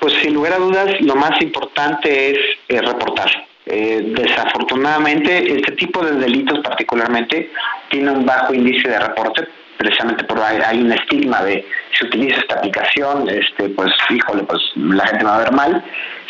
Pues 0.00 0.14
sin 0.22 0.34
lugar 0.34 0.54
a 0.54 0.58
dudas, 0.58 1.00
lo 1.00 1.14
más 1.14 1.40
importante 1.40 2.32
es 2.32 2.38
eh, 2.68 2.80
reportar. 2.80 3.49
Eh, 3.66 4.14
desafortunadamente, 4.16 5.54
este 5.54 5.72
tipo 5.72 6.04
de 6.04 6.12
delitos 6.12 6.58
particularmente 6.60 7.50
tiene 7.88 8.10
un 8.10 8.24
bajo 8.24 8.54
índice 8.54 8.88
de 8.88 8.98
reporte 8.98 9.46
precisamente 9.80 10.24
porque 10.24 10.42
hay, 10.44 10.82
un 10.82 10.92
estigma 10.92 11.42
de 11.42 11.64
si 11.92 12.04
utiliza 12.04 12.38
esta 12.38 12.56
aplicación, 12.56 13.26
este, 13.30 13.70
pues 13.70 13.90
híjole, 14.10 14.42
pues 14.42 14.60
la 14.76 15.06
gente 15.06 15.24
va 15.24 15.36
a 15.36 15.38
ver 15.38 15.52
mal. 15.52 15.82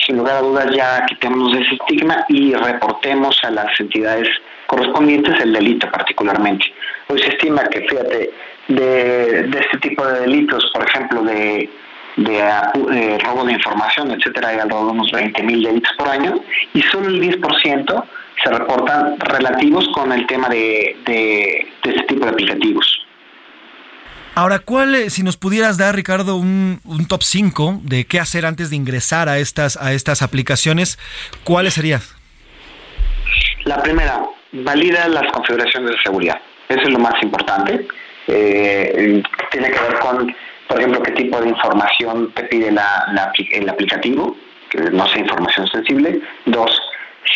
Sin 0.07 0.19
lugar 0.19 0.37
a 0.37 0.41
dudas 0.41 0.67
ya 0.73 1.05
quitemos 1.07 1.53
ese 1.57 1.75
estigma 1.75 2.25
y 2.29 2.55
reportemos 2.55 3.37
a 3.43 3.51
las 3.51 3.69
entidades 3.81 4.29
correspondientes 4.69 5.41
el 5.41 5.53
delito 5.53 5.91
particularmente. 5.91 6.65
Hoy 7.09 7.19
se 7.19 7.29
estima 7.31 7.65
que, 7.65 7.81
fíjate, 7.89 8.31
de, 8.69 9.41
este 9.41 9.79
tipo 9.81 10.07
de 10.07 10.21
delitos, 10.21 10.71
por 10.73 10.89
ejemplo, 10.89 11.23
de, 11.23 11.69
de, 12.17 13.19
robo 13.19 13.45
de 13.45 13.53
información, 13.53 14.11
etcétera, 14.11 14.49
hay 14.49 14.59
alrededor 14.59 14.87
de 14.87 14.93
unos 14.93 15.13
20 15.13 15.43
mil 15.43 15.63
delitos 15.63 15.93
por 15.99 16.09
año 16.09 16.35
y 16.75 16.83
solo 16.83 17.09
el 17.09 17.21
10% 17.21 18.05
se 18.43 18.51
reportan 18.51 19.19
relativos 19.21 19.89
con 19.95 20.13
el 20.13 20.27
tema 20.27 20.49
de, 20.49 20.97
de 21.05 21.69
este 21.85 22.03
tipo 22.05 22.25
de 22.25 22.31
aplicativos. 22.31 23.01
Ahora, 24.35 24.61
¿cuál, 24.61 24.95
eh, 24.95 25.11
si 25.11 25.23
nos 25.23 25.37
pudieras 25.37 25.77
dar, 25.77 25.95
Ricardo, 25.95 26.37
un, 26.37 26.81
top 27.09 27.23
5 27.23 27.81
de 27.83 28.05
qué 28.07 28.21
hacer 28.21 28.47
antes 28.47 28.71
de 28.71 28.77
ingresar 28.77 29.29
a 29.29 29.39
estas, 29.39 29.77
a 29.77 29.93
estas 29.93 30.23
aplicaciones, 30.23 30.99
¿cuáles 31.45 31.75
serían? 31.75 32.01
La 33.65 33.83
primera, 33.83 34.23
valida 34.53 35.09
las 35.09 35.31
configuraciones 35.33 35.91
de 35.91 35.97
seguridad. 36.03 36.41
Eso 36.69 36.81
es 36.81 36.91
lo 36.91 37.01
más 37.01 37.15
importante. 37.23 37.87
Eh, 38.29 39.23
tiene 39.51 39.71
que 39.71 39.81
ver 39.81 39.99
con, 39.99 40.35
por 40.71 40.79
ejemplo, 40.79 41.03
qué 41.03 41.11
tipo 41.11 41.41
de 41.41 41.49
información 41.49 42.33
te 42.33 42.45
pide 42.45 42.71
la, 42.71 43.13
el 43.51 43.69
aplicativo, 43.69 44.37
que 44.71 44.79
no 44.79 45.05
sea 45.09 45.19
información 45.19 45.67
sensible. 45.67 46.21
Dos, 46.47 46.71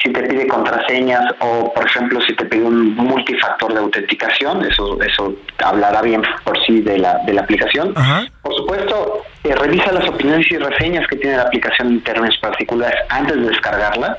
si 0.01 0.13
te 0.13 0.23
pide 0.23 0.47
contraseñas 0.47 1.35
o, 1.41 1.75
por 1.75 1.85
ejemplo, 1.85 2.21
si 2.21 2.33
te 2.37 2.45
pide 2.45 2.63
un 2.63 2.95
multifactor 2.95 3.73
de 3.73 3.81
autenticación, 3.81 4.65
eso 4.65 5.03
eso 5.03 5.35
hablará 5.65 6.01
bien 6.03 6.23
por 6.45 6.57
sí 6.65 6.81
de 6.81 6.97
la, 6.99 7.19
de 7.27 7.35
la 7.35 7.41
aplicación. 7.41 7.93
Por 8.41 8.55
supuesto, 8.55 9.25
eh, 9.43 9.53
revisa 9.57 9.91
las 9.91 10.09
opiniones 10.09 10.49
y 10.53 10.57
reseñas 10.57 11.05
que 11.09 11.17
tiene 11.17 11.37
la 11.37 11.43
aplicación 11.43 11.89
en 11.89 12.05
términos 12.05 12.39
particulares 12.41 13.01
antes 13.09 13.35
de 13.35 13.49
descargarla. 13.49 14.17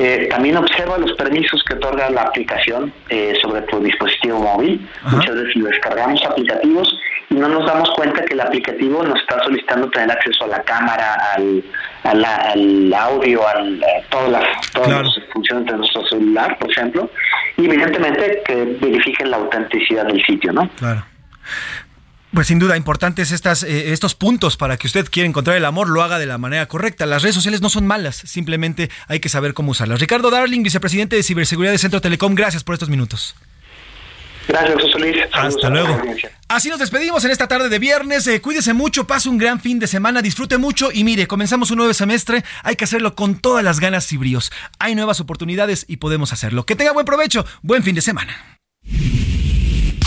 Eh, 0.00 0.28
también 0.30 0.56
observa 0.56 0.96
los 0.96 1.12
permisos 1.14 1.60
que 1.64 1.74
otorga 1.74 2.08
la 2.08 2.22
aplicación 2.22 2.92
eh, 3.08 3.34
sobre 3.42 3.62
tu 3.62 3.80
dispositivo 3.80 4.38
móvil. 4.38 4.88
Muchas 5.10 5.34
veces 5.34 5.64
descargamos 5.64 6.24
aplicativos 6.24 6.96
y 7.30 7.34
no 7.34 7.48
nos 7.48 7.66
damos 7.66 7.90
cuenta 7.96 8.24
que 8.24 8.34
el 8.34 8.40
aplicativo 8.40 9.02
nos 9.02 9.20
está 9.20 9.42
solicitando 9.42 9.90
tener 9.90 10.12
acceso 10.12 10.44
a 10.44 10.46
la 10.46 10.62
cámara, 10.62 11.16
al, 11.34 11.64
al 12.04 12.94
audio, 12.94 13.44
a 13.44 13.54
todas 14.08 14.30
las, 14.30 14.70
todas 14.72 14.88
las 14.88 15.20
funciones 15.32 15.66
de 15.66 15.78
nuestro 15.78 16.06
celular, 16.06 16.56
por 16.58 16.70
ejemplo, 16.70 17.10
y 17.56 17.64
evidentemente 17.64 18.40
que 18.46 18.54
verifiquen 18.80 19.32
la 19.32 19.38
autenticidad 19.38 20.06
del 20.06 20.24
sitio, 20.24 20.52
¿no? 20.52 20.68
Claro. 20.78 21.04
Pues 22.32 22.46
sin 22.46 22.58
duda, 22.58 22.76
importantes 22.76 23.32
estas, 23.32 23.62
eh, 23.62 23.92
estos 23.92 24.14
puntos 24.14 24.56
para 24.56 24.76
que 24.76 24.86
usted 24.86 25.08
quiera 25.10 25.26
encontrar 25.26 25.56
el 25.56 25.64
amor, 25.64 25.88
lo 25.88 26.02
haga 26.02 26.18
de 26.18 26.26
la 26.26 26.36
manera 26.36 26.66
correcta. 26.66 27.06
Las 27.06 27.22
redes 27.22 27.34
sociales 27.34 27.62
no 27.62 27.70
son 27.70 27.86
malas, 27.86 28.16
simplemente 28.16 28.90
hay 29.06 29.20
que 29.20 29.30
saber 29.30 29.54
cómo 29.54 29.70
usarlas. 29.70 30.00
Ricardo 30.00 30.30
Darling, 30.30 30.62
vicepresidente 30.62 31.16
de 31.16 31.22
Ciberseguridad 31.22 31.72
de 31.72 31.78
Centro 31.78 32.00
Telecom, 32.00 32.34
gracias 32.34 32.64
por 32.64 32.74
estos 32.74 32.90
minutos. 32.90 33.34
Gracias, 34.46 34.80
José 34.80 34.98
Luis. 34.98 35.16
Hasta 35.32 35.68
luego. 35.68 36.00
Así 36.48 36.70
nos 36.70 36.78
despedimos 36.78 37.22
en 37.24 37.30
esta 37.30 37.48
tarde 37.48 37.68
de 37.68 37.78
viernes. 37.78 38.26
Eh, 38.26 38.40
cuídese 38.40 38.72
mucho, 38.72 39.06
pase 39.06 39.28
un 39.28 39.36
gran 39.36 39.60
fin 39.60 39.78
de 39.78 39.86
semana, 39.86 40.22
disfrute 40.22 40.56
mucho 40.56 40.90
y 40.92 41.04
mire, 41.04 41.26
comenzamos 41.26 41.70
un 41.70 41.78
nuevo 41.78 41.92
semestre. 41.92 42.44
Hay 42.62 42.76
que 42.76 42.84
hacerlo 42.84 43.14
con 43.14 43.38
todas 43.38 43.62
las 43.62 43.78
ganas 43.78 44.10
y 44.12 44.16
bríos. 44.16 44.50
Hay 44.78 44.94
nuevas 44.94 45.20
oportunidades 45.20 45.84
y 45.86 45.98
podemos 45.98 46.32
hacerlo. 46.32 46.64
Que 46.64 46.76
tenga 46.76 46.92
buen 46.92 47.04
provecho, 47.04 47.44
buen 47.62 47.82
fin 47.82 47.94
de 47.94 48.00
semana. 48.00 48.58